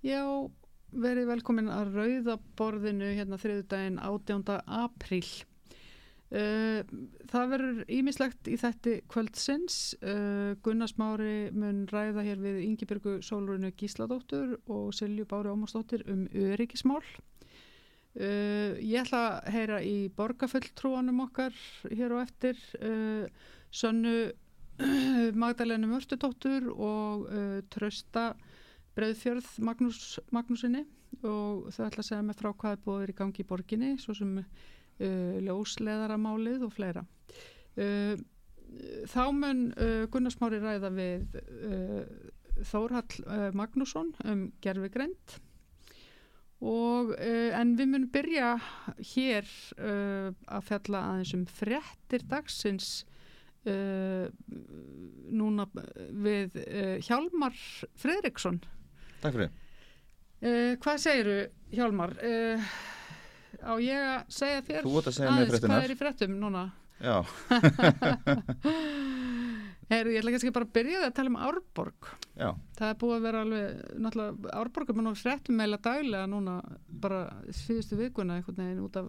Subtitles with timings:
[0.00, 0.24] Já,
[0.96, 4.54] verið velkomin að rauðaborðinu hérna þriðudaginn 18.
[4.64, 5.26] apríl.
[6.30, 6.86] Uh,
[7.28, 9.76] það verður ímislegt í þetta kvöldsins.
[10.00, 16.24] Uh, Gunnars Mári mun ræða hér við Yngibjörgu Sólurinu Gísladóttur og Silju Bári Ómarsdóttir um
[16.32, 17.02] öryggismál.
[18.16, 21.58] Uh, ég ætla að heyra í borgarfulltrúanum okkar
[21.90, 22.56] hér og eftir
[23.68, 24.30] Sönnu
[25.36, 27.28] Magdalenu Mörstudóttur og
[27.74, 28.30] Trösta
[28.98, 30.84] Breiðfjörð Magnús, Magnúsinni
[31.20, 34.14] og þau ætla að segja mig frá hvað er búið í gangi í borginni svo
[34.16, 37.04] sem uh, ljósleðaramálið og fleira.
[37.78, 38.18] Uh,
[39.10, 42.02] þá mun uh, Gunnarsmári ræða við uh,
[42.66, 45.38] Þórhall uh, Magnússon um gerfigreind
[46.60, 48.52] og uh, en við munum byrja
[49.14, 49.48] hér
[49.80, 52.90] að fjalla aðeins um frettir dagsins
[55.36, 55.66] núna
[56.24, 56.54] við
[57.04, 57.58] Hjálmar
[58.00, 58.62] Fredriksson
[59.20, 59.50] Takk fyrir.
[60.40, 61.36] Uh, hvað segiru
[61.74, 62.14] Hjálmar?
[62.24, 62.56] Uh,
[63.60, 66.70] á ég að segja þér segja aðeins hvað er í frettum núna?
[67.00, 67.16] Já.
[69.90, 72.00] Heyru, ég ætla kannski bara að byrja það að tala um Árborg.
[72.38, 72.50] Já.
[72.78, 73.64] Það er búið að vera alveg,
[74.04, 76.54] náttúrulega, Árborg er búin að frettum meila daglega núna
[77.02, 77.20] bara
[77.62, 79.06] síðustu vikuna einhvern veginn út af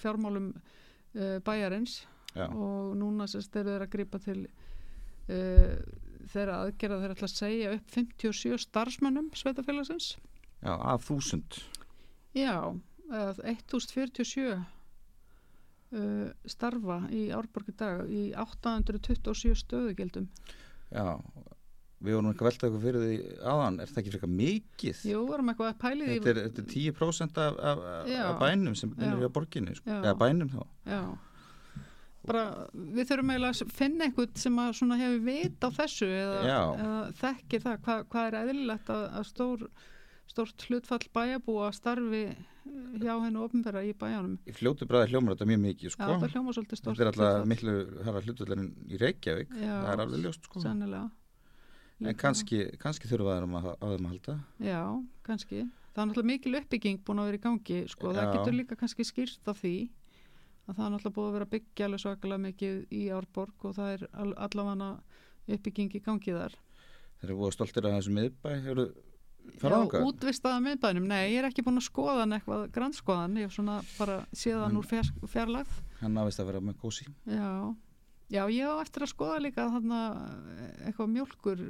[0.00, 1.94] fjármálum uh, bæjarins
[2.32, 2.46] Já.
[2.48, 4.40] og núna sérst eru þeir að gripa til
[6.32, 10.14] þeirra aðgerða þeirra ætla að segja upp 57 starfsmönnum sveitafélagsins
[10.62, 11.62] Já, að þúsund
[12.32, 12.56] Já,
[13.12, 14.52] 1047
[15.92, 20.28] uh, starfa í Árborg í dag í 827 stöðugildum.
[20.92, 21.18] Já,
[22.02, 23.18] við vorum eitthvað veltað eitthvað fyrir því
[23.52, 25.02] aðan, er það ekki fyrir eitthvað mikið?
[25.10, 26.16] Jú, vorum eitthvað að pæli því.
[26.16, 27.84] Þetta er, þetta er 10% af, af,
[28.22, 29.98] af bænum sem er í borginni, sko.
[30.00, 30.64] eða bænum þá.
[30.88, 31.02] Já
[32.26, 37.00] bara við þurfum eiginlega að finna einhvern sem að hefur vit á þessu eða, eða
[37.22, 39.66] þekkir það hvað, hvað er eðlilegt að, að stór
[40.32, 42.22] stórt hlutfall bæjabúa starfi
[43.02, 46.06] hjá hennu ofnverða í bæjanum Í fljótu bræði hljómar þetta mjög mikið sko.
[46.06, 47.74] Já, þetta hljómar svolítið stórt Þetta er alltaf miklu
[48.06, 49.56] herra hlutfallin í Reykjavík.
[49.58, 50.64] Já, það er alveg ljóst sko.
[52.02, 54.36] En kannski, kannski þurfa það að, að þeim að halda.
[54.66, 54.80] Já,
[55.26, 55.64] kannski.
[55.92, 58.14] Það er náttúrulega mikil uppbygging búin að vera í gangi sko.
[58.16, 59.74] það getur líka kannski skýrt af því
[60.66, 63.94] að það er náttúrulega búið að vera byggja alveg svakalega mikið í Árborg og það
[63.94, 64.90] er allavega
[65.52, 66.58] uppbygging í gangið þar.
[67.22, 68.86] Þeir eru búið stoltir að þessu miðbæ eru
[69.42, 69.74] Já,
[70.06, 74.20] útvistaða miðbænum, nei, ég er ekki búin að skoða eitthvað grannskoðan, ég hef svona bara
[74.30, 77.74] séðan úr fjár, fjarlagð Hann ávist að vera með gósi Já,
[78.30, 80.00] já, ég á eftir að skoða líka þarna
[80.86, 81.64] eitthvað mjölkur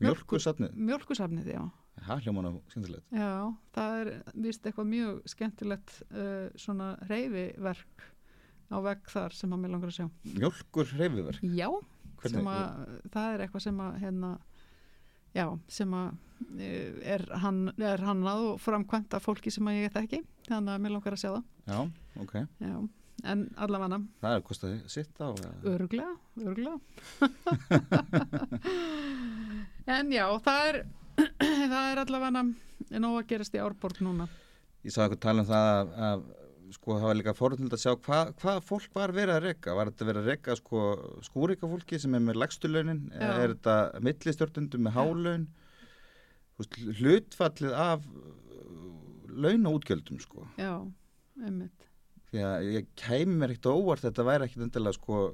[0.00, 0.72] Mjölkursafnið?
[0.74, 1.62] Mjölkursafnið, já.
[2.04, 3.04] Það hljóman á skemmtilegt.
[3.14, 3.34] Já,
[3.76, 4.10] það er
[4.46, 8.08] vist eitthvað mjög skemmtilegt uh, svona reyfiverk
[8.70, 10.08] á vegg þar sem að mér langar að sjá.
[10.34, 11.46] Mjölkur reyfiverk?
[11.56, 14.32] Já, að, það er eitthvað sem að hérna,
[15.36, 15.46] já,
[15.78, 16.10] sem að
[16.48, 20.76] uh, er, hann, er hannað og framkvæmt af fólki sem að ég get ekki þannig
[20.76, 21.48] að mér langar að sjá það.
[21.64, 21.80] Já,
[22.24, 22.36] ok.
[22.64, 22.76] Já
[23.24, 25.32] en allavega það er kostaði sitt á
[25.70, 26.12] örglega,
[26.44, 26.76] örglega
[29.96, 30.78] en já það er
[31.72, 32.42] það er allavega
[33.00, 34.26] nóg að gerast í árborg núna.
[34.84, 36.24] Ég sá eitthvað tala um það að, að
[36.72, 39.90] sko það var líka fórhundild að sjá hvað hva fólk var verið að reyka var
[39.90, 40.84] þetta verið að reyka sko
[41.26, 45.48] skúrika fólki sem er með legstulaunin eða er þetta millistjórnundum með hálun
[47.00, 48.04] hlutfallið af
[49.34, 50.46] launaútgjöldum sko.
[50.60, 50.76] Já,
[51.42, 51.88] einmitt.
[52.30, 55.24] Því að ég kæmi mér ekkert óvart þetta væri ekkert endilega sko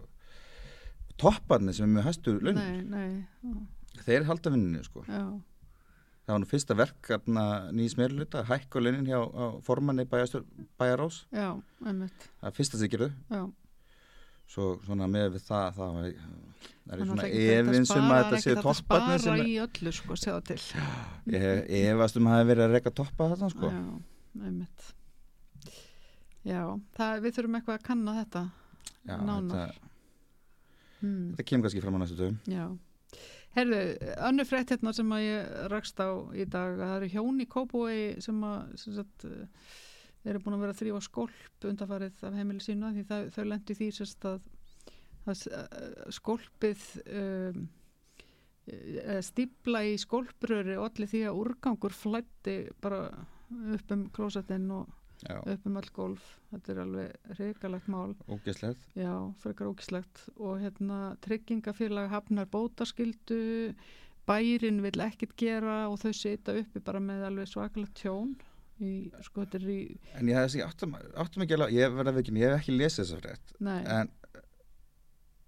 [1.21, 3.27] topparnir sem er með hæstu launin.
[4.01, 5.05] Þeir halda vinninu sko.
[5.05, 5.25] Já
[6.31, 9.19] það var nú fyrsta verk nýjum smerluta, hækka launin hjá
[9.67, 11.49] formanni bæjarás Já,
[11.83, 12.27] einmitt.
[12.43, 13.11] Það fyrsta sem gerðu.
[13.31, 13.43] Já.
[14.51, 16.07] Svo svona með við það það var,
[16.91, 20.41] er svona efinn sem að þetta séu topparnir Það er spara í öllu sko, segða
[20.51, 20.59] til.
[21.35, 23.71] Ég efast um að það hefur verið að reyka toppa þetta sko.
[23.75, 24.91] Já, einmitt.
[26.47, 26.63] Já,
[26.97, 28.45] það, við þurfum eitthvað að kanna þetta
[29.01, 29.51] Já, nánar.
[29.51, 29.91] Þetta,
[31.01, 31.27] hmm.
[31.33, 32.41] þetta kemur kannski fram á næstu dögum.
[32.51, 32.65] Já
[33.57, 33.79] Herðu,
[34.29, 37.47] önnu frétt hérna sem að ég rakst á í dag að það eru hjón í
[37.51, 39.27] Kópúi sem að sem sagt,
[40.23, 43.89] eru búin að vera þrýfa skolp undarfarið af heimili sína því það, þau lendi því
[43.97, 44.47] sérst að,
[45.27, 45.43] að
[46.15, 46.87] skolpið
[47.23, 47.67] um,
[49.27, 53.03] stíbla í skolpröri og allir því að úrgangur flætti bara
[53.75, 55.00] upp um klósettinn og.
[55.29, 58.15] Upp um all golf þetta er alveg reikalegt mál.
[58.29, 59.13] Ógislegt já,
[59.43, 63.75] frekar ógislegt og hérna tryggingafélag hafnar bótaskildu
[64.29, 68.37] bærin vil ekkit gera og þau setja uppi bara með alveg svakalegt tjón
[68.81, 69.81] í, sko þetta er í
[70.17, 71.99] en ég hef þessi áttum, áttum ekki alveg ég
[72.41, 73.55] ég hef ekki lesið þess að frétt
[73.97, 74.13] en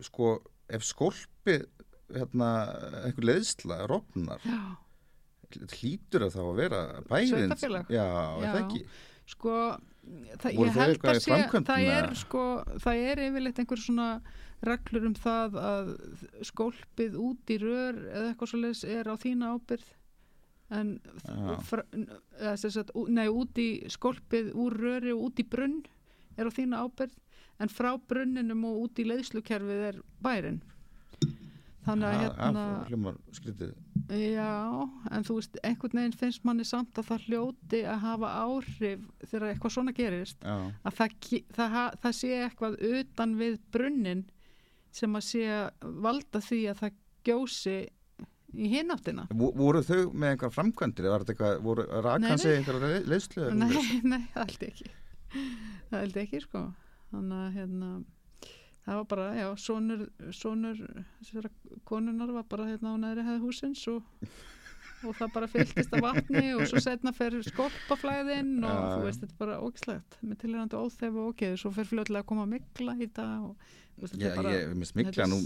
[0.03, 0.33] sko
[0.73, 1.59] ef skolpi
[2.13, 2.49] hérna
[3.07, 4.61] einhver leiðsla, rofnar já.
[5.79, 8.07] hlýtur að þá að vera bæðins já,
[8.43, 8.53] Já.
[9.31, 9.57] Sko
[10.43, 12.45] það, ég held að sé það er sko
[12.83, 14.09] það er yfirleitt einhver svona
[14.67, 15.91] reglur um það að
[16.47, 19.89] skólpið út í rör eða eitthvað svo leis er á þína ábyrð
[20.73, 20.93] en
[21.69, 21.85] fra,
[22.57, 25.83] sagt, nei, út í skólpið úr röri og út í brunn
[26.39, 27.19] er á þína ábyrð
[27.63, 30.63] en frá brunninum og út í leiðslukerfið er bærin
[31.87, 33.73] þannig að hérna hljómar skrítið
[34.13, 34.51] Já,
[35.15, 39.49] en þú veist, einhvern veginn finnst manni samt að það hljóti að hafa áhrif þegar
[39.53, 41.17] eitthvað svona gerist já, að það,
[41.57, 44.25] það, það sé eitthvað utan við brunnin
[44.93, 47.77] sem að sé að valda því að það gjósi
[48.53, 49.23] í hináttina.
[49.33, 52.59] Vo- voru þau með einhver framkvæmdir eða var þetta eitthvað, voru Nei, rakan sig nei.
[52.59, 53.71] einhverja leyslu Nei,
[54.13, 54.91] nei, það held ekki.
[55.89, 56.65] Það held ekki, sko.
[57.15, 57.89] Þannig að hérna,
[58.87, 60.81] það var bara, já, sonur, sonur
[61.89, 64.03] konunar var bara hérna á neðri hefði húsins og,
[65.07, 69.23] og það bara fylltist af vatni og svo setna fer skolpaflæðin og Já, þú veist,
[69.23, 72.97] þetta er bara ógislegt með tilhærandi óþef og ógeðu, svo fer fljóðlega að koma mikla
[72.99, 75.41] í það og veist, Já, bara ég minnst mikla nú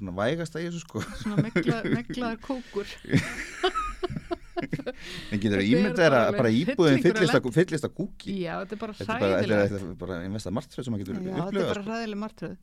[0.00, 1.04] svona vægast að ég þessu sko.
[1.22, 2.94] Svona mikla, miklaðar kókur.
[4.64, 8.36] en getur Þetta ímyndað er að bara íbúðin fyllist að, kúki?
[8.44, 11.20] Já, þetta er bara þetta er bara, þetta er, bara einvesta martröð sem maður getur
[11.20, 11.90] Já, þetta er bara sko.
[11.90, 12.56] ræðileg martröð.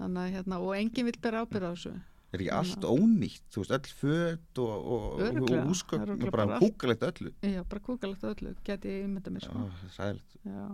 [0.00, 1.94] Þannig hérna, og enginn vil bera ábyrð á þessu.
[2.30, 7.02] Er ekki allt ónýtt, þú veist, öll föt og, og, og, og bara bara kúkalegt
[7.08, 7.32] öllu.
[7.42, 9.64] Já, bara kúkalegt öllu, geti ég ímynda mér Já, sko.
[9.66, 10.36] það er sæðilegt.
[10.46, 10.68] Já.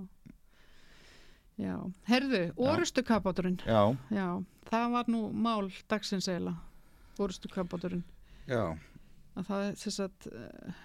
[1.57, 1.75] já,
[2.11, 4.27] herðu orustu kapáturinn, Já, já
[4.71, 6.59] það var nú mál dagsins eiginlega
[7.23, 8.05] orustu kapáturinn
[8.45, 8.77] já,
[9.37, 10.77] að það er þess að uh,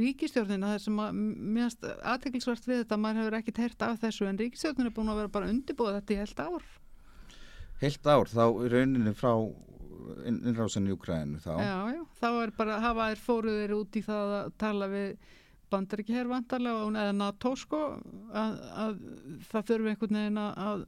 [0.00, 1.16] ríkistjórnina það sem að
[1.56, 5.20] mjögst aðteklisvart við þetta maður hefur ekkert heyrt af þessu en ríkistjórnin er búin að
[5.22, 6.68] vera bara undirbúið þetta í heilt ár.
[7.80, 8.44] Heilt ár þá
[8.74, 9.32] rauninni frá
[10.28, 11.52] inn- innrásinni í Ukrænu þá.
[11.58, 15.10] Já, já, þá er bara að hafa þér fóruðir út í það að tala við
[15.70, 17.80] bandaríki hér vantarlega eða NATO sko
[18.34, 18.96] að, að
[19.50, 20.84] það þurfi einhvern veginn að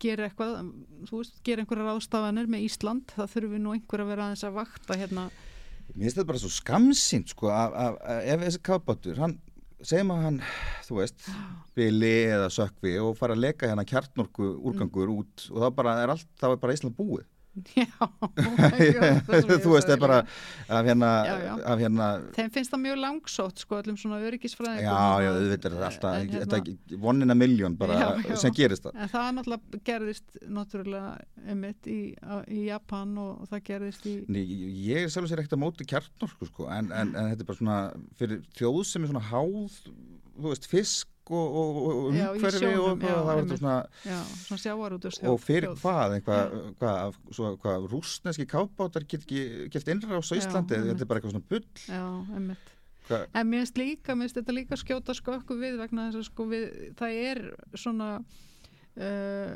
[0.00, 0.72] gera eitthvað,
[1.08, 4.58] þú veist, gera einhverja ráðstafanir með Ísland, það þurfi nú einhver að vera aðeins að
[4.60, 5.28] vakta hérna.
[5.90, 9.36] Mér finnst þetta bara svo skamsýnt sko að, að, að ef þessi kafbátur, hann
[9.80, 10.38] segjum að hann,
[10.86, 11.26] þú veist
[11.76, 16.14] bili eða sökvi og fara að leka hérna kjartnorku úrgangur út og það bara er
[16.14, 17.26] allt, þá er bara Ísland búið
[17.74, 20.18] Já, jú, þú veist, það er bara
[20.70, 21.52] af hérna, Já, já.
[21.72, 22.06] af hérna
[22.36, 25.88] Þeim finnst það mjög langsótt sko, öllum svona öryggisfræðingum já, að- já, auðvitað er þetta
[25.88, 30.38] alltaf en hérna- þetta vonina miljón bara Já, sem gerist það En það náttúrulega gerðist
[30.46, 31.10] náttúrulega
[31.56, 31.98] emitt í,
[32.54, 34.42] í Japan og, og það gerðist í Nei,
[34.86, 37.60] ég er sjálf sér ekkert að móti kjartnorku sko, en, en, en þetta er bara
[37.64, 37.80] svona
[38.20, 39.80] fyrir þjóð sem er svona háð
[40.40, 43.76] þú veist, fisk og, og, og Já, umhverfi sjónum, og, já, það var svona
[44.06, 47.16] Já, svona sjávarútus og fyrir hvað, hvað, hvað,
[47.62, 51.50] hvað rúsneski kápbátar get ekki gert innrás á Já, Íslandi, þetta er bara eitthvað svona
[51.52, 51.66] bull.
[51.86, 52.04] Já,
[52.36, 52.74] einmitt.
[53.10, 56.46] En mér finnst líka, mér finnst þetta líka skjóta skökku við vegna þess að sko
[56.50, 56.66] við,
[56.98, 57.42] það er
[57.74, 59.54] svona uh,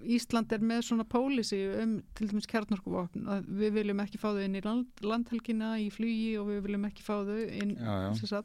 [0.00, 4.40] Ísland er með svona pólisi um til dæmis kjarnorkuvopn að við viljum ekki fá þau
[4.46, 8.42] inn í land, landhelgina í flugi og við viljum ekki fá þau inn já, já,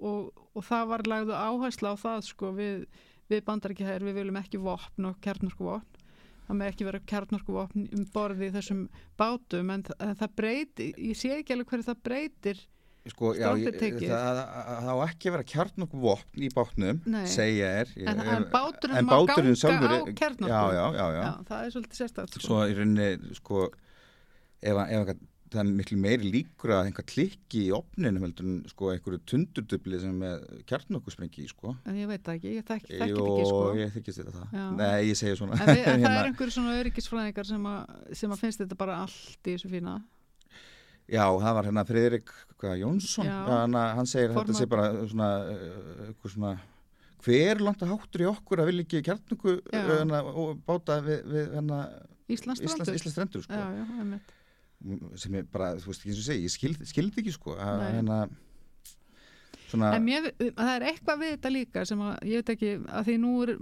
[0.00, 2.86] og, og það var lagðu áhersla á það sko við,
[3.30, 6.04] við bandarækjahæður, við viljum ekki vopn og kjarnorkuvopn
[6.46, 8.84] það með ekki vera kjarnorkuvopn um borði í þessum
[9.18, 12.60] bátum en það, það breytir, ég sé ekki alveg hverju það breytir
[13.06, 13.52] sko, já,
[14.10, 14.38] það,
[14.90, 17.22] á ekki að vera kjartnokku vopn í bátnum, Nei.
[17.30, 20.50] segja er En- en báturinn en má báturinn ganga á kjarnorku.
[20.50, 22.42] Já, það er svolítið sérstætt sko.
[22.48, 23.68] svo í rauninni sko
[24.62, 25.14] ef, ef
[25.56, 30.00] það er miklu meiri líkur að einhver klikki í opninu heldur en sko einhverju tundurdubli
[30.02, 33.62] sem er kjarnokkusprengi í sko en ég veit ekki, ég þekki þekki Jó, ekki sko.
[33.80, 34.66] ég þykist þetta það Já.
[34.80, 37.66] Nei, ég segi svona en, við, en það Hérna, er einhverju svona öryggisfræðingar sem,
[38.22, 39.96] sem að finnst þetta bara allt í þessu fína
[41.06, 45.28] Já, það var hérna Friðrik hvað, Jónsson hann, hann segir að þetta sé bara svona,
[45.52, 46.54] uh, eitthvað svona
[47.26, 49.84] hver langt að háttur í okkur að vilja ekki kjarnokku Já.
[49.92, 51.78] hana, og báta við, við hana,
[52.30, 52.62] Íslands
[53.06, 53.54] strendur sko.
[53.54, 54.18] já, já.
[55.16, 57.84] Sem er bara, þú veist ekki eins og segi, ég skildi, skildi ekki sko að
[57.94, 58.18] hérna
[59.66, 63.08] svona En mér, það er eitthvað við þetta líka sem að, ég veit ekki, að
[63.08, 63.52] því nú er,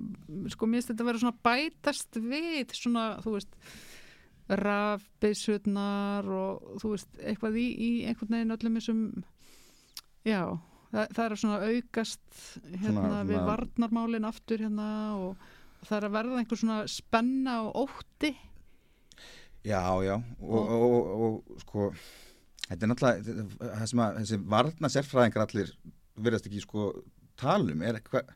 [0.52, 3.56] sko, mér finnst þetta að vera svona bætast við, svona, þú veist,
[4.64, 9.02] rafbissutnar og þú veist, eitthvað í, í einhvern veginn öllum þessum,
[10.28, 10.40] já,
[10.92, 12.40] það, það er svona aukast
[12.74, 15.46] hérna Svona- við svona- varnarmálin aftur hérna og
[15.88, 18.34] það er að verða einhver svona spenna og ótti.
[19.64, 21.88] Já, já, og, og, og, sko,
[22.66, 25.70] þetta er náttúrulega, það sem að þessi varna sérfræðingar allir
[26.20, 26.90] verðast ekki sko
[27.40, 28.34] talum, er eitthvað,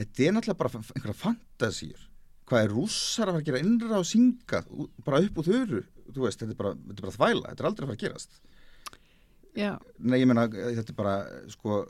[0.00, 2.02] þetta er náttúrulega bara einhverja fantasíur.
[2.48, 4.62] Hvað er rússar að fara að gera innra og synga
[5.06, 7.70] bara upp úr þöru, þú veist, þetta er bara, þetta er bara þvæla, þetta er
[7.70, 8.38] aldrei að fara að gerast.
[9.58, 9.72] Já.
[9.98, 11.16] Nei, ég meina, þetta er bara,
[11.54, 11.82] sko,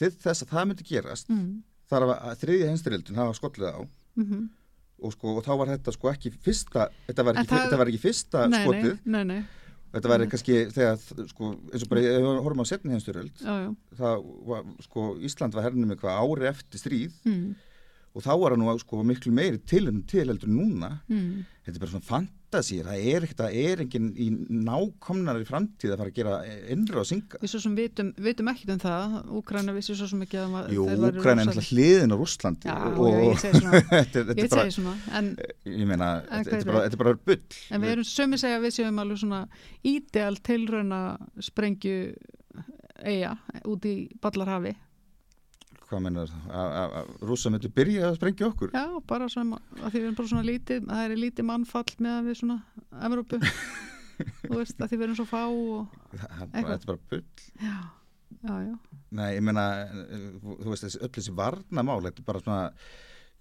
[0.00, 1.48] þess að það myndi gerast, mm.
[1.92, 3.80] þar að þriðja henstyrildun hafa skollið á
[4.16, 4.46] Mm
[5.02, 7.86] og, sko, og þá var þetta sko ekki fyrsta, þetta var ekki, það- þetta var
[7.92, 9.44] ekki fyrsta nei, skotið, nei, nei, nei,
[9.92, 12.92] þetta var kannski þegar, sko, eins og bara, ef við horfum á setni
[13.66, 13.76] já.
[14.00, 17.54] það var, sko, Ísland var hernum eitthvað ári eftir stríð Mm.
[18.16, 21.44] og þá var það nú, sko, miklu meiri til en til heldur núna, Mm.
[21.66, 22.10] þetta er bara svona
[22.56, 24.26] fantasír, það er ekkert, það er enginn í
[24.66, 26.36] nákomnar í framtíð að fara að gera
[26.72, 27.40] innra og synga.
[27.42, 30.62] Við svo sem vitum, vitum ekkert um það, Úgræna vissi svo sem ekki að ma-
[30.72, 34.24] Jú, þeir væru Úkræn er náttúrulega hliðin á Rússlandi Já, og, ég segi svona, þetta,
[34.30, 35.30] þetta ég bara, segi svona, en,
[35.76, 37.60] ég meina, En þetta, er bara, þetta er bara bull.
[37.70, 39.42] en við erum sömi segja að við séum alveg svona
[39.92, 41.00] ídeal tilrauna
[41.50, 41.98] sprengju
[43.06, 43.34] eiga
[43.68, 44.72] út í Ballarhafi.
[45.86, 46.30] Hvað?
[46.50, 48.72] Að- að Rússa myndu byrja að sprengja okkur?
[48.74, 52.26] Já, bara svona, að því við erum bara svona lítið, það er lítið mannfall meðan
[52.30, 52.56] við svona
[53.06, 53.40] Evrópu.
[54.46, 56.70] Þú veist, að því við erum svo fá og, Eitthvað.
[56.70, 57.24] þetta er bara bull.
[57.60, 57.76] já,
[58.48, 58.76] já, já.
[59.16, 59.64] Nei, ég meina,
[60.42, 62.62] þú veist, þessi, öll þessi varnamál, þetta er bara svona,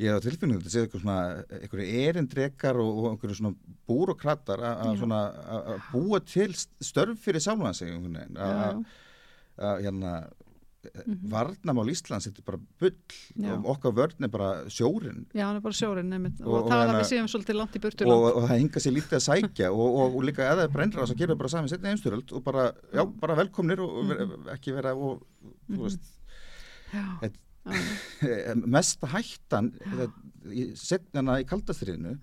[0.04, 1.18] ég hef á tilfinningum, þetta séð eitthvað svona,
[1.62, 3.56] einhverju erindrekar og, og einhverju svona
[3.88, 6.52] búrokratar að- að að að búa til
[6.84, 10.20] störf fyrir sjálfan sig, einhvern veginn, já, að, já.
[10.94, 11.30] Hérna, Mhm.
[11.32, 15.62] varnamál Íslands, þetta er bara bull og okkar vörn er bara sjórin Já, hann er
[15.65, 18.06] bara sjórin nefnt og, Og- og það að hérna- við séum svolítið langt í burtu
[18.08, 21.36] og, og það hinga sér lítið að sækja og, líka eða brennra þess að gera
[21.36, 25.24] bara saman setni einstyröld og bara, já, bara velkomnir og, og vera, ekki vera og,
[25.70, 26.12] þú veist,
[26.94, 27.32] Já,
[28.70, 29.72] mesta hættan
[30.77, 32.18] setnana í kaldastriðinu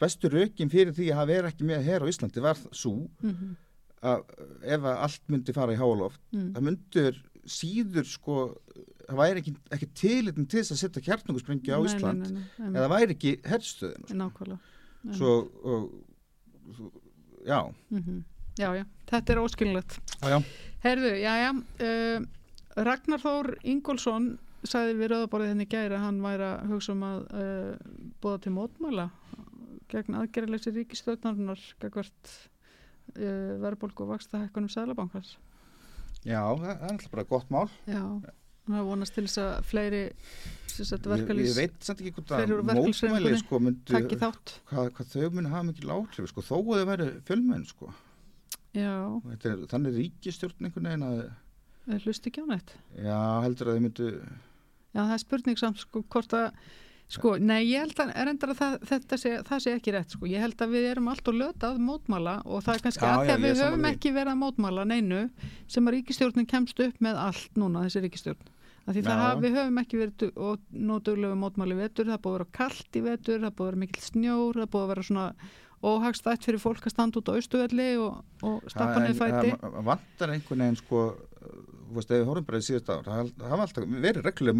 [0.00, 3.54] bestu rökin fyrir því að verið ekki með hér á Íslandi var svo mhm,
[4.06, 4.24] að
[4.62, 8.36] ef að allt myndi fara í háloft mm, það myndur síður sko
[9.06, 12.30] það væri ekki, ekki tilitin til þess að setja kjartnungusprengju á nei, Ísland.
[12.30, 14.72] nei, nei, eða væri ekki herstöðin nei, nákvæmlega.
[15.16, 15.84] Svo og,
[16.78, 16.90] svo,
[17.46, 17.60] já,
[17.94, 18.24] mhm.
[18.56, 19.38] Já, já, þetta er
[20.24, 20.38] já
[20.80, 21.50] Herðu, já, já.
[21.84, 22.24] Uh,
[22.86, 24.30] Ragnar Þór Ingólfsson
[24.66, 28.52] sagði við rauðaborðið henni gæri að hann væri að hugsa um að uh, búða til
[28.56, 29.06] mótmæla
[29.92, 32.32] gegn aðgerðaleysi ríkistöðnarinnar gegvart
[33.16, 35.36] uh, verðbólgu og vaksta hækkunum sælabankars
[36.26, 37.66] Já, það það er alltaf bara gott mál.
[37.86, 40.00] Já, hann hafa vonast til þess að fleiri
[41.06, 45.68] verkalýs ég veit samt ekki hvort að mótmæli sko myndu, hvað, hvað þau muni hafa
[45.70, 47.92] mikil áhrif sko, þó að þau væri fjölmenn sko.
[48.76, 51.22] Er, þannig ríkistjórn einhvern veginn að,
[51.86, 54.10] þeir hlusti ekki á neitt já, heldur að þau myndu,
[54.96, 56.58] Já, það er spurning samt sko hvort að
[57.12, 60.26] sko, nei, ég held að, er að það, þetta sé, það sé ekki rétt sko,
[60.30, 63.12] ég held að við erum allt og löta að mótmála og það er kannski Já,
[63.12, 65.22] að því að við höfum ekki verið að mótmála neinu
[65.70, 68.50] sem að ríkistjórnin kemst upp með allt núna, þessi ríkistjórn
[68.86, 70.34] því Já, það haf, við höfum ekki verið
[70.90, 74.04] nótuglega mótmáli vetur, það búið að vera kalt í vetur, það búið að vera mikill
[74.06, 75.28] snjór, það búið að vera svona
[75.86, 79.56] óhagstætt fyrir fólk að standa út á austuvelli og, og stappa niður fæti.
[79.60, 81.02] það vantar einhvern veginn sko,
[81.42, 84.58] þú veist, við horfum bara í síðust ár, það hafa alltaf verið reglulega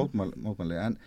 [0.00, 0.98] mótmæli, mótmæli, en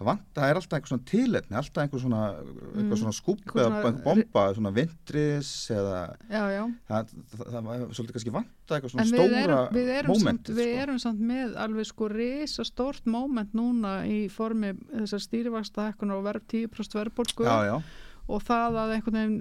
[0.00, 3.60] það vantar, það er alltaf einhver svona tilefni, alltaf einhver svona, Mm, eitthvað svona einhver
[3.60, 5.98] eða bomba, svona vintris eða
[6.30, 9.74] Já, já, það, það, það var svolítið kannski vanta eitthvað en svona við stóra erum,
[9.76, 10.78] við, erum samt, við sko.
[10.84, 16.46] erum samt með alveg sko risa stórt móment núna í formi þessar stýrivaksta og verð
[16.54, 17.76] 10% verðbólgu já, já,
[18.30, 19.40] og það að einhvern veginn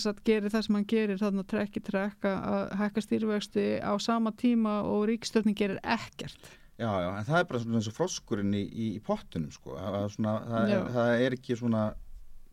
[0.00, 3.92] sagt, gerir það sem hann gerir þarna trekk í trekk að- að hækka stýrivexti á
[4.00, 6.38] sama tíma og ríkstjórnin gerir ekkert
[6.82, 9.76] já, já, en það er bara svona eins og froskurinn í, í, í pottunum sko,
[9.78, 11.86] það, svona, það, er, það er ekki svona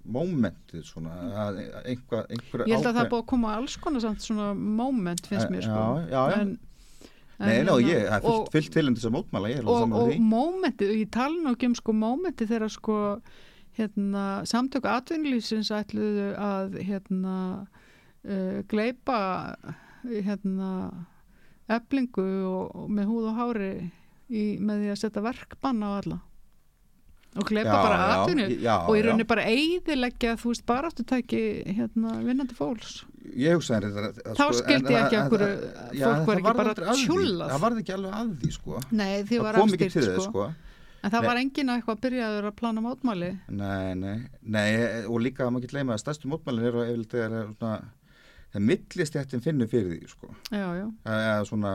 [0.10, 4.06] mómentið svona, er einhver, einhver ég held að það er búið að koma alls konar
[4.06, 5.76] samt svona moment finnst mér sko.
[5.76, 6.42] já, já, já.
[6.42, 6.58] En,
[7.40, 9.94] Nei, en ná, hérna, ég, það er fyllt, fyllt til um þess að mótmæla, og,
[9.96, 12.98] og mómentið, ég tala ekki um sko mómentið þegar sko
[13.80, 19.20] hérna, samtöku atvinnulífsins ætluðu að hérna uh, gleipa
[20.04, 20.72] hérna
[21.70, 23.72] eblingu og, og með húð og hári
[24.30, 26.20] í, með því að setja verkbann á alla
[27.40, 27.98] og gleipa Já, bara
[28.50, 31.42] já, og í rauninni bara eyðileggja þú veist baráttutæki
[31.78, 33.04] hérna vinnandi fólks
[33.38, 36.58] Ég hugsaði þetta að- Þá sko, skildi ég ekki það- það- fólk var það ekki
[36.58, 37.50] bara að tjúllað.
[37.52, 38.80] Það varði ekki alveg að því, sko.
[38.92, 40.24] nei því Það var afstýrt sko.
[40.24, 40.46] sko.
[41.04, 41.28] en það Nei.
[41.30, 45.64] var enginn að eitthvað byrjaður að plana mótmáli Nei, nei, nei, og líka að maður
[45.64, 47.84] ekki gleyma að stærstu mótmælinn eru yfirleitt þegar svona,
[48.54, 50.28] það millistjættin finnur fyrir því, sko.
[50.50, 51.74] já já Það er svona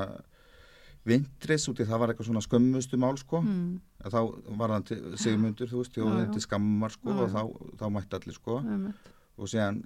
[1.06, 3.40] vintris út í það var eitthvað svona skömmustu mál, sko.
[3.42, 4.20] mm, Þá
[4.60, 6.30] var það til sigmundur, þú veist, Já, já.
[6.32, 7.34] til skammar, sko, Já, og já.
[7.34, 7.42] þá,
[7.80, 8.58] þá mætti allir, sko.
[8.64, 9.12] einmitt.
[9.38, 9.82] Og síðan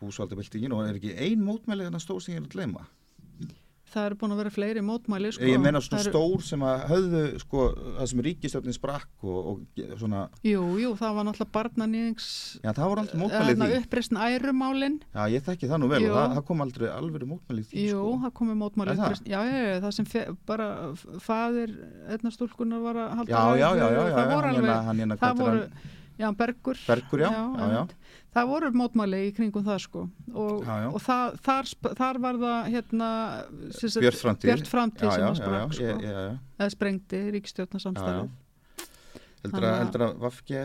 [0.00, 2.86] búsvaldabildingin og er ekki ein mótmæli þannig stóð sem ég er að gleyma.
[3.96, 5.46] Það eru búin að vera fleiri mótmæli sko.
[5.48, 7.62] Ég meina svona stór sem að höfðu sko,
[7.96, 12.26] það sem ríkistjórnin sprakk og, og svona, Jú, jú, það var náttúrulega barnanýðings
[12.62, 13.80] já það voru aldrei mótmælið hérna, því.
[13.82, 16.12] uppreisn ærumálin Já, ég þekki það nú vel Jú.
[16.12, 17.84] og það, það kom aldrei alveg mótmælið því.
[17.88, 18.14] Jú, sko.
[18.26, 19.04] það komið mótmæli Er það?
[19.06, 20.06] uppreisn Já, já, já, það sem
[20.46, 21.76] bara f- faðir
[22.12, 24.70] einna stúlkunar var að halda Já, já, já, ræðu, já, já, það voru hann alveg
[24.70, 25.94] hérna, hann hérna, það hvað voru, er hann?
[26.16, 27.36] já, Bergur Bergur, já, já, já.
[27.36, 27.36] einmitt.
[27.36, 27.46] það voru mótmæli í kringum það sko og, Já, já.
[27.46, 27.46] og það, þar, sp- þar var það hérna sem sagt, Björt framtíð.
[27.46, 28.05] Björt framtíð Já, sem já, að já, sprakk já,
[35.76, 36.34] sko, ég- já, já.
[36.58, 38.28] eða sprengdi ríkistjórnarsamstæðið
[39.46, 40.60] Heldur að, að- heldur að Vafge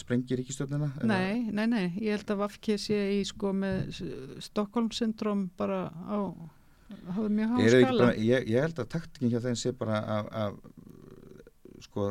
[0.00, 0.88] sprengi ríkistjórnina?
[0.98, 4.00] Eða- Nei, nei, nei, ég held að Vafki sé í sko með
[4.42, 6.18] Stockholm syndrom bara á
[7.14, 8.04] hafði mjög ekki skala.
[8.08, 10.58] bara, ég, ég held að taktingin hjá þeim sé bara að, að
[11.86, 12.08] sko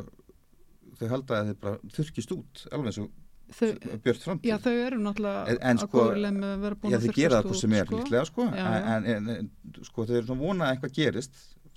[1.00, 3.12] þau halda að þau bara þurkist út alveg eins og
[3.60, 3.70] þau,
[4.04, 4.50] björt framtíð.
[4.50, 7.74] Já, þau eru náttúrulega En- en sko- að búin Já, að þau gera það sem
[7.80, 7.98] er sko.
[8.00, 8.46] líklega sko.
[8.54, 9.50] Já, en, en,
[9.90, 11.34] sko þau eru svona vonað að eitthvað gerist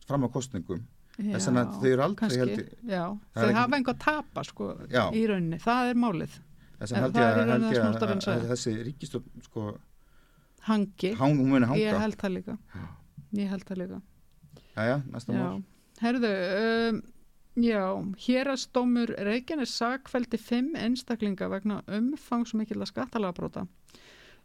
[0.06, 0.82] fram á kostningum
[1.16, 3.76] Já, þess að þau eru aldrei kannski, held ég- Já, Það er þau ekki- hafa
[3.76, 5.04] einhvað að tapa sko Já.
[5.12, 6.34] í rauninni, það er málið.
[6.76, 7.62] Þess að held ég að, að, að
[7.96, 9.78] að að þessi ríkistjórn sko
[10.66, 11.12] Hangi,
[11.78, 12.58] ég held það líka.
[13.36, 14.00] Ég held það líka.
[15.12, 15.62] Næsta Já, mál.
[16.02, 16.30] Herðu
[16.90, 17.02] um,
[17.56, 17.88] Já,
[18.20, 23.64] hérastómur Reykjanes sakfældi fimm einstaklinga vegna umfangsmikilla skattalagabróta.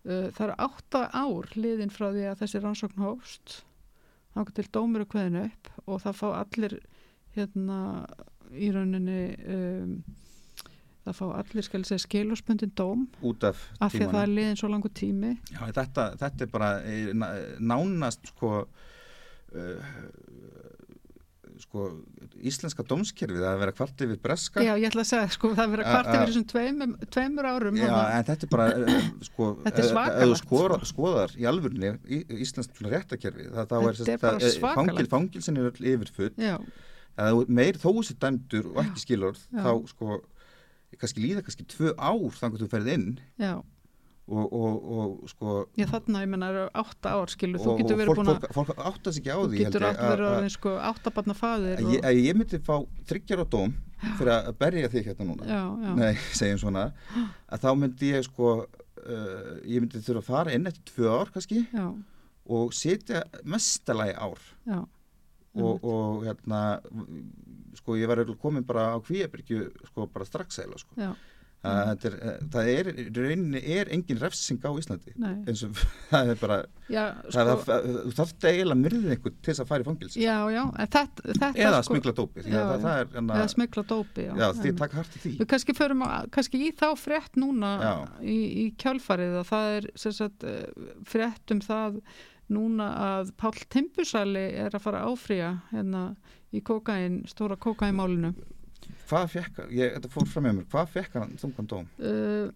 [0.06, 3.58] Uh, það eru átta ár liðin frá því að þessi rannsókn hófst.
[4.32, 6.78] Þá til dómur er kveðin upp og það fá allir
[7.36, 7.80] hérna
[8.56, 9.94] í rauninni um,
[11.06, 14.34] það fá allir skal segja skilurspöndin dóm út af af því að það tímanum er
[14.38, 15.32] liðin svo langu tími.
[15.52, 19.92] Já, þetta, þetta er bara eh, ná- nánast sko uh,
[21.62, 21.86] sko
[22.52, 25.86] íslenska dómskerfið að vera kvart yfir breska Já, ég ætla að segja, sko, það verið
[25.88, 27.80] A- kvart yfir þessum tveimur, tveimur árum.
[27.80, 28.18] Já, þarna.
[28.20, 30.92] en þetta er bara eh, sko, Þetta er þú svakalegt, skoðar, sko.
[30.94, 35.62] skoðar í alvörni í, íslensk svona réttakerfi það, þá Þetta er, bara eh, fangil, fangilsin
[35.62, 36.56] er öll yfir full Já,
[37.22, 40.22] að þú- meir þó þessi dæmdur og ekki skilur þá sko
[41.00, 43.06] kannski líða kannski tvö ár þannig að þú ferð inn
[43.40, 43.54] já.
[44.32, 48.20] Og, og, og sko Já, þarna, ég menna, eru átta ár, skilur, þú getur verið
[48.20, 50.76] búin að, fólk, átta sig ekki á þú því getur held átt verið að- sko,
[50.92, 52.76] áttabarna faðir að og, ég, ég myndi fá
[53.12, 53.74] þryggjar á dóm
[54.20, 55.50] fyrir að berja þig hérna núna.
[55.50, 56.86] Já, já, nei, segjum svona.
[57.52, 61.34] Að þá myndi ég sko uh, ég myndi þurfa að fara inn eftir tvö ár
[61.36, 61.86] kannski já,
[62.52, 64.42] og setja mestalagi ár.
[65.52, 66.80] Og, og hérna
[67.76, 70.96] sko ég var komin bara á kvíabyrgju sko bara strax eða sko
[71.62, 75.14] já, að þetta er, eh, það er, rauninni er engin refsing á Íslandi.
[75.22, 79.38] Eins og það er bara já, það, sko, það, það, þú þarft eiginlega myrðið einhvern
[79.38, 82.58] til þess að fara í fangilsi já, já, þetta, þetta, eða sko, smikla dópi Já,
[82.62, 85.36] að það, það er enna, eða smikla dópi, já, já, því takk hart í því.
[85.38, 87.72] Við kannski förum að, kannski í þá frétt núna
[88.22, 92.02] í, í kjálfarið að það er sagt, eh, frétt um það
[92.52, 96.02] núna að Páll Timbusali er að fara að áfrýja hérna
[96.52, 98.34] í kókain, stóra kókainmálinu.
[99.10, 102.52] Hvað fekk, ég, þetta fór fram með mér hvað fekk hann þungan dóm Uh,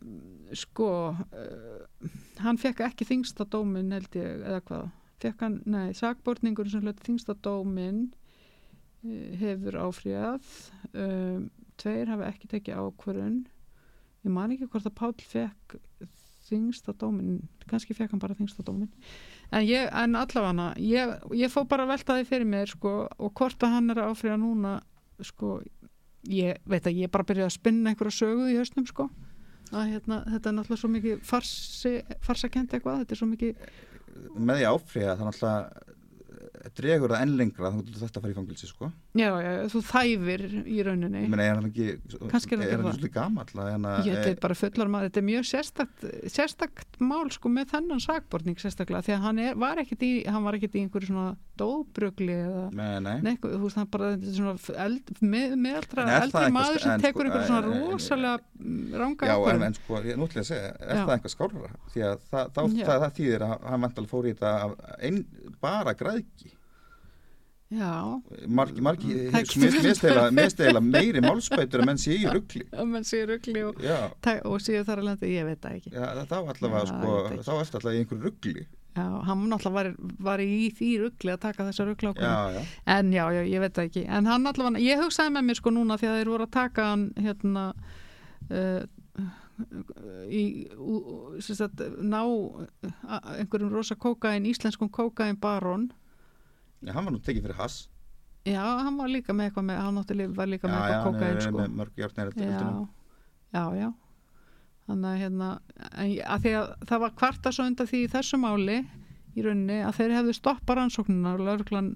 [0.56, 2.12] sko, uh,
[2.44, 4.86] hann fekk ekki þingsta dómin held ég, eða hvað?
[5.24, 10.54] Fekk hann, nei, sakborningur sem hlut þingsta dómin uh, hefur áfrýjað.
[10.94, 11.50] Um,
[11.82, 13.42] tveir hafa ekki tekið ákvörun.
[14.26, 15.80] Ég man ekki hvort að Páll fekk
[16.46, 18.90] þingsta dómin, kannski fekk hann bara þingsta dómin.
[19.52, 23.34] En, ég, en allavega, ég, ég fó bara að velta því fyrir mér, sko, og
[23.38, 24.76] hvort að hann er að áfrýja núna,
[25.26, 25.58] sko,
[26.32, 29.10] ég veit að ég bara byrjaði að spinna einhverja sögu í hausnum, sko.
[29.74, 33.68] Að hérna, þetta er náttúrulega svo mikið farsi, farsakent eitthvað, þetta er svo mikið
[34.36, 35.95] með því áfriða það náttúrulega
[36.76, 38.90] dregur það enn lengra þannig að þetta fara í fangilsi sko.
[39.16, 41.24] Já, já, þú þæfir í rauninni.
[41.30, 41.88] Meina er hann ekki
[42.32, 43.48] Kannski er hann er svolítið gamall?
[43.56, 47.70] Að hérna þetta er bara fullar maður, þetta er mjög sérstakt sérstakt mál sko með
[47.76, 51.12] þennan sakborning sérstaklega, því að hann er, var ekkit í hann var ekkit í einhverju
[51.12, 53.16] svona dóbrugli eða nei, nei.
[53.24, 57.06] Nei, þú veist, hann bara er svona eld, með, meðaldra, er eldri maður sem en
[57.06, 60.50] tekur sko, einhverju svona en- en- rosalega ranga Já, en, en sko, ég nútlega að
[60.50, 61.72] segja, er það eitthvað skárra?
[61.94, 66.52] Því að það, þá, þýðir að hann vantal fór í þetta bara græðki.
[67.74, 69.14] Já, Margi, margi,
[70.38, 72.62] mestegila meiri málspætur að menn sé í ruggli.
[72.70, 73.98] að menn sé rugli og, Já,
[74.46, 75.94] og séu þar að landa, ég veit það ekki.
[75.96, 78.66] já, þá Já, sko, allavega í einhverju ruggli.
[78.96, 79.90] Já, hann náttúrulega var,
[80.24, 83.90] var í því ruggli að taka þessa ruggla já, En já, já, ég veit það
[83.90, 84.06] ekki.
[84.08, 86.86] En hann allavega, ég hugsaði með mér sko núna því að þeir voru að taka
[86.94, 87.66] hann hérna
[88.54, 88.86] uh,
[90.32, 90.44] í,
[90.80, 90.96] ú,
[91.44, 92.22] sem sagt, ná
[93.36, 95.90] einhverjum rosa kókain, íslenskum kókain barón.
[96.86, 97.78] Já, hann var nú tekið fyrir hass.
[98.46, 99.96] Já, hann var líka með eitthvað með, hann
[100.38, 101.58] var líka með eitthvað er sko.
[101.58, 102.76] með mörg járnir eftir Já,
[103.56, 103.88] já, já.
[104.86, 105.48] Þannig að hérna,
[105.98, 108.78] að því að það var kvarta svo undan því í þessu máli
[109.36, 111.92] í rauninni að þeir hefðu stoppa rannsóknuna og lauruglan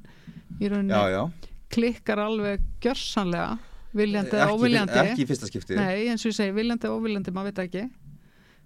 [0.59, 1.51] í rauninni já, já.
[1.71, 3.59] klikkar alveg gjörsanlega
[3.95, 7.33] viljandi og óviljandi ekki í fyrsta skipti nei eins og ég segi viljandi og óviljandi
[7.33, 7.85] maður veit ekki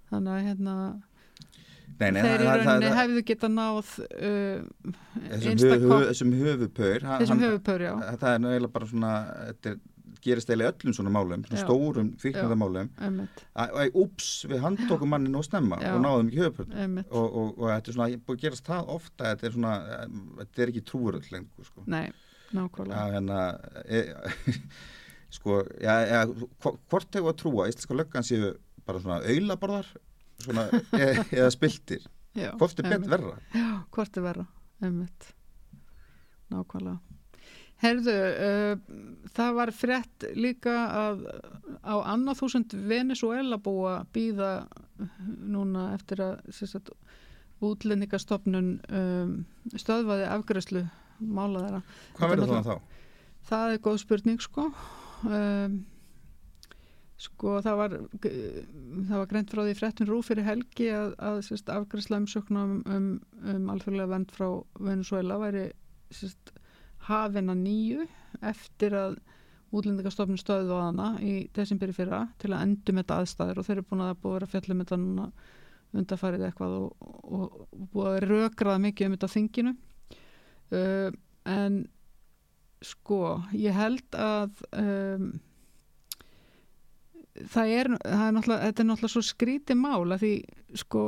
[0.09, 0.75] þannig að hérna
[1.99, 4.91] Nei, nei, þeir í rauninni hefðu geta náð uh,
[5.84, 7.91] höfu- þessum höfupaur hann- þessum höfupör já.
[8.21, 9.12] það er eiginlega bara svona
[9.49, 9.82] þetta er-
[10.23, 11.65] gerist eiginlega öllum svona málum svona Já.
[11.67, 12.10] stórum
[13.84, 15.91] að ups, við handtókum mannin og snemma Já.
[15.97, 16.43] og náðum ekki
[16.79, 17.10] einmitt.
[17.12, 19.73] og, og, og þetta er svona, búið að gerast það ofta þetta er svona,
[20.39, 21.84] þetta er ekki trúuröld lengur sko.
[21.91, 22.06] Nei,
[22.56, 22.95] nákvæmlega.
[22.95, 23.41] Já, hérna,
[23.84, 24.01] e,
[25.38, 26.23] sko, já, já,
[26.63, 27.67] hvo- hvort hefur að trúa?
[27.67, 28.53] Íslenska löggan séu
[28.88, 29.91] bara svona auðlaborðar
[30.45, 31.08] svona, e,
[31.39, 32.06] eða spiltir
[32.38, 34.45] já, hvort er betur verra Já, hvort er verra,
[34.84, 35.34] einmitt
[36.53, 36.99] nákvæmlega
[37.84, 41.25] Herðu, uh, það var frétt líka að
[41.84, 44.69] á annað þúsund Venezuela búa býða
[45.25, 46.93] núna eftir að sagt,
[47.63, 49.34] útlendingastofnun um,
[49.75, 50.84] stöðvaði afgræslu
[51.23, 51.82] mála þeirra.
[52.17, 53.01] hvað verður þannig þá?
[53.49, 54.69] Það er góð spurning sko.
[55.27, 55.77] Um,
[57.21, 61.69] sko það var það var greint frá því fréttin rú fyrir helgi að, að sérst,
[61.69, 63.08] afgræsla umsöknum um,
[63.54, 64.47] um alþjóðlega vend frá
[64.80, 65.67] Venezuela væri
[66.13, 66.54] sérst,
[67.08, 68.08] hafina nýju
[68.41, 69.19] eftir að
[69.73, 73.88] útlendingastofnun stöðu á hana í desemberi fyrra til að endum þetta aðstæður og þeir eru
[73.89, 75.30] búin að búið að vera fjallum þetta núna
[75.93, 79.73] undarfarið eitthvað og, og, og búið að rökraða mikið um þetta þinginu.
[80.73, 81.10] Uh,
[81.49, 81.82] en
[82.84, 83.19] sko
[83.58, 85.28] ég held að um,
[87.34, 90.34] það er, það er náttúrulega, þetta er náttúrulega svo skrítið mál að því
[90.84, 91.04] sko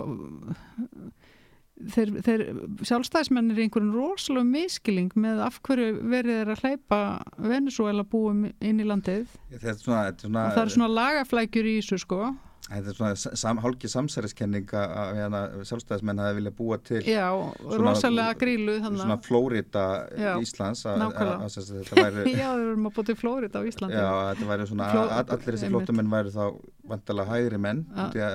[1.95, 2.43] þeir, þeir
[2.87, 6.99] sjálfstæðismennir í einhverjum rosalega miskiling með af hverju verið er að hleypa
[7.37, 9.27] Venezuela búum inn í landið.
[9.51, 12.21] Þetta er svona, þetta er svona, og það er svona lagaflækjur í þessu sko
[12.65, 17.25] þetta er svona sam, hálki samsæriskenninga að hérna, sjálfstæðismenn hafi viljað búa til já,
[17.61, 19.83] rosalega grílu svona þannig Flórida
[20.17, 21.45] Já, Íslands að, nákvæmlega.
[21.45, 24.67] að þetta væri já, við erum að búið til Flórida á Íslandi Já, þetta væri
[24.71, 25.75] svona, Fló- all, allir þessi einmitt.
[25.85, 26.45] flótamenn væri þá
[26.93, 28.31] vantalega hægri menn Já.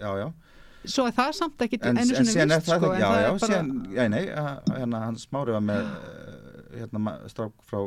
[0.00, 0.28] já, já
[0.88, 3.58] svo er það samt ekki en, einu sinni vist sko, já, já, er bara
[3.98, 4.22] já, nei,
[4.80, 7.82] hérna hann smári var með eh, hérna strák frá,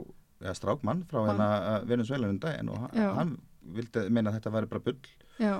[0.45, 1.47] ja, strákmann frá hérna
[1.89, 3.07] Venezuela um daginn og Já.
[3.17, 3.33] hann
[3.73, 4.99] vildi meina að þetta væri bara bull
[5.39, 5.54] já,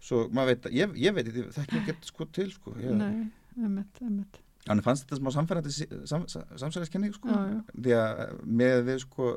[0.00, 2.94] svo maður veit, að- ég, ég veit ekki, það ekki ekki sko til sko, ég,
[2.96, 3.30] nei,
[3.62, 5.70] emmitt, emmitt hann fannst þetta smá samfærandi
[6.10, 7.60] sam, sam, samsæðiskenning sko, Já, já.
[7.76, 9.28] því að með við sko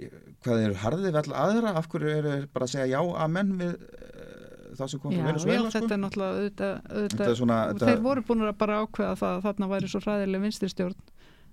[0.00, 3.00] ég- hvað eru harðið við alla aðra af hverju eru þeir bara að segja já
[3.24, 5.94] amen við uh, þá sem kom Já, frá já, Venezuela þetta sko?
[5.96, 9.16] er náttúrulega auðvitað, auðvitað Þetta er svona, og þetta- þeir voru búin að bara ákveða
[9.20, 10.98] það að þarna væri svo hræðileg vinstri stjórn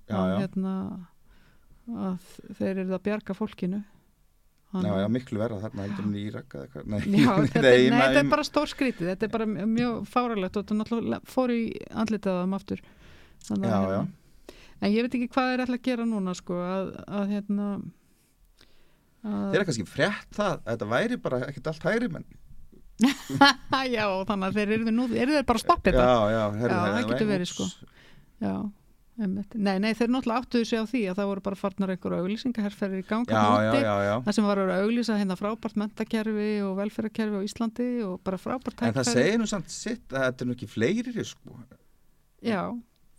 [0.08, 0.38] Já, að, já.
[0.46, 0.74] Hérna,
[2.08, 2.28] að
[2.60, 3.84] þeir eru að bjarga fólkinu
[4.68, 6.56] Já, já, miklu verða þarna heldur í Írak.
[6.84, 10.58] Nei, Já, þetta, nei, nei, þetta er bara stór skrítið, þetta er bara mjög fáralegt
[10.60, 12.82] og þetta náttúrulega fór í þeim aftur.
[13.48, 14.02] Þannig, Já, já.
[14.02, 14.08] hérna,
[14.78, 17.68] En ég veit ekki hvað þeir ætla að gera núna sko, að, að hérna
[19.26, 22.28] að, Þeir eru kannski frétt það að þetta væri bara ekkert allt hægri menn.
[23.96, 26.06] Já, þannig að þeir eru nú, eru þeir bara að stoppa þetta?
[26.06, 27.68] Já, já, herri, Já, það herri, getur verið, sko.
[28.44, 28.54] Já.
[29.18, 33.02] Nei, nei, þeir náttúrulega áttuðu sig á því að það voru bara farnar einhverju auglýsingaherferðir
[33.02, 34.14] í ganga Já, já, já.
[34.28, 38.84] Það sem var að auglýsa hérna frábært mentakerfi og velferðarkerfi á Íslandi og bara frábært
[38.86, 41.58] En það segir nú samt sitt að þetta er nú ekki fleiri, sko.
[42.46, 42.62] Já,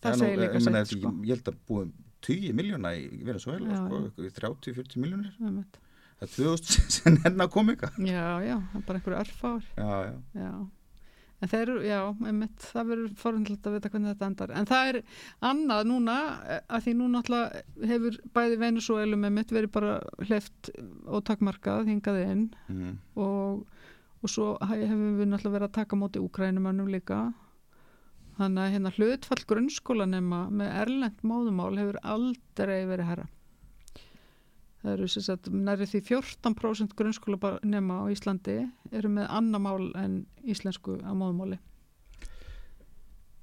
[0.05, 1.13] það segir líka ég sitt, sko.
[1.27, 1.93] Ég held að búum
[2.29, 4.07] 10 miljóna í Venezuela, sko, já.
[4.07, 5.35] eitthvað í 30-40 miljónir.
[6.19, 7.99] Það er 2000 sem enn að koma ykkar.
[8.07, 8.57] Já, já,
[8.87, 9.67] bara einhverju örfár.
[9.75, 10.17] Já, já.
[10.47, 10.53] Já.
[11.41, 14.53] En þeir, já, einmitt, það verður forundilegt að vita hvernig þetta endar.
[14.59, 14.97] En það er
[15.47, 16.15] annað núna,
[16.51, 17.53] eh, að því núna alltaf
[17.93, 19.93] hefur bæði Venezuelum einmitt verið bara
[20.27, 20.71] hleft
[21.07, 22.97] og takkmarkað hingað inn Mm.
[23.17, 23.67] og,
[24.23, 27.21] og svo he- hefum við náttúrulega verið að taka móti úkrænumannum líka
[28.39, 33.29] þannig að hérna hlutfall grunnskólanema með erlend móðumál hefur aldrei verið herra
[34.83, 38.59] það eru sem sagt næri því 14% grunnskólanema á Íslandi
[38.95, 41.59] eru með annar mál en íslensku á móðumáli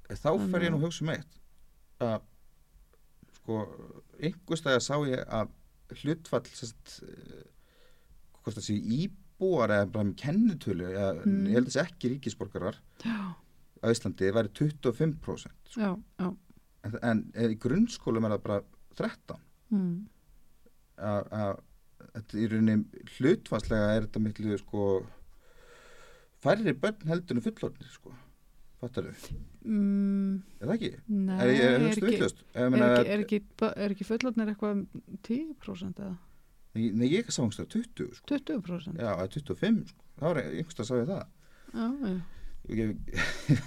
[0.06, 1.38] Þá fer ég nú að hugsa um eitt
[2.06, 2.20] að
[3.40, 3.60] sko,
[4.22, 5.50] einhverstæða sá ég að
[6.02, 7.00] hlutfall sest,
[8.42, 11.46] hvort það sé íbúar eða bara með kennitölu eða, Mm.
[11.50, 13.18] ég held þessi ekki ríkisborgarar já,
[13.82, 15.80] á Íslandi væri 25% sko.
[15.80, 15.90] já,
[16.22, 16.28] já
[17.02, 18.60] en, en í grunnskólum er það bara
[18.94, 19.96] 13 mm.
[20.96, 24.86] Að í rauninni hlutfallslega er þetta miklu sko
[26.44, 28.14] færri börn heldur en fullorðnir sko
[28.80, 30.88] fattar þau, Mm, er það ekki?
[31.10, 33.38] nei, er er, ekki, er, ekki, er, ekki,
[33.82, 34.82] er ekki fullotnir eitthvað um
[35.26, 36.12] 10% eða
[36.76, 40.04] Nei, ég sá einhverstað 20 sko 20% Já, eða 25 sko.
[40.20, 41.24] Það var einhverstað að sá ég það.
[41.72, 42.18] já, já.
[42.68, 42.94] ég,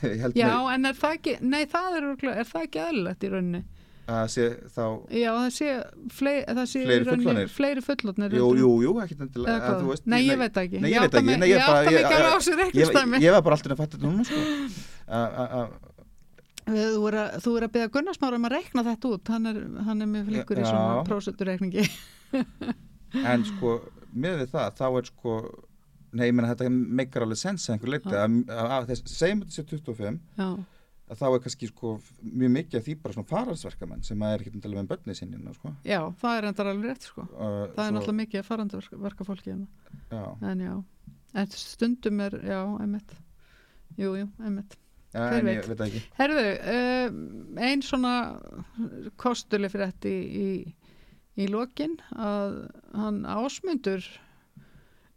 [0.06, 3.32] ég Já, með en er það ekki, nei það er, er það ekki eðlilegt í
[3.34, 3.64] rauninni?
[4.10, 4.46] Að sé
[4.76, 5.70] þá Já, það sé,
[6.20, 7.52] fleiri, það sé Fleiri fullorðnir?
[7.54, 8.36] fleiri fullotnir.
[8.40, 10.82] jú, jú, jú, ekkert endilega nei, ég veit ekki.
[10.84, 11.30] Nei, ég veit ekki,
[13.24, 14.42] Ég var bara alltaf að fatta þetta núna sko
[15.10, 15.78] að-
[16.70, 19.56] Þú er að, þú er að beða Gunnarsmára um að reikna þetta út, hann er,
[19.88, 21.86] hann er mjög flinkur í svona prósendureikningi.
[23.32, 23.72] en sko
[24.14, 25.38] með við það, þá er sko
[26.14, 27.96] nei, ég meina þetta meikar alveg sens að einhver
[28.90, 30.50] þess, segjum þetta sé 25 Já,
[31.18, 34.62] þá er kannski sko mjög mikið af því bara svona fararsverkamenn sem að er ekki
[34.62, 35.72] að með börni sinni sko.
[35.88, 37.26] já, það er endar alveg rétt sko.
[37.34, 39.68] uh, Það er náttúrulega mikið að farandi verka fólki hérna.
[40.12, 40.76] já, En já,
[41.34, 43.16] en stundum er, já, einmitt.
[43.98, 44.78] Jú, jú, einmitt.
[45.14, 46.46] ja, en ég veit ekki Herðu,
[46.76, 48.14] uh, ein svona
[49.18, 50.74] kostuleg fyrir þetta í, í,
[51.42, 52.60] í lokin að
[52.94, 54.06] hann ásmundur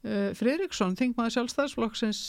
[0.05, 2.21] uh, Friðriksson, þingmaður sjálfstæðsflokksins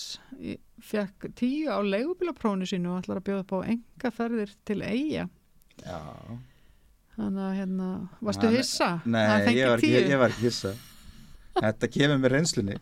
[0.83, 5.27] fekk tíu á leigubílaprónu sínu og ætlar að bjóða upp á enga ferðir til eiga.
[5.83, 5.99] já,
[7.13, 7.87] Þannig að hérna,
[8.25, 8.87] varstu Hann- hissa?
[9.05, 10.71] nei, ég var, ég, ég var ekki hissa
[11.59, 12.77] þetta kemur með reynslunni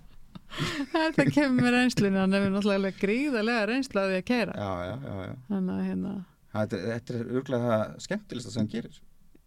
[0.91, 4.55] Þetta kemur með reynslunni, hann hefur náttúrulega gríðarlega reynslu að að keira.
[4.55, 5.35] já, já, já, já.
[5.51, 6.13] Þannig að hérna,
[6.51, 8.97] Þetta, þetta er örgulega það skemmtilegsta sem hann gerir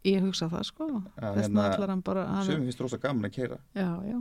[0.04, 0.86] ég hugsa það sko.
[1.16, 2.24] Þess vegna hérna, ætlar hann bara...
[2.28, 4.18] hann- Sjöfum finnst rosa gaman að keira Já, já,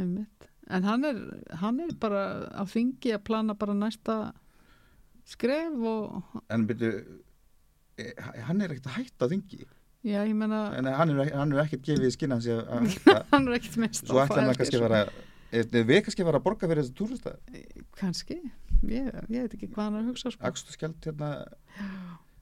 [0.00, 0.48] einmitt.
[0.72, 1.20] En hann er,
[1.60, 4.32] hann er bara á þingi að plana bara næsta
[5.28, 6.92] skref og, en byrju
[8.48, 9.64] hann er ekkert að hætta þingi?
[10.04, 12.48] Já, ég menna, en hann er, hann er ekkert gefið skinn hans
[13.32, 15.04] hann er ekkert minnst svo ætlar hann kannski að vera
[15.54, 17.34] er við kannski vera að borga fyrir þessu túrista
[18.00, 18.40] Kannski,
[18.90, 20.44] ég, ég veit ekki hvað hann er að hugsa, sko.
[20.48, 21.30] Akstu skjald hérna.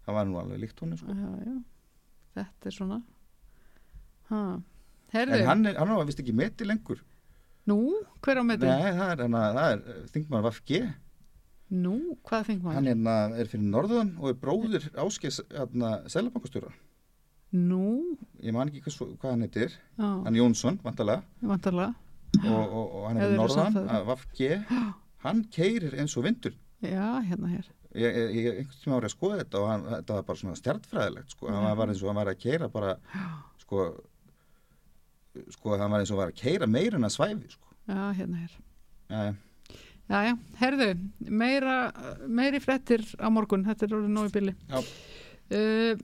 [0.03, 1.15] Það var nú alveg líkt honum sko.
[1.15, 1.57] Já, já,
[2.39, 2.99] þetta er svona,
[4.33, 4.43] ha,
[5.21, 7.03] en hann er, hann var vist ekki meti lengur
[7.71, 7.79] nú,
[8.25, 8.69] hver á meðin?
[8.71, 10.81] nei, það er, hana, það er þingmaður Vafge
[11.73, 11.95] Nú,
[12.29, 12.77] hvað þing maður?
[12.77, 16.73] hann hérna, er fyrir norðan og er bróðir áskis hérna, selabankastjóra
[17.53, 19.75] Nú, ég man ekki hvað, hvað hann heitir.
[20.01, 21.93] Já, hann Jónsson, vantarlega vantarlega,
[22.41, 24.59] og, og, og hann er fyrir norðan Vafge
[25.27, 25.43] hann?
[25.53, 26.55] Keirir eins og vindur.
[26.81, 30.17] Já, hérna hér, ég, ég, ég einhvern tíma árið að skoða þetta og hann, þetta
[30.17, 31.51] var bara svona stjartfræðilegt sko.
[31.53, 32.97] hann var eins og hann var að keira bara
[33.61, 33.85] sko
[35.55, 37.73] sko hann var eins og var að keira meira en að svæfi sko.
[37.89, 38.61] já, hérna hér.
[39.11, 39.33] ja,
[40.13, 40.87] Já, já, herðu,
[41.31, 41.75] meira,
[42.29, 44.53] meiri frettir á morgun, þetta er orðið nógu bíli.
[44.69, 44.81] Já.
[45.53, 46.01] Uh,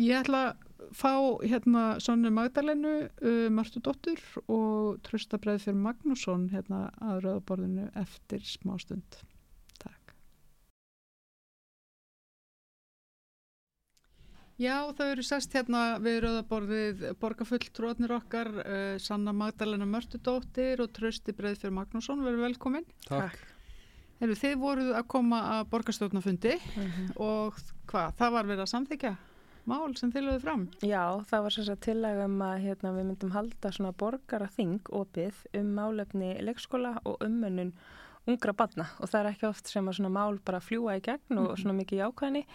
[0.00, 1.10] ég ætla að fá
[1.42, 8.78] hérna Sonnu Magdalenu, uh, Martu Dóttur og Trösta Breiðfjörn Magnússon hérna að rauðaborðinu eftir smá
[8.80, 9.20] stund.
[14.60, 21.32] Já, þau eru sest hérna við rauðaborðið borgarfulltrúarnir okkar, uh, Sanna Magdalena Mörtudóttir og Trösti
[21.36, 22.84] Breiðfjörn Magnússon, verður velkomin.
[23.06, 23.40] Takk.
[24.20, 26.58] Heru, þið voruð að koma að borgarstjórnafundi
[27.24, 27.56] og
[27.88, 29.16] hvað, það var verið að samþykja
[29.70, 30.66] mál sem þið lögðu fram.
[30.84, 35.40] Já, það var þess að tillaga um að hérna, við myndum halda svona borgaraþing opið
[35.56, 37.72] um málefni leikskóla og umönnun
[38.30, 41.42] ungra badna og það er ekki oft sem að svona mál bara fljúa í gegn
[41.42, 42.46] og svona mikið jákvæðni.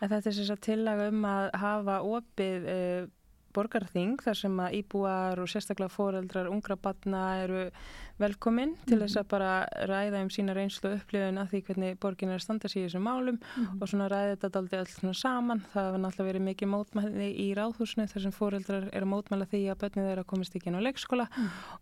[0.00, 3.12] En þetta er þess að tillaga um að hafa opið uh,
[3.54, 7.68] borgarþing þar sem að íbúar og sérstaklega foreldrar ungra badna eru
[8.20, 9.52] velkomin til þess að bara
[9.90, 12.86] ræða um sína reynslu og upplifun að því hvernig borgin er að standa sér í
[12.86, 13.40] þessum málum
[13.80, 15.62] og svona ræði þetta öll svona saman.
[15.72, 19.62] Það hefur náttúrulega verið mikið mótmæli í ráðhúsinu þar sem fóreldrar eru að mótmæla því
[19.72, 21.26] að börnið þeirra komist ekki inn á leikskóla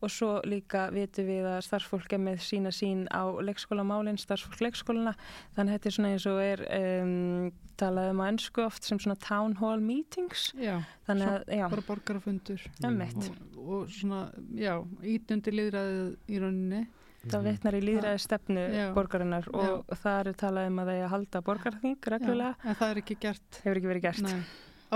[0.01, 5.13] og svo líka vitum við að starfsfólk er með sína sín á leikskólamálinn, starfsfólk leikskólana.
[5.57, 9.19] Þannig þetta er svona eins og er um, talað um á ennsku oft sem svona
[9.21, 10.51] town hall meetings.
[10.57, 14.25] Já, Þannig að, já, bara borgarafundur og, og svona,
[14.59, 14.75] já,
[15.15, 16.83] ítundi liðræðið í rauninni.
[17.23, 18.85] Það vitnar í líðræði stefnu Já.
[18.97, 22.57] borgarinnar og það er talað um að það er að halda borgarþing reglulega.
[22.59, 23.59] Já, en það er ekki gert.
[23.63, 24.23] Hefur ekki verið gert.
[24.27, 24.41] Nei,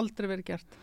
[0.03, 0.79] aldrei verið gert.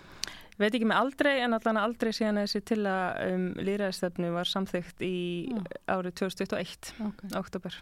[0.61, 5.03] Veit ekki með aldrei en allan aldrei síðan þessi til að um, líðræðistefnu var samþygt
[5.03, 5.13] í
[5.51, 5.63] Já.
[5.97, 7.33] árið 2021, Okay.
[7.41, 7.81] oktober.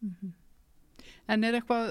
[0.00, 0.32] Mm
[1.28, 1.90] En er eitthvað,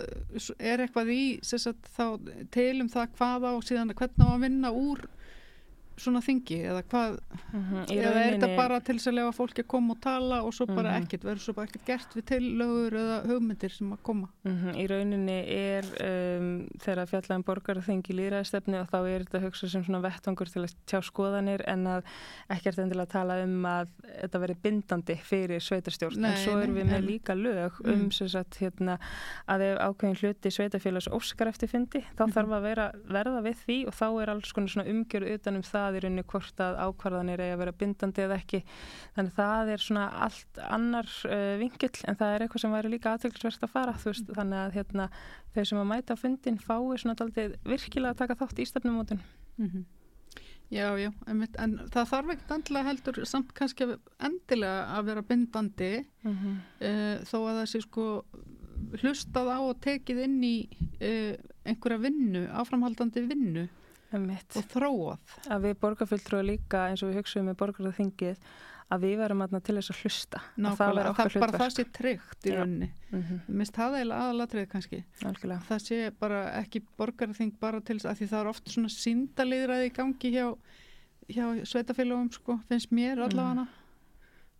[0.58, 2.18] er eitthvað í sagt, þá,
[2.54, 5.04] til um það hvað á síðan hvernig á að vinna úr
[5.98, 7.18] svona þingi eða hvað
[7.54, 10.66] Mm eða er þetta bara til að lefa fólki að koma og tala og svo
[10.68, 11.04] bara Mhm.
[11.08, 14.88] ekkert, verður svo bara ekkert gert við tillögur eða hugmyndir sem að koma Mm Í
[14.88, 15.84] rauninni er
[16.38, 20.52] um, þegar að fjalla um borgarþingi líðræðistefnu og þá er þetta hugsa sem svona vettvangur
[20.52, 22.04] til að tjá skoðanir en að
[22.50, 23.88] ekkert endilega tala um að
[24.22, 27.94] þetta veri bindandi fyrir sveitarstjórn en svo erum við með en- líka lög Mm.
[27.94, 29.00] um sem sagt hérna
[29.48, 32.34] að ef ákveðin hluti sveitarfélags óskar eftir fyndi þá Mhm.
[32.34, 35.62] þarf að vera, verða við því og þá er alls konar svona umgjörð utan um
[35.88, 38.62] það í rauninni hvort að ákvarðanir eigi að vera bindandi eða ekki
[39.18, 43.14] þannig það er svona allt annar uh, vingill en það er eitthvað sem væri líka
[43.14, 45.10] aðtöklusvert að fara veist, þannig að hérna,
[45.56, 49.24] þau sem að mæta fundin fái svona aldrei virkilega að taka þátt í stefnumótun
[49.58, 49.86] mm -hmm.
[50.68, 53.86] Já, já, en, en það þarf ekkert endilega heldur samt kannski
[54.20, 56.58] endilega að vera bindandi mm -hmm.
[56.90, 58.08] uh, þó að það sé sko
[59.02, 60.58] hlustað á og tekið inn í
[61.00, 61.36] uh,
[61.68, 63.68] einhverja vinnu, áframhaldandi vinnu
[64.16, 64.56] Emitt.
[64.56, 65.36] og þróað.
[65.52, 68.42] Að við borgarfulltrúi líka eins og við hugsaðum með borgarþingið
[68.88, 70.42] að við verum aðna til þess að hlusta.
[70.64, 72.90] Nákvæmlega, að það, það bara það sé tryggt í rauninni.
[73.12, 73.40] -hmm.
[73.60, 75.00] Mist það eiginlega aðalatrið kannski.
[75.28, 75.66] Algjörlega.
[75.68, 79.90] Það sé bara ekki borgarþing bara til þess að því það er oft svona síndaliðræði
[79.90, 80.48] í gangi hjá,
[81.28, 83.68] hjá sveitafélagum sko, finnst mér allavega.
[83.68, 83.76] Mm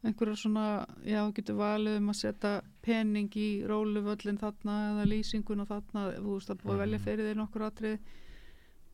[0.06, 2.54] einhverja svona, já, getur valið um að setja
[2.86, 7.06] pening í róluvöllin þarna eða lýsinguna þarna, þú veist að búið velja mhm.
[7.08, 7.98] fyrir þeir nokkur atrið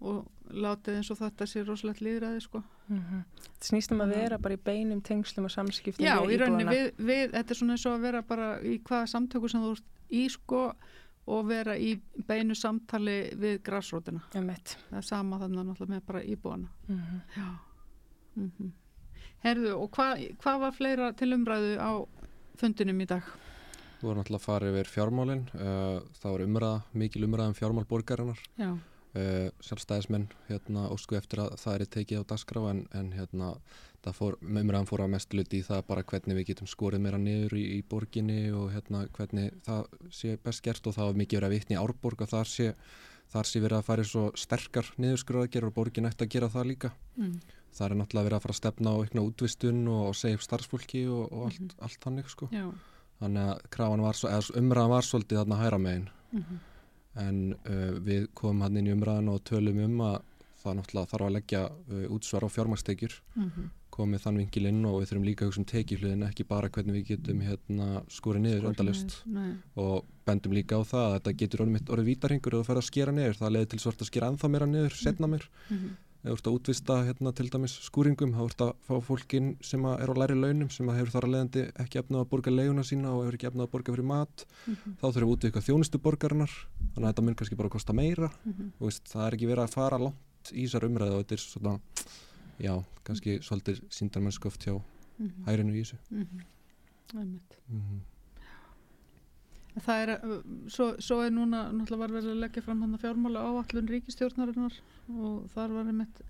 [0.04, 2.62] og látið eins og þetta sé rosalegt líðræði sko.
[2.88, 3.22] Mm -hmm.
[3.60, 7.32] Það snýstum að vera bara í beinum tengslum og samskiptum Já, í rauninni, við, við,
[7.32, 10.30] þetta er svona eins og að vera bara í hvaða samtöku sem þú ert í
[10.30, 10.64] sko
[11.26, 11.96] og vera í
[12.28, 14.22] beinu samtali við græsrótina.
[14.90, 16.68] Það er sama þannig að með bara íbúana.
[16.88, 17.22] Mm -hmm.
[17.38, 17.48] Já.
[18.36, 18.72] Mm -hmm.
[19.44, 21.92] Herðu, og hvað hva var fleira til umræðu á
[22.56, 23.24] fundinum í dag?
[24.00, 28.40] Þú voru náttúrulega að fara yfir fjármálinn, uh, það var umræða, mikil umræða um fjármálborgarinnar,
[29.16, 33.54] uh, sjálfstæðismenn hérna, ósku eftir að það er tekið á dasgrá en, en hérna,
[34.18, 37.58] fór, umræðan fór að mestu luti í það bara hvernig við getum skorið meira niður
[37.60, 41.50] í, í borginni og hérna, hvernig það sé best gert og það var mikið verið
[41.50, 42.70] að vitni árborg og þar sé,
[43.34, 46.96] þar sé verið að fara svo sterkar niðurskurðaðgerð og borgin ætti að gera það líka.
[47.16, 50.38] Mm það er náttúrulega verið að fara að stefna á eitthvað útvistun og, og segja
[50.38, 51.84] upp starfsfólki og, og allt, mm -hmm.
[51.88, 52.50] allt þannig sko.
[53.20, 56.58] þannig að umræðan var svolítið þarna hæra megin mm -hmm.
[57.22, 60.20] En uh, við komum hann inn í umræðan og tölum um að
[60.64, 63.68] það náttúrulega þarf að leggja uh, útsvar á fjármagstekjur mm -hmm.
[63.94, 67.42] komið þann vingil inn og við þurfum líka um tekihluðin ekki bara hvernig við getum
[67.42, 69.24] hérna, skúrið niður endalust
[69.76, 72.90] og bendum líka á það að þetta getur orðið, orðið vítarhingur og það fer að
[72.90, 73.38] skera niður.
[73.38, 76.56] Það leði til svart að skera anþá meira niður, setna mér Ef þú ert að
[76.58, 80.70] útvista hérna, til dæmis skúringum, þá ert að fá fólkin sem er á læri launum,
[80.72, 83.68] sem hefur þar að leiðandi ekki efnað að borga leiðuna sína og hefur ekki efnað
[83.68, 84.46] að borga fyrir mat.
[84.46, 84.94] Mm -hmm.
[85.02, 86.54] Þá þurfum við útvika þjónustu borgarinnar,
[86.94, 88.30] þannig að þetta mun kannski bara að kosta meira.
[88.46, 88.72] Mm -hmm.
[88.80, 91.44] og veist, það er ekki verið að fara langt í þessar umræðu og þetta er
[91.44, 91.80] svona,
[92.60, 95.46] já, kannski svolítið síndarmennskoft hjá mm -hmm.
[95.46, 95.98] hærinu í þessu.
[99.74, 100.12] Það er
[100.70, 104.76] svo, svo er núna náttúrulega var verið að leggja fram hann að fjármála áallun ríkistjórnarinnar
[105.10, 106.22] og þar var einmitt,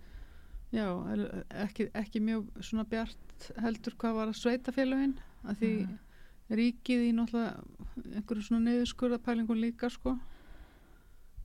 [0.71, 0.86] já,
[1.65, 5.97] ekki, ekki mjög svona bjart heldur hvað var að sveita félaginn að því mm.
[6.62, 10.15] ríkið í náttúrulega einhverju svona niðurskurðapælingun líka sko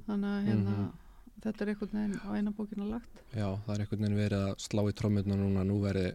[0.07, 1.43] þannig að hérna mm -hmm.
[1.43, 4.55] þetta er einhvern veginn á eina bókina lagt Já, það er einhvern veginn verið að
[4.59, 6.15] slá í trómmunna núna, nú verið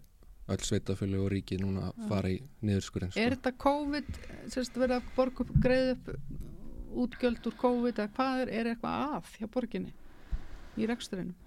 [0.52, 3.22] öll sveitafjölu og ríki núna að fara í niðurskurinn sko.
[3.22, 4.10] Er þetta COVID,
[4.52, 6.10] sérst verið að borga upp, greið upp
[7.04, 9.94] útgjöld úr COVID eða hvað er, er eitthvað að hjá borginni
[10.78, 11.38] í reksturinnum?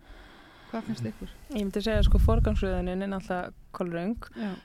[0.70, 1.35] Hvað finnst ykkur?
[1.52, 4.16] Ég myndi segja sko forgangsröðunin er náttúrulega kolröng.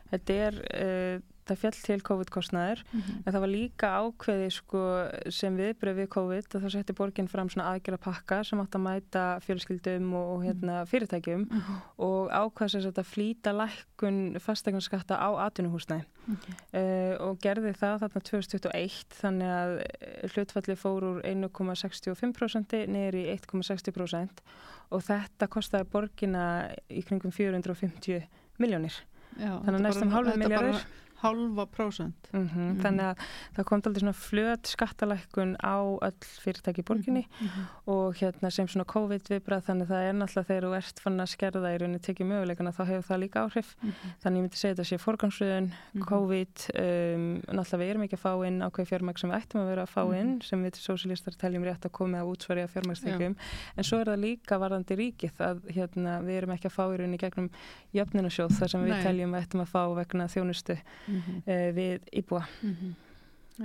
[0.09, 3.21] Þetta er uh, það fjall til COVID-kostnæður mm -hmm.
[3.25, 4.81] en það var líka ákveði sko,
[5.29, 8.85] sem viðbröð við COVID að það setti borginn fram svona aðgjara pakka sem átt að
[8.85, 10.87] mæta fjölskyldum og, hérna, mhm.
[10.91, 11.77] fyrirtækjum mm -hmm.
[11.97, 16.53] og ákveðs að flýta lækkun fastegnaskatta á atvinnuhúsnæði okay.
[16.73, 23.23] uh, og gerði það þarna 2021 þannig að eh, hlutfalli fór úr 1,65% niður í
[23.35, 24.43] 1,60%
[24.91, 26.45] og þetta kostiði borginna
[26.89, 28.27] í kringum 450
[28.61, 28.93] miljónir
[29.37, 30.83] þannig að næstum halvu miljónir
[31.21, 32.29] halva prósent.
[32.31, 32.57] Mm -hmm.
[32.57, 32.81] mm -hmm.
[32.83, 33.15] Þannig að
[33.55, 35.77] það kom aldrei svona flöt skattalækkun á
[36.07, 37.65] öll fyrirtæki í borginni mm -hmm.
[37.85, 41.33] og hérna sem svona COVID-viðbrað þannig að það er náttúrulega þegar þú ert fann að
[41.35, 43.75] skerða í rauninni tekið möguleikana þá hefur það líka áhrif.
[43.81, 43.91] Mhm.
[44.21, 46.03] Þannig ég myndi segja þetta sé forgangsröðun, mhm.
[46.11, 49.69] COVID, um, náttúrulega við erum ekki að fá inn ákveð fjármæk sem við ættum að
[49.71, 50.41] vera að fá inn mhm.
[50.41, 53.35] sem við til sósilistar teljum rétt að koma að útsvarja fjármækstekjum
[53.77, 56.97] en svo er það líka varðandi ríkið að hérna, við erum ekki að fá í
[56.97, 57.49] rauninni gegnum
[57.95, 59.03] jöfnunasjóð þar sem við Nei.
[59.03, 60.77] teljum að ættum að fá vegna þjónustu
[61.11, 61.43] mm -hmm.
[61.45, 62.93] uh, við íbúa mm -hmm.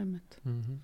[0.03, 0.79] mm -hmm.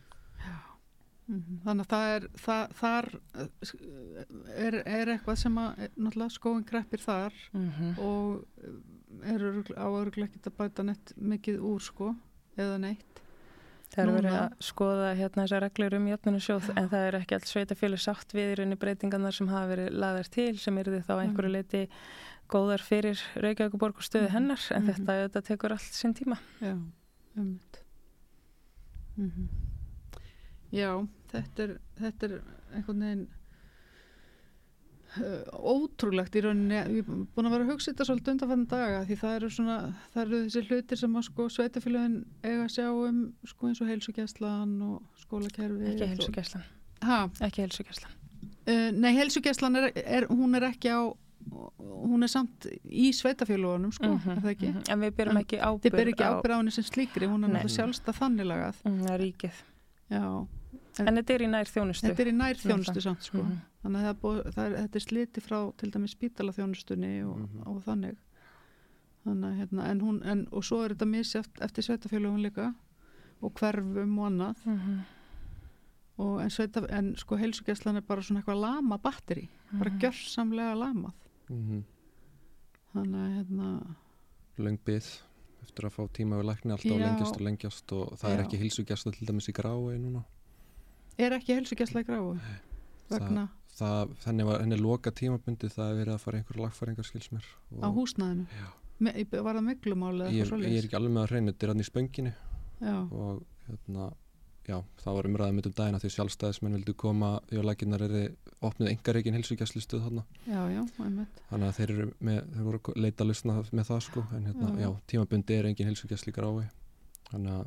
[1.64, 7.00] Þannig að það er það, þar eh, er, er eitthvað sem að eh, skóin greppir
[7.00, 7.94] þar mhm.
[7.98, 8.44] og
[9.22, 12.14] eru á öruglega ekki að bæta neitt mikið úr sko
[12.56, 13.22] eða neitt
[13.92, 17.50] Það eru verið að skoða hérna þessar reglur um jöfnunasjóð en það er ekki alls
[17.52, 21.12] sveitafjölu sátt við í rauninni breytingarnar sem hafa verið laðar til sem eru því þá
[21.18, 21.56] einhverju mm.
[21.58, 21.82] leiti
[22.52, 24.36] góðar fyrir Reykjavík og borgarstöðu mm -hmm.
[24.36, 24.94] hennar en mm -hmm.
[24.94, 26.78] þetta, þetta tekur allt sín tíma Já,
[27.36, 27.84] ummitt
[29.16, 29.48] mm -hmm.
[30.72, 32.42] Já, þetta er þetta er
[32.74, 33.28] einhvern veginn
[35.20, 39.04] uh, ótrúlegt í rauninni ég er búin að vera að hugsa þetta svolítið undanfann daga
[39.08, 42.88] því það eru svona, það eru þessi hlutir sem að sko sveitafélagin eiga að sjá
[43.08, 46.64] um sko eins og heilsugjæslan og skólakerfi Ekki heilsugjæslan?
[47.40, 51.12] Ekki heilsugjæslan uh, Nei, heilsugjæslan er, er, hún er ekki á
[51.78, 54.68] hún er samt í sveitafélagunum sko, mm -hmm, er það ekki?
[54.68, 54.90] Mm -hmm.
[54.92, 57.48] En við byrjum ekki ábyrg Þið byrjum ekki ábyrg á henni sem slíkri, hún er
[57.48, 59.52] náttúrulega sjálfsta þannilagað mm, Það er ríkið
[60.10, 60.46] Já
[60.98, 63.58] En, en þetta er í nær þjónustu Þetta er í nær þjónustu samt sko -hmm.
[63.82, 67.38] Þannig að það er, búið, það er, þetta er sliti frá til dæmis spítalaþjónustunni og,
[67.38, 67.66] Mhm.
[67.66, 68.16] og þannig
[69.24, 72.74] Þannig að hérna, en hún, en, og svo er þetta misjátt eftir sveitafélagun líka
[73.42, 74.98] og hverfum og annað Mhm.
[76.18, 79.98] og en, sveita, en sko heilsugjæslan er bara svona eitthvað lama batteri, bara Mhm.
[80.00, 81.12] gjörsamlega lamað
[81.48, 81.82] mm -hmm.
[82.94, 83.68] þannig að hérna
[84.58, 85.08] Löng byggð
[85.62, 87.04] eftir að fá tíma við lækni alltaf Já.
[87.06, 88.44] lengjast og lengjast og það er Já.
[88.44, 90.24] ekki hilsugjasta til dæmis í grái núna
[91.18, 92.36] er ekki heilsugjæsla í gráu
[93.10, 97.08] vegna það, henni, var, henni er loka tímabundi það er verið að fara einhverja lagfæringar
[97.08, 97.46] skilsmér
[97.82, 98.68] á húsnæðinu Já.
[99.02, 101.72] Me, var það meglumáli eða ég, ég er ekki alveg með að reyna þetta er
[101.72, 102.32] hann í spönginni
[102.82, 104.10] já, og hérna
[104.68, 108.04] já, það var umræðið mitt um daginn að því sjálfstæðismenn vildu koma því að laginnar
[108.06, 108.14] er
[108.62, 110.24] opnið engareikin hilsugjastlistuð þarna.
[110.46, 111.40] Já, já, einmitt.
[111.50, 114.70] Þannig að þeir eru með, þeir voru leita að lusna með það sko, en hérna,
[114.78, 114.82] Já.
[114.86, 116.68] já, tímabundi er engin hilsugjastli grái
[117.32, 117.66] þannig að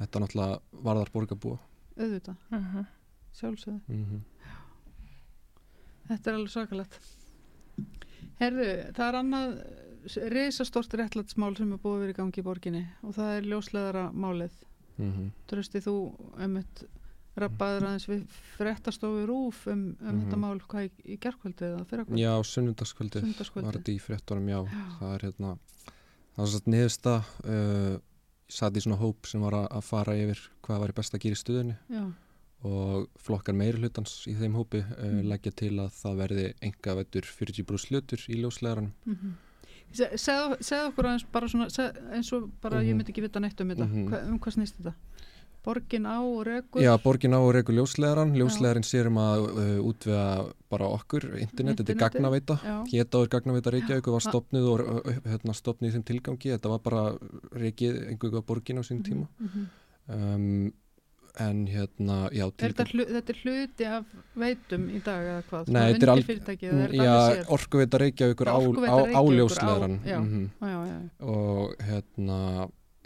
[0.00, 1.58] þetta náttúrulega varðar borgarbúa.
[2.00, 2.86] Auðvitað, Mhm.
[3.36, 3.80] sjálfsögðu.
[3.88, 4.24] Mm
[6.10, 6.96] þetta er alveg svakalegt.
[8.40, 8.64] Herðu,
[8.96, 9.52] það er annað
[10.32, 14.56] risastort réttlætsmál sem er búið vera í gangi í borginni og það er ljósleðara málið
[14.98, 15.30] -hmm.
[15.46, 15.94] Trösti þú
[16.38, 16.84] einmitt
[17.36, 18.24] rappaður aðeins við
[18.58, 20.20] fréttastofu rúf um, um Mhm.
[20.24, 23.62] þetta mál hvað í, í gerkvöldi eða fyrrakvöldi Já, Sunnudagskvöldið.
[23.64, 24.98] var þetta í fréttunum, já, Já.
[24.98, 25.58] það er hérna
[26.34, 27.14] það var svo niðursta
[27.44, 27.98] uh,
[28.48, 31.42] satt í svona hóp sem var að, fara yfir hvað var best að gera í
[31.44, 32.12] stuðinni já,
[32.64, 35.28] og flokkar meiri hlutans í þeim hópi uh, Mm.
[35.30, 39.49] leggja til að það verði enga vettur 40 brús hlutur í ljóslegaran mm Se,
[39.92, 42.98] segð, segð okkur aðeins bara svona seg, eins og bara ég Mhm.
[43.00, 44.08] myndi ekki vita neitt um þetta Mhm.
[44.08, 44.94] Hva, um hvað snýst þetta?
[45.62, 49.80] Borgin á og rekur Já, borgin á og reyku ljóslegaran ljóslegarin sér um að uh,
[49.84, 55.12] útvega bara okkur, internet, þetta er gagnaveita Já, Hétáður gagnaveita Reykjavík var stopnuð og uh,
[55.28, 57.02] hérna, stopnuð í þeim tilgangi þetta var bara
[57.52, 59.66] reykið einhverju borgin á sín tíma mhm.
[60.08, 60.72] um,
[61.38, 64.10] en hérna, já þetta, hlu, þetta er hluti af
[64.42, 65.70] veitum í dag eða hvað?
[65.76, 70.18] Nei, þetta er alveg orkuveita Reykjavíkur á, Orkuveita á, á Reykjavíkur á- ljóslegaran já.
[70.18, 70.50] mhm.
[71.20, 72.40] Og hérna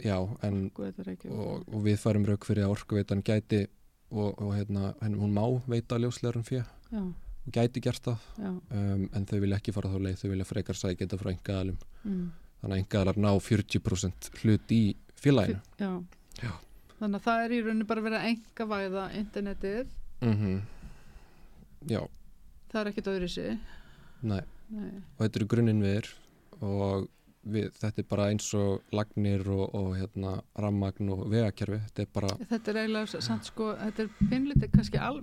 [0.01, 3.67] já, en og, og við færum rauk fyrir að orkuveitan gæti
[4.11, 6.65] og, og hérna, hún má veita ljóslegaran fyrir
[7.45, 10.79] og gæti gert það um, en þau vilja ekki fara þá leið, þau vilja frekar
[10.79, 12.27] sækja þetta frá engaðalum mm.
[12.61, 14.83] þannig að engaðalar ná 40% hlut í
[15.19, 15.85] félaginu já.
[15.85, 15.91] Já.
[17.05, 19.97] Þannig að það er í rauninni bara verið að enga væða internetið.
[20.25, 20.61] Mm
[21.85, 22.01] já,
[22.71, 23.57] það er ekkit öðru sig
[24.25, 24.41] nei.
[24.73, 25.01] Nei.
[25.17, 26.07] og þetta eru grunninn við
[26.65, 27.05] og
[27.45, 31.77] við, þetta er bara eins og lagnir og, og hérna, rammagn og vegakerfi.
[31.85, 35.19] Þetta er bara, Þetta er eiginlega samt sko, þetta er pinlítið kannski al,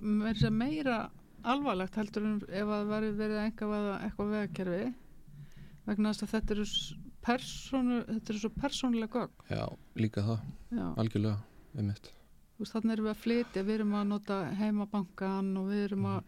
[0.54, 0.98] meira,
[1.42, 4.82] alvarlegt heldur en ef að það væri verið að enga væða eitthvað vegakerfi.
[5.88, 6.68] Vegna þess að þetta eru
[7.26, 9.48] persónu, þetta eru svo persónulega gögn.
[9.50, 9.64] Já,
[9.98, 10.46] líka það.
[10.70, 11.40] Já, algjörlega,
[11.76, 16.20] þannig erum við að flytja, við erum að nota heimabankan og við erum að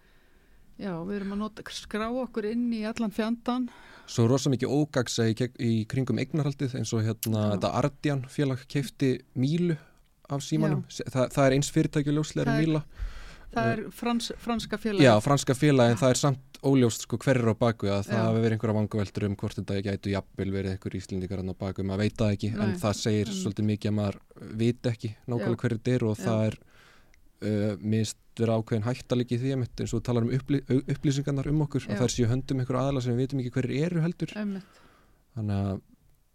[0.82, 3.68] já, við erum að nota, skrá okkur inn í allan fjandan
[4.06, 5.34] Svo er rosa mikið ógagsa í,
[5.64, 7.50] í kringum eignarhaldið eins og hérna Já.
[7.54, 9.76] þetta Ardian félag keifti Mílu
[10.28, 12.82] af símanum, Þa, það er eins fyrirtæki ljósleiri Það er- Míla
[13.54, 17.50] það er frans, franska félag Já, franska félag en það er samt óljóst sko hverjir
[17.52, 20.96] á baku að það hafi verið einhverja vangaveltur um hvort þetta gætu jafnvel verið einhver
[20.98, 23.40] íslendingar hann á baku, maður veit það ekki en Nei, það segir einmitt.
[23.42, 24.20] svolítið mikið að maður
[24.64, 26.24] veit ekki nákvæmlega hverju þetta er og Já.
[26.24, 26.56] það er
[27.44, 30.62] uh, minnst vera ákveðin hættalegi því einmitt, eins og þú talar um upplý,
[30.94, 31.90] upplýsingarnar um okkur Já.
[31.92, 34.80] að það er síðan höndum einhver aðla sem við veitum ekki hverjir eru heldur Einmitt.
[35.36, 35.76] þannig að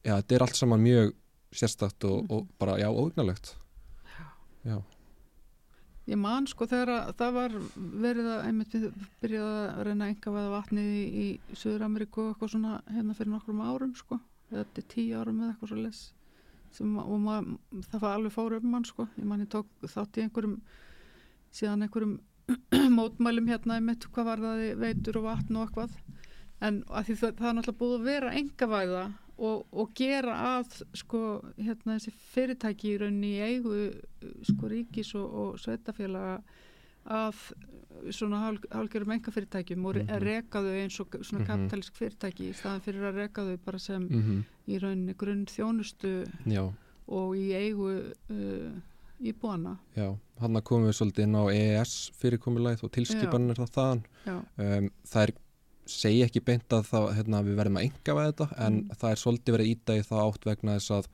[0.05, 1.11] já, þetta er allt saman mjög
[1.51, 2.31] sérstakt og, Mhm.
[2.37, 3.55] og bara já, ógnalegt
[4.63, 4.77] Já,
[6.09, 7.57] Ég man sko þegar að það var
[8.05, 8.85] verið að einmitt við
[9.21, 13.33] byrjaði að reyna enga veða vatnið í, í Suður Ameríku og eitthvað svona hérna fyrir
[13.35, 14.17] nokkrum árum sko
[14.49, 15.99] eða er tíu árum eða eitthvað svo les
[16.75, 17.51] sem, og mað,
[17.91, 19.07] það var alveg fór um mann sko.
[19.17, 20.57] Ég man ég tók þátt í einhverjum
[21.55, 22.17] síðan einhverjum
[22.97, 25.97] mótmælum hérna einmitt hvað var það veitur og vatn og eitthvað.
[26.65, 29.03] En það, það er náttúrulega búið að vera engavæða
[29.39, 31.19] og, og gera að sko
[31.57, 33.77] hérna þessi fyrirtæki í rauninni í eigu
[34.49, 36.41] sko ríkis og, og sveitafélaga
[37.09, 37.39] að
[38.15, 40.19] svona hálg, hálgjörum enga fyrirtækjum og Mhm.
[40.23, 41.47] reka þau eins og svona Mhm.
[41.49, 46.27] kapitalísk fyrirtæki í staðan fyrir að reka þau bara sem mm í rauninni grunn þjónustu
[46.45, 46.71] já,
[47.07, 48.71] og í eigu uh,
[49.19, 54.03] íbúana já hann komum við svolítið inn á EES fyrirkomulæð og tilskipanir það þaðan.
[54.57, 55.33] Um, það er
[55.89, 58.99] segi ekki beint að það, hérna, við verðum að enga við þetta en mm.
[59.01, 61.09] það er svolítið verið ídægi það átt vegna þess að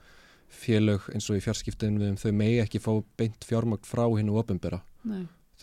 [0.56, 4.82] félög eins og í fjarskiptinu við þau megi ekki fá beint fjármagt frá hinnu ofinbera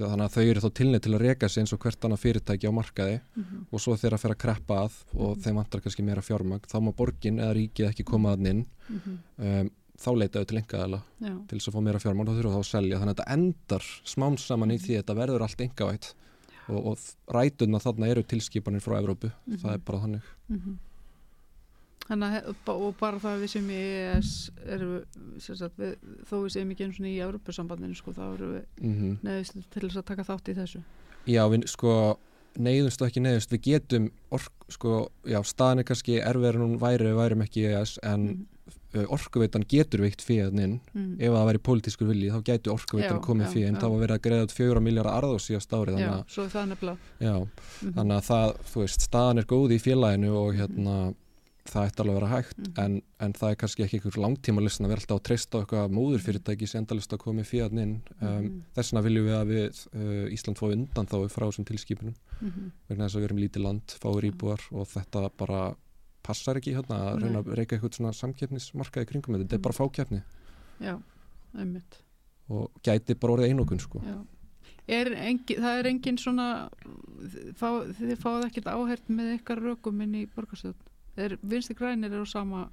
[0.09, 2.71] þannig að þau eru þá tilnið til að reyka sig eins og hvert annað fyrirtæki
[2.71, 3.67] á markaði mm -hmm.
[3.71, 5.43] og svo þeirra fer að kreppa að og mm -hmm.
[5.45, 9.19] þeim vantar kannski meira fjármagt þá má borgin eða ríkið ekki koma að inn -hmm.
[9.39, 9.71] um,
[10.03, 12.73] þá leitaðu til engaðala til þess að fá meira fjármagn og þá þurfa þá að
[12.73, 16.15] selja þannig að þetta endar smám saman í því að þetta verður allt engavætt
[16.73, 19.61] og, og rætuna þarna eru tilskipanir frá Evrópu, mm -hmm.
[19.63, 20.81] það er bara þannig mm -hmm.
[22.03, 25.05] Þannig að og bara það við sem í ES eru,
[25.39, 25.95] sagt, við,
[26.27, 29.17] þó við séum ekki eins og í Evrópusambandinu sko, þá eru við mm -hmm.
[29.23, 30.83] neðist til þess að taka þátt í þessu
[31.27, 32.19] Já, við sko
[32.59, 36.81] neyðumst og ekki neyðumst, við getum ork, sko, já, staðin er kannski erfiðar en hún
[36.81, 38.47] væri, við værum ekki í ES en mhm.
[38.93, 41.15] Orkuveitan getur veikt fíðaninn mm.
[41.17, 44.23] ef það væri pólitískur vilji þá gætu orkuveitan komið fíð en þá var verið að
[44.27, 46.13] greiða út fjóra miljardar arð á síðast ári þannig já,
[46.53, 46.61] það
[47.23, 51.19] já, mm þannig að það, þú veist, staðan er góð í félaginu og hérna mm.
[51.73, 52.59] það ætti alveg að vera hægt.
[52.59, 52.73] Mhm.
[52.85, 52.97] en,
[53.27, 56.69] en það er kannski ekki einhver langtíma listan að vera alltaf að treysta eitthvað móðurfyrirtæki
[56.69, 58.59] sem endalist að komið fíðaninn um, -hmm.
[58.77, 62.17] þess vegna viljum við að við uh, Ísland fái undan þá frá þessum tilskipunum.
[62.89, 65.63] Vegna þess að við erum lítið land, fáir íbúar og þetta bara
[66.23, 67.25] passar ekki hérna að Nei.
[67.27, 70.23] reyna að reyka eitthvað svona samkeppnismarkaði kringum þetta, þetta er bara fákjafni
[70.83, 70.95] Já,
[71.59, 71.99] einmitt.
[72.51, 74.01] Og gæti bara orðið einokun sko.
[74.91, 76.47] Er engi, Það er engin svona
[77.59, 77.69] fá,
[78.01, 80.89] þið fáið ekkert áhert með ykkar rökum inn í borgarstöðun
[81.23, 82.65] er vinsti grænir eru sama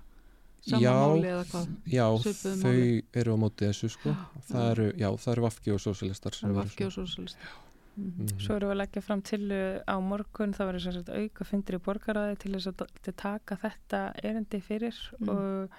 [0.65, 1.67] sama já, máli eða hvað?
[1.91, 3.03] Já, Svipuð þau máli.
[3.21, 4.13] eru á mótið þessu sko.
[4.15, 7.53] Já, það eru, já, það eru vafki og sósilistar Vafki og sósilistar
[7.99, 8.39] Mm -hmm.
[8.39, 9.51] Svo erum við að leggja fram til
[9.83, 14.61] á morgun, það verður svona auka fundir í borgaræði til þess að taka þetta erindi
[14.61, 15.29] fyrir mm.
[15.29, 15.69] og,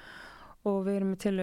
[0.64, 1.40] og við erum til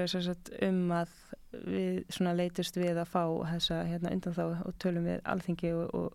[0.70, 1.10] um að
[1.52, 2.04] við
[2.36, 6.14] leytust við að fá þessa hérna, undan þá og tölum við alþingi og, og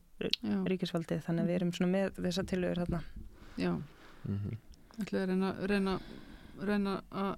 [0.70, 3.02] ríkisfaldið þannig að við erum með þessa tilögur þarna
[3.56, 4.58] Já, mm -hmm.
[5.02, 6.00] ætlaði að reyna, reyna,
[6.60, 7.34] reyna að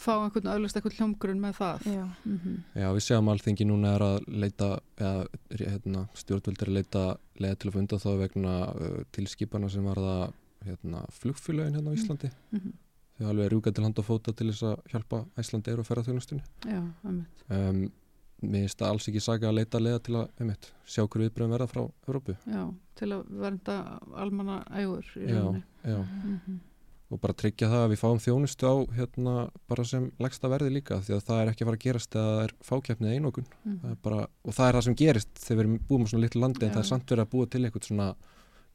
[0.00, 1.86] fá einhvern aðlust eitthvað hljómgrunn með það.
[1.86, 2.58] Já, mm -hmm.
[2.82, 7.02] Já við séum alþengi núna er að leita eða, hérna, stjórnvöldir að leita
[7.40, 10.32] leða til að funda þá vegna uh, tilskipana sem var það
[10.64, 12.30] hérna, flugfélagin hérna á Íslandi.
[12.52, 12.72] Mm -hmm.
[13.18, 15.86] þau alveg er rúgað til hand og fóta til þess að hjálpa Íslandi eru að
[15.86, 17.92] ferra þjónustunni Já, um,
[18.42, 21.52] Mér finnst það alls ekki saga að leita leða til að einmitt, sjá hverju viðbröðum
[21.52, 25.62] verða frá Európu Já, til að vernda almanna ægur í rauninni.
[25.84, 26.69] Já, já mm -hmm
[27.10, 29.34] og bara tryggja það að við fáum þjónustu á hérna
[29.70, 32.34] bara sem legsta verði líka því að það er ekki að fara að gerast eða
[32.34, 33.78] það er fákjæfnið einokun mm.
[33.82, 36.42] það bara, og það er það sem gerist þegar við erum búið með svona litlu
[36.44, 36.68] landi ja.
[36.68, 38.08] en það er samt verið að búa til eitthvað svona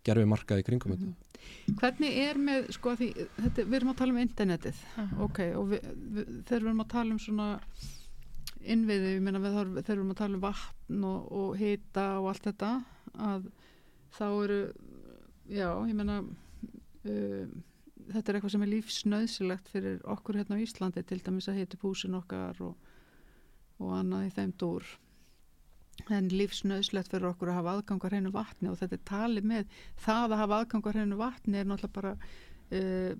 [0.05, 1.05] gerfi markaði kringum mm.
[1.05, 1.33] þetta
[1.79, 5.21] Hvernig er með, sko því þetta, við erum að tala um internetið uh -huh.
[5.27, 7.47] ok, og við, við, þegar við erum að tala um svona
[8.65, 12.49] innviði, ég meina þegar við erum að tala um vatn og, og hita og allt
[12.49, 12.71] þetta
[13.29, 13.47] að
[14.17, 14.59] þá eru
[15.47, 17.63] já, ég meina um
[18.11, 21.79] þetta er eitthvað sem er lífsnöðsilegt fyrir okkur hérna á Íslandi til dæmis að heiti
[21.81, 22.75] púsin okkar og,
[23.81, 24.91] og annað í þeim dúr
[26.11, 30.25] en lífsnöðsilegt fyrir okkur að hafa aðgangar hreinu vatni og þetta er talið með það
[30.27, 33.11] að hafa aðgangar hreinu vatni er náttúrulega bara uh,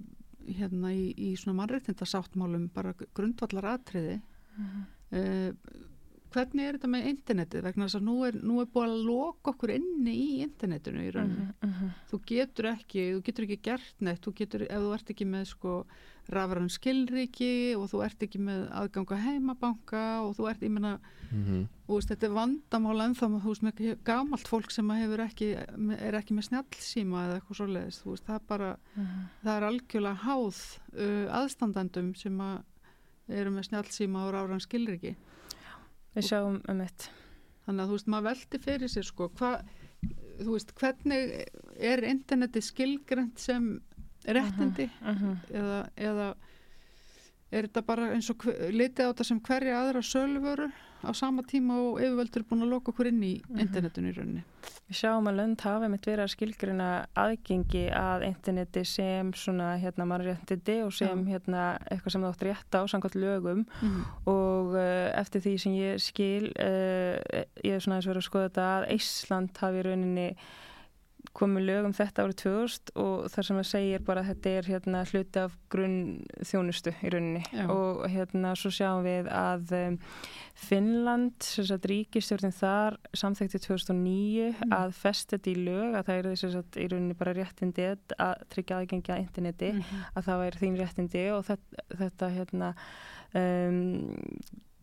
[0.46, 4.84] hérna í, í svona mannreitindasáttmálum bara grundvallar atriði uh -huh.
[5.22, 5.94] uh,
[6.36, 9.54] hvernig er þetta með internetið vegna þess að nú er, nú er búið að loka
[9.54, 11.46] okkur inni í internetinu í rauninu.
[11.46, 11.94] Uh -huh, uh -huh.
[12.12, 15.46] Þú getur ekki, þú getur ekki gert neitt, þú getur, ef þú ert ekki með
[15.46, 15.86] sko
[16.34, 21.38] rafran skilriki og þú ert ekki með aðganga heimabanka og þú ert, ég menna, uh
[21.38, 21.62] mhm.
[21.62, 21.68] -huh.
[21.88, 25.54] veist, þetta er vandamála en þá þú veist með gamalt fólk sem hefur ekki,
[26.00, 29.28] er ekki með snjálfsíma eða eitthvað svo leiðist, þú veist, það er bara, mhm.
[29.44, 32.64] það er algjörlega háð uh, aðstandandum sem að
[33.28, 35.16] eru með snjálfsíma og rafran skilriki.
[36.16, 37.10] Við sjáum um eitt.
[37.66, 39.70] Þannig að þú veist, maður veldi fyrir sér sko, hvað,
[40.40, 41.34] þú veist, hvernig
[41.92, 43.70] er interneti skilgrend sem
[44.26, 45.38] réttindi uh -huh, uh -huh.
[45.50, 46.36] Eða, eða
[47.52, 50.72] er þetta bara eins og litið á þetta sem hverja aðra sölvöru
[51.06, 53.56] á sama tíma og yfirvöldur er búin að loka okkur inn í mhm.
[53.56, 53.62] -huh.
[53.62, 54.44] internetinu í rauninni?
[54.86, 60.06] Við sjáum að lönd hafa mitt verið að skilgrina aðgengi að interneti sem svona hérna
[60.06, 61.32] mannréttindi og sem Já.
[61.32, 63.88] hérna eitthvað sem það átt rétt á samkvæmt lögum mhm.
[63.88, 64.30] -huh.
[64.30, 67.18] og uh, eftir því sem ég skil uh,
[67.64, 69.82] ég er svona og verið að skoða þetta að Ísland hafi
[70.18, 70.36] í
[71.26, 74.68] rauninni komið lögum þetta árið 2000 og þar sem það segir bara að þetta er
[74.70, 77.66] hérna hluti af grunn þjónustu í rauninni Já.
[77.70, 79.98] og hérna svo sjáum við að um,
[80.56, 84.76] Finnland, sem sagt ríkistjórnin þar samþekti 2009 mm.
[84.76, 88.80] að festið í lög að það er þess að í rauninni bara réttindi að tryggja
[88.80, 90.06] aðgengi að interneti mm -hmm.
[90.16, 92.74] að það væri þín réttindi og þetta, þetta hérna
[93.36, 93.82] um,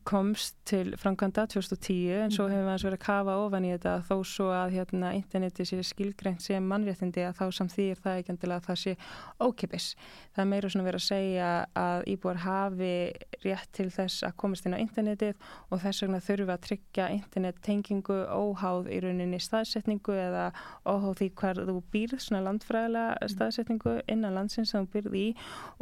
[0.05, 3.94] komst til framkvæmda 2010 en svo hefur við hans verið að kafa ofan í þetta
[4.09, 7.44] þó svo að hérna, interneti sé skilgreint sem mannréttindi að þá
[7.82, 8.94] er það ekki endilega að það sé
[9.42, 9.86] ókipis.
[10.32, 11.50] Það er meira svona verið að segja
[11.82, 12.92] að íbúar hafi
[13.42, 18.18] rétt til þess að komast inn á internetið og þess vegna þurfa að tryggja internettengingu
[18.32, 20.48] óháð í rauninni staðsetningu eða
[20.86, 25.26] óháð því hver þú býrð, svona landfræðilega staðsetningu innan landsins sem þú býrð í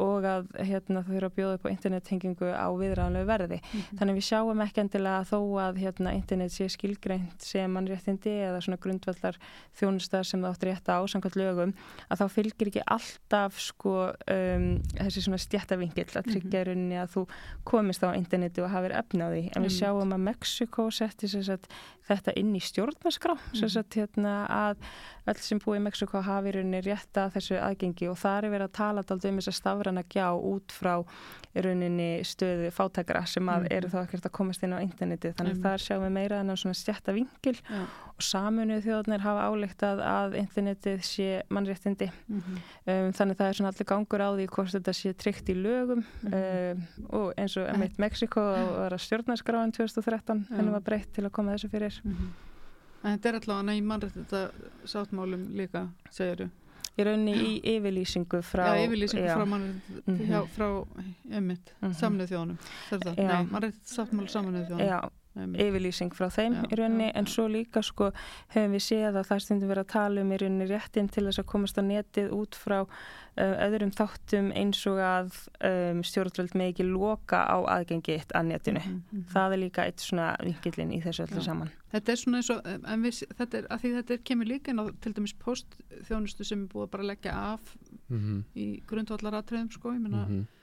[0.01, 3.61] og að hérna, þau þurfa að bjóða upp á internettengingu á viðræðanlegu verði.
[3.61, 3.99] Mm -hmm.
[4.11, 8.79] Þannig við sjáum ekki endilega þó að hérna, internet sé skilgreint sem mannréttindi eða svona
[8.83, 9.37] grundvallar
[9.79, 11.75] þjónustar sem það átt rétt á samkvæmt lögum
[12.11, 14.67] að þá fylgir ekki alltaf sko um,
[14.99, 16.67] þessi svona stjættavingill að tryggja mm -hmm.
[16.73, 17.25] rauninni að þú
[17.71, 21.31] komist á interneti og hafið efnaði en við sjáum að Mexiko setti
[22.11, 23.69] þetta inn í stjórnarskrá -hmm.
[23.69, 24.77] sagt, hérna, að
[25.31, 28.67] öll sem búið í Mexiko hafi rauninni rétt að þessu aðgengi og það er verið
[28.67, 31.05] að tala um þess að stafrana gjá út frá
[31.55, 35.65] rauninni stöðu fátækra sem að eru þá ekkert að komast inn á interneti þannig að
[35.67, 37.81] þar sjáum við meira en á svona stjætta vingil Já.
[38.11, 42.61] og saminuð þjóðnir hafa álíktað að internetið sé mannréttindi mm -hmm.
[42.87, 45.55] um, þannig að það er svona allir gangur á því hvort þetta sé tryggt í
[45.55, 46.71] lögum mm -hmm.
[46.73, 46.87] um,
[47.21, 51.53] og eins og emitt Mexiko var að stjórnarskráin 2013 henni var breytt til að koma
[51.53, 52.49] þessu fyrir mm -hmm.
[53.01, 54.51] En þetta er allavega í mannréttinda
[54.85, 56.51] sáttmálum líka, þú?
[57.01, 59.35] Í rauninni í yfirlýsingu frá já, yfirlýsingu já.
[59.37, 59.67] frá mann
[60.07, 60.49] mm -hmm.
[60.57, 60.69] frá,
[61.31, 61.99] einmitt, mm -hmm.
[62.01, 62.59] samnið þjónum
[63.17, 65.01] nei, mann er sáttmála samnið þjónum já,
[65.39, 68.11] yfirlýsing frá þeim já, í rauninni, en svo líka sko
[68.51, 71.43] hefum við séð að það stundum verið að tala um í rauninni réttin til þess
[71.43, 75.31] að komast á netið út frá uh, öðrum þáttum eins og að
[75.71, 78.83] um, stjórnvöld með ekki loka á aðgengi eitt að netinu.
[78.83, 79.25] Mm -hmm.
[79.31, 81.75] Það er líka eitt svona vingilinn í þessu öllu saman.
[81.95, 84.71] Þetta er svona eins og, en við, þetta er, að því þetta er, kemur líka
[84.71, 87.77] inn á til dæmis postþjónustu sem er búið að bara leggja af
[88.09, 88.43] mm -hmm.
[88.55, 90.60] í grundvallaratriðum sko, ég menna mm -hmm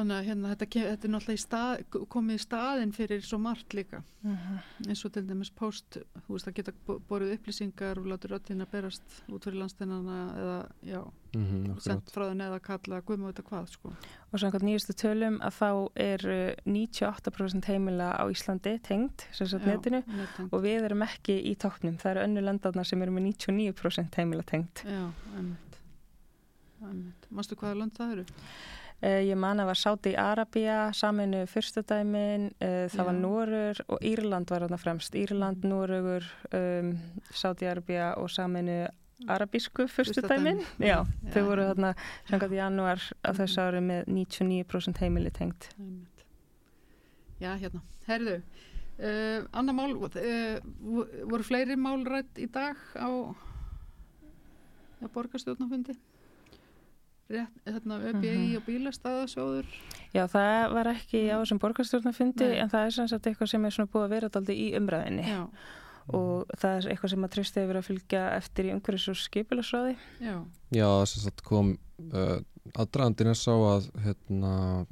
[0.00, 3.76] þannig að hérna, þetta, þetta er náttúrulega í stað, komið í staðin fyrir svo margt
[3.76, 4.56] líka uh mhm.
[4.56, 4.88] -huh.
[4.88, 6.72] eins og til dæmis post þú veist að geta
[7.08, 11.80] borðið upplýsingar og láta röttin að berast út fyrir landsteinana eða já, uh mhm, -huh,
[11.80, 13.92] sendt frá þenn eða kalla guðmá þetta hvað sko.
[14.32, 16.20] og samkvæmt nýjastu tölum að þá er
[16.66, 20.02] 98% heimila á Íslandi tengt, sem sagt netinu
[20.52, 24.42] og við erum ekki í tóknum það eru önnu landarna sem eru með 99% heimila
[24.42, 28.24] tengt Já, ennveit Mástu hvaða land það eru?
[29.00, 33.04] Uh, ég man að var Sáti í Arabia, saminu fyrstudæmin, uh, það Já.
[33.06, 35.14] var Norur og Írland var þarna fremst.
[35.16, 36.90] Írland, Norugur, um,
[37.32, 38.82] Sáti í Arabia og saminu
[39.24, 40.60] arabísku fyrstudæmin.
[40.76, 41.94] Já, Já, þau voru þarna
[42.28, 45.70] sangat í janúar af þessu ári með 99% heimili tengt.
[47.40, 47.80] Já, hérna.
[48.04, 48.36] Herðu,
[49.00, 53.08] uh, annar mál, voru fleiri mál rætt í dag á,
[55.00, 55.96] á borgarstjórnafundi?
[57.30, 58.56] Rétt, hérna, ÖBI uh -huh.
[58.56, 59.66] og bílastæðasjóður.
[60.14, 63.92] Já, það var ekki á þessum borgarstjórnafundi en það er sannsagt eitthvað sem er svona
[63.92, 65.48] búið að vera daldi í umræðinni Já.
[66.08, 69.96] og það er eitthvað sem að tristi hefur að fylgja eftir í umhverjus og skipilagsráði
[70.20, 70.36] Já,
[70.70, 71.78] Já þess að kom
[72.12, 72.38] uh,
[72.74, 74.86] aðdraðandin er sá að hérna,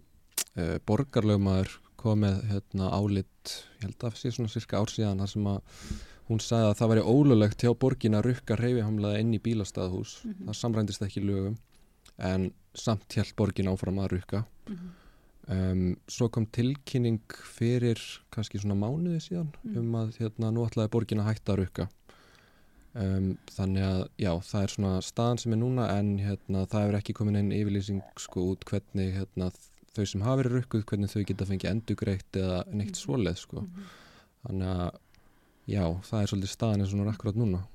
[0.57, 5.19] uh, borgarlögmaður kom með hérna, álit ég held að það sé svona cirka ár síðan
[5.19, 5.61] þar sem að
[6.29, 10.19] hún sagði að það væri ólulegt hjá borgin að rukka reyfihamlaða inn í bílastæðahús.
[10.23, 10.47] Mm -hmm.
[10.47, 11.57] það samrændist ekki lögum
[12.19, 14.91] en samt hjælt borgin áfram að rukka mm -hmm.
[15.55, 18.01] um, svo kom tilkynning fyrir
[18.31, 19.79] kannski svona mánuði síðan mm -hmm.
[19.79, 21.89] um að hérna nú ætlaði borgin að hætta að rukka
[22.95, 26.99] um, þannig að já það er svona staðan sem er núna en hérna það hefur
[26.99, 29.51] ekki komin einn yfirlýsing sko út hvernig hérna
[29.95, 33.03] þau sem hafi verið rukkuð hvernig þau geta fengið endugreitt eða neitt mhm.
[33.03, 33.85] svoleið sko mm -hmm.
[34.47, 34.91] þannig að
[35.67, 37.67] já það er svolítið staðan eins og núna akkurat núna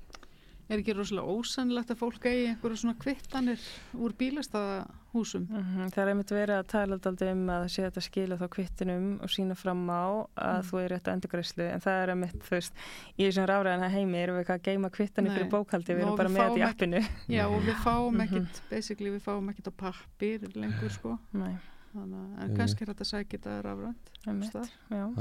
[0.64, 3.64] Er ekki rosalega ósannlegt að fólk eigi einhverju svona kvittanir
[4.00, 5.42] úr bílastæðahúsum?
[5.50, 5.90] Mm -hmm.
[5.92, 9.30] Það er einmitt verið að tala alltaf um að sé þetta skila þá kvittinum og
[9.30, 10.68] sína fram á að mm.
[10.68, 12.72] þú er rétt að endurgræslu en það er einmitt þú veist
[13.18, 16.28] í þessum ráðræðina heimi erum við ekki að geima kvittanir fyrir bókaldi, við erum bara
[16.28, 17.00] við með þetta í appinu.
[17.28, 18.70] Já og við fáum ekkit, mm -hmm.
[18.70, 21.18] basically við fáum ekkit á pappir lengur sko.
[21.32, 21.56] Nei.
[21.94, 23.66] Þannig, en kannski er þetta sækir það er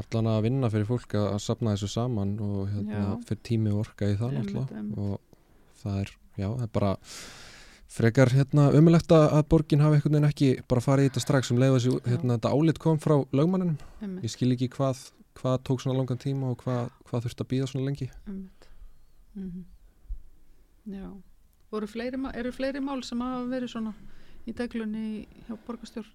[0.01, 4.09] Allan að vinna fyrir fólk að, að sapna þessu saman og hérna, fyrir tími orka
[4.09, 4.39] í það
[4.97, 5.19] og
[5.83, 6.93] það er, já, það er bara
[7.93, 11.59] frekar hérna umilegt að borgin hafi einhvern veginn ekki bara farið í þetta strax sem
[11.61, 13.77] leiði þessi, hérna þetta álit kom frá lögmanninum,
[14.23, 17.69] ég skil ekki hvað hvað tók svona langan tíma og hvað, hvað þurfti að býða
[17.69, 18.49] svona lengi mm
[19.35, 19.63] -hmm.
[20.85, 21.07] Já
[21.87, 23.93] fleiri, eru fleiri mál sem hafa verið svona
[24.45, 26.11] í deglunni hjá borgastjórn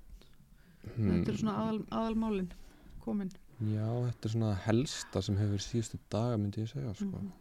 [0.96, 1.10] hmm.
[1.10, 2.52] þetta eru svona aðal, aðalmálin
[3.00, 7.04] komin Já, þetta er svona helsta sem hefur síðustu daga myndi ég segja sko.
[7.04, 7.32] mm -hmm.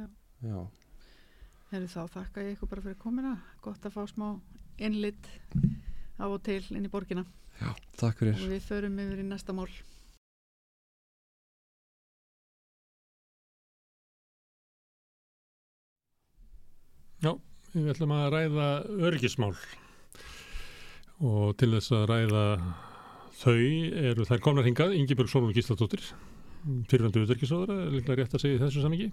[0.00, 0.08] Já,
[0.42, 0.68] Já.
[1.70, 4.26] Þegar þá þakka ég ykkur bara fyrir komina gott að fá smá
[4.82, 5.28] innlitt
[6.18, 7.22] á og til inn í borgina.
[7.60, 8.40] Já, takk fyrir.
[8.42, 9.68] Og við förum yfir í næsta mál.
[17.22, 17.36] Já,
[17.76, 18.68] við ætlum að ræða
[19.06, 19.54] örgismál
[21.20, 22.44] og til þess að ræða
[23.44, 23.56] þau
[24.10, 26.02] eru þær komnar hingað, Ingi Björg Sólun Gísladóttir,
[26.90, 29.12] fyrirvendu örgisóðara, líklega rétt að segja þessu samingi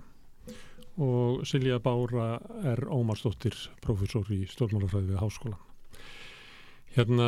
[0.98, 5.60] og Silja Bára er Ómarsdóttir, profesor í stjórnmálafræði við háskólan.
[6.96, 7.28] Hérna,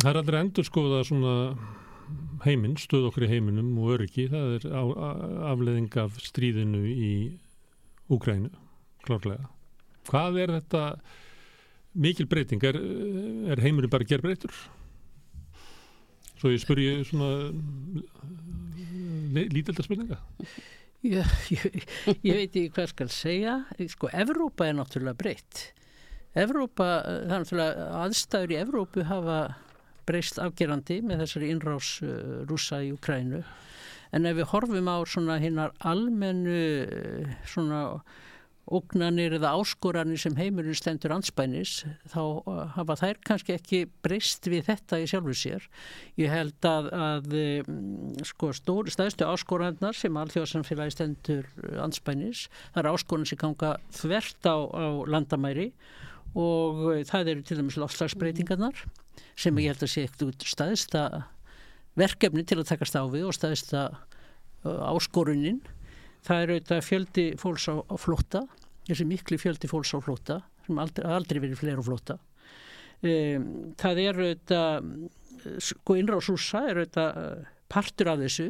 [0.00, 1.34] það er aldrei endur skoða svona
[2.44, 4.66] heiminn, stöð okkur í heiminum og öryggi, það er
[5.50, 7.12] afleðing af stríðinu í
[8.12, 8.50] Úgrænu,
[9.04, 9.48] klárlega.
[10.08, 10.82] Hvað er þetta
[11.96, 12.64] mikil breyting?
[12.64, 12.76] Er,
[13.52, 14.56] er heimurinn bara að gera breytur?
[16.36, 17.30] Svo ég spurji svona
[19.34, 20.18] lítildarspurninga.
[20.20, 21.84] Já, ég,
[22.24, 23.56] ég veit ekki hvað skal segja.
[23.92, 25.66] Sko, Evrópa er náttúrulega breytt.
[26.34, 29.38] Evrópa, það er náttúrulega aðstæður í Evrópu hafa
[30.08, 33.44] breyst afgerandi með þessari innrás uh, rúsa í Ukrænu.
[34.14, 37.84] En ef við horfum á svona hinnar almennu uh, svona
[38.64, 44.64] ógnanir eða áskoranir sem heimurinn stendur anspænis þá uh, hafa þær kannski ekki breyst við
[44.70, 45.66] þetta í sjálfu sér.
[46.20, 51.50] Ég held að, að um, sko, stór, staðstu áskorannar sem alþjóðsamfélagi stendur
[51.84, 55.70] anspænis, það er áskoran sem ganga þvert á, á landamæri
[56.32, 58.86] og uh, það eru til dæmis loftslagsbreytingarnar
[59.36, 61.06] sem ég held að sé ekkert staðista
[61.98, 65.60] verkefni til að takast á við og staðista uh, áskorunin
[66.24, 68.44] það er auðvitað fjöldi fólks á, á flótta,
[68.88, 72.18] þessi miklu fjöldi fólks á flótta, sem aldrei, aldrei verið fleira á flótta.
[73.04, 73.48] Um,
[73.80, 74.86] það er auðvitað,
[75.68, 78.48] sko innráðsúsa er auðvitað uh, partur af þessu,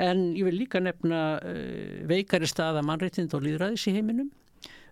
[0.00, 4.32] en ég vil líka nefna uh, veikari staða mannreitind og líðræðis í heiminum,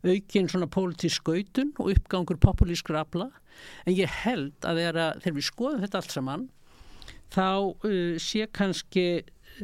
[0.04, 3.30] aukinn svona pólitísk skautun og uppgangur populísk rafla,
[3.84, 6.48] en ég held að þegar við skoðum þetta allt saman,
[7.32, 9.06] þá uh, sé kannski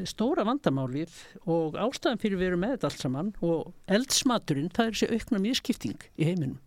[0.09, 1.15] stóra vandamálið
[1.49, 5.43] og ástæðan fyrir við erum með þetta allt saman og eldsmaturinn, það er þessi aukna
[5.47, 6.59] mjögskipting í heiminum.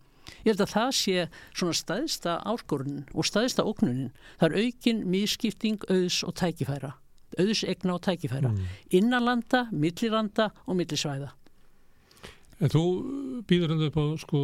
[0.43, 1.25] Ég held að það sé
[1.57, 4.11] svona staðista áskorun og staðista óknunin.
[4.39, 6.93] Það er aukin mjögskipting, auðs og tækifæra.
[7.39, 8.51] Auðs, egna og tækifæra.
[8.53, 8.69] Mm.
[8.99, 11.33] Innanlanda, milliranda og millisvæða.
[12.59, 12.83] En þú
[13.47, 14.43] býður hendur upp á sko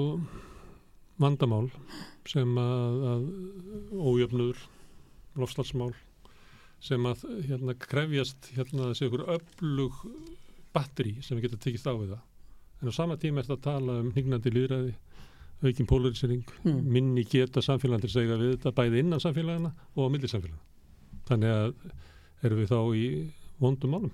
[1.21, 1.67] vandamál
[2.29, 3.25] sem að, að
[3.95, 4.61] ójöfnur,
[5.35, 5.93] lofslagsmál
[6.85, 9.99] sem að hérna krefjast hérna þessi ykkur öflug
[10.75, 12.23] batteri sem við getum tekist á við það.
[12.81, 14.95] En á sama tíma er þetta að tala um hnignandi líðræði,
[15.65, 16.81] aukin polarisering, mm.
[16.97, 20.65] minni geta samfélagandir segja við þetta bæði innan samfélagana og á millisamfélagana.
[21.29, 21.71] Þannig að
[22.45, 23.07] erum við þá í
[23.63, 24.13] vondum málum?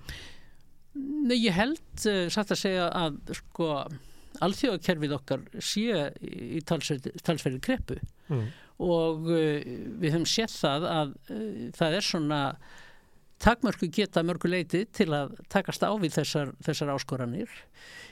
[0.96, 3.72] Nei, ég held uh, satt að segja að sko
[4.42, 7.98] alþjóðakerfið okkar sé í talsverði kreppu
[8.32, 8.46] mm
[8.82, 9.58] og uh,
[10.02, 12.40] við höfum sett það að uh, það er svona
[13.42, 17.50] takmörku geta mörgu leiti til að takast á við þessar, þessar áskoranir.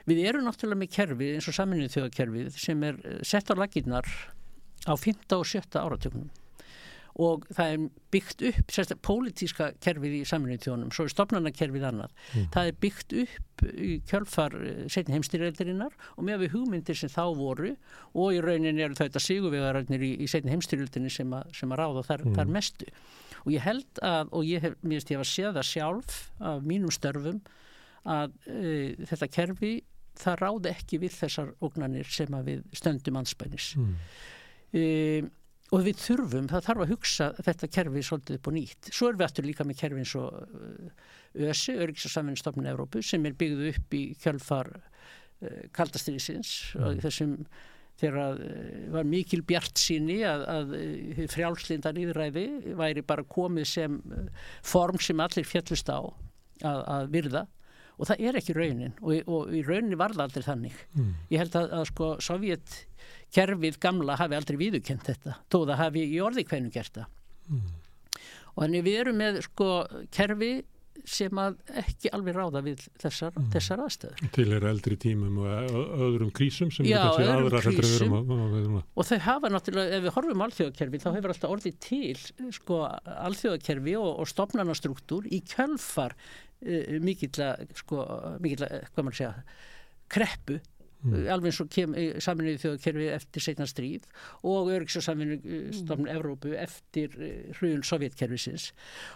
[0.10, 4.10] Við erum náttúrulega með kerfið eins og saminnið þjóðakerfið sem er uh, sett á laginnar
[4.90, 5.38] á 15.
[5.38, 5.82] og 17.
[5.82, 6.30] áratökunum
[7.20, 12.14] og það er byggt upp sérstaklega pólitíska kerfið í saminnið þjónum, svo er stopnarnakerfið annað.
[12.34, 12.50] Mm.
[12.56, 17.24] Það er byggt upp í kjálfar eh, setni heimstyrjaldirinnar og með við hugmyndir sem þá
[17.40, 17.74] voru
[18.14, 22.26] og í raunin eru þetta sigurvegararnir í, í setni heimstyrjaldinni sem, sem að ráða þar,
[22.28, 22.38] mm.
[22.40, 22.92] þar mestu.
[23.46, 26.18] Og ég held að, og ég hef, mér veist ég að séð það sjálf
[26.52, 27.40] af mínum störfum
[28.10, 28.74] að e,
[29.10, 29.74] þetta kerfi
[30.20, 33.72] það ráði ekki við þessar ógnanir sem að við stöndum anspænis.
[33.80, 33.94] Mm.
[34.76, 34.84] E,
[35.70, 38.92] og við þurfum, það þarf að hugsa þetta kerfi svolítið upp og nýtt.
[38.92, 41.10] Svo er við aftur líka með kerfi eins og uh,
[41.50, 46.88] ÖSI, Öryggs- og samvinnstofnun Európu, sem er byggðu upp í kjölfar uh, kaldastriðisins mm.
[46.88, 47.36] og þessum
[48.00, 52.48] þegar uh, var mikil bjart síni að, að uh, frjálslindan yðræði
[52.80, 54.26] væri bara komið sem uh,
[54.66, 57.46] form sem allir fjallust á að, að virða
[58.00, 60.80] og það er ekki raunin og, og í rauninni var það aldrei þannig.
[60.96, 61.12] Mm.
[61.34, 62.80] Ég held að, að sko Sovjet
[63.36, 67.08] kerfið gamla hafi aldrei viðukent þetta þó það hafi í orði hvernig gert það
[67.52, 67.70] mm.
[68.56, 69.72] og þannig við erum með sko
[70.16, 70.54] kerfi
[71.08, 73.46] sem að ekki alveg ráða við þessar, mm.
[73.54, 74.32] þessar aðstöður.
[74.36, 75.78] Til er eldri tímum og
[76.08, 80.06] öðrum krísum sem Já, er aðra heldur að vera um og þau hafa náttúrulega, ef
[80.06, 82.82] við horfum alþjóðakerfi þá hefur alltaf orðið til sko
[83.30, 86.18] alþjóðakerfi og, og stopnarnastruktúr í kjölfar
[86.66, 88.04] uh, mikill að sko,
[88.44, 89.34] mikill að, hvað maður segja
[90.10, 90.60] kreppu
[91.00, 91.30] Mm.
[91.32, 91.76] alveg eins og
[92.26, 94.08] saminuði þjóðkerfi eftir setna stríð
[94.44, 96.18] og öryggs og saminuði stofnun mm.
[96.18, 98.66] Evrópu eftir eh, hrjun sovjetkerfisins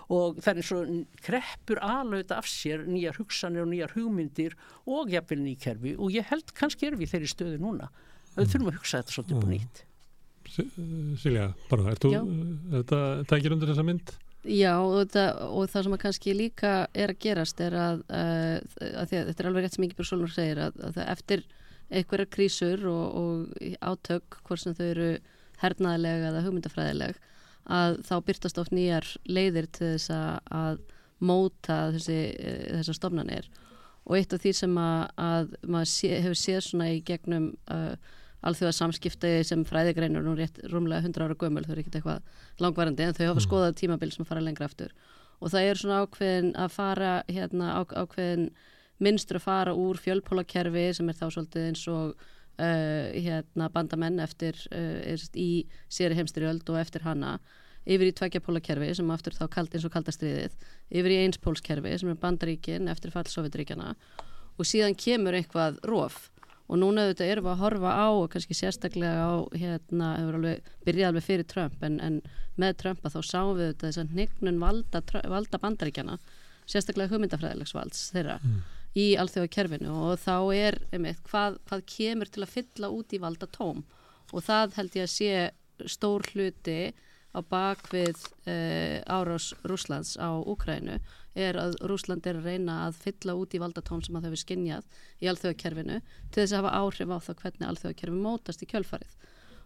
[0.07, 0.93] og það er eins og
[1.25, 4.55] kreppur alveg af sér nýjar hugsanir og nýjar hugmyndir
[4.87, 7.91] og jafnvel nýjkerfi og ég held kannski er við þeirri stöðu núna
[8.37, 8.53] við mm.
[8.53, 9.83] þurfum að hugsa þetta svolítið på nýtt
[11.19, 14.15] Silja, bara, er, þú, er þetta tækir undir þessa mynd?
[14.43, 18.97] Já og, það, og það sem kannski líka er að gerast er að, uh, að,
[18.99, 21.45] að þetta er alveg rétt sem Ingeborg Solnur segir að, að eftir
[21.93, 25.07] einhverja krísur og, og átök hvort sem þau eru
[25.61, 27.21] hernaðilega eða hugmyndafræðileg
[27.71, 30.81] að þá byrtast oft nýjar leiðir til þess að
[31.23, 33.47] móta þessi, uh, þessar stofnanir.
[34.03, 37.95] Og eitt af því sem að maður sé, hefur séð svona í gegnum uh,
[38.47, 43.07] alþjóða samskipti sem fræðigreinur nú rétt rúmlega 100 ára gömul, þau eru ekkert eitthvað langvarandi
[43.07, 43.47] en þau hafa mm.
[43.47, 44.93] skoðað tímabil sem fara lengra aftur.
[45.43, 48.47] Og það er svona ákveðin að fara hérna á, ákveðin
[49.03, 54.59] minnstur að fara úr fjölpólakerfi sem er þá svolítið eins og uh, hérna bandamenn eftir
[54.71, 57.37] uh, í séri heimstyrjöld og eftir hana
[57.83, 60.53] yfir í tveggjarpólakerfi sem aftur þá kald, eins og kaldastriðið
[60.93, 63.95] yfir í einspólskerfi sem er bandaríkin eftir fall Sovjetríkjana
[64.53, 66.29] og síðan kemur eitthvað róf
[66.73, 70.71] og núna auðvitað erum við að horfa á og kannski sérstaklega á hérna, hefur alveg
[70.87, 72.15] byrjað alveg fyrir Trump en, en
[72.57, 75.03] með Trumpa þá sáum við auðvitað þess að hnignun valda,
[75.35, 76.17] valda bandaríkjana
[76.65, 78.59] sérstaklega hugmyndafræðilegs valds þeirra mm.
[78.97, 83.21] í alþjóða kerfinu og þá er einmitt, hvað, hvað kemur til að fylla út í
[83.21, 83.83] valda tóm
[84.31, 86.79] og það held ég að sé stór hluti
[87.33, 90.99] á bakvið uh, árás Rúslands á Úkrænu
[91.35, 94.41] er að Rúsland er að reyna að fylla út í valdatóm sem að þau hefur
[94.43, 99.17] skinnjað í alþjóðakerfinu til þess að hafa áhrif á það hvernig alþjóðakerfi mótast í kjölfarið.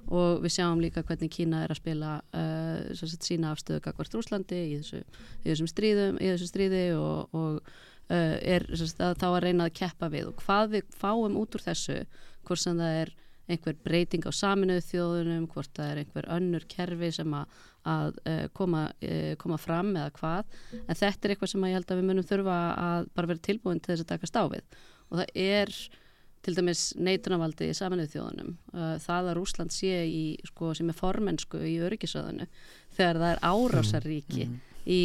[0.07, 4.61] Og við sjáum líka hvernig Kína er að spila uh, sagt, sína afstöðu kakvart Rúslandi
[4.69, 5.01] í þessu,
[5.43, 9.67] í þessum stríðum í þessu stríði og, og uh, er sagt, að þá að reyna
[9.67, 10.29] að keppa við.
[10.31, 11.99] Og hvað við fáum út úr þessu
[12.47, 13.13] hvort sem það er
[13.47, 18.41] einhver breyting á saminuðu þjóðunum, hvort það er einhver önnur kerfi sem að, að uh,
[18.57, 22.09] koma, uh, koma fram eða hvað, en þetta er eitthvað sem ég held að við
[22.09, 25.73] munum þurfa að bara vera tilbúin til þess að taka stáfið og það er
[26.47, 28.53] til dæmis neitunarvaldi í saminuðu þjóðunum.
[28.75, 32.47] Uh, það að Rúsland sé í, sko, sem er formensku í öryggisöðunu
[32.95, 34.79] þegar það er árásaríki mm, mm.
[34.85, 35.01] í,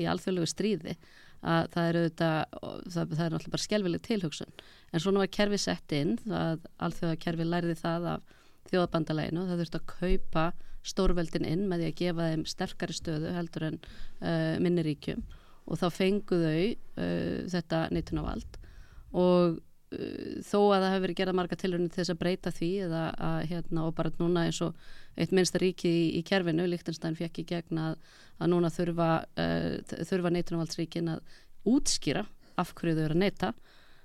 [0.00, 0.96] í alþjóðlegu stríði
[1.40, 4.52] að það er auðvitað, það, það er náttúrulega bara skjálfileg tilhugsun.
[4.90, 8.36] En svona var kerfi sett inn það alþjóða kerfi læriði það af
[8.70, 10.44] þjóðabandaleginu það þurfti að kaupa
[10.90, 15.24] stórveldin inn með því að gefa þeim sterkari stöðu heldur en uh, minniríkjum
[15.70, 18.60] og þá fenguðu uh, þetta neytunavald
[19.10, 19.58] og uh,
[19.90, 23.38] þó að það hefur verið gerað marga tilhörni til þess að breyta því eða að
[23.50, 24.84] hérna og bara núna eins og
[25.18, 27.96] eitt minnsta ríki í, í kerfinu, Líktenstein fekk í gegn að,
[28.38, 31.36] að núna þurfa, uh, þurfa neytunavaldsríkin að
[31.66, 32.24] útskýra
[32.60, 33.52] af hverju þau eru að neyta.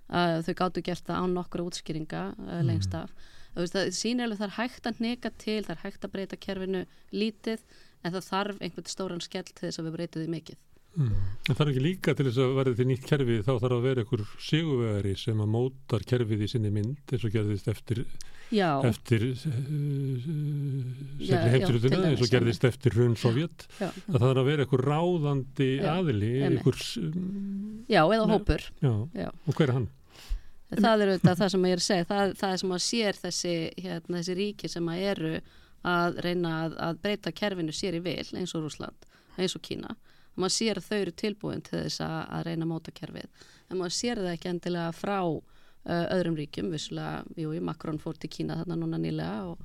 [0.10, 3.06] Uh, þau gáttu gert það án nokkru útskýringa uh, lengst mhm.
[3.06, 6.82] af það sýnir alveg það er hægt að neka til er hægt að breyta kerfinu
[7.16, 7.64] lítið
[8.04, 10.64] en það þarf einhvern stóran skell til þess að við breytum því mikið
[10.96, 11.16] Mm.
[11.50, 13.84] En það er ekki líka til þess að verði til nýtt kerfi þá þarf að
[13.84, 18.06] vera einhver siguvegari sem að mótar kerfið í sinni mynd eins og gerðist eftir
[18.56, 18.70] já.
[18.88, 19.42] eftir uh,
[21.20, 25.70] segli heimturutuna eins og gerðist eftir hrun Sovjet að það þarf að vera einhver ráðandi
[25.76, 25.90] já.
[25.98, 26.82] aðili einhver,
[27.92, 28.96] Já, eða hópur já.
[29.28, 29.92] Og hver er hann?
[30.76, 33.22] Það er auðvitað það sem ég er að segja það, það er sem að sér
[33.22, 35.36] þessi, hérna, þessi ríki sem að eru
[35.86, 39.94] að reyna að, að breyta kerfinu sér í vil eins og Rúsland, eins og Kína
[40.36, 43.96] og maður sér að þau eru tilbúin til þess að, að reyna mótakerfið en maður
[43.98, 48.80] sér það ekki endilega frá uh, öðrum ríkjum, vissulega, jú, Macron fór til Kína þarna
[48.82, 49.64] núna nýlega og,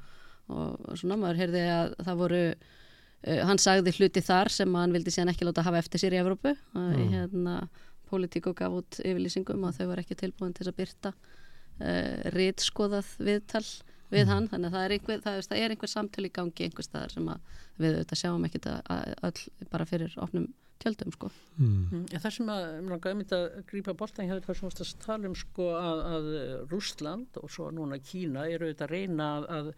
[0.48, 4.96] og, og svona maður heyrði að það voru uh, hann sagði hluti þar sem hann
[4.96, 6.54] vildi síðan ekki láta hafa eftir sér í Evrópu.
[6.76, 7.06] Mm.
[7.16, 7.60] hérna
[8.10, 13.66] politíku gaf út yfirlýsingum og þau var ekki tilbúin til að byrta uh, rítskoðað viðtal
[14.11, 14.32] við mm.
[14.32, 17.14] hann, þannig að það er einhver, það, það er einhver samtöl í gangi einhver staðar
[17.14, 17.30] sem
[17.80, 20.50] við auðvitað sjáum ekkit að bara fyrir opnum
[20.80, 21.30] tjöldum sko.
[21.58, 21.80] Mm.
[21.92, 22.04] Mm.
[22.14, 25.34] Það sem að, mér langar að mynda að grípa bóltan hjá þetta sem við talum
[25.36, 26.30] sko að, að
[26.70, 29.72] Rústland og svo núna Kína eru auðvitað að reyna að, að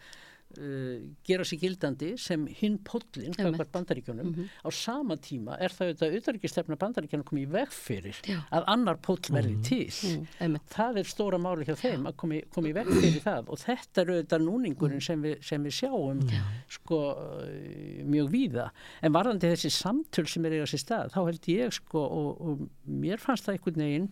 [0.53, 3.33] Uh, gera sér gildandi sem hinn podlinn
[3.73, 4.49] bandaríkjónum mm -hmm.
[4.67, 8.19] á sama tíma er það auðvitað auðvitaðrikistefna bandaríkjónum komið í vegfyrir
[8.53, 9.69] að annar podl verði mm -hmm.
[9.69, 10.19] til.
[10.19, 10.61] Mm -hmm.
[10.69, 13.49] það er stóra máli hjá þeim að komið komi í vegfyrir það.
[13.49, 16.21] Og þetta er auðvitað núningurinn sem við, sem við sjáum
[16.69, 18.71] sko uh, mjög víða.
[19.03, 22.69] En varðandi þessi samtöl sem er eiga sér stað þá held ég sko og, og
[22.85, 24.11] mér fannst það einhvern veginn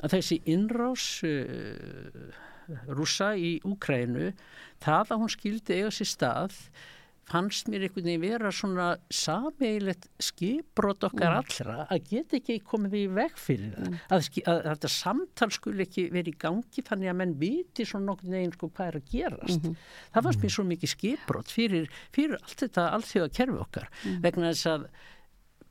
[0.00, 2.32] að þessi innrás uh,
[2.88, 4.32] rúsa í Úkrænu
[4.82, 6.56] það að hún skildi eiga sér stað
[7.30, 11.36] fannst mér einhvern veginn vera svona sameigilegt skipbrot okkar mm.
[11.42, 14.00] allra að geta ekki komið í veg fyrir það mm.
[14.16, 18.10] að, að, að þetta samtal skul ekki verið í gangi þannig að menn viti svona
[18.10, 19.86] nokkur neginn sko hvað er að gerast mm -hmm.
[20.16, 24.20] það fannst mér svo mikið skipbrot fyrir, fyrir allt þetta allþjóða kerfi okkar mm.
[24.26, 24.90] vegna þess að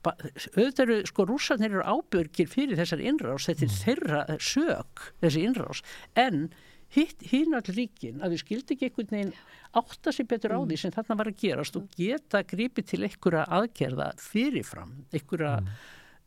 [0.00, 3.80] auðvitað eru, sko rúsarnir eru ábyrgir fyrir þessar innrás, þetta er mm.
[3.84, 5.82] þeirra sög þessi innrás,
[6.16, 6.46] en
[6.94, 9.32] hinn allir ríkin að við skildi ekki einhvern veginn
[9.80, 10.70] átta sér betur á mm.
[10.70, 15.68] því sem þarna var að gerast og geta gripið til einhverja aðgerða fyrirfram, einhverja mm.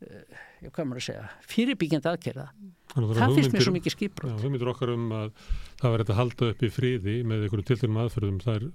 [0.08, 2.48] uh, hvað maður að segja, fyrirbyggjandi aðgerða
[2.94, 5.30] Þannig, það finnst mér svo mikið skipbrot Það myndir okkar um að
[5.82, 8.66] það var að halda upp í friði með einhverju tiltunum aðferðum þar,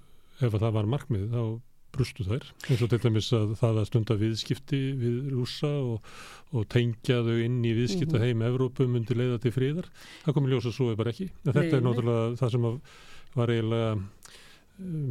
[0.44, 1.44] ef það var markmið þá
[1.96, 2.46] brustu þær.
[2.70, 6.08] Eins og til dæmis að það að stunda viðskipti við rúsa og,
[6.54, 8.26] og tengja þau inn í viðskipta mhm.
[8.26, 9.90] heim Evrópu myndi leiða til fríðar
[10.26, 11.30] það komið ljósa svo eða bara ekki.
[11.46, 12.72] En þetta Nei, er náttúrulega það sem
[13.36, 14.34] var eiginlega eh,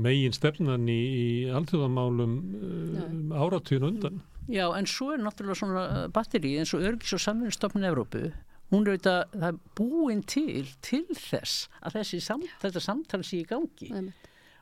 [0.09, 4.21] megin stefnan í, í alltjóðamálum um, áratvíðun undan.
[4.49, 8.29] Já en svo er náttúrulega svona eh, batteri eins og örgis og samvinnstofnun Evrópu
[8.73, 13.89] hún er auðvitað búin til til þess að þessi samt, þetta samtal sé í gangi.
[13.95, 14.11] Nei,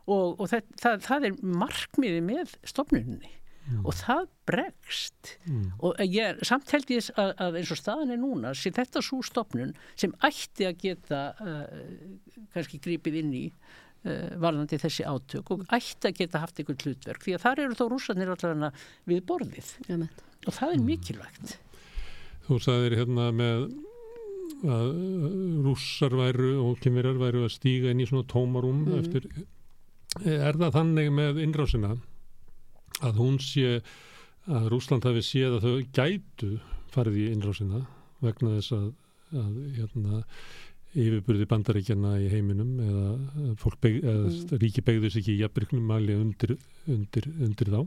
[0.07, 3.33] og, og það, það, það er markmiði með stofnunni
[3.67, 3.81] mm.
[3.83, 5.65] og það bregst mm.
[5.87, 9.23] og ég samt held ég að, að eins og staðan er núna sé þetta svo
[9.27, 11.67] stofnun sem ætti að geta uh,
[12.55, 17.27] kannski grípið inn í uh, varðandi þessi átök og ætti að geta haft einhvern hlutverk
[17.27, 18.73] því að þar eru þó rúsarnir allavega
[19.11, 20.07] við borðið Jum.
[20.47, 20.89] og það er mm.
[20.93, 21.59] mikilvægt
[22.47, 23.65] Þú sagðir hérna með
[24.71, 24.91] að
[25.67, 28.99] rússar væru og kemurjar væru að stíga inn í svona tómarum mm.
[29.01, 29.27] eftir
[30.25, 31.97] er það þannig með innrásina
[33.05, 33.81] að hún sé
[34.47, 36.53] að Rúsland hafi séð að þau gætu
[36.95, 37.83] farið í innrásina
[38.25, 38.87] vegna þess að,
[39.37, 40.21] að hérna,
[40.97, 43.09] yfirburði bandaríkjana í heiminum eða,
[43.83, 44.61] beg, eða mm.
[44.63, 46.55] ríki begðus ekki í jafnbyrgnum mali undir,
[46.89, 47.83] undir, undir þá.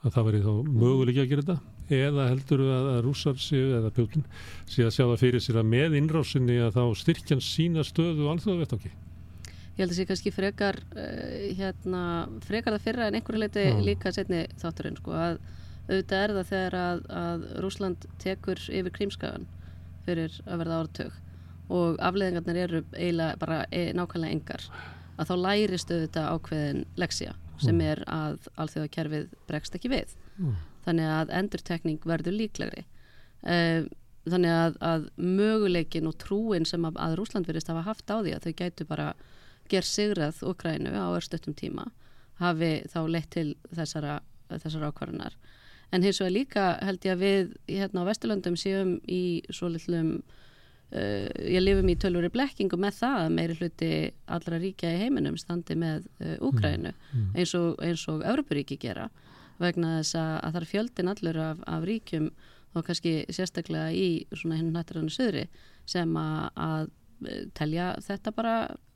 [0.00, 1.74] Að það veri þá möguleiki að gera þetta.
[1.92, 4.24] Eða heldur að, að rússar séu eða pjótin
[4.64, 8.32] séu að sjá það fyrir sér að með innrásinni að þá styrkjan sína stöðu og
[8.34, 8.94] alþjóðavert okki
[9.80, 12.02] ég held að það sé kannski frekar uh, hérna,
[12.44, 13.82] frekar það fyrra en einhverju leiti mm.
[13.86, 15.40] líka setni þátturinn sko, að
[15.88, 19.46] auðvitað er það þegar að, að Rúsland tekur yfir krímskagan
[20.04, 21.18] fyrir að verða ártug
[21.70, 24.66] og afleðingarnir eru eiginlega bara e, nákvæmlega engar
[25.20, 27.86] að þá lærist auðvitað ákveðin leksja sem mm.
[27.86, 30.54] er að alþjóðakerfið bregst ekki við mm.
[30.86, 33.88] þannig að endurtekning verður líklegri uh,
[34.28, 38.36] þannig að, að möguleikin og trúin sem að, að Rúsland verist hafa haft á því
[38.36, 39.12] að þau gætu bara
[39.70, 41.88] ger sigrað Ukrænu á örstöttum tíma
[42.40, 45.36] hafi þá leitt til þessara, þessara ákvarðunar.
[45.90, 50.12] En hins vegar líka held ég að við hérna á Vesturlöndum séum í svo litlum,
[50.94, 53.90] uh, ég lifum í tölvuri blekkingu með það að meiri hluti
[54.30, 57.34] allra ríkja í heiminum standi með uh, Ukrænu mm, mm.
[57.36, 59.10] eins og, og Európaríki gera
[59.60, 62.30] vegna þess að, að það er fjöldin allur af, af ríkjum
[62.70, 65.48] og kannski sérstaklega í svona hinn nættirannu söðri
[65.90, 66.90] sem að, að
[67.58, 68.54] telja þetta bara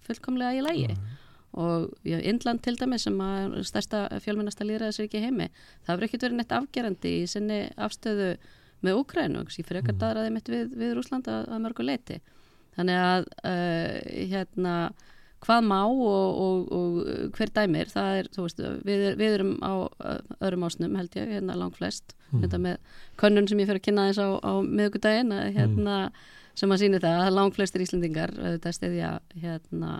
[0.08, 1.14] fullkomlega í lægi mm.
[1.62, 5.48] og já, Indland til dæmi sem er stærsta fjölmennasta líðræðisriki heimi
[5.86, 8.34] það hefur ekkert verið neitt afgerandi í sinni afstöðu
[8.84, 12.20] með Úkrænu og fyrir ekkert aðraði mitt við, við Rúsland að, að mörgu leiti
[12.76, 13.98] þannig að uh,
[14.34, 14.76] hérna
[15.44, 19.72] hvað má og, og, og hver dæmir það er, þú veist, við, við erum á
[20.40, 22.38] öðrum ásnum held ég, hérna langt flest mm.
[22.40, 26.74] hérna með könnun sem ég fyrir að kynna þess á, á miðugudaginn hérna mm sem
[26.74, 29.98] að síni það að langt flestir Íslandingar þetta stiðja hérna,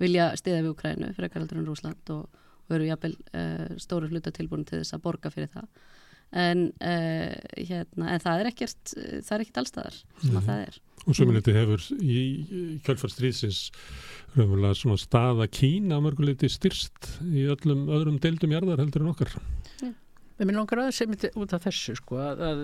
[0.00, 4.34] vilja stiðja við Ukrænu fyrir ekkaraldur en Rúsland og, og eru jafnvel uh, stóru hluta
[4.34, 5.70] tilbúin til þess að borga fyrir það.
[6.38, 10.80] En, uh, hérna, en það er ekkert það er ekkert allstaðar sem að það er.
[11.08, 12.22] Og sömuleyti hefur í
[14.76, 19.32] svona staða Kína mörguleyti styrst í öllum öðrum deildum jarðar heldur en okkar
[20.38, 22.60] Mér langar aðeins sem þetta út af þessu sko að, að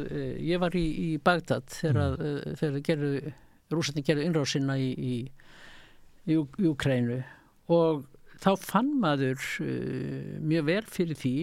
[0.47, 2.59] ég var í, í Bagdad þegar, mm.
[2.61, 3.33] þegar gerðu,
[3.75, 5.14] rúsarni gerðu innráðsina í, í,
[6.31, 6.39] í
[6.70, 7.18] Ukrænu
[7.75, 8.07] og
[8.45, 11.37] þá fann maður uh, mjög vel fyrir því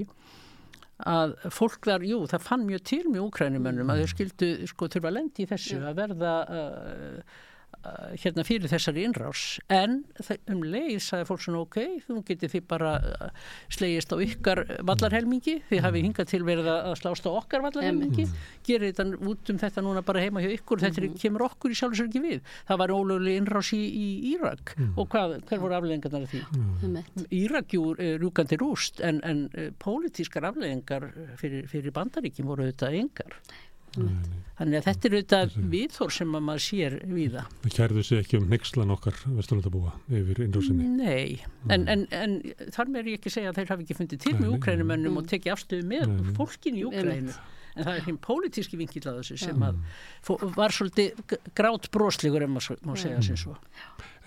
[1.12, 3.94] að fólk þar, jú, það fann mjög til mjög Ukrænumönnum mm.
[3.94, 7.40] að þau skildu sko þurfa að lendi í þessu að verða Uh,
[8.22, 9.42] hérna fyrir þessari innrás
[9.74, 10.02] en
[10.52, 13.32] um leið sagði fólk svona ok, þú getur því bara uh,
[13.74, 15.86] slegist á ykkar vallarhelmingi því mm.
[15.88, 18.44] hafi hingað til verið að slást á okkar vallarhelmingi, mm.
[18.68, 21.18] gerir þetta út um þetta núna bara heima hjá ykkur þetta mm.
[21.24, 24.94] kemur okkur í sjálfsög ekki við það var ólöguleg innrás í, í Írak mm.
[25.02, 26.44] og hvað, hver voru afleggingarnar af því?
[26.86, 27.02] Mm.
[27.42, 31.10] Írak jú rúkandi rúst en, en uh, pólitískar afleggingar
[31.42, 33.42] fyrir, fyrir bandaríkjum voru auðvitað engar
[33.96, 37.54] Þannig að þetta er auðvitað viðhór sem að maður sér við það.
[37.64, 40.90] Það kærðu sig ekki um nexlan okkar vesturlandabúa yfir innrásinni?
[41.00, 41.40] Nei,
[41.74, 42.36] en, en, en
[42.76, 45.18] þar með er ég ekki að segja að þeir hafi ekki fundið til með úkrænumönnum
[45.18, 47.36] og tekið afstöðu með fólkin í úkrænu.
[47.76, 49.78] En það er hinn pólitíski vinkill að þessu sem að
[50.58, 51.22] var svolítið
[51.56, 53.56] grátt bróslegur ef maður má segja sem svo.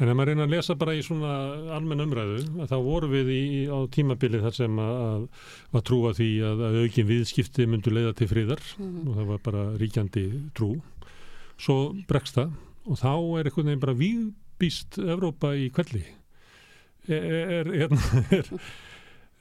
[0.01, 1.35] En ef maður reyna að lesa bara í svona
[1.77, 2.41] almenn umræðu,
[2.71, 5.29] þá voru við í, á tímabili þar sem að,
[5.77, 9.05] að trúa því að, að aukin viðskipti myndu leiða til fríðar mm -hmm.
[9.09, 10.25] og það var bara ríkjandi
[10.57, 10.73] trú.
[11.61, 11.79] Svo
[12.09, 16.05] bregst það og þá er einhvern veginn bara við býst Evrópa í kvelli
[17.09, 17.25] er,
[17.61, 18.01] er, hérna,
[18.39, 18.51] er,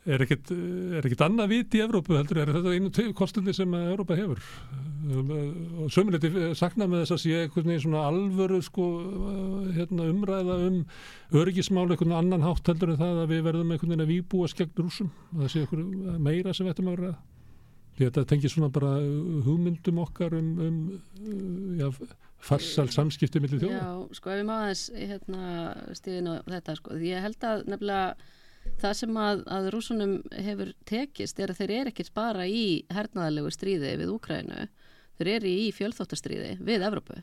[0.06, 4.42] er ekkert annað vit í Evrópu heldur er þetta einu kostunni sem Evrópa hefur?
[5.14, 8.88] Og sömuleyti sakna með þess að sé eitthvað svona alvöru sko,
[9.76, 10.80] hérna, umræða um
[11.42, 15.14] örgismál eitthvað annan hátt heldur en það að við verðum eitthvað að výbúa skegn rúsum
[15.34, 17.16] að það sé eitthvað meira sem að vera.
[17.94, 18.96] Þetta tengir svona bara
[19.46, 21.92] hugmyndum okkar um, um já,
[22.42, 23.82] farsal samskipti millir þjóða.
[23.82, 25.52] Já, sko ef við máðum hérna,
[26.00, 28.32] stíðin á þetta sko, ég held að nefnilega
[28.82, 33.52] það sem að, að rúsunum hefur tekist er að þeir eru ekkert bara í hernaðalegu
[33.54, 34.66] stríði við Úkrænu,
[35.20, 37.20] þeir eru í fjölþóttastríði við Evrópu.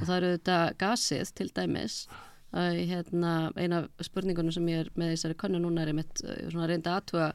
[0.00, 1.96] Og það eru þetta gasið til dæmis
[2.52, 6.98] að hérna, eina spurningunum sem ég er með þessari konu núna er einmitt svona reynda
[6.98, 7.30] aðtuga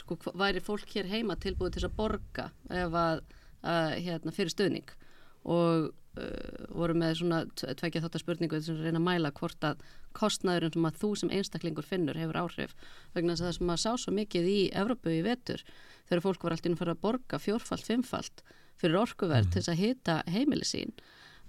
[0.00, 3.20] sko, væri fólk hér heima tilbúið til að borga ef að,
[3.68, 4.94] að hérna, fyrir stöðning
[5.42, 5.90] og
[6.20, 9.82] uh, voru með svona tveikja þáttar spurningu sem reyna að mæla hvort að
[10.16, 12.74] kostnæðurinn sem að þú sem einstaklingur finnur hefur áhrif
[13.14, 15.64] vegna þess að það sem að sá svo mikið í Evrópu í vetur
[16.08, 18.44] þegar fólk var alltaf inn fyrir að borga fjórfalt, fimmfalt
[18.80, 19.52] fyrir orkuverð mm.
[19.54, 20.92] til þess að hita heimili sín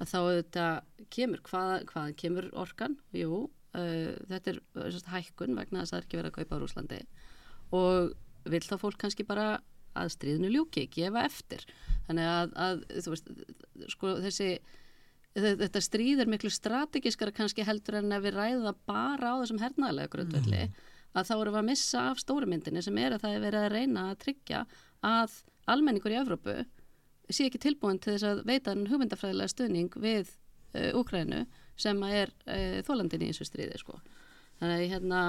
[0.02, 0.68] að þá þetta
[1.14, 2.98] kemur, hvað, hvaðan kemur orkan?
[3.16, 3.44] Jú,
[3.78, 6.62] uh, þetta er uh, hækkun vegna þess að það er ekki verið að kaupa á
[6.64, 7.02] Rúslandi
[7.74, 9.48] og vil þá fólk kannski bara
[9.98, 11.66] að stríðinu ljúki, gefa eftir
[12.08, 13.30] þannig að, að veist
[13.94, 14.50] sko þessi
[15.34, 20.12] þetta stríð er miklu strategiskara kannski heldur en að við ræða bara á þessum hernaðlega
[20.14, 20.76] grundvelli mm.
[21.18, 23.74] að þá erum við að missa af stórumyndinni sem er að það er verið að
[23.74, 24.62] reyna að tryggja
[25.10, 25.40] að
[25.74, 26.58] almenningur í Evrópu
[27.34, 30.30] sé ekki tilbúin til þess að veita en hugmyndafræðilega stuðning við
[30.76, 31.46] uh, Úkrænu
[31.80, 33.98] sem er uh, þólandin í þessu stríði sko.
[34.60, 35.24] þannig að hérna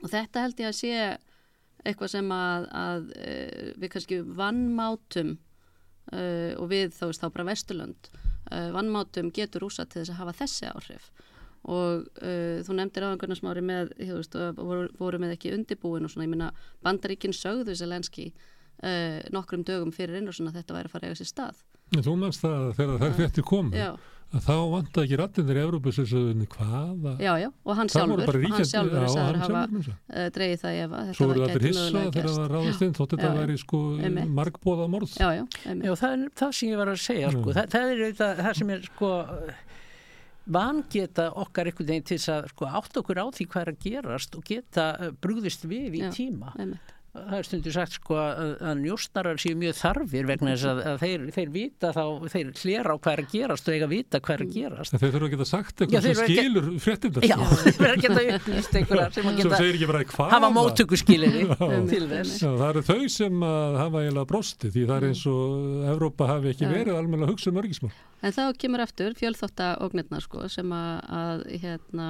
[0.00, 0.92] og þetta held ég að sé
[1.82, 5.36] eitthvað sem að, að uh, við kannski vannmátum
[6.12, 10.22] uh, og við þá veist þá bara Vesturlund uh, vannmátum getur úsa til þess að
[10.22, 11.12] hafa þessi áhrif.
[11.62, 16.24] Og þú nefndir á einhvern smári með veist, voru, voru með ekki undibúin og svona
[16.26, 16.48] ég minna
[16.82, 18.32] bandaríkinn sögðu Zelenski
[19.30, 21.60] nokkrum dögum fyrir inn og svona þetta væri að fara eiga sér stað.
[21.92, 23.78] Þú mennst það þegar það fætti komið
[24.32, 29.00] að þá vanta ekki rattinir í Európa-sessöðunni hvaða já, já, og hann sjálfur hann sjálfur
[29.00, 32.86] er að hafa uh, dreyið það ef Svo eru það allir hissa þegar það ráðast
[32.86, 33.82] inn þótt þetta væri sko
[34.38, 35.18] margbóða morð.
[35.20, 37.58] Já, já, já það er það sem ég var að segja sko.
[37.58, 39.12] það, það er það, það sem er sko
[40.52, 44.38] vangeta okkar einhvern veginn til að sko, átt okkur á því hvað er að gerast
[44.38, 46.54] og geta uh, brúðist við í tíma
[47.12, 51.02] það er stundur sagt sko að, að njóstarar séu mjög þarfir vegna þess að, að
[51.02, 54.20] þeir, þeir vita þá, þeir hlera á hvað er að gerast og eiga að vita
[54.22, 54.96] hvað er að gerast.
[54.96, 58.78] Þeir þurfa að geta sagt eitthvað sem skilur fréttum Já, þeir þurfa að geta upplýst
[58.80, 61.44] eitthvað sem að geta hafa móttöku skilinni
[61.92, 62.38] til þess.
[62.40, 63.44] Já, það eru þau sem
[63.82, 67.52] hafa eiginlega brosti því það er eins og Evrópa hafi ekki verið almenna að hugsa
[67.52, 67.92] um örgismál
[68.22, 72.08] En þá kemur aftur fjölþóttaógnirna sko sem að hérna,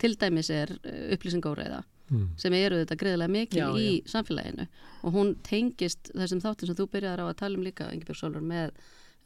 [0.00, 0.72] til dæmis er
[1.12, 2.30] upplýsingóreiða mm.
[2.40, 4.08] sem eru þetta greiðilega mikil já, í já.
[4.14, 4.66] samfélaginu
[5.02, 8.44] og hún tengist þessum þáttum sem þú byrjar á að tala um líka Ingebjörg Sólur
[8.44, 8.82] með uh,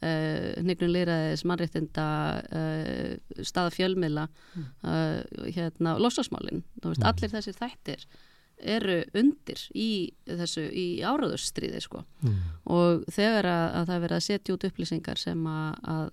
[0.09, 2.07] eh, hnygnum lýraðis, mannréttinda
[2.45, 4.69] uh, staða fjölmila mm.
[4.85, 7.03] uh, hérna, losasmálin mm.
[7.03, 8.07] allir þessir þættir
[8.55, 12.37] eru undir í þessu í áraðurstríði sko mm.
[12.71, 16.05] og þegar að, að það verið að setja út upplýsingar sem að, að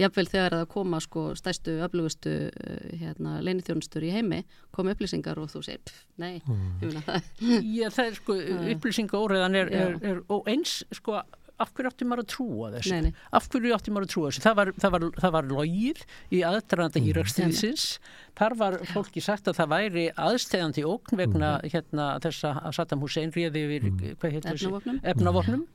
[0.00, 4.40] Jafnveil þegar það koma sko stæstu, öflugustu uh, hérna, leinithjónustur í heimi
[4.72, 6.64] koma upplýsingar og þú segir pff, nei, mm.
[6.80, 7.28] ég finna það.
[7.76, 8.40] Já, það er sko
[8.76, 11.20] upplýsingaóriðan er, er, er, og eins sko
[11.62, 12.94] af hverju átti maður að trúa þessu?
[12.94, 13.26] Nei, nei.
[13.38, 14.42] Af hverju átti maður að trúa þessu?
[14.42, 16.00] Það var, það var, það var logið
[16.32, 17.10] í aðdraðanda mm.
[17.12, 17.84] írakstíðsins.
[18.40, 21.74] Þar var fólki sagt að það væri aðstegandi ókn vegna mm.
[21.76, 24.18] hérna þess að Saddam Hussein réði yfir, mm.
[24.18, 24.98] hvað heitir þessu?
[25.12, 25.66] Efnavopnum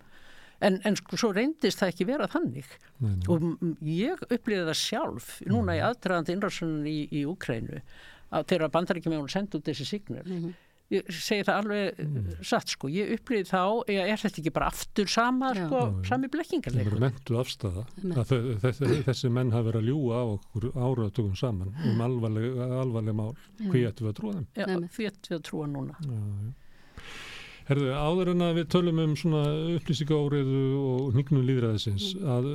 [0.66, 2.70] en, en sko svo reyndist það ekki vera þannig.
[2.98, 3.26] Nei, nei.
[3.32, 7.82] og ég upplýði það sjálf núna í aðdraðandi innrásunum í, í Ukrænu
[8.32, 10.24] þegar bandaríkjum sendi út þessi signal.
[10.26, 10.56] Mm -hmm.
[10.88, 12.28] ég segi það alveg mm.
[12.48, 15.66] satt sko, ég upplýði þá er þetta ekki bara aftur sama Já.
[15.66, 17.84] sko, Já, sami blekkingar það er mentu afstæða
[18.64, 23.36] þessi, þessi menn hafa verið að ljúa á okkur áratugum saman um alvarleg, alvarleg mál.
[23.60, 24.48] Hví ættu við að trúa þeim?
[24.56, 24.66] Já,
[24.96, 26.00] hví ættu við að trúa núna?
[26.00, 26.56] Já,
[27.68, 29.42] Herðu, áður en að við tölum um svona
[29.76, 32.30] upplýsingaóriðu og hnignum líðræðisins mm.
[32.32, 32.48] að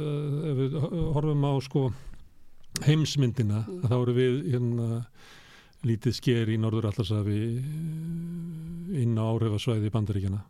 [0.49, 0.77] ef við
[1.13, 1.83] horfum á sko
[2.87, 3.83] heimsmyndina mm.
[3.91, 5.03] þá eru við hérna
[5.85, 10.41] lítið sker í Norður Allarsafi eh, inn á áhrifasvæði bandaríkjana.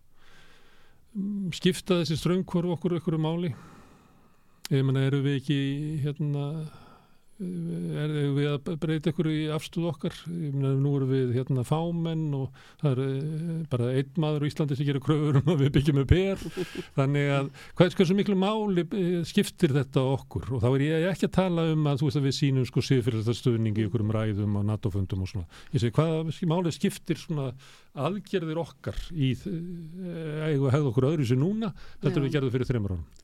[1.56, 3.52] Skifta þessi ströngkvarf okkur okkur um máli?
[4.72, 5.58] Eða eru við ekki
[6.04, 6.46] hérna
[8.02, 10.16] er við að breyta ykkur í afstöðu okkar?
[10.28, 14.88] Nú erum við hérna fámenn og það er eh, bara einn maður í Íslandi sem
[14.88, 16.44] gerir kröfur um að við byggjum með per
[16.98, 20.50] þannig að hvað er svo miklu máli eh, skiptir þetta okkur?
[20.56, 22.84] Og þá er ég ekki að tala um að þú veist að við sínum sko
[22.88, 25.48] siðfyrirtastöðningi ykkur um ræðum og NATO-fundum og svona.
[25.74, 27.50] Ég segi hvað máli skiptir svona
[27.92, 32.96] aðgerðir okkar í eigu að hefða okkur öðru sem núna þetta við gerðum fyrir þreymur
[32.96, 33.21] ánum Eh,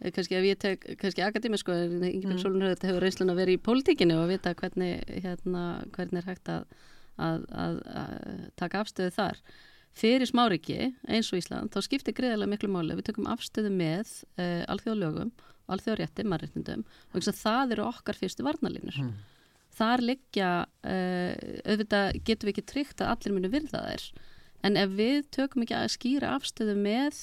[0.00, 2.42] kannski ef ég tek, kannski akademisko Ingeborg mm.
[2.42, 5.64] Solunröð hefur reynslun að vera í pólitíkinu og vita hvernig hérna,
[5.96, 6.70] hvernig er hægt að,
[7.20, 9.42] að, að, að taka afstöðu þar
[10.00, 10.78] fyrir smáriki
[11.10, 15.32] eins og Ísland þá skiptir greiðilega miklu máli við tökum afstöðu með uh, alþjóðlögum
[15.70, 19.12] alþjóðrétti, mannréttindum og það eru okkar fyrstu varnalínur mm.
[19.76, 21.32] þar liggja uh,
[21.66, 24.06] auðvitað getum við ekki tryggt að allir munu virða þær
[24.66, 27.20] en ef við tökum ekki að skýra afstöðu með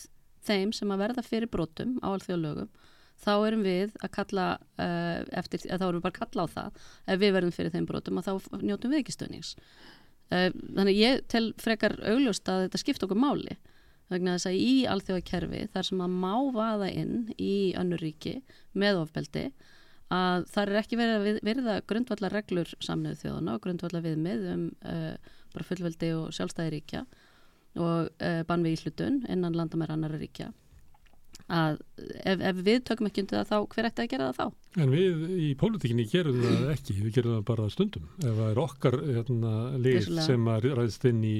[0.47, 2.71] þeim sem að verða fyrir brotum á alþjóðlögum
[3.17, 6.83] þá erum við að kalla uh, eftir, þá erum við bara að kalla á það
[7.13, 9.55] ef við verðum fyrir þeim brotum og þá njótum við ekki stöðnings
[10.33, 13.57] uh, þannig ég tel frekar augljóst að þetta skipt okkur máli
[14.11, 18.37] vegna þess að í alþjóðakerfi þar sem að má vaða inn í önnur ríki
[18.77, 19.49] með ofbeldi
[20.13, 24.45] að það er ekki verið að verða grundvallar reglur samnöðu þjóðana og grundvallar við með
[24.53, 27.03] um uh, bara fullveldi og sjálfstæði ríkja
[27.77, 30.51] og uh, bann við íhlutun innan landamæra annara ríkja
[31.47, 31.77] að
[32.27, 34.81] ef, ef við tökum ekki undir það þá hver ætti að gera það þá?
[34.83, 38.09] En við í pólitíkinni gerum það ekki, við gerum það bara stundum.
[38.19, 39.53] Ef það er okkar hérna,
[39.85, 41.37] lið sem að ræðist inn í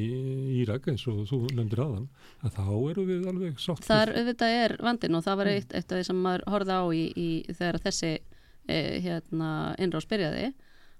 [0.61, 2.07] Írak eins og þú nefndir aðan,
[2.41, 3.83] að þá eru við alveg sátt.
[3.87, 6.79] Það er auðvitað er vandin og það var eitt, eitt af því sem maður horfði
[6.79, 9.51] á í, í þegar þessi eh, hérna,
[9.83, 10.09] innráðs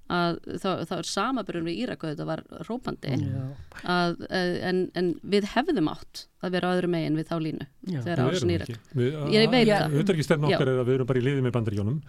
[0.08, 3.16] að þá er samaburðun við Írak og þetta var rópandi
[3.84, 8.00] að, eh, en, en við hefðum átt að vera öðru megin við þá línu Já.
[8.06, 8.72] þegar ásun Írak.
[9.34, 9.98] ég veit það.
[9.98, 12.00] erum ekki stefn okkar eða við erum bara í liði með bandaríjónum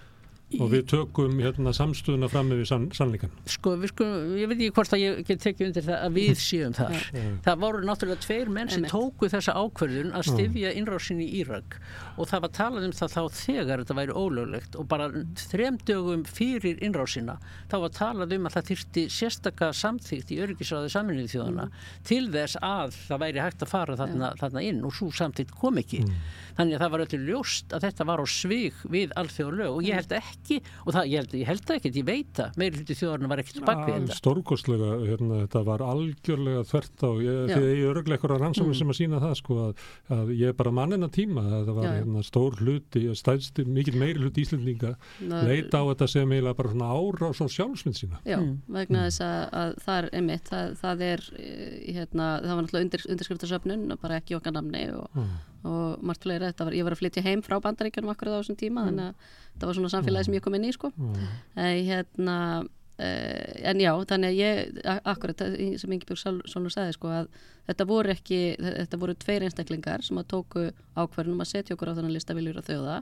[0.56, 4.06] og við tökum hérna, samstöðuna fram með sann, sannleikan sko, sko,
[4.38, 6.96] ég veit ekki hvort að ég get tekið undir það að við séum þar.
[7.44, 11.76] Það voru náttúrulega tveir menn sem tóku þessa ákverðun að stifja innrásin í Írak.
[12.16, 14.78] Og það var talað um það þá þegar þetta væri ólöglegt.
[14.80, 15.10] Og bara
[15.50, 17.36] þremdögum fyrir innrásina
[17.68, 21.86] þá var talað um að það þyrti sérstakka samþýgt í öryggisráði saminnið þjóðana mm.
[22.08, 24.80] til þess að það væri hægt að fara þarna, þarna inn.
[24.88, 26.04] Og svo samþýgt kom ekki.
[26.06, 26.20] Mm.
[26.58, 27.04] þannig að það var
[30.38, 33.30] þetta ekki og það, ég, held, ég held ekki, ég veit það meiri hluti þjóðarinn
[33.32, 37.92] var ekkert bakvið þetta Stórkostlega, hérna, þetta var algjörlega þvert á, ég, því ég er
[37.92, 38.78] örglega eitthvað rannsóknir mm.
[38.80, 39.84] sem að sína það sko að,
[40.18, 44.44] að ég er bara mannina tíma, það var hérna, stór hluti, stæðst mikil meiri hluti
[44.44, 44.94] íslendinga,
[45.48, 48.54] leita á þetta sem eiginlega bara svona ára á svo sjálfsmynd sína Já, mm.
[48.78, 49.10] vegna mm.
[49.10, 53.06] þess að, að það er einmitt, það, það er eh, hérna, það var náttúrulega undir,
[53.14, 55.36] undirskriftarsöfnun bara ekki okkar namni og, mm.
[55.72, 58.84] og margt fleira, var, ég var að flytja heim frá bandaríkjunum akkur á þessum tíma,
[58.84, 58.90] mm.
[58.90, 61.30] þannig að það var svona samfélagi sem ég kom inn í sko mm.
[61.64, 64.82] en hérna uh, en já, þannig að ég
[65.12, 65.46] akkurat,
[65.82, 67.32] sem Ingebjörg Sólur sagði sko að
[67.68, 71.96] þetta voru ekki þetta voru tveir einstaklingar sem að tóku ákverðunum að setja okkur á
[71.98, 73.00] þannig lista viljur að þjóða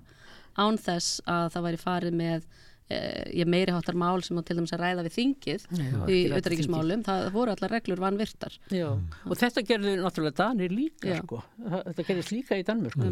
[0.57, 2.49] án þess að það væri farið með
[2.87, 7.03] ég meiri háttar mál sem á til dæmis að ræða við þingið Já, í auðvitaðríkismálum
[7.07, 8.93] það voru allar reglur vanvirtar Já.
[8.95, 11.41] og þetta gerði náttúrulega Danir líka sko.
[11.59, 13.11] þetta gerðist líka í Danmur sko.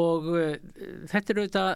[0.00, 0.56] og uh,
[1.12, 1.70] þetta er auðvitað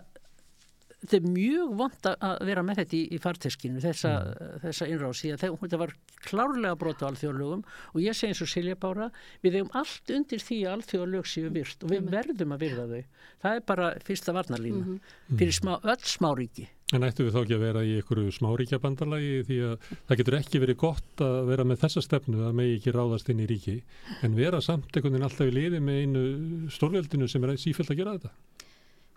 [1.03, 4.55] þetta er mjög vond að vera með þetta í, í farteskinu þessa, mm.
[4.65, 5.93] þessa innrási að þetta var
[6.27, 7.63] klárlega brot á alþjóðlögum
[7.93, 9.11] og ég segi eins og Silja Bára
[9.45, 13.23] við hefum allt undir því að alþjóðlög séu virt og við verðum að virða þau.
[13.45, 15.39] Það er bara fyrsta varnarlína mm -hmm.
[15.39, 16.69] fyrir smá, öll smáríki.
[16.97, 20.39] En ættu við þá ekki að vera í einhverju smáríkja bandalagi því að það getur
[20.39, 23.83] ekki verið gott að vera með þessa stefnu að megi ekki ráðast inn í ríki
[24.25, 28.01] en vera samt einhvern veginn alltaf í liði með einu stórveldinu sem er sífælt að
[28.01, 28.33] gera þetta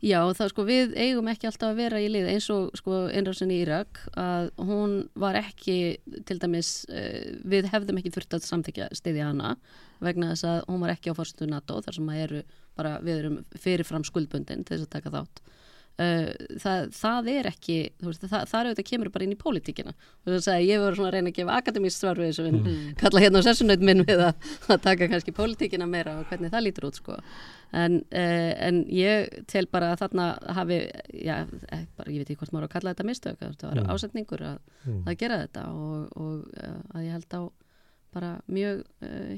[0.01, 3.51] Já, það sko við eigum ekki alltaf að vera í lið eins og sko einrásin
[3.53, 5.75] í Írak að hún var ekki
[6.25, 9.53] til dæmis, uh, við hefðum ekki þurft að samþykja stiðja hana
[10.01, 12.41] vegna þess að hún var ekki á fórstu NATO þar sem að eru
[12.79, 15.43] bara, við erum fyrirfram skuldbundin til þess að taka þátt
[16.61, 20.29] það, það er ekki veist, það, það er auðvitað kemur bara inn í pólitíkina og
[20.29, 22.57] þess að ég voru svona að reyna að gefa akademísk svar við þess að við
[22.59, 22.91] mm.
[23.01, 26.65] kalla hérna á sessunauð minn við að, að taka kannski pólitíkina meira og hvernig það
[26.67, 30.79] lítur út sko en, uh, en ég tel bara að þarna hafi
[31.15, 33.81] já, eh, bara, ég veit ekki hvort maður á að kalla þetta mistök það var
[33.83, 33.91] mm.
[33.95, 35.01] ásetningur að, mm.
[35.05, 37.41] að gera þetta og, og uh, að ég held á
[38.11, 38.81] bara mjög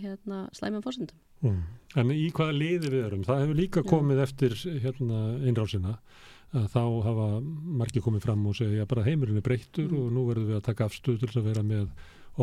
[0.02, 1.64] hérna, slæmum fórsendum mm.
[2.02, 3.26] En í hvaða liði við erum?
[3.27, 5.98] Það hefur líka komið eftir hérna, einrásina
[6.53, 7.27] að þá hafa
[7.81, 9.95] margi komið fram og segja bara heimurinn er breyttur mm.
[9.99, 11.88] og nú verðum við að taka afstöð til að vera með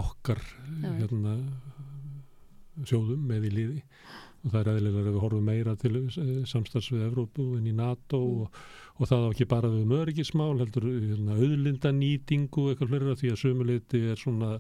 [0.01, 0.41] okkar
[0.83, 1.37] hérna,
[2.87, 3.85] sjóðum með í liði
[4.41, 7.75] og það er eðlilega að við horfum meira til eh, samstags við Evrópu en í
[7.77, 8.45] NATO mm.
[8.45, 8.61] og,
[9.01, 14.01] og það á ekki bara við mörgismál, heldur hérna, auðlindanýtingu eitthvað flera því að sömuleiti
[14.13, 14.51] er svona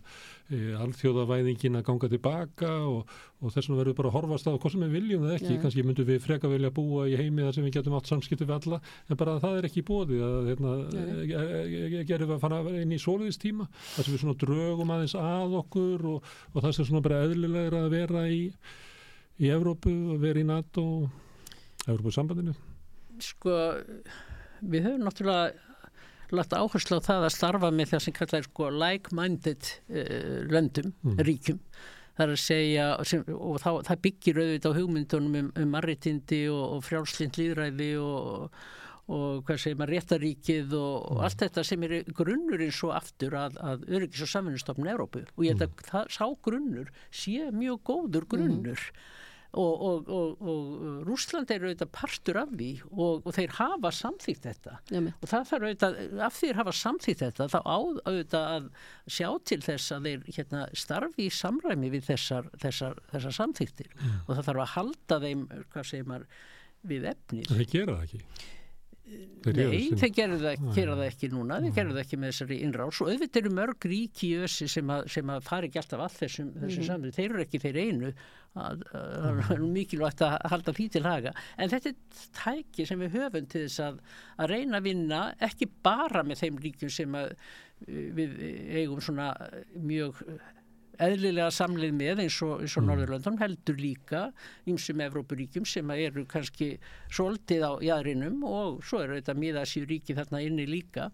[0.48, 4.74] e, alþjóðavæðingin að ganga tilbaka og, og þess vegna verður bara að horfast á hvað
[4.74, 5.60] sem við viljum það ekki, ja.
[5.64, 8.48] kannski myndum við freka velja að búa í heimi þar sem við getum átt samskiptu
[8.48, 10.76] við alla en bara það er ekki bóði að hérna,
[11.28, 12.04] ja.
[12.08, 16.06] gerum við að fara inn í sóliðistíma þar sem við svona drögum aðeins að okkur
[16.14, 18.46] og, og það sem svona bara eðlilega að vera í
[19.40, 20.84] í Evrópu og verið í NATO
[21.88, 22.52] Evrópu sambandinu?
[23.20, 23.54] Sko,
[24.62, 25.69] við höfum náttúrulega
[26.31, 31.23] lagt áherslu á það að starfa með það sem kallar sko like-minded uh, löndum, mm.
[31.27, 31.62] ríkjum
[32.16, 36.45] það er að segja sem, og þá, það byggir auðvitað á hugmyndunum um, um marritindi
[36.53, 38.59] og, og frjálslind líðræði og,
[39.11, 41.15] og hvað segir maður réttaríkið og, mm.
[41.15, 45.47] og allt þetta sem er grunnurinn svo aftur að, að öryggis og samfunnstofnun Európu og
[45.47, 45.89] ég held að mm.
[45.91, 49.09] það, sá grunnur sé mjög góður grunnur mm
[49.51, 54.77] og, og, og, og Rúsland er auðvitað partur af því og þeir hafa samþýtt þetta
[54.94, 55.14] Jami.
[55.16, 58.68] og það þarf auðvitað, af því þeir hafa samþýtt þetta þá á auðvitað að
[59.16, 64.16] sjá til þess að þeir hérna, starfi í samræmi við þessar, þessar, þessar samþýttir mm.
[64.22, 65.44] og það þarf að halda þeim,
[65.74, 66.40] hvað segir maður,
[66.90, 67.51] við efnið.
[67.51, 68.51] Það gera það ekki.
[69.41, 72.99] Nei, þeir gerðu það, það ekki núna, þeir gerðu það ekki með þessari innrás.
[73.01, 76.12] Og auðvitað eru mörg ríki í össi sem að, sem að fari ekki alltaf all
[76.12, 76.89] þessum, þessum mm.
[76.91, 78.12] samrið, þeir eru ekki þeir einu
[78.51, 81.35] það er mikilvægt að halda því til haga.
[81.57, 84.01] En þetta er tæki sem við höfum til þess að,
[84.37, 87.20] að reyna að vinna ekki bara með þeim ríkjum sem
[87.87, 88.41] við
[88.82, 89.32] eigum svona
[89.78, 90.24] mjög
[91.06, 92.90] eðlilega samlið með eins og, eins og mm.
[92.90, 94.24] Norðurlöndum heldur líka
[94.70, 96.72] ymsum Evrópuríkjum sem eru kannski
[97.12, 101.10] svolítið á jæðrinum og svo eru þetta miðasíu ríki þarna inni líka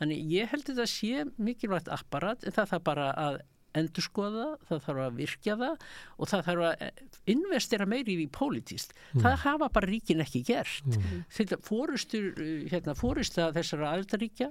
[0.00, 3.44] þannig ég held þetta sé mikilvægt apparat en það þarf bara að
[3.76, 5.86] endurskoða, það þarf að virkja það
[6.16, 7.00] og það þarf að eh,
[7.32, 8.94] investera meiri í því pólitist.
[9.12, 9.24] Mm.
[9.24, 10.86] Það hafa bara ríkin ekki gert.
[10.88, 11.24] Mm.
[11.36, 14.50] Þetta fórustur, eh, hérna, fórusta þessara aðildaríkja,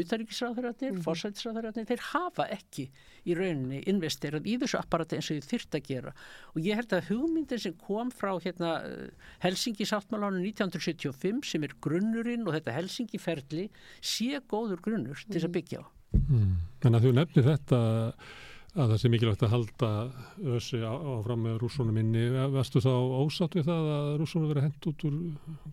[0.00, 1.02] utaríkisráðurættir, mm.
[1.04, 2.86] fórsætisráðurættir, þeir hafa ekki
[3.28, 6.14] í rauninni investerað í þessu apparati eins og þið þyrrt að gera.
[6.54, 8.74] Og ég held að hugmyndin sem kom frá hérna,
[9.44, 13.68] Helsingi sáttmálánu 1975 sem er grunnurinn og þetta Helsingi ferli
[14.00, 15.58] sé góður grunnur til þess að mm.
[15.58, 15.86] byggja á.
[16.22, 16.56] Mm.
[16.82, 17.82] Þannig að þú nefnir þetta
[18.72, 19.88] að það sé mikilvægt að halda
[20.56, 22.24] össi áfram með rúsónum inni
[22.54, 25.18] Vestu þá ósatt við það að rúsónum verið hendt út úr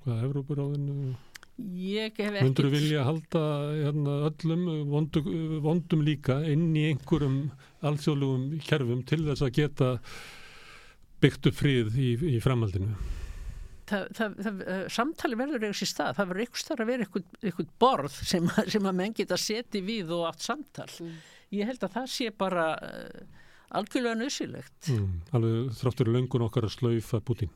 [0.03, 1.13] hvaða Evrópuráðinu
[1.59, 3.43] Mundur þú vilja halda
[3.75, 5.23] hérna, öllum vondu,
[5.63, 7.39] vondum líka inn í einhverjum
[7.85, 9.89] alþjóðlugum kerfum til þess að geta
[11.23, 12.93] byggt upp frið í, í framhaldinu?
[13.89, 17.09] Það, það, það, eh, samtali verður einhvers í stað, það verður einhvers þar að vera
[17.09, 20.89] einhvern borð sem, sem að menn geta setið við og átt samtal.
[21.01, 21.19] Mm.
[21.57, 22.67] Ég held að það sé bara
[23.75, 27.51] algjörlega nöðsilegt mm, Alveg þráttur löngun okkar að slaufa Putin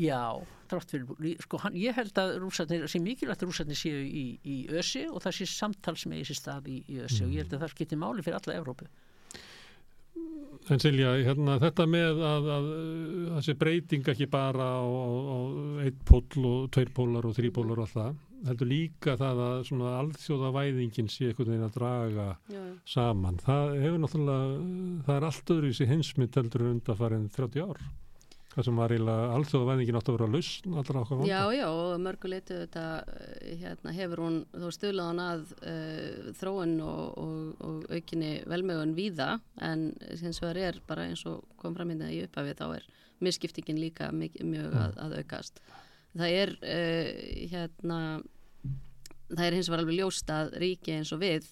[0.00, 0.40] Já,
[0.70, 1.06] þráttur
[1.44, 5.22] sko, hann, ég held að rúsarnir sé mikilvægt að rúsarnir séu í, í ösi og
[5.24, 7.28] það sé samtal sem er í þessi stað í, í ösi mm.
[7.28, 8.90] og ég held að það skiptir máli fyrir alla Evrópu
[10.70, 12.66] En Silja, hérna, þetta með að, að
[13.36, 15.38] þessi breyting ekki bara á, á, á
[15.86, 19.94] eitt pól og tveir pólar og þrý pólar og alltaf heldur líka það að svona
[20.00, 22.62] alþjóðavæðingin sé einhvern veginn að draga Já.
[22.94, 23.40] saman.
[23.42, 24.62] Það hefur náttúrulega,
[25.06, 27.82] það er allt öðru í sig hinsmynd heldur undarfærið 30 ár.
[28.52, 31.28] Það sem var eiginlega alþjóðavæðingin átt að vera að lausna allra okkar vanda.
[31.30, 32.82] Já, já, og mörguleitu þetta
[33.16, 39.30] eh, hérna, hefur hún þó stuðlaðan að uh, þróun og, og, og aukinni velmögun víða
[39.64, 39.86] en
[40.20, 42.86] hins vegar er bara eins og kom fram hérna í upphafi þá er
[43.24, 45.64] misskiptingin líka mjög, mjög að, að aukast
[46.12, 47.10] það er uh,
[47.54, 47.98] hérna
[49.32, 51.48] það er hins vegar alveg ljóst að ríki eins og við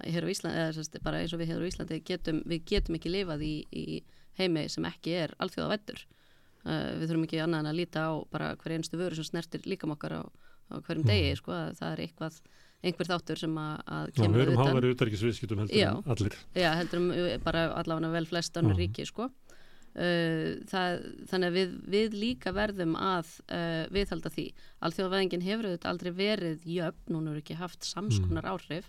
[0.00, 3.54] Íslandi, eða bara eins og við hér á Íslandi getum, við getum ekki lifað í,
[3.68, 4.00] í
[4.40, 6.19] heimi sem ekki er alþjóða vettur eh,
[6.64, 9.94] við þurfum ekki annað en að líta á bara hver einstu vöru sem snertir líkam
[9.94, 10.22] okkar á,
[10.70, 11.12] á hverjum mm.
[11.12, 12.40] degi, sko, það er eitthvað
[12.80, 16.36] einhver þáttur sem að, að kemur við erum háðari utarikisviðskiptum heldur já, en allir.
[16.56, 17.10] Já, heldur um
[17.44, 18.82] bara allavega vel flest annur mm.
[18.84, 19.30] ríki, sko
[19.90, 24.44] Uh, það, þannig að við, við líka verðum að uh, viðhalda því
[24.86, 28.52] alþjóðavæðingin hefur auðvitað aldrei verið jöfn, hún hefur ekki haft samskonar mm.
[28.54, 28.86] áhrif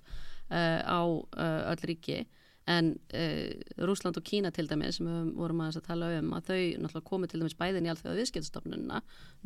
[0.54, 1.02] uh, á
[1.74, 2.20] öll ríki
[2.72, 2.94] en
[3.82, 7.34] Rúsland og Kína til dæmis sem við vorum að tala um að þau náttúrulega komið
[7.34, 9.02] til dæmis bæðin í alþjóða viðskiptstofnunna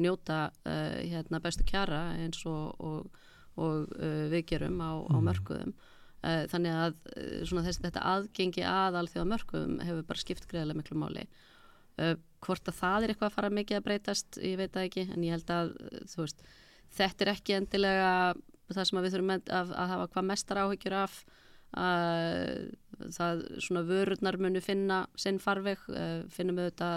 [0.06, 3.26] njóta hérna, bestu kjara eins og, og,
[3.58, 3.92] og
[4.34, 5.76] við gerum á, á mörguðum
[6.26, 10.98] Eh, þannig að eh, þess, þetta aðgengi að alþjóða mörgum hefur bara skipt greiðilega miklu
[10.98, 11.26] máli.
[11.96, 15.04] Uh, hvort að það er eitthvað að fara mikið að breytast ég veit það ekki,
[15.14, 15.70] en ég held að
[16.18, 16.42] veist,
[16.98, 18.10] þetta er ekki endilega
[18.76, 22.50] það sem við þurfum að, að, að hafa hvað mestar áhyggjur af uh,
[23.16, 26.92] það svona vörurnar munu finna sinn farveg uh, finnum við þetta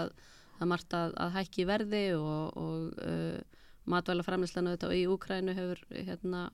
[0.59, 3.59] er margt að, að hækki verði og, og uh,
[3.89, 6.49] matvæla framlýslan í Úkrænu hefur, hérna,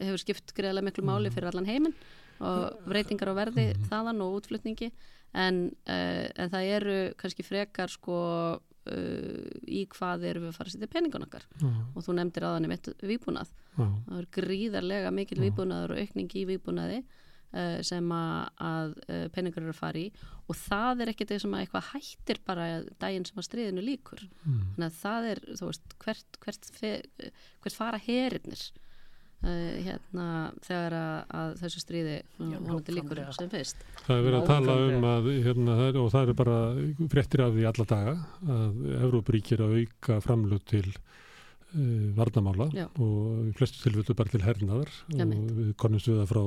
[0.00, 1.96] hefur skipt greiðlega miklu máli fyrir allan heiminn
[2.44, 4.90] og breytingar á verði þaðan og útflutningi.
[5.36, 8.18] En, uh, en það eru kannski frekar sko
[8.56, 11.44] uh, í hvað eru við að fara að setja peningun okkar.
[11.60, 11.78] Mm.
[11.92, 13.84] og þú nefndir aðan um eitt výbúnað Já.
[13.84, 17.00] það er gríðarlega mikil výbúnaður og aukning í výbúnaði
[17.56, 20.08] uh, sem að, að uh, peningur eru að fara í
[20.46, 22.66] og það er ekkert sem að eitthvað hættir bara
[23.02, 24.60] daginn sem að stríðinu líkur Mm.
[24.76, 27.30] þannig að það er, veist, hvert, hvert, fe-
[27.64, 28.60] hvert fara herinnir
[29.42, 30.26] uh, hérna
[30.62, 33.34] þegar að, að þessu stríði Já, vonandi líkur nákvæmlega.
[33.40, 36.38] sem fyrst Það er verið að tala um að, hérna, það er, og það er
[36.44, 36.58] bara
[37.16, 38.14] fréttir af því alla daga,
[38.60, 42.86] að Evrópuríkir að auka framlög til uh, varnamála Já.
[43.02, 45.42] og flestu tilfellu bara til hernaðar Einmitt.
[45.50, 46.44] og við konumst við það frá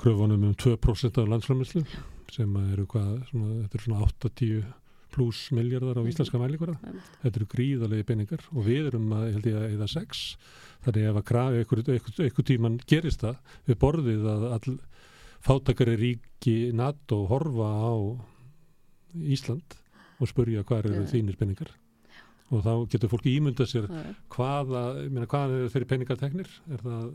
[0.00, 1.84] kröfunum um 2% af landsframlöslu
[2.34, 4.64] sem eru hvað, svona, þetta er svona 8-10
[5.14, 6.10] pluss miljardar á Mhm.
[6.10, 6.74] íslenska mælikvara.
[7.22, 10.36] Þetta eru gríðalegi peningar og við erum að, held ég að eða 6
[10.84, 13.36] þannig ef að krafi einhver, tíman gerist það
[13.68, 14.78] við borðið að all
[15.44, 17.94] fátakari ríki NATO horfa á
[19.14, 19.76] Ísland
[20.20, 21.70] og spurja hvað eru þínir peningar
[22.52, 26.82] og þá getur fólki ímynda sér er- hvaða, meina, hvað eru þeirri peningar teknir er
[26.84, 27.06] það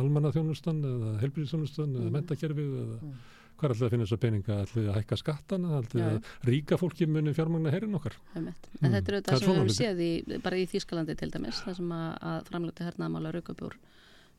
[0.00, 3.12] almanna þjónustan eða helbriðsþjónustan eða mentakerfið eða Mm.
[3.60, 6.78] hvað er alltaf að finna þess að peninga alltaf að hækka skattana, alltaf að ríka
[6.80, 8.14] fólki muni fjármagna herrin okkar.
[8.34, 8.54] En Mm.
[8.80, 11.76] þetta er Það er sem við höfum séð í, bara í Þýskalandi til dæmis, það
[11.76, 13.74] sem að, að framlöktu hernaðamála raukabjór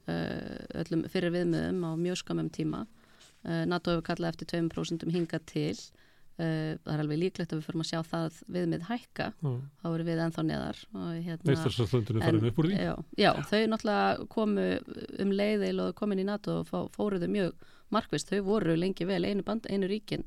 [0.07, 2.87] uh, öllum fyrir viðmiðum á mjög skamum tíma.
[3.45, 5.77] Uh, NATO hefur kallað eftir 2% hingað til.
[6.41, 9.25] Uh, það er alveg líklegt að við förum að sjá það viðmið hækka,
[9.81, 10.79] þá erum við ennþá neðar.
[10.95, 14.63] Hérna, Veistarslöndinu farin upp úr því já, já, þau náttúrulega komu
[15.25, 19.21] um leiðil og komin í NATO og fó- fóruðu mjög markvist, þau voru lengi vel
[19.27, 20.23] einu, band, einu ríkin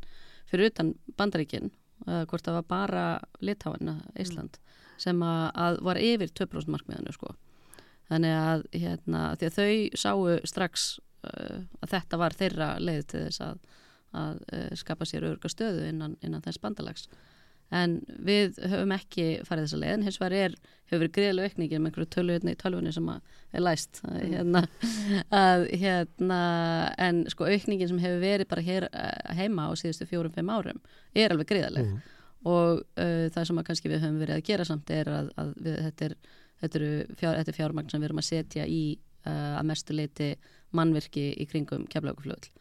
[0.51, 1.71] fyrir utan bandaríkin
[2.07, 3.05] uh, hvort það var bara
[3.41, 4.61] Litáin, Ísland
[5.01, 7.33] sem að, að var yfir 2% markmiðinu sko.
[8.13, 10.85] þannig að hérna, að þau sáu strax
[11.27, 13.65] uh, að þetta var þeirra leið til þess að,
[14.15, 17.09] að uh, skapa sér örga stöðu innan, innan þess bandalags.
[17.75, 20.53] En við höfum ekki farið þessa leið en hins vegar er,
[20.91, 24.61] hefur verið greiðlega aukningin með einhverju töluðni í tölvunni sem er læst að, hérna,
[25.43, 26.41] að, hérna,
[27.07, 30.83] en sko aukningin sem hefur verið bara hér eh, heima á síðustu fjórum-fimm árum
[31.17, 32.03] er alveg greiðaleg Mhm.
[32.45, 35.79] og uh, það sem kannski við höfum verið að gera samt er að, að við,
[35.87, 36.15] þetta, er,
[36.61, 38.83] þetta, eru fjár, þetta er fjármagn sem við erum að setja í
[39.25, 40.29] uh, að mestu leiti
[40.77, 42.53] mannvirki í kringum keflauguflöðl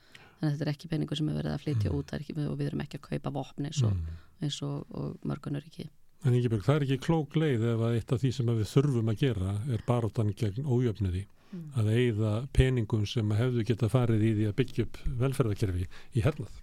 [0.44, 2.38] þannig að þetta er ekki peningur sem er verið að flytja út það er ekki,
[2.44, 4.24] og við erum ekki að kaupa vopni eins og, mm.
[4.44, 5.90] eins og, og mörgunur ekki
[6.24, 9.10] En Ingeborg, það er ekki klók leið ef að eitt af því sem við þurfum
[9.12, 11.66] að gera er baróttan gegn ójöfniði Mm.
[11.78, 15.84] að eigða peningum sem hefðu geta farið í því að byggja upp velferðarkerfi
[16.18, 16.62] í hernað.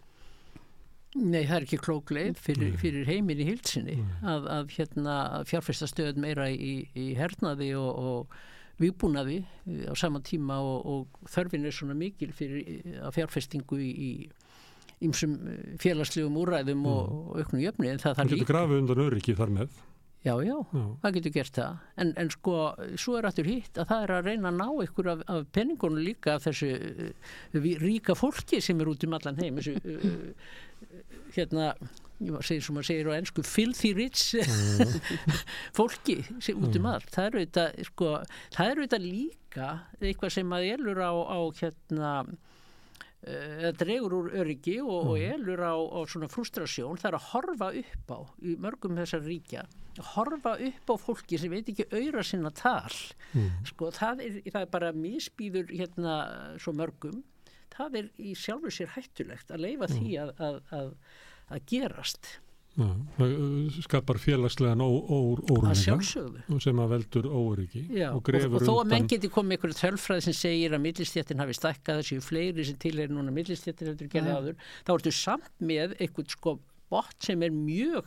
[1.14, 2.78] Nei, það er ekki klókleið fyrir, Nei.
[2.78, 5.14] fyrir heiminn í hilsinni að, að hérna,
[5.46, 8.36] fjárfesta stöð meira í, í hernaði og, og
[8.80, 9.40] viðbúnaði
[9.86, 14.10] á sama tíma og, og þörfin er svona mikil fyrir að fjárfestingu í, í
[15.06, 19.04] ýmsum eh, félagslegum úræðum og, og auknum jöfni en það þarf getur líka grafið undan
[19.06, 19.78] öryggi þar með.
[20.20, 20.82] já, já, Já.
[21.02, 22.56] það getur gert það en, en sko,
[23.00, 26.02] svo er aftur hitt að það er að reyna að ná ykkur af, af penningunum
[26.04, 30.20] líka af þessu uh, ríka fólki sem er út um allan heim þessu uh,
[31.36, 31.72] hérna
[32.44, 34.36] segja sem maður segir á ennsku filthy rich
[35.78, 37.08] fólki sem út um allt.
[37.14, 38.12] Það eru þetta, sko,
[38.56, 42.12] það eru þetta líka eitthvað sem að elur á, á hérna
[43.20, 47.68] eða dregur úr öryggi og, og elur á, á svona frustrasjón það er að horfa
[47.82, 49.66] upp á í mörgum þessar ríkja
[50.14, 52.94] horfa upp á fólki sem veit ekki auðra sinna tal.
[53.34, 53.50] Mm.
[53.68, 56.14] sko það er, það er bara misbýður hérna
[56.62, 57.20] svo mörgum
[57.76, 60.94] það er í sjálfur sér hættulegt að leifa því að, að, að,
[61.50, 62.30] að gerast.
[62.80, 66.60] Uh, skapar félagslegan ó- ó- að óróleika sjálfsögðu.
[66.62, 70.20] sem að veldur óöryggi Já, og og, og þó að menn geti komið einhverju tölfræð
[70.28, 75.12] sem segir að millistjættin hafi stækkað þessi fleiri sem til er núna millistjættin þá ertu
[75.12, 76.54] samt með einhvern sko
[76.94, 78.06] bort sem er mjög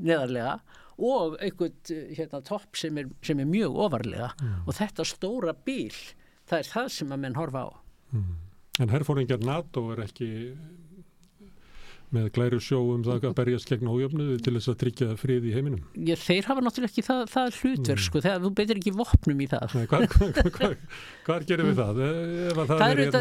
[0.00, 0.56] neðarlega
[0.98, 4.32] og einhvern eh, hérna, topp sem sem er mjög ofarlega.
[4.66, 5.92] Og þetta stóra bíl
[6.48, 7.70] það er það sem að menn horfa á
[8.78, 10.28] En herfóringjar NATO er ekki
[12.08, 15.52] með glæru sjó um það að berjast gegn ójöfnuði til þess að tryggja frið í
[15.52, 15.82] heiminum.
[16.08, 18.04] Ég, þeir hafa náttúrulega ekki það, það hlutverk Mm.
[18.06, 20.76] sko, þegar þú beitir ekki vopnum í það Nei, hvað, hvað, hvað,
[21.26, 22.00] hvað gerum við það?
[22.06, 23.18] Eh, Ef að það, Það er er hérna,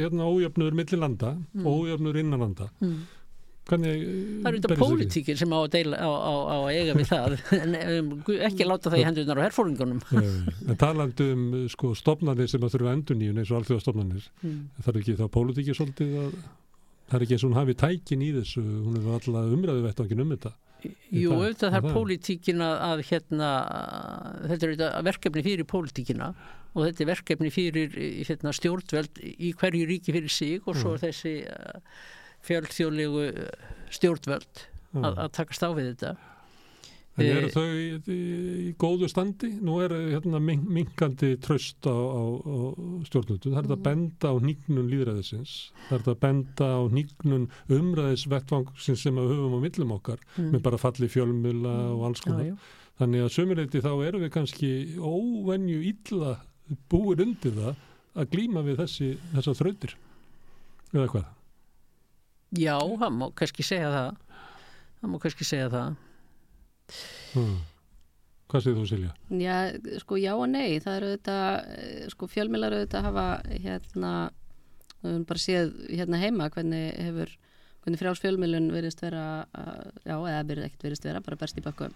[0.00, 2.70] hérna ójöfnuður milli landa og ójöfnuður innan landa.
[2.80, 2.96] Mm.
[3.66, 4.02] Hvernig
[4.44, 7.32] Það eru þetta pólitíkin sem á að, deila, á, á, á að eiga við það
[7.62, 8.12] en um,
[8.46, 10.36] ekki láta það í hendunar á herfóringunum Eh,
[10.70, 14.60] En talandi um eh, sko, stofnanir sem að þurfa endur nýjun eins og alþjóðastofnanir, mm.
[14.84, 16.36] það er ekki þá pólitíki svolítið að
[17.06, 20.22] það er ekki eins og hún hafi tækin í þessu, hún er alltaf umræðu vettangin
[20.24, 20.52] um þetta.
[20.86, 23.50] Jú, auðvitað það er pólitíkin að, að hérna,
[24.52, 26.28] þetta er verkefni fyrir pólitíkina
[26.76, 27.96] og þetta er verkefni fyrir
[28.28, 31.02] hérna, stjórnveld í hverju ríki fyrir sig og svo mm.
[31.06, 31.34] þessi
[32.46, 33.26] uh, fjölþjóðlegu
[33.96, 34.64] stjórnveld
[34.96, 36.16] að, að takast á við þetta.
[37.16, 38.16] En eru eh, þau í, í,
[38.68, 39.48] í góðu standi?
[39.64, 42.56] Nú er hérna, minkandi tröst á, á, á
[43.08, 43.52] stjórnvöldu.
[43.52, 43.86] Það er þetta að mm.
[43.86, 45.54] benda á nýgnun líðræðisins.
[45.86, 47.46] Það er þetta að benda á nýgnun
[47.78, 50.50] umræðisvettvangsins sem við höfum á millum okkar mm.
[50.52, 51.94] með bara falli fjölmjöla mm.
[51.94, 52.50] og alls konar.
[52.50, 52.82] Já, já.
[52.96, 56.36] Þannig að sömuleyti þá eru við kannski óvenju illa
[56.92, 57.82] búir undir það
[58.16, 59.96] að glýma við þessi, þessa þrautir.
[60.92, 61.35] Eða hvað?
[62.54, 64.20] Já, það má kannski segja það.
[65.00, 65.96] Það má kannski segja það.
[67.34, 67.56] Hmm.
[68.46, 69.12] Hvað segir þú Silja?
[69.42, 69.54] Já,
[70.04, 71.38] sko já og nei það eru þetta,
[71.74, 74.12] eh, sko fjölmilar auðvitað hafa hérna
[75.02, 77.32] við höfum bara séð hérna heima hvernig hefur,
[77.82, 79.46] hvernig frjálsfjölmilun verist vera,
[80.06, 81.94] já eða verið ekkert verist vera, bara berst í bakkum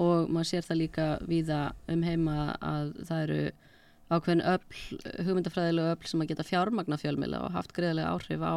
[0.00, 1.60] og maður sér það líka víða
[1.92, 3.42] um heima að það eru
[4.14, 4.64] ákveðin öll,
[5.26, 8.56] hugmyndafræðilega öll sem að geta fjármagna fjölmila og haft greiðilega áhrif á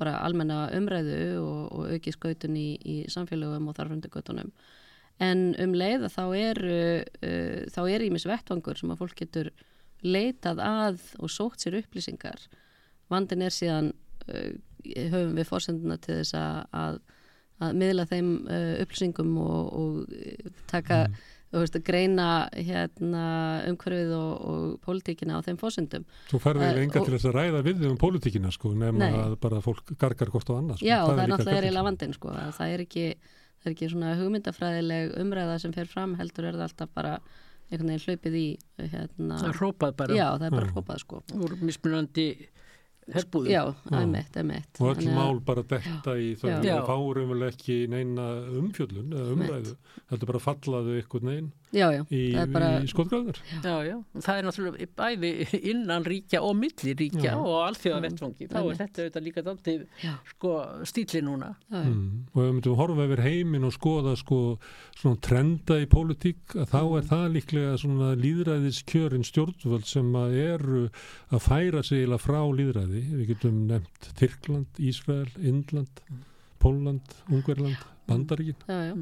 [0.00, 4.52] bara almenna umræðu og, og auki skautun í, í samfélögum og þarfröndugötunum
[5.22, 9.52] en um leið að þá eru uh, þá er ímis vettvangur sem að fólk getur
[10.02, 12.48] leitað að og sótt sér upplýsingar
[13.12, 13.92] vandin er síðan
[14.28, 14.52] uh,
[14.82, 16.98] höfum við fórsenduna til þess að, að,
[17.62, 21.20] að miðla þeim uh, upplýsingum og, og taka mm.
[21.52, 23.24] Veist, greina hérna,
[23.68, 26.06] umhverfið og, og pólitíkina á þeim fósundum.
[26.30, 29.18] Þú færði eiginlega enga til þess að ræða við um pólitíkina sko, nema nei.
[29.20, 30.80] að bara fólk gargar gott á annars.
[30.80, 30.88] Sko.
[30.88, 33.06] Já, það, það er náttúrulega eiginlega vandin sko, það er ekki
[33.62, 37.12] það er ekki svona hugmyndafræðileg umræða sem fer fram heldur er það alltaf bara
[37.72, 38.46] einhvern veginn hlaupið í
[38.80, 42.26] hérna, það er hrópað bara já það er bara hrópað sko úr mismunandi
[43.10, 43.50] herbúðum.
[43.50, 43.62] Já,
[43.98, 46.50] emitt, emitt og öll mál bara detta í þau.
[46.62, 48.28] Við fárum vel ekki neina
[48.60, 49.74] umfjöllun eða umræðu,
[50.12, 52.20] heldur bara fallaðu ykkur neinn já, já, í,
[52.52, 52.68] bara...
[52.84, 55.30] í skotgráður Já, já, það er náttúrulega bæði
[55.72, 59.84] innan ríkja og millir ríkja og alþjóða vettfangi, þá er þetta auðvitað líka daldið
[60.32, 60.54] sko,
[60.88, 61.52] stíli núna.
[61.72, 62.02] Mm.
[62.32, 64.40] og ef við myndum horfa yfir heimin og skoða sko
[64.98, 67.08] svona trenda í pólitík að þá er mm.
[67.12, 70.84] það líklega svona líðræðiskjörin stjórnvöld sem að eru
[71.32, 76.22] að færa sig frá líðræði, við getum nefnt Tyrkland, Ísrael, Indland mm.
[76.62, 78.54] Póland, Ungverland, Bandaríkin.
[78.68, 78.94] Já, já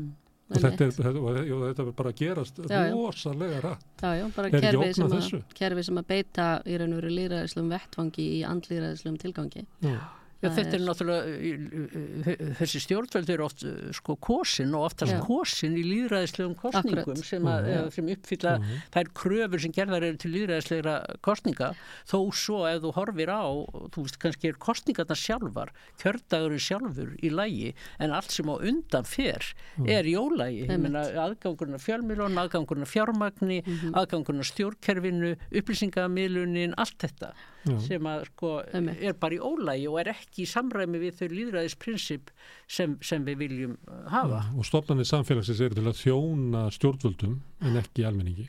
[0.50, 5.18] og þetta er, þetta, er bara að gerast rosalega rætt já, já, bara kerfi sem,
[5.18, 9.68] að, kerfi sem að beita í raun og veru líðræðislegum vettfangi í andlýðræðislegum tilgangi.
[9.86, 10.00] Já
[10.40, 13.64] Já, þetta er náttúrulega, þessi stjórnveld eru oft
[13.96, 15.20] sko kosin og oftast Já.
[15.24, 18.86] kosin í líðræðislegum kostningum sem, að, sem uppfylla uh -huh.
[18.94, 21.74] þær kröfur sem gerðar eru til líðræðislegra kostninga
[22.08, 23.44] þó svo ef þú horfir á,
[23.92, 29.04] þú veist kannski er kostningarna sjálfar, kjördagurinn sjálfur í lægi en allt sem á undan
[29.04, 29.44] fer
[29.76, 29.88] -huh.
[29.88, 33.92] er í ólægi, ég menna aðgangurinn af fjölmilón, aðgangurinn af fjármagni, mhm.
[33.92, 33.96] -huh.
[34.00, 37.34] aðgangurinn af stjórnkerfinu, upplýsingamillunin, allt þetta.
[37.60, 37.74] Já.
[37.84, 42.30] sem að sko er bara í ólægi og er ekki í samræmi við þau líðræðisprinsip
[42.64, 44.40] sem, sem við viljum uh, hafa.
[44.46, 47.36] Já, og stofnarnir samfélagsins eru til að þjóna stjórnvöldum
[47.68, 48.48] en ekki almenningi.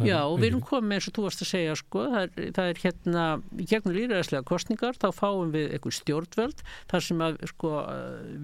[0.00, 2.70] Já og við erum komið eins og þú varst að segja sko, það er, það
[2.70, 3.24] er hérna
[3.60, 7.72] í gegnum líðræðislega kostningar þá fáum við eitthvað stjórnvöld þar sem að sko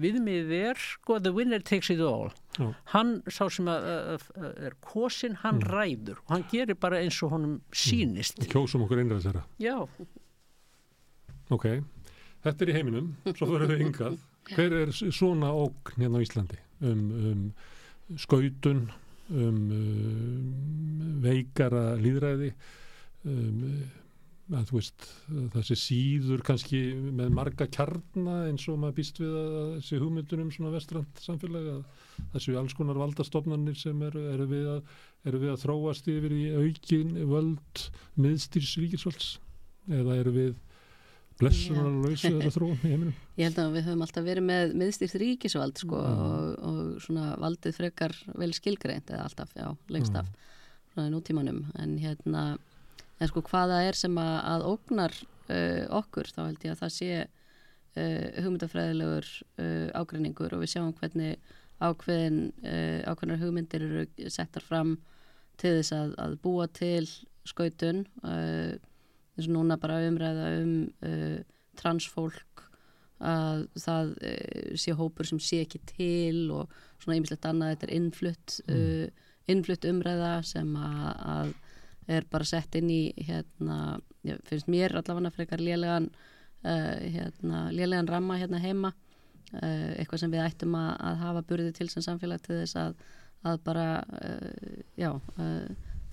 [0.03, 2.69] viðmið er sko the winner takes it all Já.
[2.93, 4.27] hann sá sem að, að,
[4.69, 5.67] er kosin, hann mm.
[5.73, 8.51] ræður og hann gerir bara eins og honum sínist mm.
[8.53, 9.75] Kjósum okkur einræðs þeirra Já
[11.49, 11.65] Ok,
[12.45, 14.21] þetta er í heiminum svo verður við yngað
[14.53, 18.91] hver er svona ógn hérna á Íslandi um, um skautun
[19.29, 22.53] um, um veikara líðræði
[23.27, 23.63] um,
[24.49, 25.07] að þú veist
[25.53, 30.73] þessi síður kannski með marga kjarna eins og maður býst við að þessi hugmyndunum svona
[30.73, 31.67] vestrand samfélag
[32.33, 34.95] þessu alls konar valdastofnarnir sem eru, eru, við að,
[35.29, 37.83] eru við að þróast yfir í aukin völd
[38.17, 39.29] miðstýrs ríkisvölds
[39.99, 40.57] eða eru við
[41.39, 44.73] blessunar og lausu þeirra þróum í heiminum Ég held að við höfum alltaf verið með
[44.81, 46.23] miðstýrt ríkisvald sko, mm.
[46.25, 50.49] og, og svona valdið frekar vel skilgreint eða alltaf, já, lengst af mm.
[50.93, 52.45] svona í nútímanum en hérna,
[53.19, 56.93] en sko hvaða er sem að, að ógnar uh, okkur, þá held ég að það
[56.97, 59.31] sé uh, hugmyndafræðilegur
[59.63, 64.97] uh, ágreiningur og við sjáum hvernig ákveðin, uh, ákveðinar hugmyndir eru settar fram
[65.59, 67.07] til þess að, að búa til
[67.47, 68.85] skautun og uh,
[69.39, 70.75] eins og núna bara umræða um
[71.07, 71.39] uh,
[71.79, 72.65] transfólk
[73.19, 77.73] að það uh, sé hópur sem sé ekki til og svona einmislegt annað.
[77.75, 78.77] Þetta er innflutt, mm.
[78.77, 81.53] uh, innflutt umræða sem að, að
[82.09, 88.09] er bara sett inn í hérna, ég finnst mér allavega frekar lélegan uh, hérna, lélegan
[88.09, 92.41] ramma hérna heima uh, eitthvað sem við ættum að, að hafa burði til sem samfélag
[92.47, 92.97] til þess að,
[93.45, 93.85] að bara
[94.99, 95.11] já,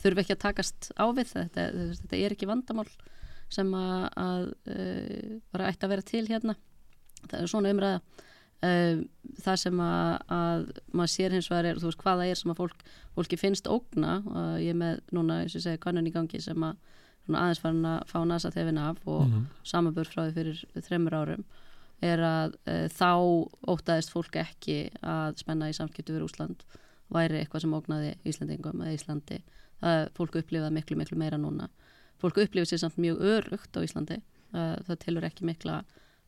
[0.02, 1.64] þurfi ekki að takast á við þetta,
[2.02, 2.86] þetta er ekki vandamál
[3.52, 4.46] sem að, að
[5.54, 6.56] bara ætti að vera til hérna.
[7.26, 8.00] Það er svona umræða.
[9.44, 10.62] Það sem að, að
[10.96, 14.16] maður sér hins vegar er, þú veist hvaða er sem að fólk, fólki finnst ógna.
[14.26, 16.78] Og ég er með núna, eins og segja, kannun í gangi sem að
[17.34, 19.46] aðeins farin að fá nasa tefin af og mm -hmm.
[19.64, 21.44] samanbörð frá því fyrir þreymur árum
[22.02, 23.12] er að e, þá
[23.66, 26.62] ótaðist fólk ekki að spenna í samskiptu fyrir Úsland
[27.08, 29.42] væri eitthvað sem ógnaði Íslandingum eða Íslandi.
[29.80, 31.68] Það fólk upplifaði miklu miklu meira núna
[32.22, 34.20] fólk upplifið sér samt mjög örugt á Íslandi
[34.52, 35.82] það, það tilur ekki mikla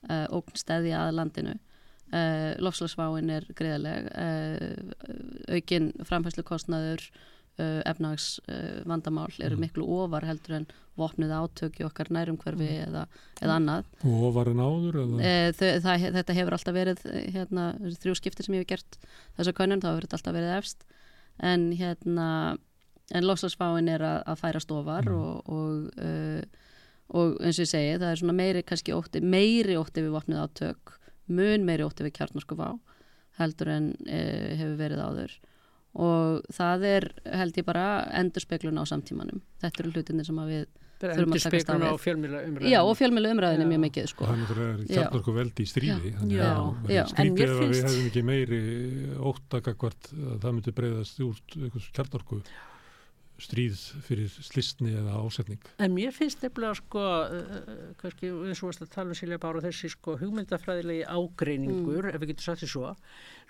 [0.08, 2.20] e, ógnstæði að landinu e,
[2.62, 4.12] lofslagsváin er greiðaleg
[5.56, 7.08] aukin framfæslu kostnaður
[7.58, 8.36] Uh, efnags
[8.86, 9.64] vandamál eru mm.
[9.64, 12.84] miklu ofar heldur en vopnið átöki okkar nærumhverfi mm.
[12.84, 13.00] eða,
[13.42, 14.98] eða annað og ofar en áður?
[15.18, 17.02] E, það, það, þetta hefur alltaf verið
[17.34, 17.64] hérna,
[17.96, 19.00] þrjú skiptir sem ég hef gert
[19.40, 20.86] þessa konun, þá hefur þetta alltaf verið efst
[21.50, 22.28] en hérna
[23.14, 25.18] en lofslagsfáin er að, að færast ofar mm.
[25.18, 26.64] og, og, uh,
[27.18, 30.42] og eins og ég segi, það er svona meiri kannski ótti, meiri ótti við vopnið
[30.44, 30.96] átök
[31.32, 32.72] mun meiri ótti við kjartnorsku vá
[33.38, 35.38] heldur en uh, hefur verið áður.
[35.98, 37.06] Og það er
[37.40, 37.86] held ég bara
[38.18, 39.40] endurspeglun á samtímanum.
[39.62, 40.66] Þetta eru hlutinni sem við
[40.98, 44.28] þurfum að taka stafið og fjölmjöla umræðinu já og fjölmjöla umræðinu mjög mikið sko.
[44.28, 46.12] það er kjarnarku veldi í stríði
[47.12, 48.60] skrítið að við hefum ekki meiri
[49.30, 51.58] óttakakvart að það myndi breyðast út
[51.94, 52.40] kjarnarku
[53.38, 55.60] stríð fyrir slistni eða ásetning.
[55.82, 59.92] En mér finnst nefnilega sko, uh, kannski eins og að tala um Silja Bára þessi
[59.94, 62.14] sko hugmyndafræðilegi ágreiningur, mm.
[62.14, 62.92] ef við getum sagt því svo,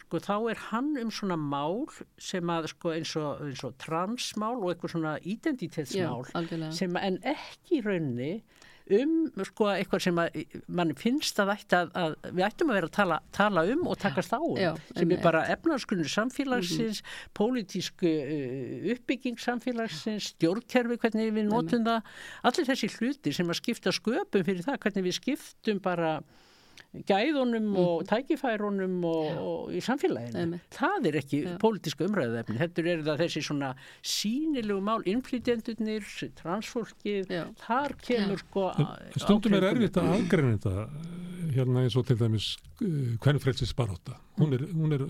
[0.05, 1.87] sko þá er hann um svona mál
[2.21, 7.21] sem að sko eins og, eins og transmál og eitthvað svona identitetsmál Já, sem en
[7.37, 8.33] ekki raunni
[8.99, 10.39] um sko eitthvað sem að
[10.81, 14.33] mann finnst að, að, að við ættum að vera að tala, tala um og takast
[14.33, 17.33] á um Já, sem er bara efnarskunni samfélagsins, mm -hmm.
[17.39, 22.03] pólitísku uh, uppbygging samfélagsins, stjórnkerfi, hvernig við notum það,
[22.43, 26.21] allir þessi hluti sem að skipta sköpum fyrir það, hvernig við skiptum bara
[27.09, 27.79] gæðunum mm.
[27.83, 30.43] og tækifærunum og, og í samfélaginu.
[30.43, 30.61] Emme.
[30.75, 32.59] Það er ekki pólitíska umræðuefni.
[32.63, 33.71] Þetta er það þessi svona
[34.03, 36.07] sínilegu mál, inflytjendunir,
[36.41, 37.35] transfólkið,
[37.65, 38.69] þar kemur sko...
[39.19, 44.19] Stundum er erfitt að aðgreina þetta hérna eins og til dæmis hvernig frelsis baróta.
[44.39, 45.05] Hún er, hún er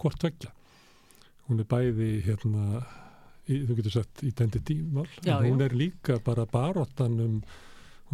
[0.00, 0.52] hvort vekja.
[1.48, 2.80] Hún er bæði hérna,
[3.48, 5.66] í, þú getur sagt, identity mál, en hún já.
[5.66, 7.38] er líka bara barótan um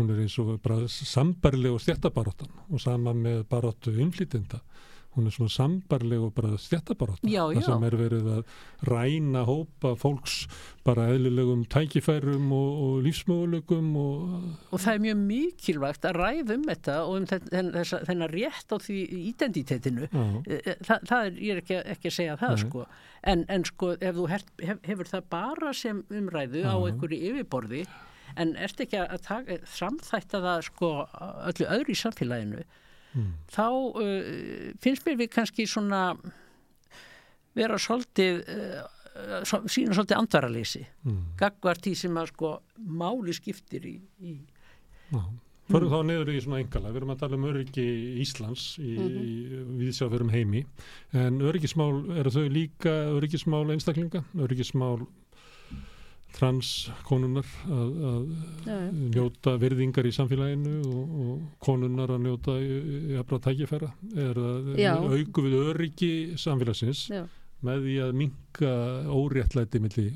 [0.00, 4.62] hún er eins og bara sambarleg og stjættabaróttan og sama með baróttu innflýtinda
[5.16, 8.52] hún er svona sambarleg og bara stjættabaróttan það sem er verið að
[8.86, 10.44] ræna hópa fólks
[10.86, 14.20] bara eðlilegum tækifærum og, og lífsmögulegum og,
[14.70, 19.00] og það er mjög mikilvægt að ræða um þetta og um þennan rétt á því
[19.32, 20.06] identitetinu.
[20.46, 22.62] E, e, Þa, það er, ég er ekki, ekki að segja það Nei.
[22.64, 22.86] sko.
[23.34, 24.46] En, en sko ef þú hef,
[24.86, 26.70] hefur það bara sem umræðu Já.
[26.70, 27.82] á einhverju yfirborði
[28.36, 30.92] en ert ekki að taka, framþætta það sko
[31.50, 33.34] öllu öðru í samfélaginu mm.
[33.50, 36.04] þá uh, finnst mér við kannski svona
[37.58, 38.80] vera svolítið uh,
[39.66, 41.22] sína svolítið andvaraleysi mm.
[41.40, 44.38] gagvart því sem að sko máli skiptir í, í
[45.70, 47.84] Förum þá niður í svona engala, við erum að tala um öryggi
[48.24, 49.20] Íslands í, mm -hmm.
[49.22, 50.64] í viðsjáðurum heimi,
[51.14, 55.06] en öryggismál eru þau líka öryggismál einstaklinga, öryggismál
[56.36, 58.28] transkonunar að, að
[58.66, 58.90] ja, ja.
[59.14, 63.90] njóta virðingar í samfélaginu og, og konunar að njóta jafnra tækifæra.
[64.26, 64.70] Er að
[65.16, 67.24] auku við öryggi samfélagsins Já.
[67.66, 68.74] með því að minka
[69.10, 70.12] óréttlæti millir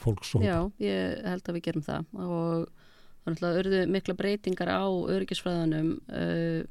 [0.00, 2.10] fólks og Já, ég held að við gerum það.
[2.26, 2.66] Og
[3.26, 6.62] þannig að örðu mikla breytingar á öryggisfræðanum uh,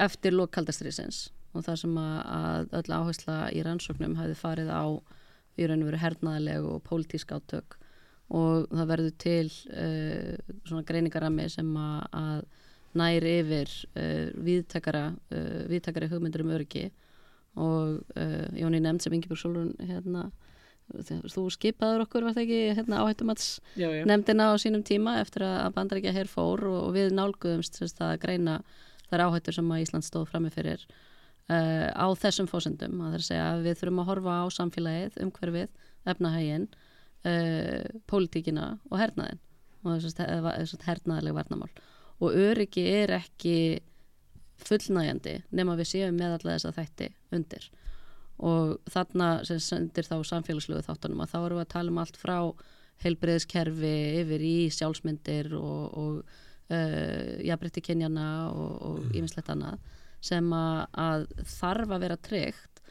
[0.00, 4.84] eftir lokkaldastriðsins og það sem að, öll áhersla í rannsóknum hafi farið á
[5.58, 7.78] í raun og veru hernaðileg og pólitísk átök.
[8.32, 12.44] Og það verður til uh, svona greiningarami sem að, að
[12.98, 16.90] næri yfir uh, viðtakara, uh, viðtakara hugmyndur um öryggi.
[17.60, 17.98] Og
[18.56, 20.30] Jóni nefnd sem Ingeborg Solrún hérna,
[21.28, 23.50] þú skipaður okkur var það ekki hérna, áhættumats
[24.08, 28.56] nefndina á sínum tíma eftir að bandarækja hér fór og, og við nálguðumst að greina
[29.10, 30.86] þar áhættur sem að Ísland stóð framifyrir
[31.50, 34.46] uh, á þessum fósendum að það er að segja að við þurfum að horfa á
[34.56, 35.70] samfélagið, umhverfið,
[36.12, 39.42] efnahægin uh, pólitíkina og hernaðin
[39.82, 41.70] og þess að hernaðileg varnamál
[42.22, 43.56] og öryggi er ekki
[44.62, 47.64] fullnægjandi nema við séum með allega þess að þætti undir.
[48.42, 52.18] Og þarna sem sendir þá samfélagslegu þáttunum að þá erum við að tala um allt
[52.18, 52.36] frá
[53.02, 59.82] heilbreyðskerfi yfir í sjálfsmyndir og, og uh, jafnbrytti kynjana og ímislegt annað
[60.22, 61.26] sem að, að
[61.56, 62.82] þarf að vera tryggt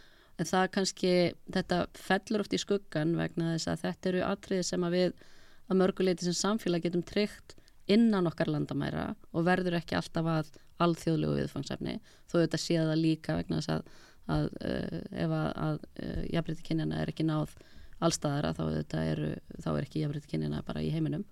[0.42, 1.14] en það kannski,
[1.54, 5.26] þetta fellur oft í skuggan vegna þess að þetta eru atriði sem að við
[5.72, 7.56] að mörguleiti sem samfélag getum tryggt
[7.92, 10.52] innan okkar landamæra og verður ekki alltaf að
[10.82, 11.98] alþjóðlegu viðfangsefni
[12.30, 13.92] þó þetta sé það líka vegna þess að,
[14.36, 17.56] að uh, ef að, að uh, jafnbreytti kynjana er ekki náð
[18.02, 18.64] allstaðara þá,
[19.04, 19.32] eru,
[19.62, 21.26] þá er ekki jafnbreytti kynjana bara í heiminum.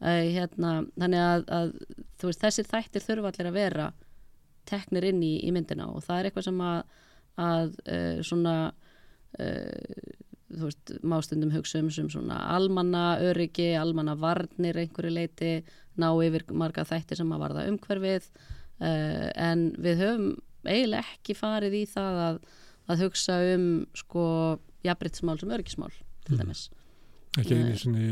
[0.00, 1.72] Uh, hérna, þannig að, að
[2.24, 3.90] veist, þessi þættir þurfa allir að vera
[4.68, 7.74] teknir inn í, í myndina og það er eitthvað sem að
[8.26, 8.54] svona
[9.36, 15.52] þú veist, mástundum hugsa um sem svona almanna öryggi, almanna varnir einhverju leiti,
[15.98, 20.30] ná yfir marga þættir sem að varða umhverfið uh, en við höfum
[20.66, 22.40] eiginlega ekki farið í það að,
[22.92, 24.24] að hugsa um sko
[24.86, 25.92] jafnbryttsmál sem öryggismál
[26.26, 26.40] til mm.
[26.42, 26.66] dæmis.
[27.36, 28.10] Ekki einu sinni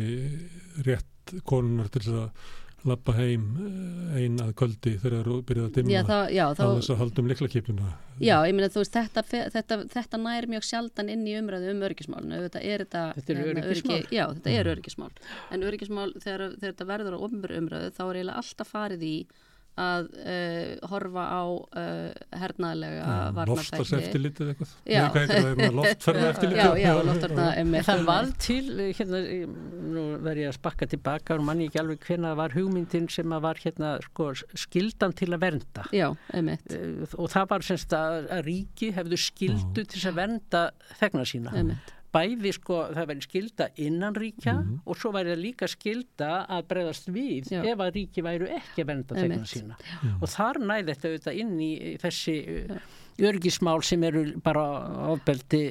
[0.86, 2.50] rétt konunar til þess að
[2.88, 6.62] lappa heim eh, ein að kvöldi þegar það byrjaði að dimma já, það, já, þá,
[6.64, 9.24] á þess að haldum liklakipuna Já, ég meina þú veist þetta,
[9.54, 13.40] þetta, þetta nær mjög sjaldan inn í umræðu um öryggismálinu þetta er þetta Þetta er
[13.40, 13.96] hérna, öryggismál.
[13.96, 15.10] Öryggi, Já, þetta er öryggismál.
[15.50, 19.16] En öryggismál þegar, þegar þetta verður á umræðu þá er eiginlega alltaf farið í
[19.80, 24.74] að uh, horfa á uh, hernaðlega ja, varnarþætti Loftarseftilitið eitthvað.
[25.78, 27.48] Loftferðaeftilitið Já, já, loftferða
[27.88, 29.22] Það var til, hérna
[29.96, 33.44] nú verð ég að spakka tilbaka og manni ekki alveg hvena var hugmyndin sem að
[33.48, 34.30] var hérna sko,
[34.64, 35.88] skildan til að vernda.
[35.94, 39.90] Já, uh, og það var semst að, að ríki hefðu skildu já.
[39.90, 40.64] til að vernda
[41.02, 41.58] þegna sína.
[41.58, 44.82] Einmitt bæði sko það væri skilda innan ríkja mm -hmm.
[44.86, 47.62] og svo væri það líka skilda að breyðast við Já.
[47.72, 50.12] ef að ríki væru ekki að venda þeirra sína Já.
[50.20, 51.72] og þar næði þetta auðvitað inn í
[52.02, 52.36] þessi
[52.68, 52.78] Já.
[53.28, 54.64] örgismál sem eru bara
[55.10, 55.62] ábeldi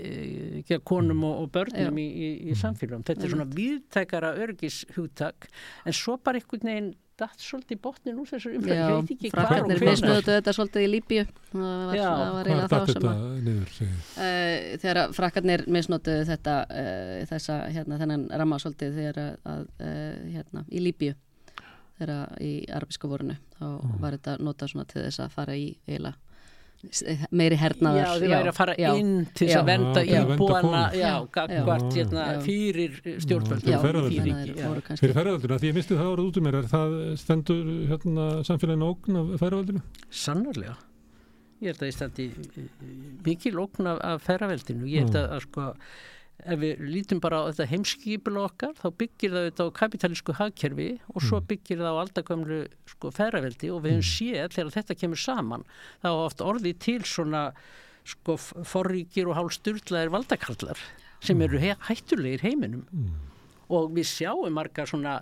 [0.70, 3.04] eh, konum og, og börnum í, í, í samfélagum.
[3.04, 5.50] Þetta er svona viðtækara örgishugtak
[5.86, 6.94] en svo bara einhvern veginn
[7.24, 9.84] datt svolítið botnin úr þessu umfæði, ég veit ekki hvað og hvernig.
[9.88, 11.26] Misnöðu þetta svolítið í Líbíu.
[11.50, 17.14] Það var, það var eiginlega þá sem að niður, uh, þegar frakkarnir misnöðu þetta uh,
[17.32, 21.16] þessa, hérna, þennan ramma svolítið þegar að, uh, hérna, í Líbíu.
[21.98, 23.98] Þegar í arabíska vorunu þá mm.
[24.02, 26.33] var þetta notað svona til þess að fara í eiginlega
[27.32, 32.26] meiri hernaðar Já, þið væri að fara já, inn til þess að venda íbúana hérna,
[32.44, 33.68] fyrir stjórnvöld
[35.00, 38.90] Fyrir ferðalduna, því ég misti það árað út um mér er það stendur hérna, samfélaginu
[38.90, 39.84] ógn af ferðaldinu?
[40.24, 40.76] Sannarlega.
[41.64, 42.28] Ég held að ég standi
[43.24, 45.70] mikil ógn af, ferðaldinu ég held að, að sko
[46.46, 50.90] ef við lítum bara á þetta heimskipil okkar þá byggir það þetta á kapitalísku hagkerfi
[51.14, 51.48] og svo mm.
[51.52, 52.60] byggir það á aldagamlu
[52.94, 54.12] sko ferraveldi og við hefum mm.
[54.12, 55.66] séð þegar þetta kemur saman
[56.04, 57.46] þá oft orði til svona
[58.04, 60.84] sko forríkir og hálfsturlaðir valdakallar
[61.24, 63.18] sem eru he hættulegir heiminum mm.
[63.72, 65.22] og við sjáum marga svona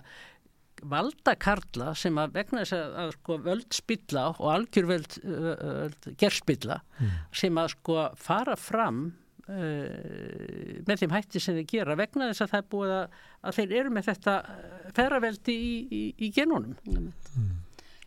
[0.82, 7.12] valdakarla sem að vegna þess að, að sko völd spilla og algjörvöld uh, gerspilla mm.
[7.42, 9.04] sem að sko fara fram
[9.50, 13.74] með þeim hætti sem þeir gera vegna þess að það er búið að, að þeir
[13.80, 17.10] eru með þetta eh, ferraveldi í, í, í genónum mm.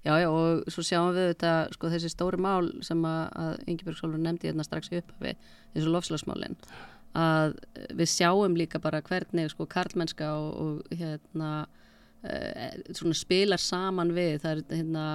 [0.06, 4.22] Já, já, og svo sjáum við þetta, sko, þessi stóri mál sem að, Ingeborg Sólur
[4.22, 5.32] nefndi hérna strax í upphafi,
[5.74, 6.60] þessu lofslagsmálin
[7.16, 7.56] að
[7.96, 11.52] við sjáum líka bara hvernig, sko, karlmennska og, og hérna
[12.28, 15.06] uh, spilar saman við, það er hérna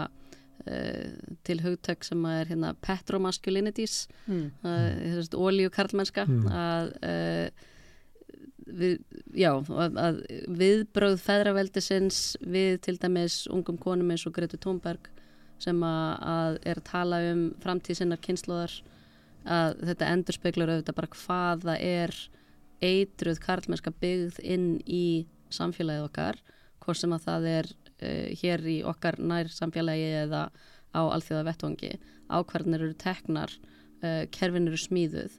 [0.71, 4.45] Uh, til hugtök sem er hérna, petromasculinities mm.
[4.63, 6.45] uh, olíu karlmennska mm.
[6.47, 7.65] að uh,
[8.79, 9.01] við,
[9.35, 10.21] já, að, að
[10.61, 12.21] viðbröð feðraveldisins
[12.55, 15.11] við til dæmis ungum konum eins og Gretur Thunberg
[15.59, 18.79] sem að, að er að tala um framtíð sinnar kynnslóðar
[19.51, 22.17] að þetta endur speiklar auðvitað bara hvað það er
[22.93, 25.05] eitruð karlmennska byggð inn í
[25.51, 26.41] samfélagið okkar
[26.81, 30.49] hvort sem að það er uh, hér í okkar nær samfélagi eða
[30.91, 31.95] á alþjóða vettvangi
[32.31, 33.55] ákvarðinir eru teknar
[34.03, 35.39] uh, kerfin eru smíðuð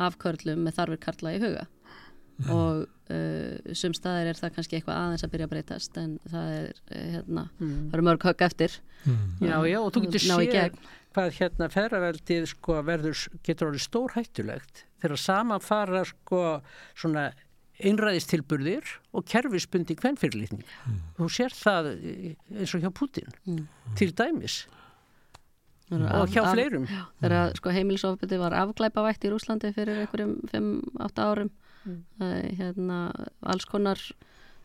[0.00, 2.52] af körlum með þarfir karla í huga mm.
[2.54, 6.54] og uh, sum staðir er það kannski eitthvað aðeins að byrja að breytast en það
[6.56, 7.76] er hérna, mm.
[7.90, 9.20] það eru mörg högg eftir mm.
[9.44, 10.80] Já, já, og þú getur séð
[11.10, 16.42] hvað hérna ferraveldið sko verður, getur orðið stór hættulegt þegar saman fara sko
[16.94, 17.30] svona
[17.86, 20.64] einræðistilburðir og kerfisbundi hvernfyrirlitning.
[20.86, 21.00] Mm.
[21.18, 23.64] Þú sér það eins og hjá Putin mm.
[24.00, 24.62] til dæmis
[25.90, 26.86] og hjá af, fleirum.
[27.18, 32.02] Þegar sko, heimilisofbyrði var afglæpavægt í Rúslandi fyrir einhverjum 5-8 árum mm.
[32.22, 32.98] uh, hérna,
[33.42, 34.02] alls konar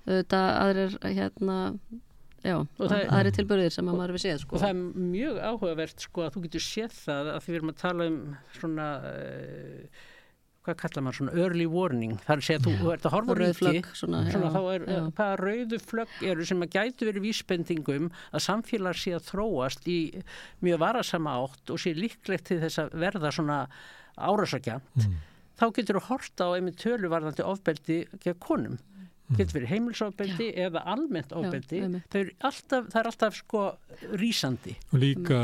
[0.06, 1.60] þetta aðrir hérna
[2.46, 4.54] Já, og það er tilbyrðir sem að maður við séð sko.
[4.54, 7.72] og það er mjög áhugavert sko að þú getur séð það að því við erum
[7.72, 8.20] að tala um
[8.54, 10.04] svona uh,
[10.66, 14.24] hvað kallar maður svona early warning þar sé að þú ert að horfa ríki svona,
[14.32, 15.02] svona, þá er, já.
[15.20, 20.00] hvaða rauðu flögg eru sem að gætu verið vísbendingum að samfélag sé að þróast í
[20.66, 23.62] mjög varasama átt og sé líklegt til þess að verða svona
[24.16, 25.16] árasakjant mm.
[25.60, 28.78] þá getur þú horta á einmitt töluvarðandi ofbeldi gegn konum
[29.26, 29.40] Mm.
[29.40, 30.68] getur verið heimilsofbeldi Já.
[30.68, 31.80] eða almennt ofbeldi
[32.14, 33.62] það er alltaf, það er alltaf sko
[34.22, 35.40] rýsandi og líka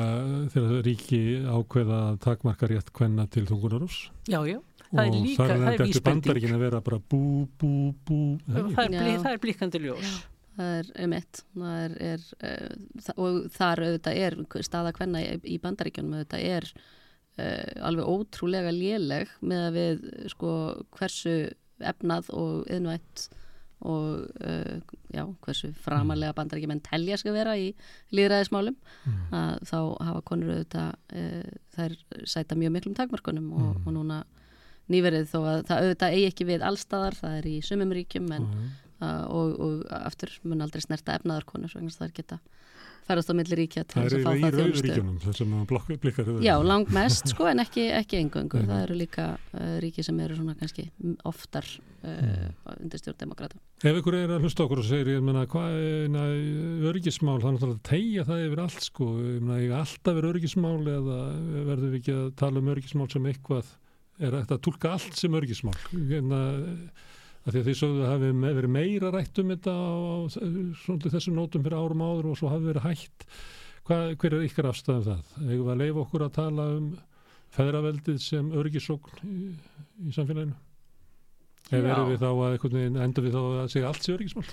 [0.53, 4.59] þegar ríki ákveða að takmarka rétt hvenna til þungunarús jájá,
[4.91, 7.23] það er líka það er vísbending bandaríkin að vera bara bú,
[7.61, 7.71] bú,
[8.07, 10.15] bú það er, blí, það er blíkandi ljós Já.
[10.59, 15.35] það er um eitt það er, er, uh, og þar auðvitað er staða hvenna í,
[15.55, 20.55] í bandaríkjunum auðvitað er uh, alveg ótrúlega léleg með að við sko
[20.97, 21.37] hversu
[21.81, 23.29] efnað og yðnvætt
[23.81, 24.77] og uh,
[25.09, 27.71] já, hversu framalega bandarækjumenn telja skal vera í
[28.13, 29.23] líðræðismálum mm.
[29.33, 31.97] að þá hafa konur auðvitað uh, þær
[32.29, 33.87] sæta mjög miklum takmörkunum og, mm.
[33.87, 34.19] og núna
[34.91, 38.47] nýverið þó að það auðvitað eigi ekki við allstaðar, það er í sumum ríkjum en,
[38.47, 38.71] mm.
[39.01, 42.41] uh, og, og aftur mun aldrei snerta efnaðarkonur svo engast það er geta
[43.07, 46.35] ferðast á milli ríkja til þess að fá það þjónustu.
[46.45, 48.61] Já, langt mest sko en ekki, ekki engöngu.
[48.67, 50.87] Það eru líka uh, ríki sem eru svona kannski
[51.29, 52.53] oftar uh, mm.
[52.77, 53.59] undir stjórndemokrata.
[53.81, 57.55] Ef ykkur er að hlusta okkur og segir, ég menna, hvað er öryggismál, það er
[57.55, 61.21] náttúrulega að tegja það yfir allt sko, ég menna, ég alltaf er öryggismál eða
[61.71, 63.71] verður við ekki að tala um öryggismál sem eitthvað,
[64.21, 65.77] er þetta að tólka allt sem öryggismál?
[65.91, 66.41] Hérna,
[67.47, 71.81] því að því sögðu hafi verið meira rætt um þetta á, á þessum nótum fyrir
[71.81, 73.27] árum áður og svo hafi verið hætt
[73.87, 75.31] Hvað, hver er ykkar afstæðum það?
[75.41, 76.89] Eða var að leifa okkur að tala um
[77.55, 79.47] feðraveldið sem örgisókn í,
[80.05, 80.53] í samfélaginu?
[81.71, 84.45] Eða verður við þá að endur við þá að segja allt sé örgismál?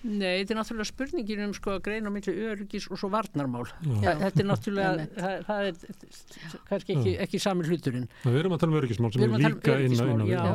[0.00, 3.66] Nei, þetta er náttúrulega spurningin um sko að greina millir örgis og svo varnarmál.
[4.00, 4.14] Já.
[4.22, 8.06] Þetta er náttúrulega, það, það er kannski ekki, ekki sami hluturinn.
[8.24, 10.32] Við erum að tala um örgismál sem er um líka inn á við.
[10.32, 10.46] Já.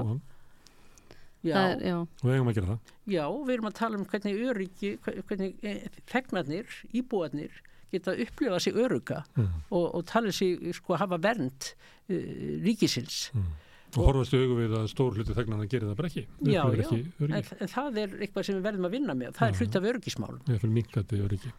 [1.45, 1.97] Já, er, já.
[2.01, 5.59] og við eigum að gera það Já, við erum að tala um hvernig öryggi hvernig
[6.09, 7.59] fegnarnir, eh, íbúarnir
[7.93, 9.51] geta upplifað sér öruga mm.
[9.69, 12.15] og, og tala sér, sko, hafa vernd uh,
[12.65, 13.51] ríkisins mm.
[13.95, 16.23] Og, og horfastu auðvitað við að stór hluti þegnarna gerir það bara ekki.
[16.43, 19.33] Já, já, ekki en, en það er eitthvað sem við verðum að vinna með.
[19.37, 20.41] Það er hluti af öryggismálum.
[20.45, 21.53] Það er fyrir minkandi öryggi.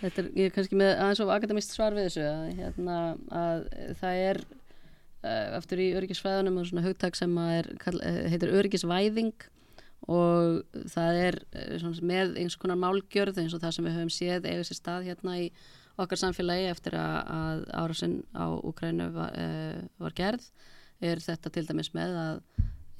[0.00, 2.98] Þetta er, ég er kannski með aðeins of akademist svar við þessu að, hérna,
[3.40, 3.64] að
[4.00, 4.42] það er
[5.28, 7.68] eh, í öryggisfræðunum og svona hugtak sem er,
[7.98, 9.48] eh, heitir öryggisvæðing
[10.08, 14.48] og það er eh, með eins konar málgjörð eins og það sem við höfum séð
[14.48, 15.50] eða sér stað hérna í
[16.00, 20.46] okkar samfélagi eftir að, að árasinn á Ukrænu var, uh, var gerð
[21.00, 22.42] er þetta til dæmis með að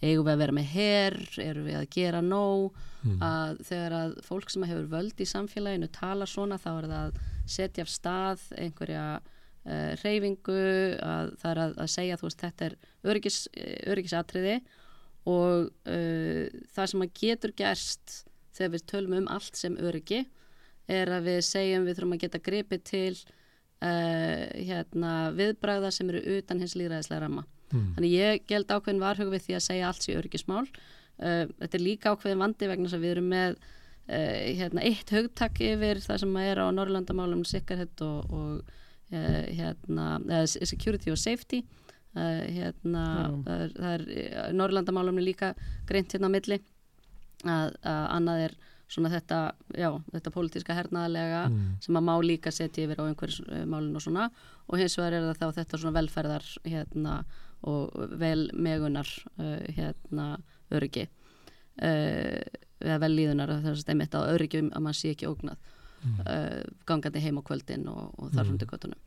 [0.01, 3.19] eigum við að vera með herr, eru við að gera nóg, mm.
[3.25, 7.21] að þegar að fólk sem hefur völd í samfélaginu tala svona þá er það að
[7.51, 10.61] setja af stað einhverja uh, reyfingu
[11.05, 12.79] að það er að, að segja þú veist þetta er
[13.13, 13.39] öryggis,
[13.93, 14.57] öryggisatriði
[15.29, 18.17] og uh, það sem að getur gerst
[18.57, 20.25] þegar við tölum um allt sem öryggi
[20.91, 23.13] er að við segjum við þurfum að geta gripið til
[23.85, 27.91] uh, hérna, viðbræða sem eru utan hins líðræðislega ramma mm.
[27.97, 30.67] þannig ég geld ákveðin varhug við því að segja allt sem öryggismál.
[31.21, 33.59] Þetta er líka ákveðin vandi vegna sem við erum með
[34.09, 38.79] hérna, eitt hugtak yfir það sem er á Norrlandamálum sikkerhet og, og
[39.11, 41.65] Eh, hérna, security og safety.
[42.11, 43.03] Uh, hérna,
[43.47, 45.53] það er, er eh, Norrlandamálumni líka
[45.87, 46.59] greint hérna á milli.
[47.47, 48.57] Að, að annað er
[48.91, 49.39] svona þetta,
[49.79, 51.61] já, þetta pólitíska hernaðalega mm.
[51.87, 54.27] sem að má líka setja yfir á einhverjum og svona.
[54.67, 57.15] Og hins vegar er það þá þetta svona velferðar hérna
[57.69, 59.09] og velmegunar
[59.39, 60.33] uh, hérna
[60.73, 61.07] öryggi
[61.83, 62.41] uh,
[62.81, 65.59] eða vel líðunar það er einmitt á öryggjum að mann sé ekki ógnað
[66.01, 66.21] mm.
[66.25, 68.73] uh, gangandi heim á kvöldin og, og þar hundi mm.
[68.73, 69.01] göttunum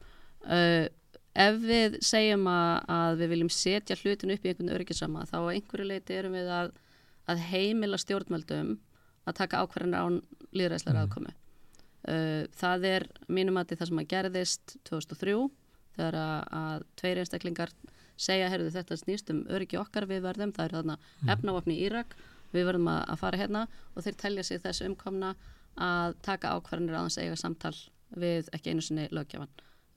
[0.46, 0.86] uh,
[1.34, 5.54] ef við segjum að, að við viljum setja hlutin upp í einhvern öryggisama þá á
[5.56, 6.74] einhverju leiti erum við að,
[7.32, 8.76] að heimila stjórnmöldum
[9.24, 10.22] að taka ákvarðanir án
[10.54, 11.08] líðræðslega mm.
[11.08, 15.38] aðkomi uh, það er mínum að það sem að gerðist 2003
[15.94, 17.74] þegar að, að tveir einstaklingar
[18.20, 21.34] segja, herðu þetta snýst um öryggi okkar við verðum, það er þarna mm.
[21.36, 22.16] efnavapni í Írak
[22.54, 25.34] við verðum að, að fara hérna og þeir telja sig þessu umkomna
[25.82, 27.76] að taka ákvarðanir að hans eiga samtal
[28.14, 29.54] við ekki einu sinni lögjafan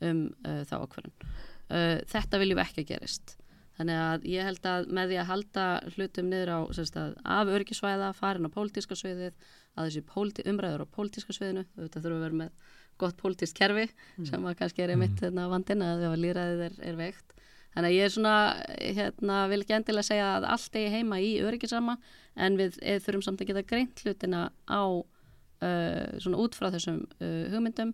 [0.06, 1.26] um uh, þá ákvarðan.
[1.66, 3.36] Uh, þetta viljum ekki að gerist.
[3.76, 8.10] Þannig að ég held að með því að halda hlutum niður á að, af örgisvæða,
[8.16, 9.34] farin á pólitíska sviðið,
[9.76, 14.28] að þessi umræður á pólitíska sviðinu, þetta þurfum að vera með gott pólitísk kerfi mm.
[14.30, 15.26] sem kannski er einmitt mm.
[15.26, 17.36] hérna, vandin að líraðið er, er veikt.
[17.77, 18.36] Þannig að ég er svona,
[18.81, 21.98] hérna, vil ekki endilega segja að allt er heima í örgisama
[22.40, 27.44] en við þurfum samt að geta greint hlutina á uh, svona út frá þessum uh,
[27.53, 27.93] hugmyndum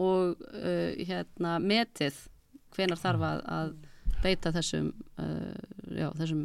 [0.00, 2.24] og uh, hérna metið
[2.76, 3.76] hvenar þarf að,
[4.18, 4.88] beita þessum,
[5.94, 6.40] já, þessum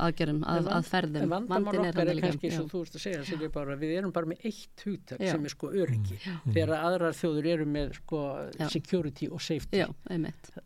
[0.00, 1.32] aðgerum, að, að ferðum.
[1.34, 4.46] vandamál okkar er kannski svo þú veist að segja sem bara, við erum bara með
[4.48, 6.16] eitt húttak sem er sko öryggi.
[6.20, 6.54] Mm.
[6.54, 8.22] þegar aðrar þjóður eru með sko
[8.56, 8.66] já.
[8.72, 9.86] security og safety já,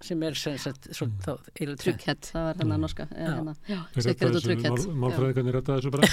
[0.09, 3.09] sem er sem sagt trygghett, það var hennar norska
[3.99, 6.11] security og trygghett málfræðikanir rætta þessu bara.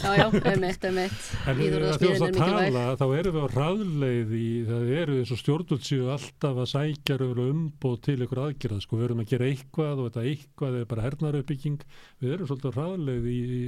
[0.00, 1.30] Já, já, einmitt, einmitt.
[1.48, 5.34] En þegar þú veist að tala þá erum við á raðleið í það eru eins
[5.34, 7.18] og stjórnvöldsíu alltaf að sækja
[7.50, 11.04] umbóð til ykkur aðgerða sko, við erum að gera eitthvað og þetta eitthvað er bara
[11.06, 11.78] hernarauppbygging
[12.20, 13.60] við erum svolítið ráðleið í, í,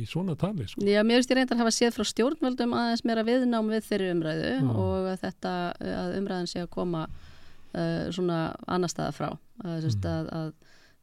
[0.00, 0.84] í svona tali sko.
[0.86, 4.12] Já, mér finnst ég reyndar að hafa séð frá stjórnvöldum aðeins meira viðnám við þeirri
[4.14, 4.70] umræðu Já.
[4.72, 5.52] og að þetta
[5.98, 10.08] að umræðin sé að koma uh, svona annar staða frá að, mm.
[10.14, 10.48] að, að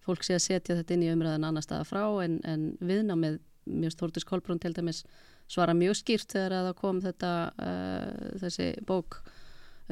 [0.05, 3.95] fólk sé að setja þetta inn í umræðin annar staða frá en, en viðnámið mjög
[3.95, 5.03] stórtis Kolbrún til dæmis
[5.49, 9.21] svara mjög skýrt þegar að það kom þetta uh, þessi bók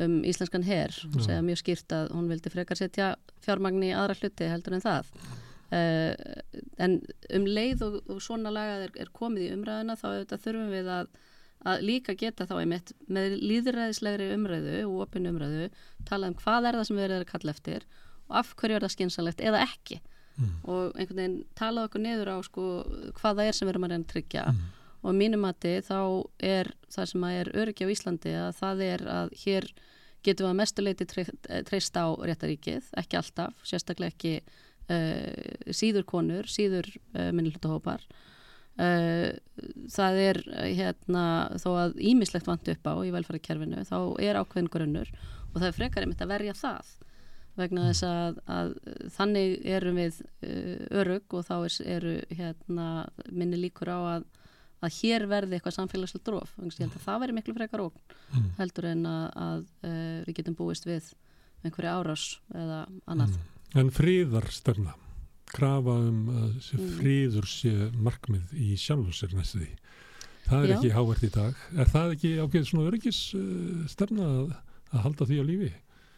[0.01, 3.13] um íslenskan herr segja mjög skýrt að hún vildi frekar setja
[3.45, 5.11] fjármagn í aðra hluti heldur en það
[5.73, 6.13] uh,
[6.83, 6.97] en
[7.33, 11.11] um leið og, og svona lagað er, er komið í umræðuna þá þurfum við að,
[11.73, 15.69] að líka geta þá einmitt með líðræðislegri umræðu og opin umræðu
[16.09, 17.87] tala um hvað er það sem við erum að kalla eftir
[18.29, 20.01] og af hverju er það skynsalegt eða ekki.
[20.33, 20.53] Mm.
[20.65, 22.63] og einhvern veginn tala okkur niður á sko,
[23.19, 24.45] hvað það er sem við erum að reyna að tryggja.
[24.49, 24.61] Mm.
[25.03, 25.99] Og mínum að þið þá
[26.49, 29.67] er það sem að er öryggi á Íslandi að það er að hér
[30.23, 31.07] getum við að mestuleiti
[31.67, 34.33] treyst á réttaríkið, ekki alltaf, sérstaklega ekki
[35.73, 38.03] síður konur, síður uh, minnilutahópar.
[38.73, 39.35] Uh,
[39.93, 40.41] það er
[40.73, 41.23] hérna
[41.61, 45.13] þó að ímislegt vant upp á í velfærakerfinu, þá er ákveðin grunnur
[45.53, 46.93] og það er frekar einmitt að verja það
[47.53, 48.71] vegna þess að, að
[49.13, 50.15] þannig erum við
[50.89, 52.87] örug og þá er, eru hérna
[53.29, 54.25] minni líkur á að
[54.83, 58.01] að hér verði eitthvað samfélagslega dróf ég held að það veri miklu frekar ógn
[58.33, 58.47] mm.
[58.57, 59.61] heldur en að, að
[60.27, 61.11] við getum búist við
[61.63, 63.52] einhverju árás eða annað mm.
[63.79, 64.93] En fríðarstefna
[65.53, 66.91] krafa um að mm.
[66.97, 69.71] fríður sé markmið í sjálfsir næstu því
[70.47, 70.75] það er Já.
[70.77, 74.53] ekki hávert í dag er það ekki ákveð svona öryggisstefna uh, að,
[74.91, 75.71] að halda því á lífi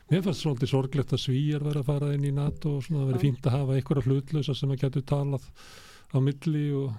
[0.05, 3.07] Mér fannst svolítið sorglegt að svíjar verið að fara inn í NATO og svona að
[3.09, 5.47] verið fínt að hafa einhverja hlutlösa sem að getur talað
[6.13, 6.91] á milli og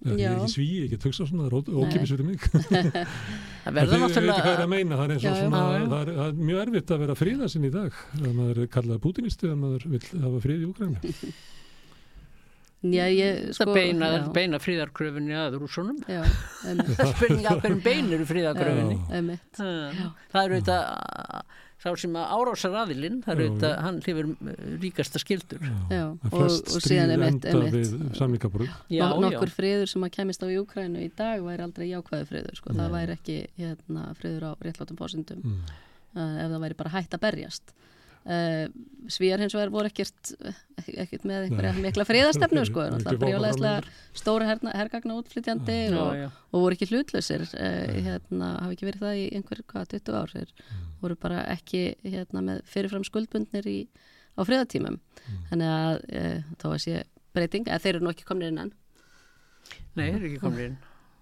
[0.00, 2.44] Ég er ekki sví, ég get hugsa svona, það er ókipis fyrir mig.
[3.64, 4.36] það verður náttúrulega...
[4.40, 5.86] Hvað er að meina, það er, já, svona, já, já.
[5.90, 7.98] Það, er, það er mjög erfitt að vera fríðasinn í dag.
[8.14, 11.14] Það maður er kallað pútinisti, það maður vil hafa fríð í Úgræni.
[12.80, 13.66] Já, ég, sko...
[13.68, 15.98] Það beina, beina fríðarkröfunni að rúsunum.
[16.08, 19.36] Það spurninga hverjum beinir fríðarkröfunni.
[19.52, 20.78] Það eru þetta
[21.80, 26.44] sá sem að árásar aðilinn það er auðvitað, hann hlifur uh, ríkasta skildur já, og,
[26.44, 27.46] og síðan er mitt
[29.24, 32.76] nokkur friður sem að kemist á í Ukrænu í dag væri aldrei jákvæðu friður sko.
[32.76, 35.76] það væri ekki hérna, friður á réttlátum fórsendum mm.
[36.18, 37.74] uh, ef það væri bara hægt að berjast
[38.20, 38.66] Uh,
[39.08, 40.34] svíjar hins vegar voru ekkert
[41.00, 42.84] ekkert með einhverja mikla friðastefnu sko,
[44.16, 45.96] stóra herna, hergagna útflytjandi mm.
[45.96, 46.28] og, já, já.
[46.50, 47.46] og voru ekki hlutlausir.
[47.54, 50.34] Uh, hérna, hafi ekki verið það í einhver, hvað, 20 ár?
[50.36, 50.84] Þeir mm.
[51.00, 53.78] voru bara ekki hérna, með fyrirfram skuldbundnir í,
[54.36, 55.40] á friðatímum mm.
[55.48, 57.02] þannig að uh, þá var sé
[57.36, 58.74] breyting, eða þeir eru nú ekki komnir innan.
[59.96, 60.78] Nei, þeir eru ekki komnir inn.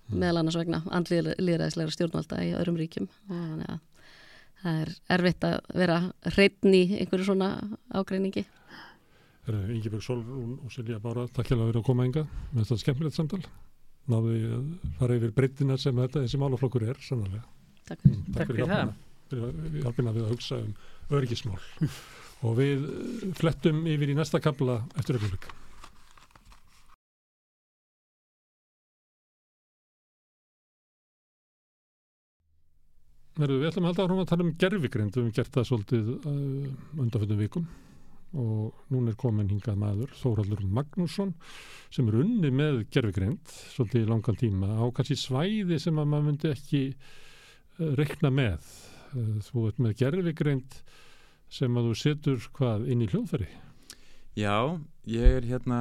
[0.09, 3.11] Meðal annars vegna andliðræðislegra stjórnvalda í öðrum ríkjum.
[3.29, 3.83] Þannig að
[4.62, 5.98] það er erfitt að vera
[6.35, 7.51] hreitn í einhverju svona
[7.94, 8.44] ágreiningi.
[9.48, 13.16] Íngibjörg Solrún og Silja Bára takk hjá að vera að koma enga með þetta skemmilegt
[13.16, 13.40] samtal.
[14.09, 14.66] Náðu að
[14.98, 17.43] fara yfir breytina sem þetta þessi málaflokkur er sannlega
[17.89, 18.93] Takk, mm, takk, takk fyrir það.
[19.28, 20.74] fyrir hjálpina við að hugsa um
[21.18, 21.59] örgismál
[22.48, 22.85] og við
[23.36, 25.20] flettum yfir í næsta kabla eftir
[33.39, 36.09] öllumleika Við ætlum að halda áhrifum að tala um gerfigrind, við hefum gert það svolítið
[36.16, 37.69] uh, undanfjöndum vikum
[38.39, 41.31] og núna er komin hingað maður Þóraldur Magnússon
[41.89, 46.27] sem er unni með gerfigrind svolítið í langan tíma á kannski svæði sem að maður
[46.27, 48.66] myndi ekki uh, rekna með.
[49.15, 50.82] Uh, þú ert með gerfigrind
[51.48, 53.48] sem að þú setur hvað inn í hljóðfæri?
[54.39, 54.77] Já,
[55.09, 55.81] ég er hérna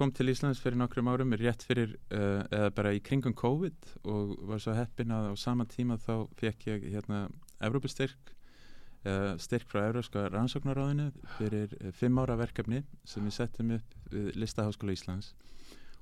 [0.00, 4.30] kom til Íslands fyrir nokkrum árum rétt fyrir, uh, eða bara í kringum COVID og
[4.48, 7.26] var svo heppin að á sama tíma þá fekk ég hérna
[7.60, 8.32] Evrópustyrk
[9.04, 14.30] uh, styrk frá Evrópska rannsóknaráðinu fyrir uh, fimm ára verkefni sem við settum upp við
[14.40, 15.34] Listaháskóla Íslands.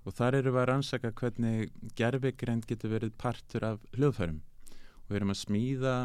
[0.07, 4.39] Og þar eru við að rannsaka hvernig gerfigreind getur verið partur af hljóðfærum.
[5.03, 5.97] Og við erum að smíða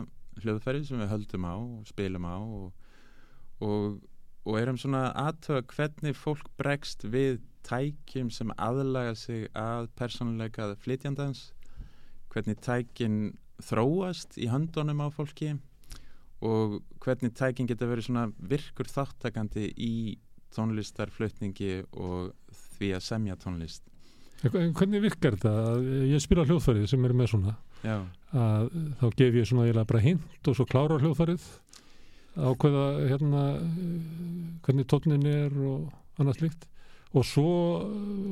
[0.41, 2.89] hljóðfæri sem við höldum á og spilum á og,
[3.61, 4.01] og,
[4.43, 11.45] og erum svona aðtöða hvernig fólk bregst við tækjum sem aðlaga sig að persónuleikað flytjandans
[12.33, 15.53] hvernig tækin þróast í handónum á fólki
[16.43, 19.93] og hvernig tækin geta verið svona virkur þáttakandi í
[20.53, 22.33] tónlistarflutningi og
[22.75, 23.89] því að semja tónlist
[24.43, 25.79] Hvernig virkar þetta?
[26.09, 28.01] Ég spila hljóðfærið sem er með svona Já.
[28.35, 31.45] að þá gef ég svona bara hint og svo klára hljóðfærið
[32.37, 33.43] ákveða hérna
[34.65, 35.91] hvernig tónin er og
[36.21, 36.67] annað slikt
[37.13, 37.49] og svo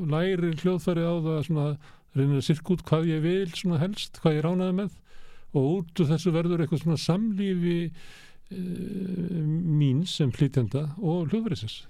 [0.10, 1.68] læri hljóðfærið á það svona
[2.18, 4.98] reynir að sirka út hvað ég vil svona helst, hvað ég ránaði með.
[5.52, 9.44] Og út úr þessu verður eitthvað svona samlífi uh,
[9.82, 11.82] mín sem flytjanda og hljóðfæriðsins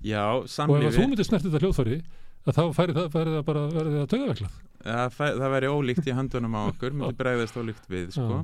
[0.00, 2.00] Já, samlífi og ef þú myndir snert þetta hljóðfæri
[2.46, 4.54] þá færi það, færi það bara verði það tögaveklað
[4.86, 8.38] ja, Það væri ólíkt í handunum á okkur myndi bregðast ólíkt við sko.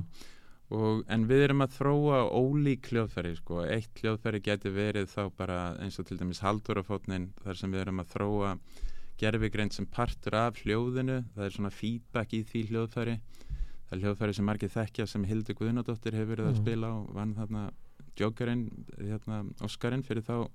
[0.73, 3.61] Og, en við erum að þróa ólík hljóðfæri sko.
[3.63, 8.03] eitt hljóðfæri getur verið þá bara eins og til dæmis haldurafótnin þar sem við erum
[8.03, 8.51] að þróa
[9.17, 11.23] gerfigreint sem partur af hljóðinu.
[11.35, 13.17] Það er svona feedback í því hljóðfæri.
[13.87, 17.33] Það er hljóðfæri sem margir þekkja sem Hildur Guðnadóttir hefur verið að spila og vann
[17.37, 17.63] þarna
[18.17, 18.67] Jokerinn,
[18.97, 20.49] hérna, Oscarinn fyrir þá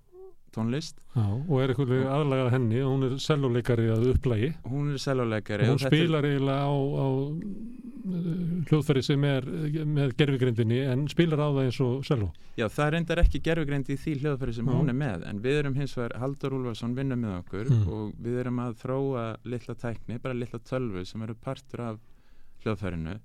[0.55, 5.67] tónlist Já, og er eitthvað aðlagað henni hún er selvoleikari að upplægi hún er selvoleikari
[5.67, 8.29] og hún spilar eiginlega á, á uh,
[8.69, 9.49] hljóðferði sem er
[9.97, 13.99] með gerfigrindinni en spilar á það eins og selvo Já, það reyndar ekki gerfigrind í
[13.99, 14.75] því hljóðferði sem Já.
[14.77, 17.85] hún er með en við erum hins vegar, Haldur Úlfarsson vinnum með okkur mm.
[17.97, 22.03] og við erum að þróa litla tækni, bara litla tölvu sem eru partur af
[22.63, 23.19] hljóðferðinu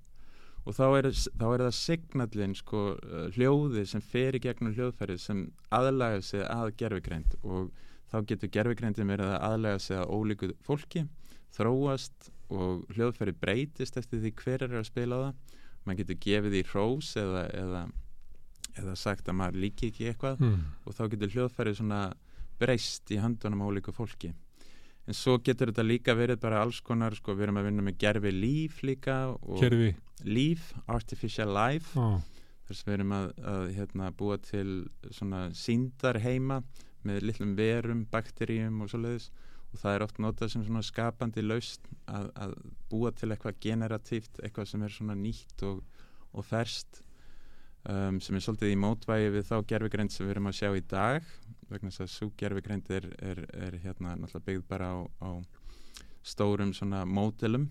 [0.68, 5.22] og þá er, þá er það signallin sko uh, hljóði sem fer í gegnum hljóðfærið
[5.24, 7.70] sem aðlæga sig að gerfigreind og
[8.12, 11.06] þá getur gerfigreindin verið að aðlæga sig að ólíku fólki
[11.56, 15.56] þróast og hljóðfærið breytist eftir því hver er að spila það.
[15.88, 17.82] Mann getur gefið í hrós eða, eða,
[18.76, 20.44] eða sagt að maður líki ekki eitthvað.
[20.44, 20.64] Mm.
[20.84, 21.84] og þá getur hljóðfærið
[22.58, 24.32] breyst í handunum á ólíku fólki
[25.08, 28.00] en svo getur þetta líka verið bara alls konar sko, við erum að vinna með
[28.04, 29.20] gerfi líf líka
[29.62, 29.94] gerfi
[30.26, 31.94] líf, artificial life.
[32.00, 32.20] Oh.
[32.68, 34.70] þess að við erum að, að hérna, búa til
[35.16, 36.62] svona síndar heima
[37.08, 39.30] með litlum verum, bakteríum og svo leiðis
[39.72, 42.56] og það er oft notað sem svona skapandi laust að, að
[42.92, 45.82] búa til eitthvað generatíft, eitthvað sem er svona nýtt og,
[46.34, 47.02] og ferst
[47.88, 50.84] um, sem er svolítið í mótvægi við þá gerfigreind sem við erum að sjá í
[50.92, 51.32] dag
[51.72, 55.30] vegna þess að svo gerfigreind er, er, er hérna náttúrulega byggð bara á, á
[56.28, 57.70] stórum svona mótelum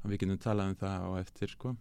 [0.00, 1.74] og við getum talað um það á eftir sko.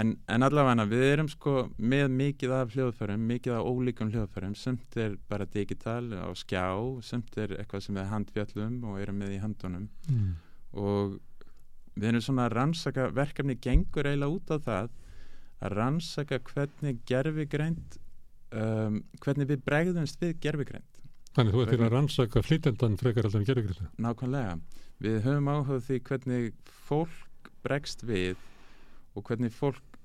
[0.00, 4.54] En, en allavega við erum sko með mikið af hljóðfærum mikið af ólíkum hljóðfærum.
[4.56, 6.64] Semt er bara digital á skjá
[7.04, 10.30] semt er eitthvað sem við handfjallum og erum með í handunum mm.
[10.80, 11.18] og
[11.94, 14.94] við erum svona að rannsaka verkefni gengur eiginlega út á það
[15.64, 18.00] að rannsaka hvernig gerfigreind
[18.54, 21.02] um, hvernig við bregðumst við gerfigreind
[21.34, 24.58] Þannig þú ert til að rannsaka flytendan frekar alltaf en gerfigreind Nákvæmlega,
[25.02, 26.52] við höfum áhuga því hvernig
[26.86, 28.38] fólk bregst við
[29.14, 29.98] og hvernig fólk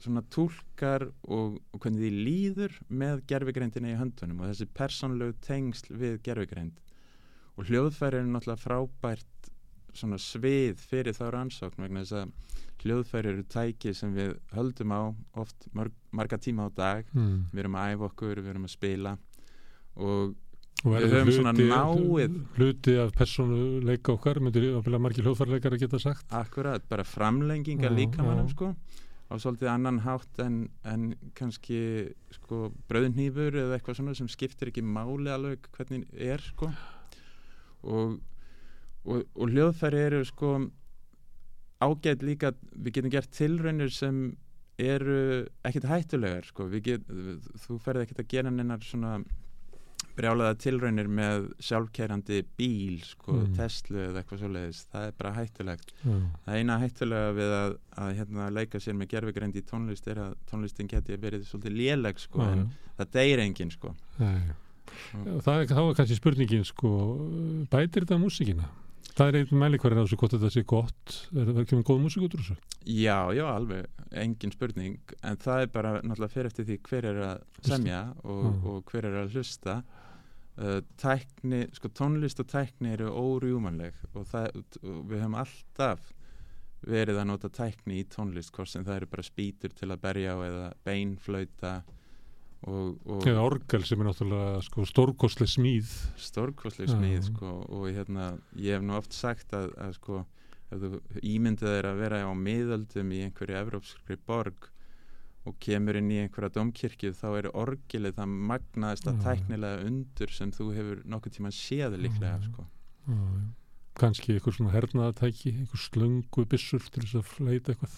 [0.00, 5.92] svona tólkar og, og hvernig því líður með gerfigreindina í höndunum og þessi persónlegu tengsl
[6.00, 6.78] við gerfigreind
[7.56, 9.50] og hljóðfæri er náttúrulega frábært
[9.96, 15.00] svona svið fyrir þá rannsókn vegna þess að hljóðfæri eru tæki sem við höldum á
[15.42, 17.10] oft marg, marga tíma á dag.
[17.12, 17.50] Mm.
[17.52, 19.16] við erum að æfa okkur, við erum að spila
[20.00, 20.32] og,
[20.84, 26.26] og við höfum svona náið hluti af personuleika okkar myndir margir hljóðfærileikar að geta sagt?
[26.32, 28.74] Akkurat, bara framlenginga líka mannum sko
[29.30, 34.82] á svolítið annan hátt en, en kannski sko bröðnýfur eða eitthvað svona sem skiptir ekki
[34.82, 36.70] máli alveg hvernig er sko.
[37.86, 38.18] Og,
[39.06, 40.54] og, og hljóðfæri eru sko
[41.80, 44.24] ágætt líka, við getum gert tilraunir sem
[44.80, 46.68] eru ekkert hættulegar sko.
[46.84, 47.04] get,
[47.64, 49.18] þú ferði ekkert að gera nennar svona
[50.16, 53.52] brjálaða tilraunir með sjálfkerrandi bíl sko, mm.
[53.56, 56.24] Tesla eða eitthvað svoleiðis það er bara hættulegt mm.
[56.46, 60.34] það eina hættulega við að, að hérna, leika sér með gerfegrendi í tónlist er að
[60.50, 62.50] tónlistin geti verið svolítið léleg sko, mm.
[62.50, 63.94] en það deyir engin sko.
[64.18, 66.92] það er þá kannski spurningin sko,
[67.72, 68.68] bætir þetta músikina?
[69.20, 71.14] Það er einn mælikvarinn á þessu hvort þetta sé gott.
[71.36, 72.54] Er það ekki með góð músík út úr þessu?
[72.88, 75.12] Já, já, alveg, engin spurning.
[75.28, 78.62] En það er bara náttúrulega fyrir eftir því hver er að semja og, mm.
[78.72, 79.74] og hver er að hlusta.
[80.56, 86.08] Uh, tækni, sko tónlist og tækni eru órjúmanleg og, það, og við höfum alltaf
[86.88, 90.40] verið að nota tækni í tónlist hvort sem það eru bara spýtur til að berja
[90.48, 91.74] eða beinflauta
[92.60, 95.92] eða orgel sem er náttúrulega sko, stórkosli smíð.
[96.20, 100.24] Stórkosli smíð sko, og hérna, ég hef nú oft sagt að, að sko,
[101.24, 104.68] ímyndið er að vera á miðöldum í einhverju evrópskri borg
[105.48, 110.52] og kemur inn í einhverja domkirkju þá er orgelið það magnaðist að tæknilega undur sem
[110.52, 112.66] þú hefur nokkuð tíma séð líklega sko.
[114.00, 117.96] kannski einhver svona hernaðatæki einhver slöngu bissur til þess að fleita eitthvað.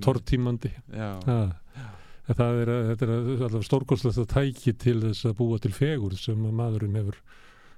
[0.00, 0.72] Tortímandi.
[0.88, 1.90] Já, já
[2.28, 6.44] það er, þetta er alltaf stórkostlegt að tæki til þess að búa til fegur sem
[6.46, 7.20] að maðurinn hefur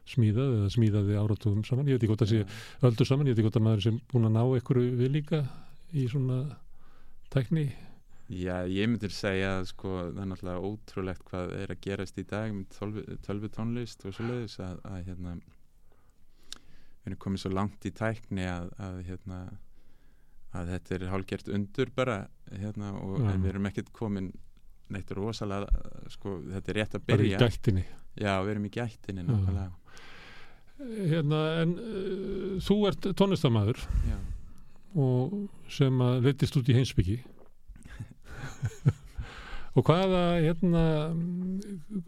[0.08, 3.40] smíðað eða smíðaði áratugum saman, ég veit ekki hvort það sé öldur saman, ég veit
[3.40, 5.42] ekki hvort að maður sem búin að ná einhverju við líka
[5.92, 6.38] í svona
[7.32, 7.66] tækni.
[8.32, 12.24] Já, ég myndir segja að sko, það er náttúrulega ótrúlegt hvað er að gerast í
[12.28, 15.34] dag með tölvu tónlist og svo leiðis að, að hérna,
[16.54, 19.40] við erum komið svo langt í tækni að, að, hérna,
[20.52, 22.16] að þetta er hálgert undur bara
[22.50, 23.36] hérna, og mm.
[23.42, 24.32] við erum ekkert komin
[24.92, 25.68] neitt rosalega
[26.12, 27.84] sko, þetta er rétt að byrja bara í gættinni.
[28.20, 29.70] Já, við erum í gættinni nákvæmlega.
[30.82, 33.84] Hérna, en uh, þú ert tónlistamæður
[34.98, 35.36] og
[35.72, 37.20] sem að letist út í heimsbyggi
[39.72, 40.82] og hvaða hérna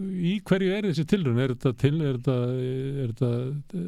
[0.04, 2.34] í hverju er þessi tilrun er þetta til, þetta,
[2.98, 3.30] þetta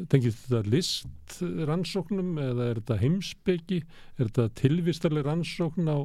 [0.09, 1.35] tengist þetta list
[1.69, 5.97] rannsóknum eða er þetta heimsbyggi er þetta tilvistarlega rannsókn á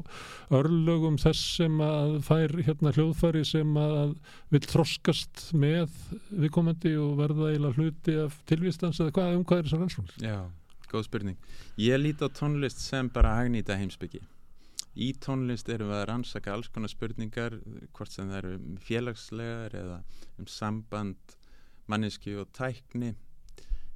[0.53, 4.13] örlögum þess sem að fær hérna hljóðfæri sem að
[4.53, 5.89] vil þroskast með
[6.29, 10.13] viðkomandi og verða eila hluti af tilvistans eða hvað, um hvað er þessar rannsókn?
[10.21, 10.37] Já,
[10.93, 11.41] góð spurning.
[11.81, 14.21] Ég líti á tónlist sem bara hagnýta heimsbyggi
[14.93, 17.57] í tónlist erum við að rannsaka alls konar spurningar
[17.95, 20.01] hvort sem það eru um félagslegar eða
[20.37, 21.37] um samband
[21.89, 23.13] manneski og tækni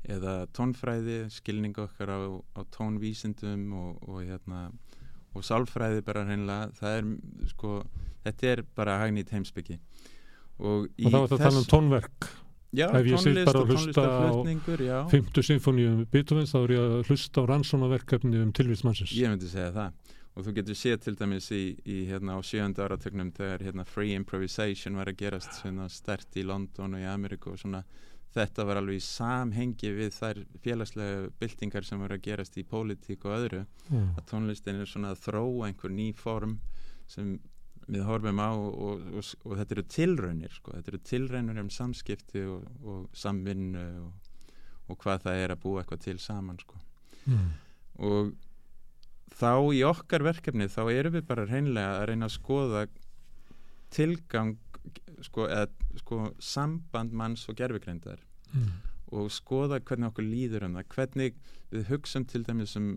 [0.07, 2.19] eða tónfræði, skilning okkar á,
[2.55, 4.67] á tónvísindum og, og, hérna,
[5.35, 7.07] og sálfræði bara hreinlega, það er
[7.51, 7.77] sko,
[8.25, 9.79] þetta er bara hagnýtt heimsbyggi
[10.57, 12.29] og, og þá er þetta þannig um tónverk.
[12.75, 17.11] Já, ef ég sitt bara að hlusta á 50 symfóníum Beethoven þá er ég að
[17.11, 21.47] hlusta á rannsónaverkefni um tilvísmannsins Ég myndi segja það og þú getur séð til dæmis
[21.55, 26.37] í, í hérna á sjönda áratögnum þegar hérna free improvisation var að gerast svona stert
[26.37, 27.81] í London og í Ameríku og svona
[28.37, 33.25] þetta var alveg í samhengi við þær félagslega byltingar sem var að gerast í pólitík
[33.25, 34.09] og öðru mm.
[34.13, 36.59] að tónlistin er svona að þróa einhver ný form
[37.09, 37.37] sem
[37.87, 41.69] við horfum á og, og, og, og þetta eru tilraunir sko, þetta eru tilraunir um
[41.73, 43.85] samskipti og samvinnu
[44.87, 46.77] og hvað það er að búa eitthvað til saman sko
[47.31, 47.47] mm.
[48.05, 48.35] og
[49.33, 52.85] þá í okkar verkefni þá erum við bara reynlega að reyna að skoða
[53.93, 54.55] tilgang
[55.25, 55.67] sko, eða,
[56.01, 58.21] sko, samband manns og gerfugreindar
[58.53, 58.71] mm.
[59.17, 61.37] og skoða hvernig okkur líður um það hvernig
[61.73, 62.91] við hugsaum til dæmis um,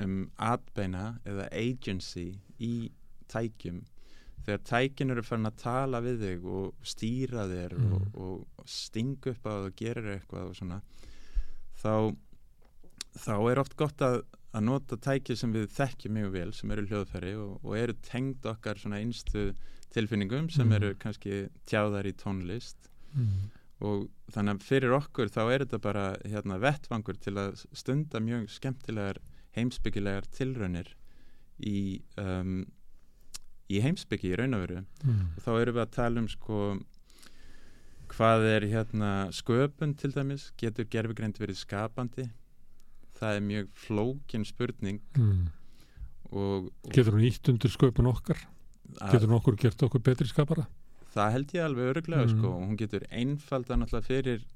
[0.00, 2.90] um atbeina eða agency í
[3.28, 3.84] tækjum
[4.46, 7.92] þegar tækin eru farin að tala við þig og stýra þér mm.
[7.92, 10.80] og, og stinga upp á það og gera eitthvað og svona
[11.78, 11.92] þá
[13.18, 14.22] þá er oft gott að
[14.56, 18.46] að nota tæki sem við þekkjum mjög vel sem eru hljóðfæri og, og eru tengd
[18.48, 19.50] okkar svona einstu
[19.92, 20.76] tilfinningum sem mm.
[20.78, 23.50] eru kannski tjáðar í tónlist mm.
[23.84, 28.48] og þannig að fyrir okkur þá er þetta bara hérna, vettvangur til að stunda mjög
[28.56, 29.20] skemmtilegar
[29.56, 30.94] heimsbyggilegar tilraunir
[31.58, 32.62] í, um,
[33.68, 35.24] í heimsbyggi í raun og veru mm.
[35.36, 36.62] og þá eru við að tala um sko
[38.08, 42.30] hvað er hérna sköpun til dæmis, getur gerfugreind verið skapandi
[43.18, 45.48] það er mjög flókin spurning mm.
[46.30, 48.40] og, og Getur hún ítt undir sköpun okkar?
[48.98, 50.68] Getur hún okkur gert okkur betri skapara?
[51.14, 52.36] Það held ég alveg öruglega mm.
[52.36, 54.46] sko og hún getur einfalda náttúrulega fyrir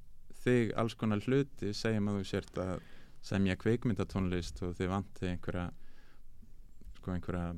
[0.43, 2.73] þig alls konar hluti segjum að þú sért að
[3.23, 5.69] semja kveikmyndatónlist og þið vanti einhverja
[6.99, 7.53] sko einhverja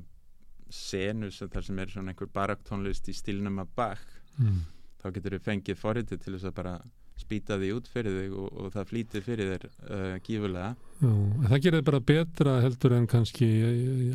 [0.75, 4.05] senu þar sem er svona einhver baraktónlist í stílnum að bakk
[4.41, 4.61] mm.
[5.01, 6.75] þá getur þið fengið forriti til þess að bara
[7.19, 10.71] spýta því út fyrir þig og, og það flýtir fyrir þér uh, gífulega
[11.01, 11.11] Já,
[11.49, 13.49] það gerir bara betra heldur en kannski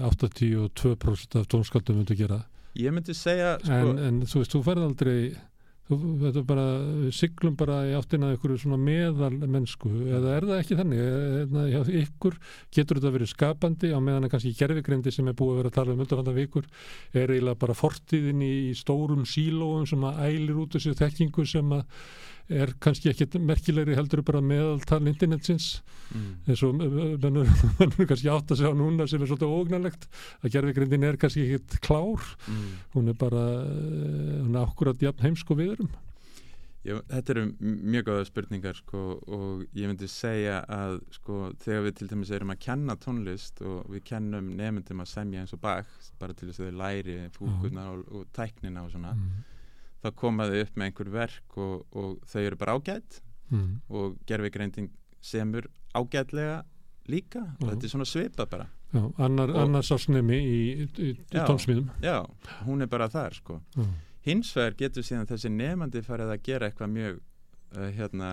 [0.01, 2.41] 82% af tónskaldum myndu gera.
[2.79, 5.17] Ég myndi segja sko, en, en þú veist, þú færð aldrei
[5.91, 6.65] þú bara,
[7.15, 11.01] siglum bara í áttina ykkur svona meðal mennsku eða er það ekki þannig?
[11.03, 12.37] Eða, hjá ykkur
[12.77, 15.79] getur þetta verið skapandi á meðan að kannski gerfigreindi sem er búið að vera að
[15.81, 16.69] tala um undanfanda vikur
[17.11, 21.83] er eiginlega bara fortíðin í stórum sílóum sem að ælir út þessu þekkingu sem að
[22.51, 25.71] er kannski ekkit merkilegri heldur bara meðaltal internetsins
[26.11, 26.29] mm.
[26.51, 27.49] eins og mennur
[28.11, 30.07] kannski átt að segja núna sem er svolítið ógnarlegt
[30.41, 32.71] að gerðvigrindin er kannski ekkit klár mm.
[32.97, 35.93] hún er bara eh, hún er akkurat jafn heimsko viðurum
[36.81, 39.01] Já, þetta eru mjög góða spurningar sko,
[39.37, 43.91] og ég myndi segja að sko, þegar við til dæmis erum að kenna tónlist og
[43.93, 45.91] við kennum nefndum að semja eins og bak
[46.23, 47.91] bara til þess að þau læri fúkuna mm.
[47.93, 49.51] og, og tæknina og svona mm
[50.01, 53.21] þá komaðu upp með einhver verk og, og þau eru bara ágætt
[53.51, 53.71] mm.
[53.93, 54.91] og gerfigreinding
[55.21, 56.63] semur ágætlega
[57.11, 57.43] líka.
[57.61, 58.69] Og þetta er svona svipa bara.
[58.91, 61.91] Já, annar, annars ásnemi í, í, í tónsmíðum.
[62.03, 62.25] Já,
[62.67, 63.61] hún er bara þar sko.
[63.77, 63.85] Já.
[64.27, 68.31] hins vegar getur síðan þessi nefandi farið að gera eitthvað mjög uh, hérna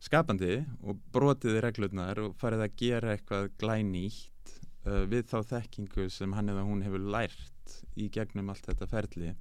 [0.00, 4.54] skapandi og brotiði reglurnar og farið að gera eitthvað glænýtt
[4.86, 9.34] uh, við þá þekkingu sem hann eða hún hefur lært í gegnum allt þetta ferli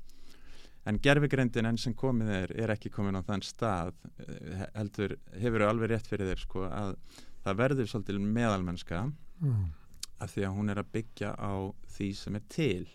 [0.88, 3.93] en gerfigreindin enn sem komið er er ekki komin á þann stað
[4.23, 6.95] eh, heldur, hefur alveg rétt fyrir þér sko, að
[7.43, 9.68] það verður svolítil meðalmennska mm.
[10.23, 11.53] af því að hún er að byggja á
[11.95, 12.89] því sem er til.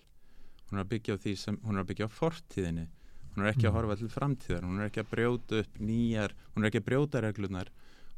[0.71, 2.87] Hún er að byggja á því sem hún er að byggja á fortíðinni.
[3.35, 3.79] Hún er ekki að mm.
[3.79, 4.69] horfa til framtíðar.
[4.69, 7.73] Hún er ekki að brjóta upp nýjar hún er ekki að brjóta reglunar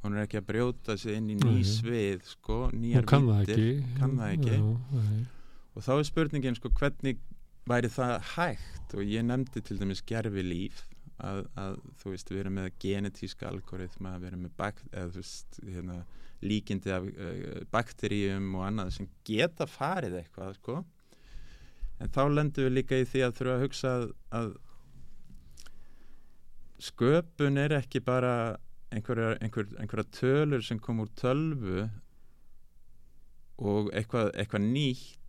[0.06, 4.34] hún er ekki að brjóta sig inn í ný svið sko, nýjar vittir kann það
[4.36, 4.59] ekki.
[4.59, 5.06] Já,
[5.74, 7.22] og þá er spurningin sko hvernig
[7.68, 8.94] væri það hægt?
[8.94, 10.84] Og ég nefndi til dæmis gerfi líf
[11.22, 15.59] að, að þú veist við erum með genetíska algoritma, við erum með bak, eða, veist,
[15.64, 16.02] hérna,
[16.44, 20.78] líkindi af uh, bakteríum og annað sem geta farið eitthvað sko.
[21.97, 24.48] En þá lendum við líka í því að þurfa að hugsa að, að
[26.86, 28.34] sköpun er ekki bara
[28.93, 31.86] einhverja, einhver, einhverja tölur sem kom úr tölvu
[33.56, 35.26] og eitthvað, eitthvað nýtt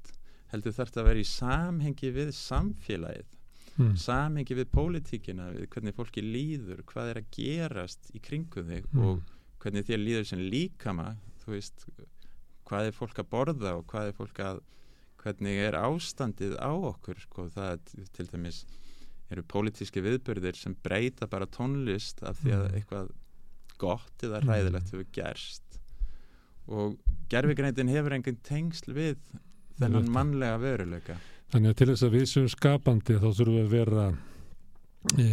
[0.51, 3.37] heldur þarf að vera í samhengi við samfélagið
[3.77, 3.95] mm.
[4.01, 9.03] samhengi við pólitíkina við hvernig fólki líður, hvað er að gerast í kringum þig mm.
[9.03, 11.11] og hvernig þér líður sem líkama
[11.43, 11.85] þú veist,
[12.67, 14.65] hvað er fólk að borða og hvað er fólk að
[15.21, 17.79] hvernig er ástandið á okkur sko, það
[18.15, 18.63] til dæmis
[19.33, 22.77] eru pólitíski viðbörðir sem breyta bara tónlist af því að hmm.
[22.77, 23.09] eitthvað
[23.81, 24.51] gott eða hmm.
[24.51, 25.81] ræðilegt hefur gerst
[26.67, 26.95] og
[27.31, 29.19] gerfigrændin hefur enginn tengsl við
[29.77, 31.17] þennan mannlega veruleika.
[31.53, 34.07] Þannig að til þess að við sem skapandi þá þurfum við að vera
[35.15, 35.27] e,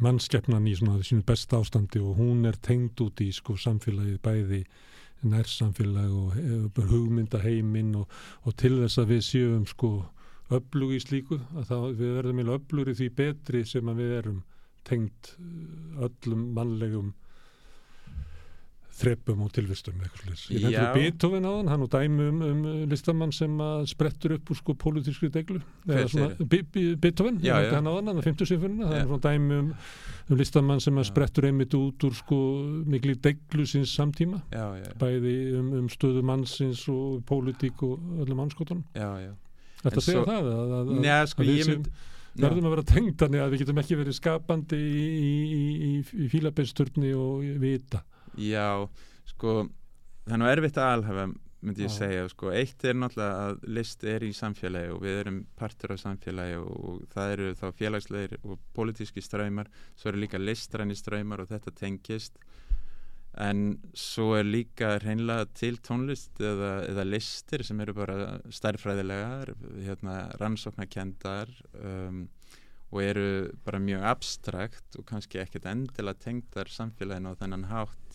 [0.00, 4.62] mannskeppnan í svona sínu besta ástandi og hún er tengd út í sko samfélagið bæði
[5.28, 8.08] nærsamfélag og e, hugmyndaheiminn og,
[8.48, 9.92] og til þess að við séum sko
[10.50, 14.40] öflug í slíku að þá við verðum öflugur í því betri sem að við erum
[14.88, 15.50] tengd e,
[16.06, 17.12] öllum mannlegum
[19.00, 23.56] þreppum og tilvistum ég nefnir Beethoven á hann hann og dæmi um, um listamann sem
[23.90, 27.74] sprettur upp úr sko pólitískri deglu Beethoven já, já.
[27.74, 29.74] hann á hann, hann er 50 sinfunina það er svona dæmi um,
[30.30, 32.38] um listamann sem sprettur einmitt út úr sko
[32.90, 34.42] miklu deglu síns samtíma.
[34.52, 34.66] Já,
[35.00, 38.84] bæði um, um stöðu mannsins og pólitík og öllum anskotunum
[39.80, 41.84] Þetta segja svo, það að, að, njá, sko, að við sem
[42.40, 45.92] verðum að vera tengd þannig að við getum ekki verið skapandi í, í, í,
[46.24, 48.02] í fílabensturni og vita
[48.40, 48.88] Já,
[49.28, 49.54] sko
[50.24, 51.30] það er nú erfitt að alhafa
[51.60, 55.40] myndi ég segja, sko, eitt er náttúrulega að list er í samfélagi og við erum
[55.60, 59.68] partur af samfélagi og, það eru þá félagslegir og politíski ströymar
[59.98, 62.40] svo eru líka listræni ströymar og þetta tengist.
[63.40, 69.52] En svo er líka reynlega til tónlist eða, eða listir sem eru bara stærfræðilegar
[69.84, 72.24] hérna, rannsóknarkendar um,
[72.90, 73.28] og eru
[73.62, 78.09] bara mjög abstrakt og kannski ekkert endilega tengdar samfélaginu á þennan hátt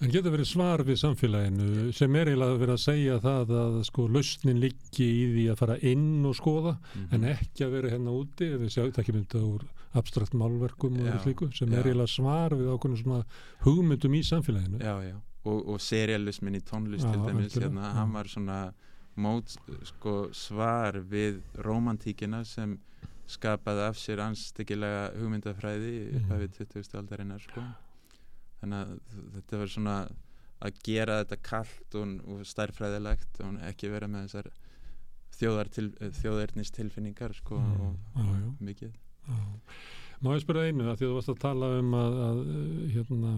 [0.00, 4.06] En getur verið svar við samfélaginu sem er eiginlega verið að segja það að sko
[4.08, 7.10] lausnin liggi í því að fara inn og skoða mm -hmm.
[7.14, 9.66] en ekki að vera hérna úti við sjáum þetta ekki myndið úr
[10.00, 11.78] abstrakt málverkum já, og slíku sem já.
[11.78, 13.24] er eiginlega svar við ákveðinu svona
[13.60, 14.78] hugmyndum í samfélaginu.
[14.80, 18.72] Já, já, og, og serialismin í tónlist já, til dæmis, hérna, hann var svona
[19.16, 22.78] mót, sko, svar við romantíkina sem
[23.26, 26.96] skapaði af sér anstíkilega hugmyndafræði upp af við 20.
[26.96, 27.60] aldarinnar, sko
[28.60, 29.96] þannig að þetta verður svona
[30.60, 34.50] að gera þetta kallt og, og stærfræðilegt og ekki vera með þessar
[35.40, 38.96] þjóðarnist tilfinningar sko mm, og, og á, mikið.
[39.30, 39.36] Á.
[40.20, 42.40] Má ég spyrja einu að því að þú varst að tala um að, að
[42.92, 43.30] hérna,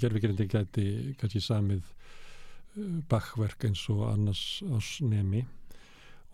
[0.00, 0.86] gerfikirindi gæti
[1.20, 5.44] kannski samið uh, bakverk eins og annars ásnemi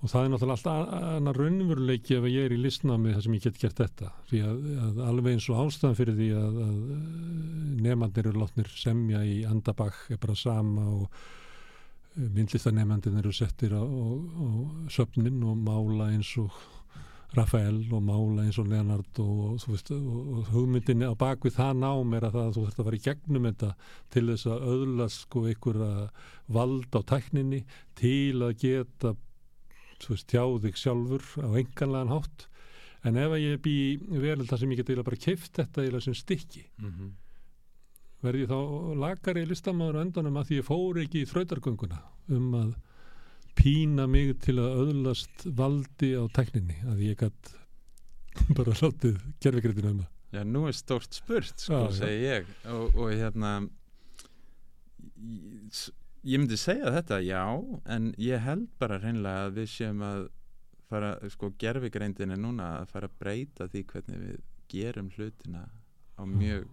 [0.00, 3.44] og það er náttúrulega alltaf annar raunveruleiki ef ég er í listnámi þar sem ég
[3.44, 4.08] get gert þetta.
[4.30, 6.78] Því að, að alveg eins og ástæðan fyrir því að, að
[7.84, 11.20] nefnandir eru látnir semja í andabakk er bara sama og
[12.16, 14.06] eh, myndlistanemandin eru settir á, á,
[14.40, 14.46] á
[14.88, 16.56] söfnin og mála eins og
[17.36, 22.16] Rafael og mála eins og Leonard og, veist, og, og hugmyndinni á bakvið það nám
[22.16, 23.70] er að það að þú þurft að fara í gegnum þetta
[24.16, 26.08] til þess að öðlast sko einhverja
[26.56, 27.60] vald á tækninni
[28.00, 29.12] til að geta
[30.00, 32.46] tjáðig sjálfur á enganlegan hátt.
[33.04, 33.74] En ef ég er bí
[34.20, 37.10] vel þar sem ég geti bara keift þetta eða sem stykki mm -hmm.
[38.20, 38.58] verði þá
[39.00, 42.74] lagari listamæður öndanum að því ég fór ekki í þrautargönguna um að
[43.56, 47.56] pína mig til að öðlast valdi á tekninni að ég gætt
[48.56, 50.10] bara látið gerfikrætinu um það.
[50.30, 52.50] Já, nú er stórt spurt, sko, ah, segi ég.
[52.70, 53.56] Og, og hérna
[56.26, 57.42] Ég myndi segja þetta, já,
[57.88, 60.26] en ég held bara reynlega að við séum að
[60.90, 65.64] fara, sko, gerfigreindin er núna að fara að breyta því hvernig við gerum hlutina
[66.20, 66.34] á mm.
[66.42, 66.66] mjög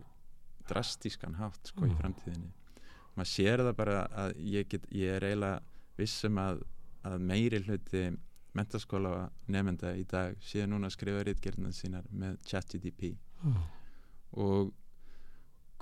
[0.67, 1.99] drastískan hátt, sko, í mm.
[2.01, 2.51] framtíðinni.
[3.15, 5.61] Maður sér það bara að ég, get, ég er eiginlega
[5.97, 6.59] vissum að,
[7.07, 8.03] að meiri hluti
[8.57, 13.13] mentaskóla nefnda í dag séu núna að skrifa rítgerðina sínar með ChatGDP
[13.45, 13.63] oh.
[14.43, 14.73] og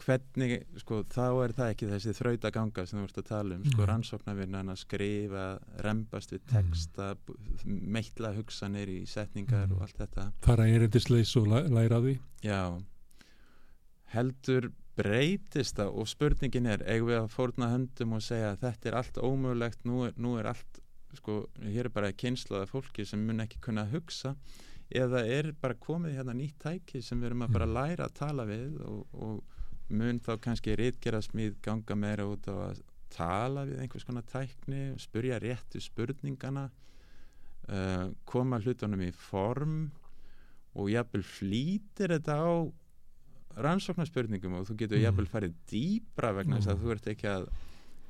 [0.01, 3.57] hvernig, sko, þá er það ekki þessi þraut að ganga sem þú vart að tala
[3.57, 3.87] um sko, mm.
[3.91, 5.45] rannsóknarvinnan að skrifa
[5.85, 7.77] rembast við texta mm.
[7.95, 9.77] meitla hugsanir í setningar mm.
[9.77, 12.59] og allt þetta fara erindisleis og læra því já
[14.15, 18.89] heldur breytist það og spurningin er eigum við að fórna höndum og segja að þetta
[18.89, 20.79] er allt ómögulegt, nú er, nú er allt
[21.15, 24.35] sko, hér er bara kynnslaða fólki sem mun ekki kunna hugsa
[24.93, 28.45] eða er bara komið hérna nýtt tæki sem við erum að bara læra að tala
[28.47, 29.54] við og, og
[29.89, 32.81] mun þá kannski rítgera smíð ganga meira út á að
[33.13, 36.69] tala við einhvers konar tækni spurja réttu spurningana
[37.69, 39.85] uh, koma hlutunum í form
[40.75, 42.51] og jafnvel flýtir þetta á
[43.65, 45.05] rannsóknarspurningum og þú getur mm.
[45.05, 46.73] jafnvel farið dýbra vegna þess mm.
[46.73, 47.47] að þú ert ekki að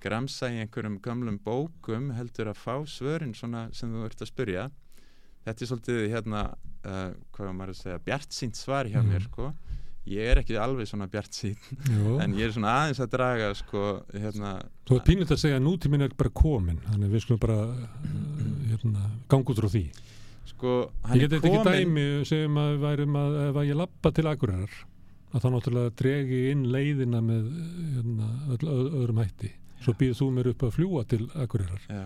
[0.06, 4.66] gramsa í einhverjum gamlum bókum heldur að fá svörin svona sem þú ert að spurja
[5.46, 9.12] þetta er svolítið hérna uh, hvað maður að segja bjart sínt svar hjá mm.
[9.14, 9.52] mér sko
[10.10, 11.56] ég er ekki alveg svona bjart sín
[12.22, 14.52] en ég er svona aðeins að draga sko, hérna,
[14.86, 17.58] Þú ert pínult að segja að nútíminn er bara komin þannig við skulum bara
[18.70, 19.86] hérna, ganga út frá því.
[20.46, 20.76] Sko,
[21.16, 24.78] Ég get eitthvað ekki dæmi segjum að værum að ef að ég lappa til agurar
[25.36, 27.50] að þá náttúrulega dregi inn leiðina með
[27.98, 28.70] hérna, öll,
[29.02, 29.52] öðrum hætti.
[29.82, 32.06] Svo býður þú mér upp að fljúa til agurar Já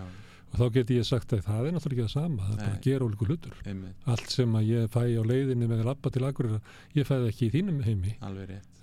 [0.50, 2.76] og þá get ég sagt að það er náttúrulega ekki það sama það er bara
[2.76, 3.58] að gera ólíku hlutur.
[3.64, 4.08] Einmitt.
[4.14, 6.56] allt sem að ég fæ á leiðinni með að lappa til akkurir
[6.96, 8.16] ég fæði ekki í þínum heimi.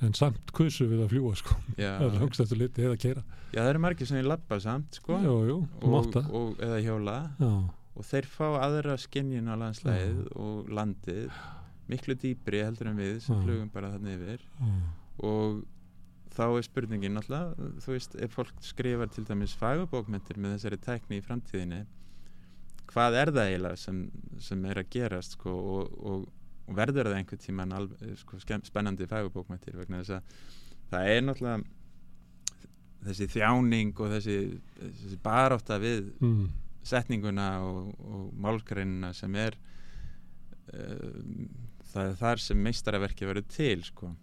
[0.06, 1.58] En samt kursu við að fljúa sko.
[1.76, 5.00] Það er langst eftir liti eða kera Já það eru margir sem ég lappa samt
[5.00, 5.20] sko.
[5.24, 5.58] Jú, jú,
[5.88, 7.18] og, og, eða hjóla.
[7.40, 7.52] Já.
[7.98, 10.34] og þeir fá aðra skinnjun á landslæðið Já.
[10.44, 11.40] og landið
[11.88, 14.44] miklu dýbri heldur en við sem flugum bara þannig yfir.
[15.24, 15.64] Og
[16.38, 17.54] þá er spurningin alltaf,
[17.84, 21.84] þú veist, ef fólk skrifar til dæmis fagabókmyndir með þessari tækni í framtíðinni
[22.92, 24.04] hvað er það eiginlega sem,
[24.42, 26.28] sem er að gerast sko, og, og,
[26.68, 28.40] og verður það einhver alveg, sko,
[28.70, 30.46] spennandi fagabókmyndir vegna þess að
[30.92, 31.76] það er náttúrulega
[33.08, 34.38] þessi þjáning og þessi,
[34.78, 36.46] þessi baráta við mm.
[36.88, 39.58] setninguna og, og málgreinina sem er
[40.74, 41.44] uh,
[41.92, 44.14] það er þar sem meistaraverki verður til sko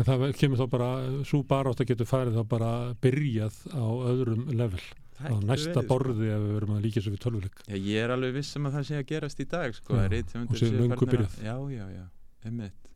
[0.00, 0.88] En það kemur þá bara,
[1.28, 2.70] svo barátt að getur farið þá bara
[3.04, 4.84] byrjað á öðrum level,
[5.20, 7.60] á næsta borði ef við verum að líka svo við tölvuleik.
[7.66, 9.98] Já, ég er alveg vissum að það sé að gerast í dag, sko.
[10.00, 11.36] Já, og séu lungu byrjað.
[11.44, 12.06] Já, já, já,
[12.48, 12.88] emitt.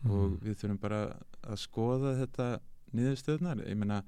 [0.00, 0.16] Mm.
[0.16, 1.00] Og við þurfum bara
[1.44, 2.50] að skoða þetta
[2.98, 3.64] niðurstöðnar.
[3.68, 4.02] Ég menna,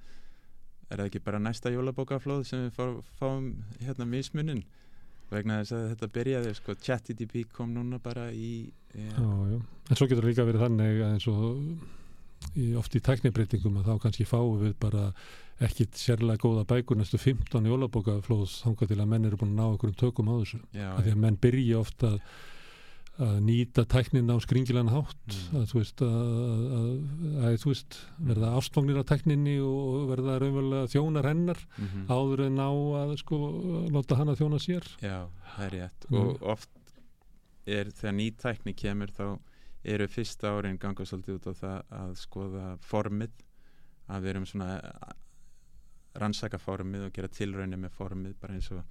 [0.89, 2.87] er það ekki bara næsta jólabókaflóð sem við fá,
[3.21, 4.65] fáum hérna mismunin?
[5.33, 9.15] vegna þess að þetta byrjaði sko, ChatGDP kom núna bara í já.
[9.17, 9.59] Já, já.
[9.89, 12.02] en svo getur líka verið þannig að eins og
[12.79, 15.11] oft í tæknibreitingum að þá kannski fáum við bara
[15.63, 19.67] ekkit sérlega góða bækur næstu 15 jólabókaflóðs þángar til að menn eru búin að ná
[19.69, 22.35] einhverjum tökum á þessu Já, að því að menn byrja ofta að,
[23.27, 25.61] að nýta tæknin á skringilegan hátt mm.
[25.61, 26.19] að þú veist að,
[27.47, 27.99] að þú veist
[28.33, 32.05] verða ástfangnir á tækninni og verða raunverulega þjónar hennar mm -hmm.
[32.11, 32.73] áður en á
[33.05, 33.41] að sko
[33.93, 35.19] láta hann að þjóna sér Já,
[35.55, 36.19] það er rétt mm.
[36.19, 36.71] og oft
[37.67, 39.39] er þegar ný tækni kemur þá
[39.85, 43.43] eru fyrsta árin ganga svolítið út á það að skoða formið
[44.13, 44.71] að við erum svona
[46.23, 48.83] rannsaka formið og gera tilraunir með formið bara eins og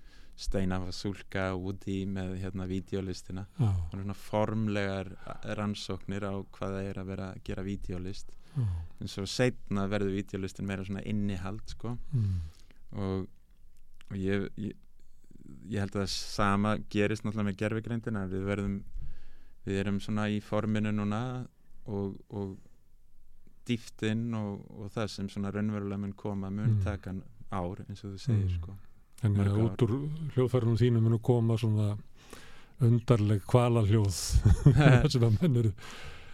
[0.42, 3.82] Steina Vasulka og Woody með hérna videolistina oh.
[3.92, 5.12] og svona formlegar
[5.60, 8.78] rannsóknir á hvaða er að vera að gera videolist oh.
[9.00, 12.40] en svo setna verður videolistin meira svona innihald sko mm.
[12.98, 13.28] og,
[14.10, 14.80] og ég, ég
[15.72, 18.78] ég held að það sama gerist náttúrulega með gerfigreindina við verðum
[19.66, 21.24] við erum svona í forminu núna
[21.86, 22.56] og, og
[23.68, 26.86] dýftinn og, og það sem svona raunverulega mun koma mun mm.
[26.86, 27.14] taka
[27.52, 28.56] ár eins og þú segir mm.
[28.60, 28.78] sko
[29.22, 29.92] Þannig að út úr
[30.34, 31.92] hljóðfærunum þínu munu koma svona
[32.82, 34.18] undarleg kvalaljóð
[35.14, 35.74] sem að menn eru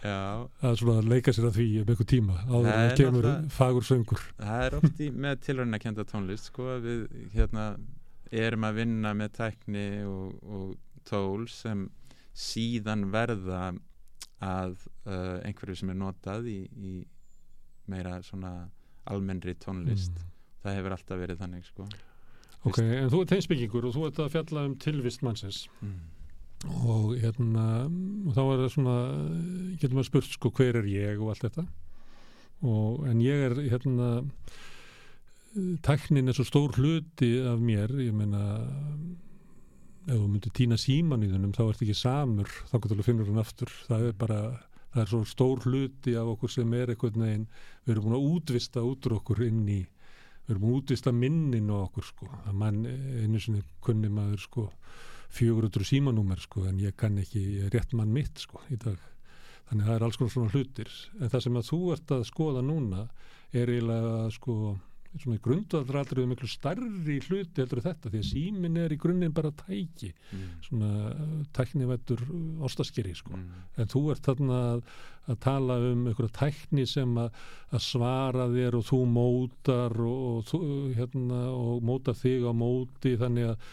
[0.08, 4.64] að svona leika sér að því um einhver tíma áður það kemur fagur söngur Það
[4.64, 7.00] er oft í, með tilröðin að kenda tónlist sko við
[7.34, 7.64] hérna
[8.30, 11.88] erum að vinna með tækni og, og tól sem
[12.38, 13.72] síðan verða
[14.44, 14.76] að
[15.08, 16.92] uh, einhverju sem er notað í, í
[17.90, 18.68] meira svona
[19.08, 20.30] almennri tónlist mm.
[20.62, 21.88] það hefur alltaf verið þannig sko
[22.66, 22.94] Ok, Vist?
[22.98, 25.98] en þú er tegnsbyggingur og þú ert að fjalla um tilvist mannsins mm.
[26.84, 28.96] og hérna og þá er það svona
[29.78, 31.66] getur maður spurt sko hver er ég og allt þetta
[32.68, 34.10] og en ég er hérna
[35.86, 38.42] tæknin er svo stór hluti af mér, ég meina
[40.08, 43.42] ef þú myndir týna síman í þennum þá ert ekki samur þá að finna hann
[43.42, 43.72] aftur.
[43.88, 44.38] Það er bara,
[44.94, 47.46] það er svo stór hluti af okkur sem er eitthvað neginn
[47.84, 51.12] við erum búin að útvista út úr okkur inn í við erum búin að útvista
[51.12, 52.30] minnin á okkur sko.
[52.48, 54.66] Að mann einu sinni kunni maður sko
[55.36, 58.96] 400 símanúmer sko en ég kann ekki rétt mann mitt sko í dag.
[59.68, 60.92] Þannig að það er alls konar svona hlutir.
[61.20, 63.08] En það sem að þú ert að skoða núna
[63.52, 64.54] er eiginlega sko
[65.16, 70.10] svona grundaðraldrið miklu starri hluti heldur þetta því að símin er í grunninn bara tæki
[70.12, 70.46] mm.
[70.66, 72.22] svona uh, tæknivættur
[72.68, 73.64] ástaskeri sko mm.
[73.80, 74.82] en þú ert þarna að,
[75.32, 80.72] að tala um einhverja tækni sem að, að svara þér og þú mótar og, og,
[80.98, 83.70] hérna, og móta þig á móti þannig að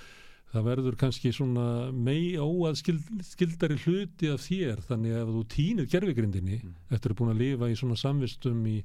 [0.56, 6.62] það verður kannski svona mei óaðskildari hluti af þér þannig að ef þú týnir gerfigrindinni
[6.62, 6.78] mm.
[6.96, 8.80] eftir að búin að lifa í svona samvistum í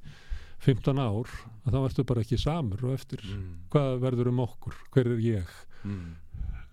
[0.64, 1.30] 15 ár
[1.64, 3.22] að þá ertu bara ekki samur og eftir.
[3.24, 3.52] Mm.
[3.72, 5.58] hvað verður um okkur, hver er ég?
[5.84, 6.16] Mm.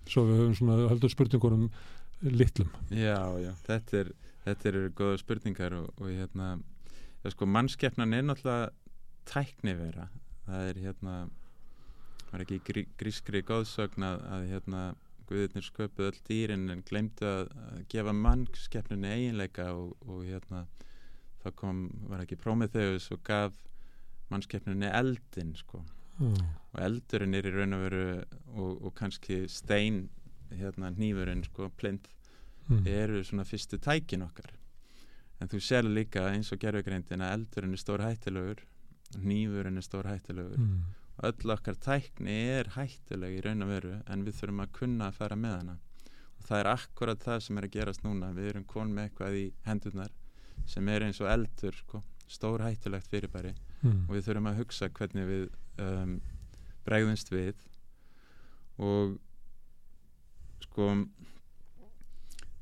[0.07, 1.69] svo við höfum svona heldur spurningunum
[2.23, 2.71] litlum.
[2.91, 4.15] Já, já, þetta er
[4.47, 6.53] þetta eru goða spurningar og, og hérna,
[7.27, 8.69] sko, mannskeppnan er náttúrulega
[9.27, 10.07] tæknivera.
[10.47, 11.17] Það er hérna
[12.31, 14.87] var ekki grí, grískri góðsögn að, að hérna
[15.27, 20.61] Guðurnir sköpuð öll dýrin en glemdu að, að gefa mannskeppnunni eiginleika og, og hérna
[21.43, 23.57] þá kom, var ekki Prometheus og gaf
[24.33, 25.83] mannskeppnunni eldin sko.
[26.17, 26.37] Mm.
[26.73, 30.07] og eldurinn er í raun og veru og, og kannski stein
[30.49, 32.07] hérna nýfurinn sko plint
[32.71, 32.87] mm.
[32.89, 34.49] eru svona fyrstu tækin okkar.
[35.37, 38.63] En þú sér líka eins og gerðugreindin að eldurinn er stór hættilegur
[39.21, 44.23] nýfurinn er stór hættilegur mm öll okkar tækni er hættuleg í raun og veru en
[44.25, 45.77] við þurfum að kunna að fara með hana.
[46.37, 48.29] Og það er akkurat það sem er að gerast núna.
[48.37, 50.13] Við erum kon með eitthvað í hendurnar
[50.69, 54.05] sem er eins og eldur sko, stór hættulegt fyrirbæri mm.
[54.07, 55.47] og við þurfum að hugsa hvernig við
[55.83, 56.17] um,
[56.87, 57.65] bregðumst við
[58.77, 59.17] og
[60.63, 60.89] sko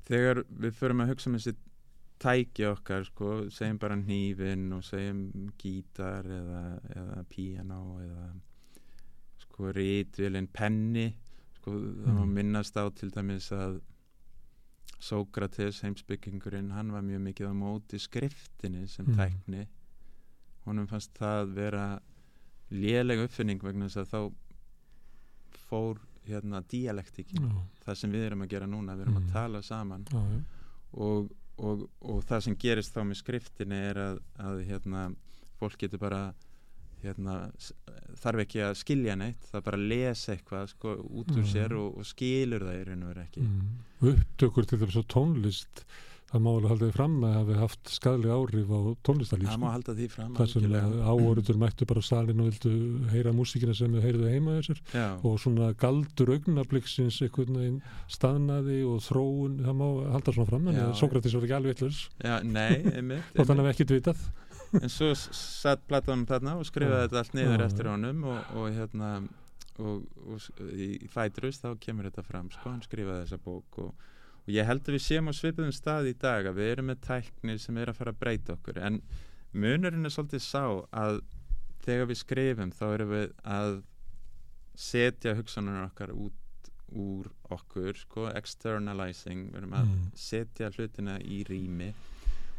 [0.05, 1.55] þegar við förum að hugsa um þessi
[2.21, 6.61] tæki okkar sko, segjum bara hnífin og segjum gítar eða,
[6.95, 8.27] eða piano eða
[9.43, 11.09] sko rítvilin penni
[11.57, 12.07] sko mm.
[12.13, 12.31] mm.
[12.37, 13.81] minnast á til dæmis að
[14.99, 19.19] Sókrates heimsbyggingurinn hann var mjög mikið á móti skriftinni sem mm.
[19.19, 19.67] tækni
[20.65, 21.85] honum fannst það vera
[22.71, 27.63] lélega uppfinning vegna þess að þá fór hérna dialektíkin mm.
[27.85, 29.33] það sem við erum að gera núna, við erum að mm.
[29.35, 30.07] tala saman
[30.95, 31.27] og
[31.61, 35.05] og, og það sem gerist þá með skriftinni er að, að hérna,
[35.59, 36.21] fólk getur bara
[37.05, 37.35] hérna,
[38.21, 41.51] þarf ekki að skilja neitt það bara lesa eitthvað sko, út úr mm.
[41.53, 43.45] sér og, og skilur það í raun og verið ekki.
[43.45, 43.71] Mm.
[44.11, 45.85] Upptökur til þess að tónlist
[46.35, 49.67] það má alveg halda því fram að hefði haft skadli áhrif á tónlistarlíf það má
[49.71, 50.75] halda því fram það sem
[51.05, 52.71] áorður mættu bara salin og vildu
[53.13, 55.05] heyra músíkina sem þau heyrðu heima þessar Já.
[55.21, 57.77] og svona galdur augnabliksins einhvern veginn
[58.11, 63.45] staðnaði og þróun það má halda svona fram en Sókratis var ekki alveg eitthvað og
[63.45, 64.25] þannig að við ekkert vitað
[64.81, 69.13] en svo satt Platon þarna og skrifaði þetta allt niður eftir honum og, og hérna
[69.79, 74.05] og, og í fætrus þá kemur þetta fram sko, hann skrifaði þessa bók og
[74.45, 77.01] og ég held að við séum á svipuðum stað í dag að við erum með
[77.07, 78.77] tæknir sem er að fara að breyta okkur.
[78.77, 78.99] En
[79.57, 81.21] munurinn er svolítið sá að
[81.85, 83.77] þegar við skrifum þá erum við að
[84.77, 90.03] setja hugsanunum okkar út úr okkur sko, externalizing við erum að mm.
[90.19, 91.89] setja hlutina í rými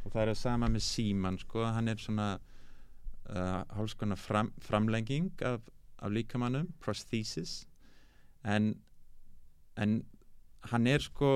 [0.06, 5.32] og það er að sama með síman sko, hann er svona uh, hálfskona fram, framlenging
[5.42, 5.66] af,
[5.98, 7.64] af líkamannum, prosthesis.
[8.46, 8.76] En
[9.76, 9.98] en
[10.70, 11.30] hann er sko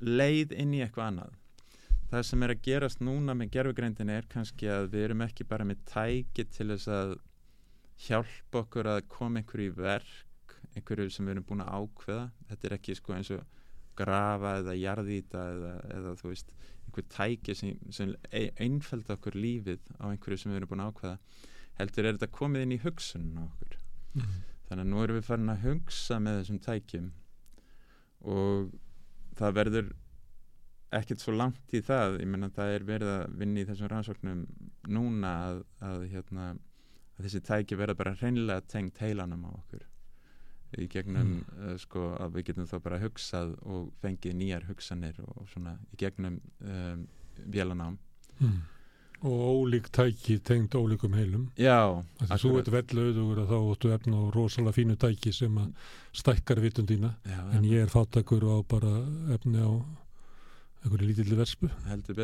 [0.00, 1.36] leið inn í eitthvað annað.
[2.10, 5.66] Það sem er að gerast núna með gerfugreindin er kannski að við erum ekki bara
[5.68, 7.12] með tæki til þess að
[8.06, 12.24] hjálpa okkur að koma einhverju í verk einhverju sem við erum búin að ákveða.
[12.48, 13.44] Þetta er ekki sko eins og
[14.00, 16.52] grafa eða jarðýta eða, eða þú veist
[16.90, 18.12] einhver tæki sem, sem
[18.58, 21.16] einfælda okkur lífið á einhverju sem við erum búin að ákveða
[21.80, 23.76] heldur er þetta komið inn í hugsunum okkur.
[24.12, 24.46] Mm -hmm.
[24.68, 27.10] þannig að nú erum við farin að hugsa með þessum tækjum
[28.20, 28.72] og
[29.38, 29.92] það verður
[30.90, 32.18] ekkert svo langt í það.
[32.20, 34.42] Ég menna það er verið að vinna í þessum rannsóknum
[34.88, 36.50] núna að, að, hérna,
[37.16, 39.86] að þessi tæki verða bara hreinlega tengt heilanum á okkur
[40.78, 41.54] í gegnum mm.
[41.58, 45.98] uh, sko að við getum þá bara hugsað og fengið nýjar hugsanir og svona í
[46.00, 47.06] gegnum um,
[47.50, 47.96] vélanám
[48.38, 48.58] mm.
[49.30, 51.48] og ólík tæki tengt ólíkum heilum.
[51.58, 55.72] Já þú ert vellauður og þá óttu efna og rosalega fínu tæki sem að
[56.22, 57.16] stækkar vitundína
[57.54, 59.00] en ég er fátakur á bara
[59.34, 59.70] efni á
[60.80, 61.68] einhverju lítilli verspu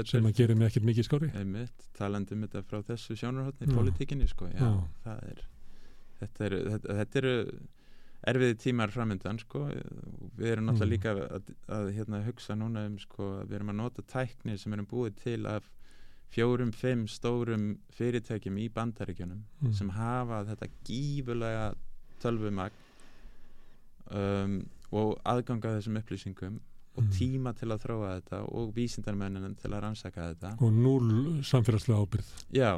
[0.09, 1.29] sem að gera mig ekkert mikið skári
[1.99, 4.71] talandi um þetta frá þessu sjónarhóttni politíkinni sko, já,
[5.05, 5.17] já.
[5.29, 5.43] er
[6.21, 7.35] þetta eru, þetta, þetta eru
[8.27, 9.67] erfiði tímar framöndan sko
[10.37, 10.93] við erum náttúrulega mm.
[10.93, 14.89] líka að, að, hérna, hugsa núna um sko við erum að nota tækni sem erum
[14.91, 15.69] búið til af
[16.35, 19.75] fjórum, fimm stórum fyrirtækjum í bandaríkjunum mm.
[19.77, 21.69] sem hafa þetta gífulega
[22.23, 22.83] tölvumagn
[24.11, 24.57] um,
[24.95, 26.59] og aðganga þessum upplýsingum
[26.97, 27.13] og mm.
[27.13, 31.09] tíma til að þróa þetta og vísindarmenninin til að rannsaka þetta og núl
[31.45, 32.71] samfélagslega ábyrð já,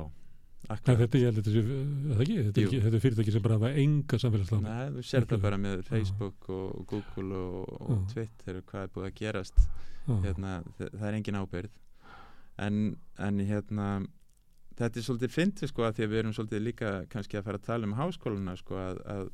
[0.67, 1.03] akkurat.
[1.05, 4.95] Þetta, ég, þetta, þetta, þetta, þetta er fyrirtæki sem bara hafa enga samfélagslega ábyrð Nei,
[4.99, 9.19] þú sér það bara með Facebook og Google og, og Twitter hvað er búið að
[9.23, 9.61] gerast.
[10.09, 11.77] Hérna, það er engin ábyrð
[12.65, 13.89] en, en hérna
[14.79, 17.61] þetta er svolítið fyndið sko að því að við erum svolítið líka kannski að fara
[17.61, 19.31] að tala um háskóluna sko að, að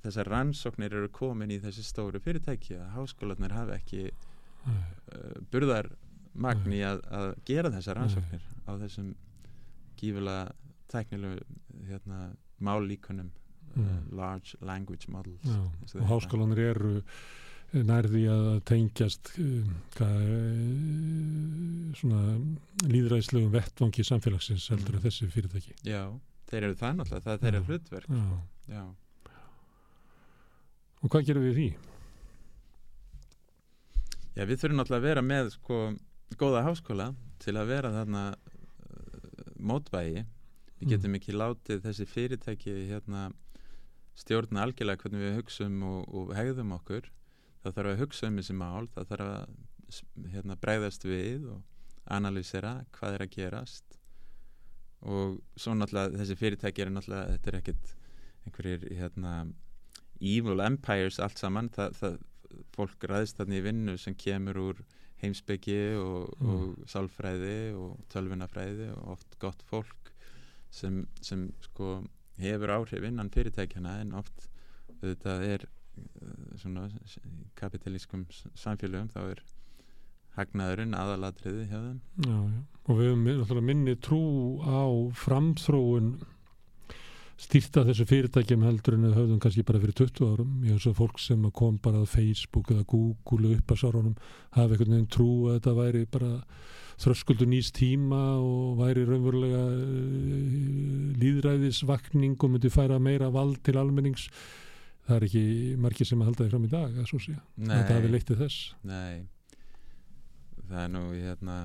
[0.00, 6.82] þessar rannsóknir eru komin í þessi stóru fyrirtæki að háskólanir hafa ekki uh, burðarmagn í
[6.86, 9.12] að, að gera þessar rannsóknir á þessum
[10.00, 10.48] gífulega
[10.90, 11.44] tæknilegu
[11.88, 13.30] hérna, mállíkunum
[13.76, 15.60] uh, large language models Já,
[16.00, 16.94] og háskólanir eru
[17.70, 19.68] nærði að tengjast uh,
[22.00, 22.22] svona
[22.90, 24.98] líðræðislegum vettvangi samfélagsins heldur mm.
[24.98, 25.76] að þessi fyrirtæki.
[25.86, 26.02] Já,
[26.50, 28.26] þeir eru það náttúrulega, það er þeirra hlutverk Já,
[28.74, 28.84] Já.
[31.00, 31.68] Og hvað gerum við því?
[34.36, 35.78] Já, við þurfum náttúrulega að vera með sko
[36.40, 37.10] góða háskóla
[37.42, 38.24] til að vera þarna
[39.60, 40.24] mótvægi.
[40.80, 40.90] Við mm.
[40.94, 43.30] getum ekki látið þessi fyrirtæki hérna,
[44.18, 47.10] stjórna algjörlega hvernig við hugsaum og, og hegðum okkur.
[47.60, 51.60] Það þarf að hugsa um þessi mál, það þarf að hérna, bregðast við og
[52.10, 53.98] analýsera hvað er að gerast
[55.00, 57.92] og svo náttúrulega þessi fyrirtæki er náttúrulega, þetta er ekkert
[58.46, 59.34] einhverjir hérna
[60.20, 62.18] evil empires allt saman það, það,
[62.74, 64.82] fólk ræðist þarna í vinnu sem kemur úr
[65.20, 66.50] heimsbyggi og, mm.
[66.54, 70.12] og sálfræði og tölvunafræði og oft gott fólk
[70.70, 72.00] sem, sem sko
[72.40, 74.48] hefur áhrif innan fyrirtækjana en oft
[75.00, 76.88] þetta er eh, svona
[77.58, 79.42] kapitalískum samfélögum þá er
[80.38, 82.60] hagnaðurinn aðaladriði hjá þeim já, já.
[82.86, 84.22] og við höfum minni trú
[84.62, 84.86] á
[85.24, 86.14] framþróun
[87.40, 90.52] stýrta þessu fyrirtækjum heldur en höfðum kannski bara fyrir 20 árum.
[90.66, 94.16] Ég veist að fólk sem kom bara að Facebook eða Google upp að sárunum
[94.56, 96.30] hafa einhvern veginn trú að þetta væri bara
[97.00, 104.28] þröskuldu nýst tíma og væri raunverulega uh, líðræðisvakning og myndi færa meira vald til almennings.
[105.08, 105.44] Það er ekki
[105.80, 107.36] margir sem að halda því fram í dag að svo sé.
[107.56, 108.72] Þetta hafi leittið þess.
[108.84, 109.22] Nei.
[110.68, 111.60] Það er nú hérna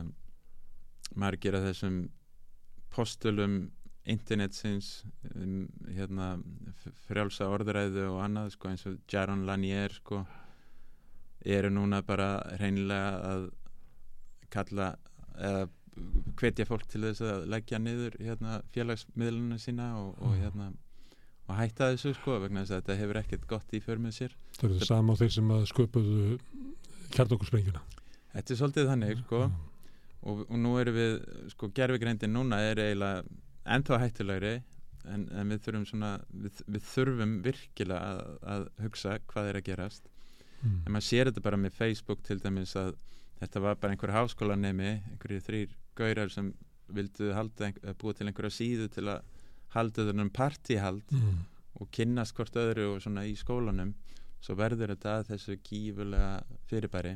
[1.20, 2.06] margir af þessum
[2.96, 3.66] postulum
[4.06, 5.04] internetsins
[5.34, 6.36] um, hérna,
[7.08, 10.22] frjálsa orðræðu og annað sko, eins og Jaron Lanier sko,
[11.46, 13.48] eru núna bara reynilega að
[14.54, 14.94] kalla
[15.36, 15.66] eða
[16.40, 20.42] hvetja fólk til þess að leggja niður hérna, félagsmiðluna sína og, og, mm.
[20.44, 20.68] hérna,
[21.48, 24.68] og hætta þessu sko, vegna þess að þetta hefur ekkert gott í förmið sér Það
[24.68, 26.26] eru það sama á þeir sem sköpuðu
[27.16, 27.86] kjartokursprengjuna
[28.36, 29.58] Þetta er svolítið þannig sko, mm.
[30.28, 31.18] og, og nú eru við
[31.54, 33.24] sko, gerfigreindin núna er eiginlega
[33.66, 34.56] ennþá hættilegri
[35.10, 38.22] en, en við þurfum svona við, við þurfum virkilega að,
[38.54, 40.10] að hugsa hvað er að gerast
[40.62, 40.78] mm.
[40.86, 42.96] en maður sér þetta bara með Facebook til dæmis að
[43.42, 46.54] þetta var bara einhver háskólanemi einhverjir þrýr gaurar sem
[46.96, 49.24] vildu halda, búa til einhverja síðu til að
[49.76, 51.40] halda þennum partíhald mm.
[51.82, 53.96] og kynnast hvort öðru og svona í skólanum
[54.44, 57.16] svo verður þetta að þessu gífulega fyrirbæri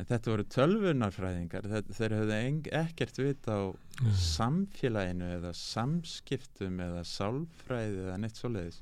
[0.00, 1.66] en þetta voru tölvunarfræðingar.
[1.92, 2.38] Þeir höfðu
[2.80, 4.14] ekkert vita á mm.
[4.24, 8.80] samfélaginu eða samskiptum eða sálfræði eða neitt svoleiðis.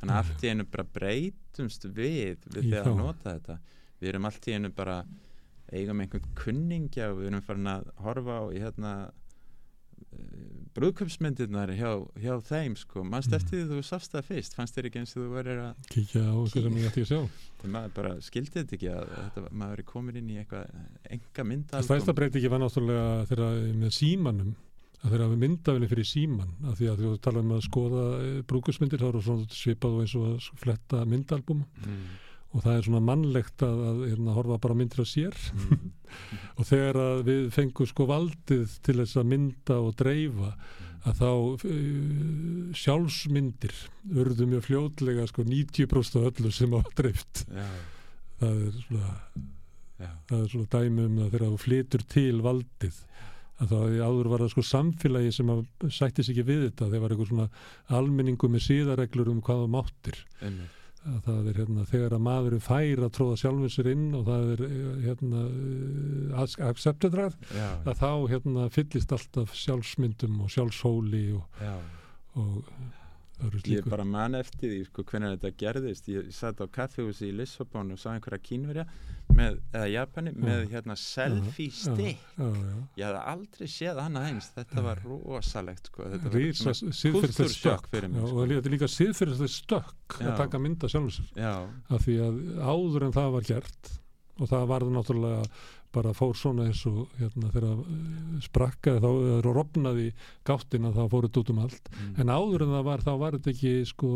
[0.00, 3.58] Þannig að allt í einu bara breytumst við við því að nota þetta.
[4.00, 5.00] Við erum allt í einu bara
[5.70, 8.92] eigum einhvern kunningja og við erum farin að horfa á í hérna
[10.76, 11.90] brúðköpsmyndirnar hjá,
[12.22, 13.36] hjá þeim sko, mannst mm.
[13.40, 14.56] eftir því þú sást það fyrst?
[14.56, 17.10] Fannst þér ekki eins og þú verður að kíkja á eitthvað sem ég ætti að
[17.10, 17.20] sjá?
[17.60, 21.46] Það maður bara skildi þetta ekki að þetta, maður er komin inn í eitthvað enga
[21.50, 24.56] myndal Það stæsta breyti ekki var náttúrulega þegar með símanum
[25.00, 28.40] að þeirra við myndafinni fyrir síman af því að þú tala um að skoða eh,
[28.50, 32.02] brúðköpsmyndir þá eru svona svipað og eins og að fletta myndalbum mm
[32.50, 35.90] og það er svona mannlegt að, að hérna, horfa bara myndir á sér mm.
[36.58, 40.54] og þegar við fengum sko valdið til þess að mynda og dreifa
[41.08, 43.76] að þá uh, sjálfsmyndir
[44.20, 47.68] urðu mjög fljótlega sko 90% af öllu sem á dreift Já.
[48.42, 49.14] það er svona
[50.00, 50.10] Já.
[50.28, 53.00] það er svona dæmi um það þegar þú flytur til valdið
[53.60, 57.14] að þá áður var það sko samfélagi sem að sættis ekki við þetta þegar var
[57.14, 57.48] eitthvað svona
[58.00, 60.76] almenningu með síðareglur um hvað það máttir ennum
[61.08, 64.50] að það er hérna þegar að maðurinn fær að tróða sjálfum sér inn og það
[64.54, 64.62] er
[65.06, 65.44] hérna
[66.68, 71.62] accepted ræð að þá hérna fyllist alltaf sjálfsmyndum og sjálfshóli og,
[72.36, 72.72] og
[73.70, 76.10] Ég bara man eftir því sko hvernig þetta gerðist.
[76.12, 78.84] Ég satt á kaffehúsi í Lissabon og sá einhverja kínverja
[79.36, 82.24] með, eða Japani með hérna selfie stick.
[82.38, 84.50] Ég hafði aldrei séð annað eins.
[84.56, 86.08] Þetta var rosalegt sko.
[86.14, 88.36] Þetta Rísa, var kultursjokk fyrir mig já, sko.
[88.42, 93.16] og þetta er líka síðfyrirstæð stökk að taka mynda sjálfsög af því að áður en
[93.16, 93.92] það var gert
[94.40, 95.42] og það varði náttúrulega
[95.94, 99.10] bara fór svona eins og hérna þegar eh, sprakkaði þá,
[99.46, 100.10] rofnaði
[100.46, 102.14] gáttina þá fóruð út um allt mm.
[102.22, 104.12] en áður en það var, þá var þetta ekki sko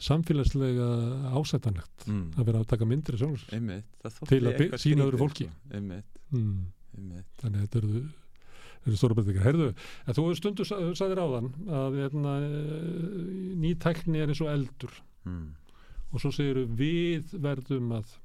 [0.00, 0.88] samfélagslega
[1.36, 2.24] ásættanlegt mm.
[2.36, 3.46] að vera að taka myndir í sjálfs
[4.30, 6.00] til að sína öðru fólki sko.
[6.32, 6.56] mm.
[7.42, 8.02] þannig að þetta eru
[8.86, 9.44] eru stóra breytingar.
[9.44, 9.68] Herðu,
[10.06, 12.34] en þú hefur stundu sagðir á þann að hérna,
[13.60, 14.94] ný tækni er eins og eldur
[15.28, 15.46] mm.
[16.10, 18.16] og svo segir við verðum að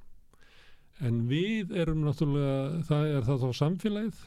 [1.04, 4.24] en við erum náttúrulega, það er það þá samfélagið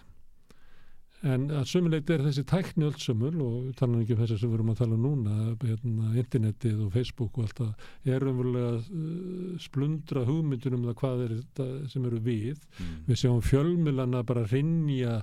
[1.27, 4.59] en að sömuleit er þessi tækni öll sömul og tala ekki um þessi sem við
[4.59, 9.57] erum að tala um núna hérna, internetið og Facebook og allt það er umverulega uh,
[9.63, 12.93] splundra hugmyndunum um það hvað er þetta sem eru við mm.
[13.09, 15.17] við sjáum fjölmilana bara rinja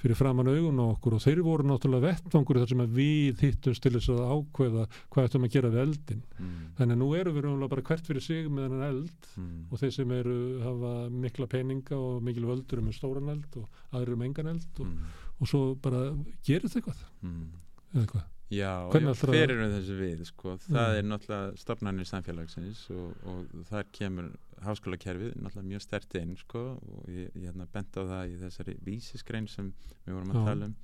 [0.00, 3.92] fyrir framann augun á okkur og þeir voru náttúrulega vettvangur þar sem við hittumst til
[3.96, 6.58] þess að ákveða hvað ættum að gera við eldin mm.
[6.78, 9.54] þannig að nú eru við náttúrulega bara hvert fyrir sig með þennan eld mm.
[9.68, 10.96] og þeir sem eru hafa
[11.26, 15.16] mikla peninga og mikil völdur um stóran eld og aðrir um engan eld og, mm.
[15.38, 16.04] og svo bara
[16.46, 17.48] gerir þetta eitthvað mm.
[17.94, 20.56] eða hvað Já, hver eru þessu við sko?
[20.64, 20.96] það mm.
[20.98, 24.32] er náttúrulega stofnarnir samfélagsins og, og þar kemur
[24.64, 28.78] háskólakerfið náttúrulega mjög stert inn sko, og ég, ég hérna bent á það í þessari
[28.86, 29.70] vísiskrein sem
[30.06, 30.48] við vorum að já.
[30.50, 30.76] tala um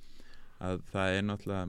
[0.67, 1.67] að það er náttúrulega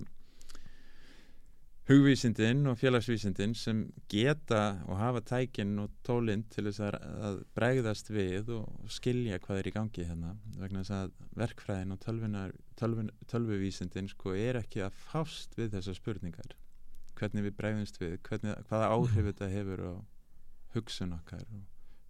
[1.89, 3.79] hugvísindin og félagsvísindin sem
[4.13, 9.63] geta og hafa tækin og tólinn til þess að, að bregðast við og skilja hvað
[9.63, 15.01] er í gangi hérna vegna þess að verkfræðin og tölvun, tölvuvísindin sko er ekki að
[15.09, 16.59] fást við þessar spurningar
[17.19, 19.31] hvernig við bregðumst við hvernig, hvaða áhrif mm.
[19.33, 19.95] þetta hefur á
[20.77, 21.65] hugsun okkar og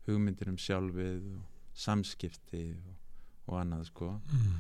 [0.09, 2.99] hugmyndir um sjálfið og samskipti og,
[3.49, 4.59] og annað sko mm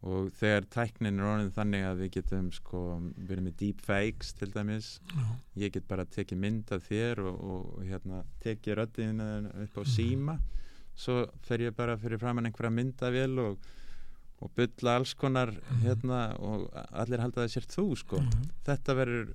[0.00, 2.84] og þegar tæknin er orðin þannig að við getum sko
[3.16, 5.26] verið með deepfakes til dæmis Já.
[5.60, 9.90] ég get bara tekið mynd af þér og, og hérna tekið röddina upp á mhm.
[9.92, 10.38] síma
[10.96, 13.68] svo fer ég bara fyrir fram en einhverja myndavél og,
[14.40, 15.84] og bylla alls konar mhm.
[15.84, 18.50] hérna og allir halda það sér þú sko mm.
[18.68, 19.34] þetta verður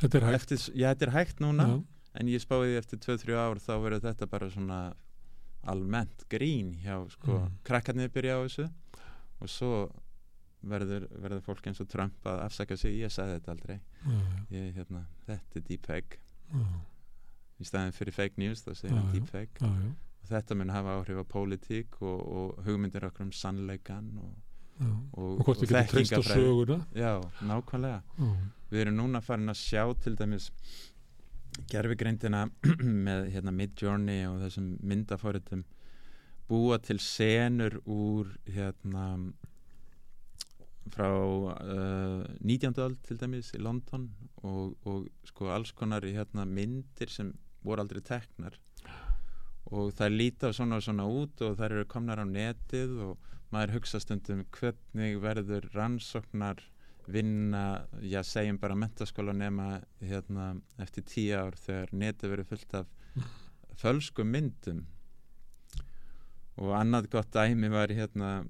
[0.00, 1.76] þetta er hægt, eftir, já, þetta er hægt núna Já.
[2.14, 4.80] En ég spáði eftir 2-3 ár þá verður þetta bara svona
[5.70, 7.60] almennt grín hjá sko mm.
[7.66, 8.66] krakkarnir byrja á þessu.
[9.42, 9.74] Og svo
[10.64, 12.96] verður, verður fólk eins og Trump að afsaka sig.
[13.02, 13.76] Ég sagði þetta aldrei.
[14.52, 16.22] Ég, hérna, þetta er deepfake.
[17.60, 19.70] Í staðin fyrir fake news þá segir við deepfake.
[20.24, 24.32] Og þetta mun hafa áhrif á pólitík og, og hugmyndir okkur um sannleikan og,
[24.80, 26.80] og, og hvort við getum treyst á söguna.
[26.96, 27.12] Já,
[27.44, 28.02] nákvæmlega.
[28.72, 30.48] Við erum núna farin að sjá til dæmis
[31.70, 32.44] gerfigreindina
[33.06, 35.64] með hérna, Midjourney og þessum myndafóritum
[36.48, 39.06] búa til senur úr hérna
[40.92, 42.74] frá uh, 19.
[42.84, 44.10] öll til dæmis í London
[44.42, 47.32] og, og sko alls konar hérna, myndir sem
[47.64, 48.58] voru aldrei teknar
[49.72, 53.78] og það líta svona og svona út og það eru komnar á netið og maður
[53.78, 56.60] hugsa stundum hvernig verður rannsóknar
[57.10, 62.86] vinna, já segjum bara mentaskóla nema hérna, eftir tíu ár þegar netið verður fullt af
[63.80, 64.84] fölskum myndum
[66.60, 68.44] og annað gott dæmi var hérna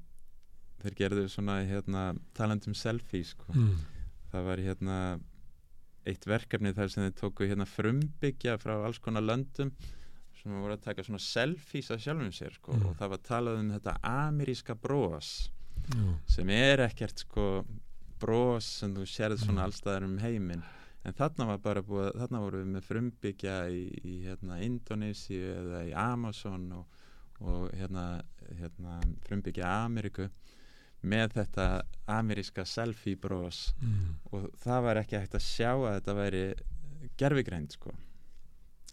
[0.83, 3.76] þeir gerðu svona hérna talandum selfie sko mm.
[4.33, 4.99] það var hérna
[6.05, 9.73] eitt verkefni þar sem þeir tóku hérna frumbyggja frá alls konar löndum
[10.36, 12.86] sem voru að taka svona selfies að sjálfum sér sko mm.
[12.91, 15.31] og það var talað um þetta ameríska brós
[15.94, 16.12] mm.
[16.36, 17.49] sem er ekkert sko
[18.25, 20.65] brós sem þú sérð svona allstaðar um heiminn.
[21.05, 25.83] En þarna var bara búið, þarna voru við með frumbyggja í, í hérna Indonési eða
[25.85, 27.03] í Amazon og
[27.41, 28.23] og hérna,
[28.59, 30.28] hérna frumbyggja Ameriku
[31.05, 31.67] með þetta
[32.09, 34.15] ameríska selfie bros mm.
[34.33, 36.44] og það var ekki hægt að sjá að þetta væri
[37.20, 37.93] gerfigrænt sko.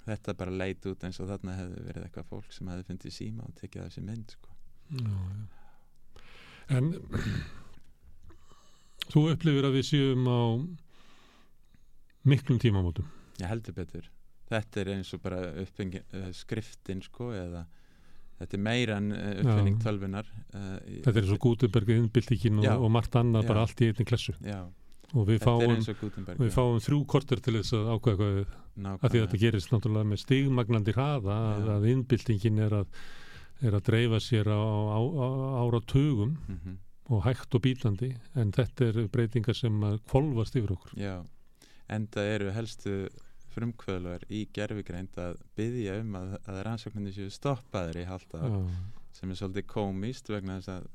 [0.01, 3.47] Þetta bara leit út eins og þarna hefði verið eitthvað fólk sem hefði fundið síma
[3.47, 4.57] og tekið þessi mynd sko.
[4.97, 6.25] Já, ja.
[6.75, 6.91] En
[9.11, 10.41] þú upplifir að við séum á
[12.31, 13.07] miklum tímamótum.
[13.41, 14.09] Ég heldur betur.
[14.51, 17.63] Þetta er eins og bara uppbyggja uh, skriftin sko eða
[18.41, 19.83] þetta er meira en uh, uppfinning Já.
[19.85, 20.75] tölvunar uh,
[21.05, 24.35] Þetta er eins og Gutenberg innbyltingin og, og margt annað bara allt í einni klessu.
[24.43, 24.61] Já.
[25.11, 25.77] og við fáum,
[26.39, 28.37] við fáum þrjú kortur til þess að ákvæða hvað
[28.81, 33.01] að því að þetta gerist náttúrulega með stigmagnandi hraða að, að innbyltingin er að,
[33.61, 35.27] er að dreifa sér á, á, á
[35.65, 36.37] áratugum.
[36.47, 36.77] Mm -hmm.
[37.11, 40.95] Og hægt og bítandi en þetta er breytingar sem kvolvast yfir okkur.
[40.99, 41.19] Já
[41.91, 42.95] enda eru helstu
[43.51, 48.51] frumkvöðlar í gerfigreind að byggja um að, að rannsóknarnir séu stoppaður í halda
[49.17, 50.85] sem er svolítið komist vegna þess að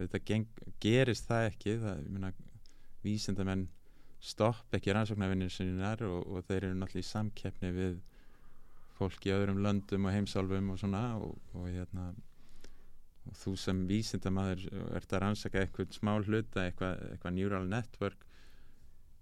[0.00, 0.48] þetta geng,
[0.82, 2.32] gerist það ekki það, ég meina,
[3.04, 3.66] vísindamenn
[4.20, 8.00] stopp ekki rannsóknarvinnir sinnar og, og þeir eru náttúrulega í samkeppni við
[8.98, 12.10] fólk í öðrum löndum og heimsálfum og svona og, og hérna
[13.42, 14.66] þú sem vísindamæður
[14.96, 18.26] ert að rannsaka eitthvað smá hluta eitthvað, eitthvað neural network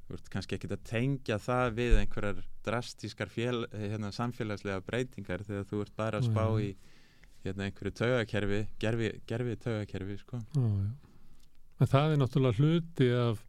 [0.09, 5.67] þú ert kannski ekkit að tengja það við einhverjar drastískar fél, hérna, samfélagslega breytingar þegar
[5.68, 6.70] þú ert bara að spá í
[7.44, 10.41] hérna, einhverju taugakerfi gerfi, gerfi taugakerfi sko.
[10.57, 13.44] en það er náttúrulega hluti af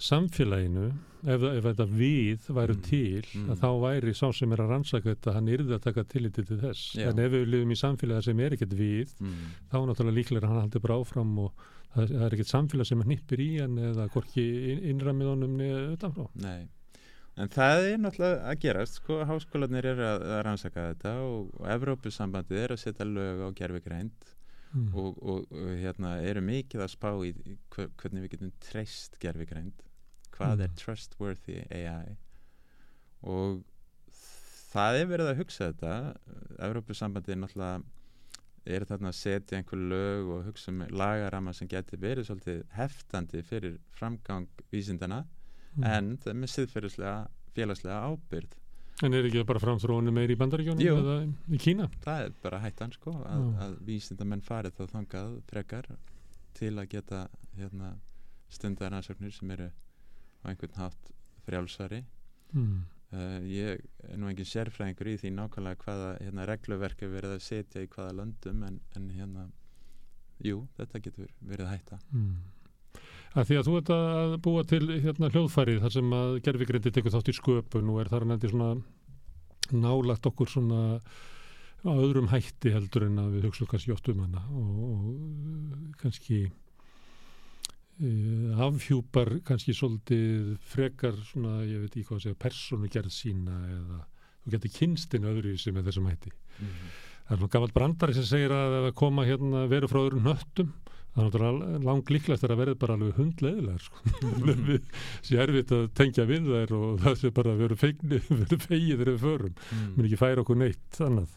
[0.00, 2.84] samfélaginu ef, ef þetta við væru mm.
[2.86, 3.50] til mm.
[3.60, 6.94] þá væri sá sem er að rannsaka þetta hann yrði að taka tilliti til þess
[6.98, 7.10] Já.
[7.10, 9.44] en ef við lifum í samfélagi sem er ekkert við mm.
[9.72, 13.10] þá náttúrulega líklega hann haldi bara áfram og það, það er ekkert samfélag sem er
[13.12, 14.44] nýppir í hann eða hvorki
[14.92, 16.26] innramið honum niður utanfrá.
[16.44, 16.68] Nei,
[17.40, 21.70] en það er náttúrulega að gerast, sko, háskólanir er að, að rannsaka þetta og, og
[21.76, 24.32] Evrópusambandið er að setja lög á gerfigreind
[24.72, 24.90] mm.
[24.94, 27.32] og, og, og hérna eru mikið að spá í
[27.74, 29.86] hvernig við getum treyst gerfigreind,
[30.40, 30.66] hvað mm.
[30.66, 32.16] er trustworthy AI
[33.30, 33.60] og
[34.70, 35.94] það er verið að hugsa þetta,
[36.64, 37.80] Evrópusambandið er náttúrulega
[38.70, 43.42] er þarna að setja einhver lög og hugsa um lagarama sem getur verið svolítið heftandi
[43.46, 45.84] fyrir framgang vísindana mm.
[45.84, 47.14] en það er með siðferðislega
[47.56, 48.58] félagslega ábyrð
[49.00, 51.14] En er ekki bara framþróinu meir í bandaríkjónum eða
[51.48, 51.86] í Kína?
[52.04, 55.88] Það er bara hættan sko að, að vísindamenn farið þá þangað frekar
[56.58, 57.20] til að geta
[57.56, 57.94] hérna,
[58.52, 59.70] stundarannsóknir sem eru
[60.40, 61.12] á einhvern hátt
[61.46, 62.04] frjálsari
[62.54, 62.80] mm.
[63.10, 67.40] Uh, ég er nú engin sérfræðingur í því nákvæmlega hvaða hérna, regluverk er verið að
[67.42, 69.46] setja í hvaða löndum en, en hérna,
[70.46, 73.00] jú, þetta getur verið að hætta mm.
[73.34, 77.16] að Því að þú ert að búa til hérna, hljóðfærið þar sem að gerfigrindi tekur
[77.16, 78.70] þátt í sköpun og er þar nefndi svona
[79.74, 80.86] nálagt okkur svona
[81.82, 86.44] á öðrum hætti heldur en að við hugsa kannski ótt um hana og, og kannski
[86.46, 86.59] Uh,
[88.00, 93.98] afhjúpar kannski svolítið frekar svona, ég veit ekki hvað að segja, persónugerð sína eða
[94.40, 96.32] þú getur kynstinn öðru sem er þessum hætti.
[96.32, 96.94] Mm -hmm.
[97.26, 100.24] Það er svona gammalt brandari sem segir að ef að koma hérna veru frá öðrum
[100.24, 100.72] nöttum,
[101.12, 103.96] það er náttúrulega lang líklegt að verði bara alveg hundleðilegar sko.
[104.04, 104.80] Mm -hmm.
[105.22, 108.22] Sér erfitt að tengja við þær og það sé bara að veru feigið
[108.68, 109.94] þegar við förum, mm.
[109.96, 111.28] minn ekki færa okkur neitt annað.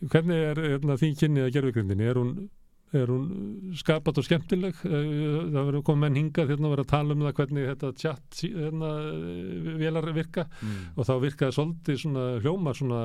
[0.00, 2.04] Hvernig er hérna, þín kynnið að gerðvigrindinni?
[2.04, 2.48] Er hún
[3.00, 4.82] er hún skapat og skemmtileg?
[4.84, 5.14] Eh,
[5.52, 8.42] það verður komið menn hingað hérna að vera að tala um það hvernig þetta tjatt
[8.44, 8.92] hérna,
[9.80, 10.46] velar virka.
[10.60, 10.84] Mm.
[10.96, 13.02] og þá virkaði svolítið svona hljóma svona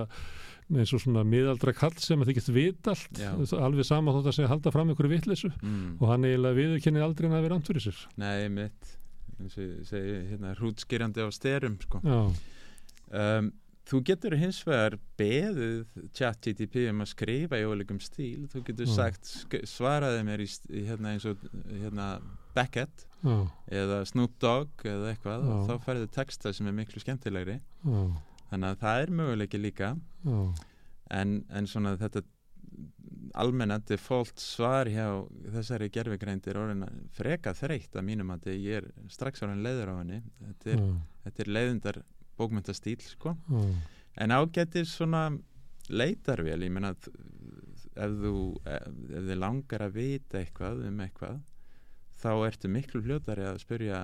[0.67, 3.19] eins og svona miðaldra kall sem að þið getur vit allt.
[3.21, 3.31] Já.
[3.55, 5.97] alveg sama þótt að segja halda fram ykkur vittlesu mm.
[6.01, 8.01] og hann eiginlega viðkennið aldrei að vera andfyrir sér.
[8.19, 8.97] Nei, mitt
[9.37, 12.01] eins og ég segi hérna hrútskýrjandi á styrum sko.
[12.03, 13.51] Um,
[13.87, 15.85] Þú getur hins vegar beðið
[16.15, 19.29] chat GTP um að skrifa í ólegum stíl, þú getur sagt
[19.69, 20.47] svaraði mér í,
[20.89, 22.07] hérna eins og hérna
[22.57, 23.37] Beckett Já.
[23.79, 25.51] eða Snoop Dogg eða eitthvað Já.
[25.53, 27.61] og þá færðu texta sem er miklu skemmtilegri.
[27.85, 28.01] Já.
[28.49, 29.93] þannig að það er möguleiki líka.
[31.07, 32.25] En, en svona þetta
[33.37, 35.07] almenna default svar hjá
[35.53, 36.83] þessari gerfigreindir orðin
[37.15, 40.21] freka þreytt að mínum að ég er strax orðin leiður á henni.
[40.43, 40.85] Þetta er,
[41.23, 41.99] þetta er leiðindar
[42.37, 43.75] bókmyndastíl sko mm.
[44.23, 45.29] en ágættir svona
[45.87, 46.93] leitarvél, ég menna
[47.97, 48.33] ef þú,
[48.67, 51.39] ef, þið langar að vita eitthvað um eitthvað
[52.17, 54.01] þá ertu miklu hljótari að spyrja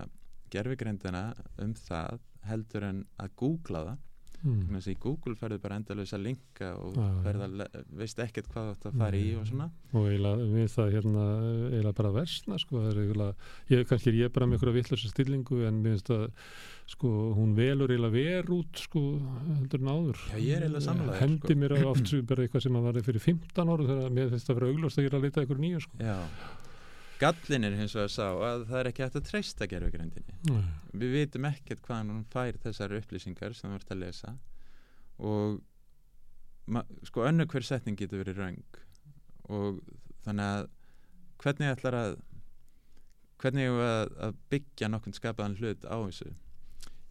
[0.54, 1.26] gerfigreindina
[1.62, 4.02] um það heldur en að googla það
[4.44, 4.76] Mm.
[4.76, 9.20] að í Google ferður bara endalösa linka og ja, veist ekkert hvað ætti að fara
[9.20, 9.68] í og svona.
[9.94, 11.24] Og eiginlega við það hérna
[11.70, 12.82] eiginlega bara versna sko,
[13.72, 16.26] ég, kannski er ég bara með einhverja vittlösa stillingu en mér finnst að
[16.92, 19.06] sko, hún velur eiginlega ver út sko,
[19.54, 21.60] heldur náður Já, ég er eiginlega samlega hendi sko.
[21.64, 24.74] mér oft bara eitthvað sem að var fyrir 15 ára þegar mér finnst að vera
[24.74, 26.04] auglust að ég er að leita einhverju nýju sko.
[26.04, 26.20] Já
[27.24, 30.36] Gallin er hins vegar sá að það er ekki hægt að treysta gerfugrindinni.
[30.92, 34.34] Við vitum ekkert hvaðan hún fær þessar upplýsingar sem þú ert að lesa.
[35.24, 35.62] Og
[37.08, 38.78] sko önnu hver setning getur verið raung
[39.52, 39.82] og
[40.24, 40.70] þannig að
[41.44, 42.14] hvernig ætlar að
[43.44, 46.30] hvernig ég var að byggja nokkund skapaðan hlut á þessu?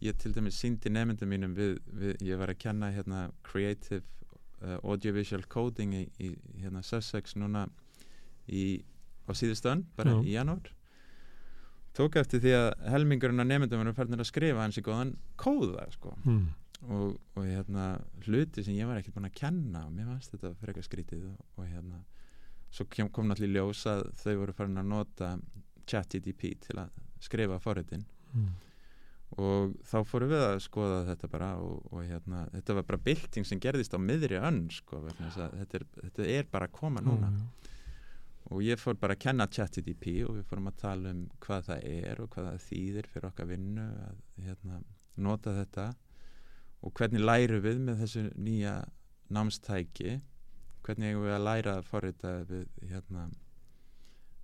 [0.03, 4.03] Ég til dæmis síndi nefndum mínum við, við, ég var að kenna hérna creative
[4.63, 6.33] uh, audiovisual coding í, í
[6.63, 7.67] hérna Sussex núna
[8.49, 8.81] í
[9.27, 10.23] á síðustöðan, bara Já.
[10.23, 10.71] í janúar
[11.97, 15.85] tók eftir því að helmingurinn af nefndum var færðin að skrifa hans í góðan kóða
[15.93, 16.15] sko.
[16.23, 16.43] mm.
[16.87, 17.85] og, og hérna
[18.25, 21.29] hluti sem ég var ekkert búin að kenna og mér fannst þetta fyrir eitthvað skrítið
[21.29, 22.01] og, og hérna
[22.73, 25.33] svo kom, náttúrulega ljós að þau voru farin að nota
[25.89, 28.47] chat GDP til að skrifa forritin mm.
[29.37, 33.45] og þá fórum við að skoða þetta bara og, og hérna, þetta var bara bylting
[33.45, 37.62] sem gerðist á miðri önn sko, þetta, er, þetta er bara að koma núna mm.
[38.53, 41.85] Og ég fór bara að kenna ChatGPT og við fórum að tala um hvað það
[41.89, 44.81] er og hvað það þýðir fyrir okkar vinnu að hérna,
[45.17, 45.85] nota þetta.
[46.83, 48.75] Og hvernig læru við með þessu nýja
[49.33, 50.19] námstæki?
[50.85, 53.25] Hvernig eigum við að læra að forrita við hérna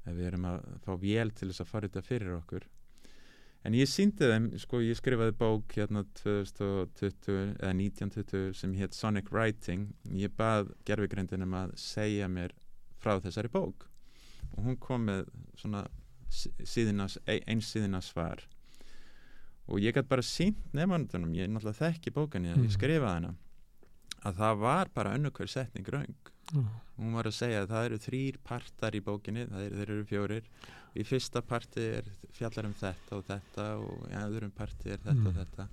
[0.08, 2.66] ef við erum að fá vél til þess að forrita fyrir okkur?
[3.68, 9.30] En ég síndi þeim, sko ég skrifaði bók hérna 2020 eða 1920 sem hétt Sonic
[9.36, 9.92] Writing.
[10.16, 12.56] Ég bað gerfigrindinum að segja mér
[13.04, 13.89] frá þessari bók
[14.56, 15.28] og hún kom með
[15.60, 15.86] svona
[16.30, 18.44] síðinas, eins síðina svar
[19.70, 22.68] og ég gæti bara sínt nefnandunum, ég náttúrulega þekki bókan ég, mm.
[22.68, 23.34] ég skrifaði hana
[24.26, 26.68] að það var bara önnukver setning raung mm.
[27.00, 30.54] hún var að segja að það eru þrýr partar í bókinni, það eru, eru fjórir
[30.98, 35.20] í fyrsta parti er fjallar um þetta og þetta og í öðrum parti er þetta
[35.20, 35.28] mm.
[35.30, 35.68] og þetta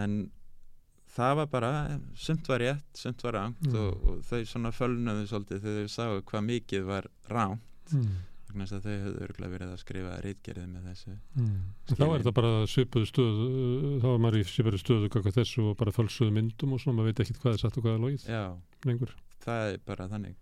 [0.00, 0.20] en
[1.10, 1.72] það var bara
[2.14, 3.80] sumt var rétt, sumt var ránt mm.
[3.80, 8.18] og, og þau svona fölnaðu svolítið þegar þau sáu hvað mikið var ránt mm.
[8.50, 11.56] þannig að þau höfðu örgulega verið að skrifa rítgerðið með þessu mm.
[11.90, 13.48] Þá er það bara söpuðu stöðu
[14.02, 17.12] þá er maður í söpuðu stöðu kakka þessu og bara fölsuðu myndum og svona maður
[17.12, 18.44] veit ekki hvað er satt og hvað er logið Já,
[18.88, 19.16] lengur.
[19.44, 20.38] það er bara þannig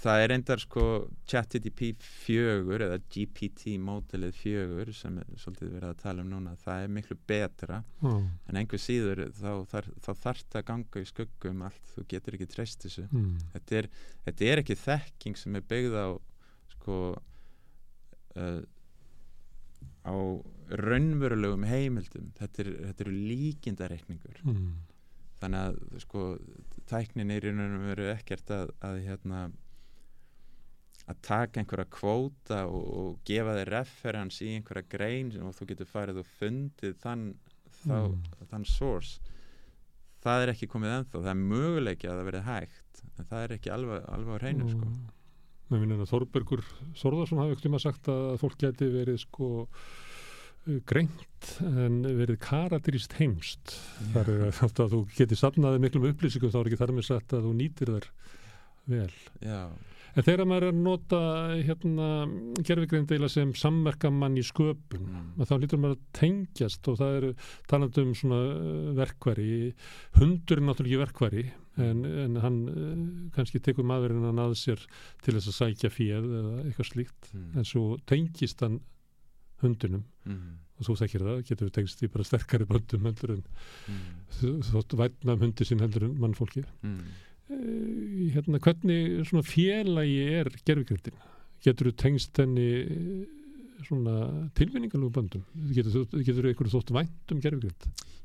[0.00, 0.84] það er reyndar sko
[1.28, 6.84] ChatGPT 4 eða GPT mótilið 4 sem er svolítið verið að tala um núna það
[6.84, 8.26] er miklu betra mm.
[8.48, 12.38] en einhver síður þá, þar, þá þarf það að ganga í skuggum allt, þú getur
[12.38, 13.32] ekki treyst þessu mm.
[13.54, 13.90] þetta, er,
[14.28, 16.08] þetta er ekki þekking sem er byggð á
[16.84, 16.98] sko
[18.36, 18.60] uh,
[20.04, 20.14] á
[20.84, 24.70] raunverulegum heimildum þetta, er, þetta eru líkindareikningur mm.
[25.40, 26.24] þannig að sko
[26.90, 29.44] tæknin er í raunum veru ekkert að, að hérna
[31.04, 35.90] að taka einhverja kvóta og, og gefa þig referens í einhverja grein og þú getur
[35.90, 37.26] farið og fundið þann,
[37.82, 38.46] þá, mm.
[38.52, 39.34] þann source
[40.24, 43.54] það er ekki komið ennþá það er möguleiki að það verið hægt en það er
[43.58, 44.88] ekki alveg, á hreinu sko.
[45.82, 46.64] Finnir að Þorbergur
[47.00, 49.48] Þorðarsson hafi ekkert um að sagt að fólk geti verið sko
[50.88, 53.74] greint en verið karatirist heimst.
[54.14, 57.48] Þar er að þú geti safnaði miklum upplýsingum þá er ekki þar með sagt að
[57.48, 58.08] þú nýtir þar
[58.94, 59.10] vel.
[59.44, 59.60] Já
[60.14, 61.20] En þegar maður er að nota
[61.66, 62.08] hérna,
[62.62, 65.44] gerfigreinddeila sem samverkamann í sköpun, mm.
[65.48, 67.32] þá lítur maður að tengjast og það eru
[67.70, 69.50] talandum um svona uh, verkværi.
[70.20, 71.44] Hundur er náttúrulega ekki verkværi
[71.82, 72.96] en, en hann uh,
[73.34, 74.82] kannski tekur maðurinn að naða sér
[75.24, 77.32] til þess að sækja fíð eða eitthvað slíkt.
[77.34, 77.48] Mm.
[77.58, 78.78] En svo tengist hann
[79.64, 80.40] hundunum mm.
[80.78, 83.44] og þú þekkir það, getur við tengst í bara sterkari böndum heldur en
[83.90, 84.64] mm.
[84.70, 86.64] þótt vætna um hundi sín heldur en mannfólki.
[87.52, 91.18] Eh, hérna, hvernig svona félagi er gerðvigrindin?
[91.64, 94.14] Getur þú tengst henni eh, svona
[94.56, 95.44] tilvinningalögum bandum?
[95.76, 97.84] Getur þú eitthvað þótt vænt um gerðvigrind?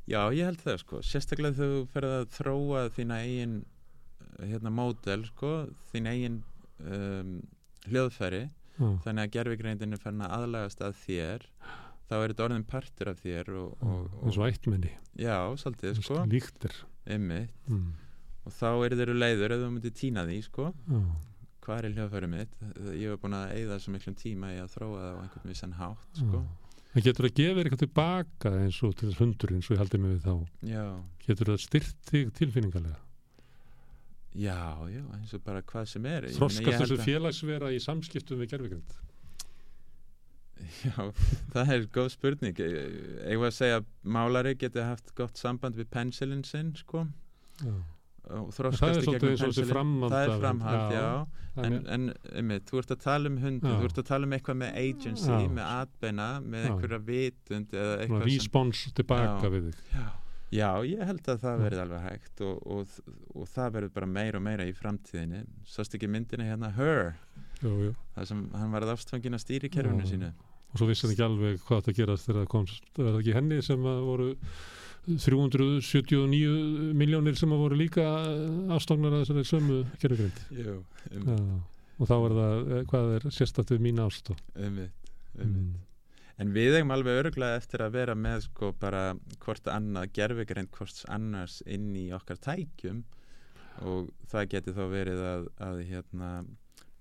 [0.10, 1.02] Já, ég held það sko.
[1.04, 5.54] Sérstaklega þú ferð að þróa þína eigin eh, hérna módel sko,
[5.92, 6.42] þín eigin
[6.80, 7.38] um,
[7.90, 8.98] hljóðfæri ah.
[9.04, 11.50] þannig að gerðvigrindin er farin að aðlagast að þér
[12.10, 16.00] þá er þetta orðin partur af þér og, og, og, eins og ættmenni Já, svolítið
[16.00, 16.24] sko.
[16.32, 17.90] Líktir mm
[18.50, 20.72] og þá er þeirra leiður ef þú myndir týna því sko.
[20.90, 21.10] Mm.
[21.66, 22.56] hvað er hljóðfærið mitt?
[22.98, 25.76] Ég hef búin að eigða svo miklum tíma í að þróa það á einhvern vissan
[25.78, 26.40] hátt sko.
[26.40, 26.70] Mm.
[26.90, 29.84] En getur það að gefa eitthvað tilbaka eins og til þess hundur eins og ég
[29.84, 30.34] haldi mig við þá?
[30.66, 30.86] Já.
[31.28, 32.98] getur það styrt þig tilfinningarlega
[34.40, 34.58] Já,
[34.90, 36.28] já, eins og bara hvað sem er.
[36.36, 38.98] Þroskast þessu félagsvera í samskiptum við gerðvíkjönd
[40.86, 41.06] Já,
[41.54, 42.58] það er góð spurning.
[42.60, 43.88] Ég var að segja að
[44.18, 47.06] málari getur haft gott samband við pensilin sinn sko.
[47.62, 47.74] Já
[48.38, 51.66] og þróskast í gegnum pensilin það er framhald, já, já.
[51.66, 54.60] en, en einmitt, þú ert að tala um hundi þú ert að tala um eitthvað
[54.62, 55.52] með agency já.
[55.58, 60.10] með atbeina, með einhverja vitund eða eitthvað respons tilbaka við þig.
[60.50, 62.94] Já, ég held að það verði alveg hægt og, og,
[63.38, 65.44] og það verður bara meira og meira í framtíðinni.
[65.70, 67.12] Sást ekki myndina hérna Her?
[67.62, 70.32] Það sem hann var að afstfangina stýri kerfinu sínu.
[70.74, 73.38] Og svo vissi hann ekki alveg hvað það gerast þegar það komst, það verði ekki
[73.38, 74.32] henni sem voru
[75.08, 78.06] 379 miljónir sem að voru líka
[78.76, 80.40] afstofnar að þessari sömu gerðugrind
[82.00, 85.70] og þá er það, eh, hvað er sérstættið mín ástof umvitt mm.
[86.40, 89.10] En við hefum alveg öruglega eftir að vera með sko bara
[89.44, 93.02] hvort annað gerfegrind hvort annars inn í okkar tækjum.
[93.84, 96.30] Og það geti þá verið að, að hérna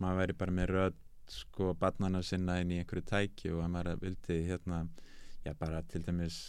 [0.02, 0.98] maður veri bara með rödd
[1.30, 4.82] sko barnana sinna inn í einhverju tæki og að maður vildi hérna
[5.44, 6.48] já bara til dæmis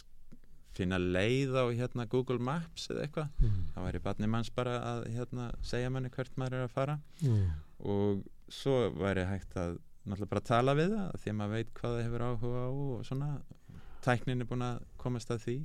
[0.76, 3.60] finna leið á hérna, Google Maps eða eitthvað mm.
[3.74, 7.46] þá væri barnið manns bara að hérna, segja manni hvert maður er að fara mm.
[7.94, 11.96] og svo væri hægt að náttúrulega bara tala við það því að maður veit hvað
[11.96, 13.30] það hefur áhuga á og svona
[14.04, 15.58] tæknin er búin að komast að því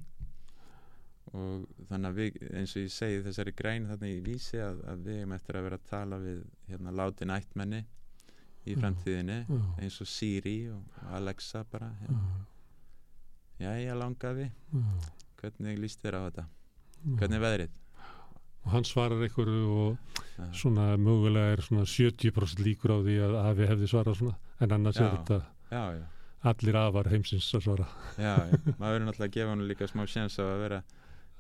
[1.36, 5.06] og þannig að við, eins og ég segi þessari græn þarna í vísi að, að
[5.08, 7.82] við erum eftir að vera að tala við hérna láti nættmenni
[8.66, 9.64] í framtíðinni já, já.
[9.82, 12.46] eins og Siri og Alexa bara hérna.
[13.62, 14.50] Já, ég langaði
[15.40, 16.46] hvernig líst þér á þetta?
[17.06, 17.76] Hvernig er veðrið?
[18.66, 20.48] Og hann svarar einhverju og ja.
[20.58, 24.36] svona mögulega er svona 70% líkur á því að afi hefði svarað svona
[24.66, 26.06] en annars já, er þetta já, já.
[26.52, 27.88] allir afar heimsins að svara.
[28.18, 28.34] Já,
[28.80, 30.82] maður verður náttúrulega að gefa hann líka smá séns á að vera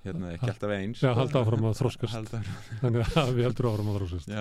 [0.06, 1.02] hérna ekki alltaf eins.
[1.02, 2.34] Já, halda áfram að þróskast
[2.84, 4.34] þannig að við heldur áfram að þróskast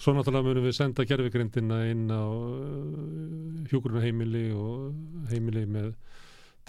[0.00, 5.94] Svo náttúrulega munum við senda gerfigrindina inn á uh, hjúgruna heimili og heimili með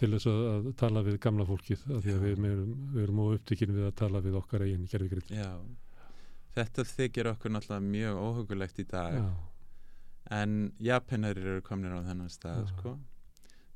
[0.01, 2.73] til þess að, að tala við gamla fólkið af því að við, við erum,
[3.03, 5.31] erum óupptíkin við að tala við okkar eigin gerðvigrið
[6.55, 9.15] þetta þykir okkur náttúrulega mjög óhugulegt í dag.
[9.19, 9.30] Já.
[10.41, 12.95] en Japanar eru komin á þennan stað sko.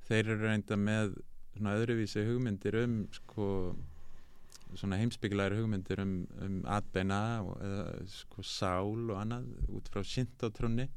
[0.07, 1.17] þeir eru reynda með
[1.55, 3.47] svona öðruvísi hugmyndir um sko
[4.75, 10.89] svona heimsbygglar hugmyndir um, um atbeina og eða, sko sál og annað út frá síntótrunni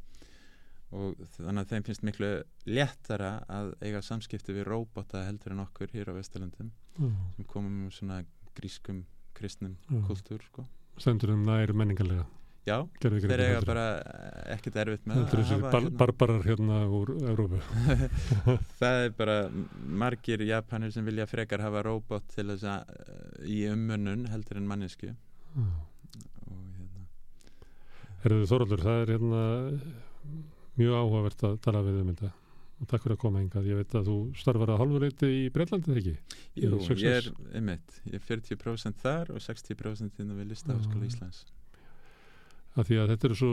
[0.97, 2.31] og þannig að þeim finnst miklu
[2.69, 7.15] léttara að eiga samskipti við róbota heldur en okkur hér á Vesturlandum mm.
[7.37, 8.23] sem komum um svona
[8.57, 9.05] grískum
[9.37, 10.03] kristnum mm.
[10.09, 10.65] kultúr sko.
[10.99, 12.27] Stendur um næri menningarlega
[12.69, 13.85] Já, þeir eiga bara
[14.53, 15.93] ekkert erfitt með Þetta er þessi bar hérna.
[16.03, 17.61] barbarar hérna úr Európu
[18.81, 19.37] Það er bara
[20.03, 25.15] margir japanir sem vilja frekar hafa róbot til þess að í ummunnun heldur en mannesku
[25.15, 25.71] mm.
[26.51, 27.07] og hérna
[28.27, 29.43] Herðu Þoraldur, það er hérna
[30.79, 32.31] mjög áhugavert að tala við um þetta
[32.79, 35.89] og takk fyrir að koma engað, ég veit að þú starfar að halvuleiti í Breitlandi,
[35.89, 36.37] þegar ekki?
[36.63, 41.41] Jú, ég er, einmitt, ég er 40% þar og 60% inn á við listafaskóla Íslands.
[42.79, 43.51] Að Því að þetta er svo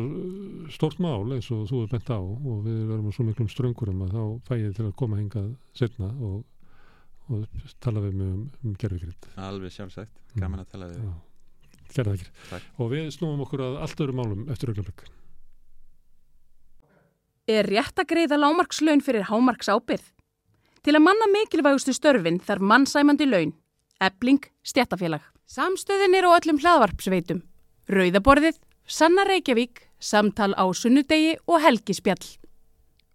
[0.76, 4.14] stort mál eins og þú er bent á og við verum svo miklum ströngurum að
[4.14, 6.44] þá fæ ég til að koma engað setna og,
[7.34, 7.48] og
[7.82, 11.10] tala við mig um, um gerðvikriðt Alveg sjálfsagt, gaman að tala við
[11.96, 15.10] Gerðvikriðt Og við snúum okkur að allt öru málum eftir auðvitað
[17.46, 20.06] Er rétt að greiða lámarkslaun fyrir hámarks ábyrð?
[20.82, 23.52] Til að manna mikilvægustu störfin þarf mannsæmandi laun.
[24.02, 25.22] Ebling, stjættafélag.
[25.46, 27.44] Samstöðin er á öllum hlaðvarpsveitum.
[27.86, 28.58] Rauðaborðið,
[28.90, 32.26] Sanna Reykjavík, Samtal á Sunnudegi og Helgispjall.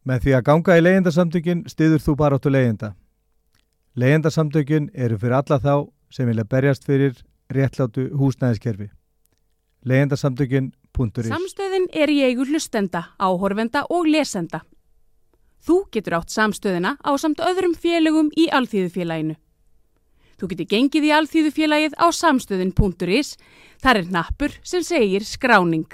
[0.06, 2.94] Með því að ganga í leyendasamtökin stiður þú bara áttu leyenda.
[3.98, 5.74] Leyendasamtökin eru fyrir alla þá
[6.14, 7.18] sem vilja berjast fyrir
[7.50, 8.92] réttlátu húsnæðiskerfi.
[9.82, 14.62] Leyendasamtökin Samstöðin er í eigu hlustenda, áhorfenda og lesenda.
[15.60, 19.36] Þú getur átt samstöðina á samt öðrum félögum í Alþýðufélaginu.
[20.40, 23.34] Þú getur gengið í Alþýðufélagið á samstöðin.is.
[23.80, 25.84] Þar er nappur sem segir skráning.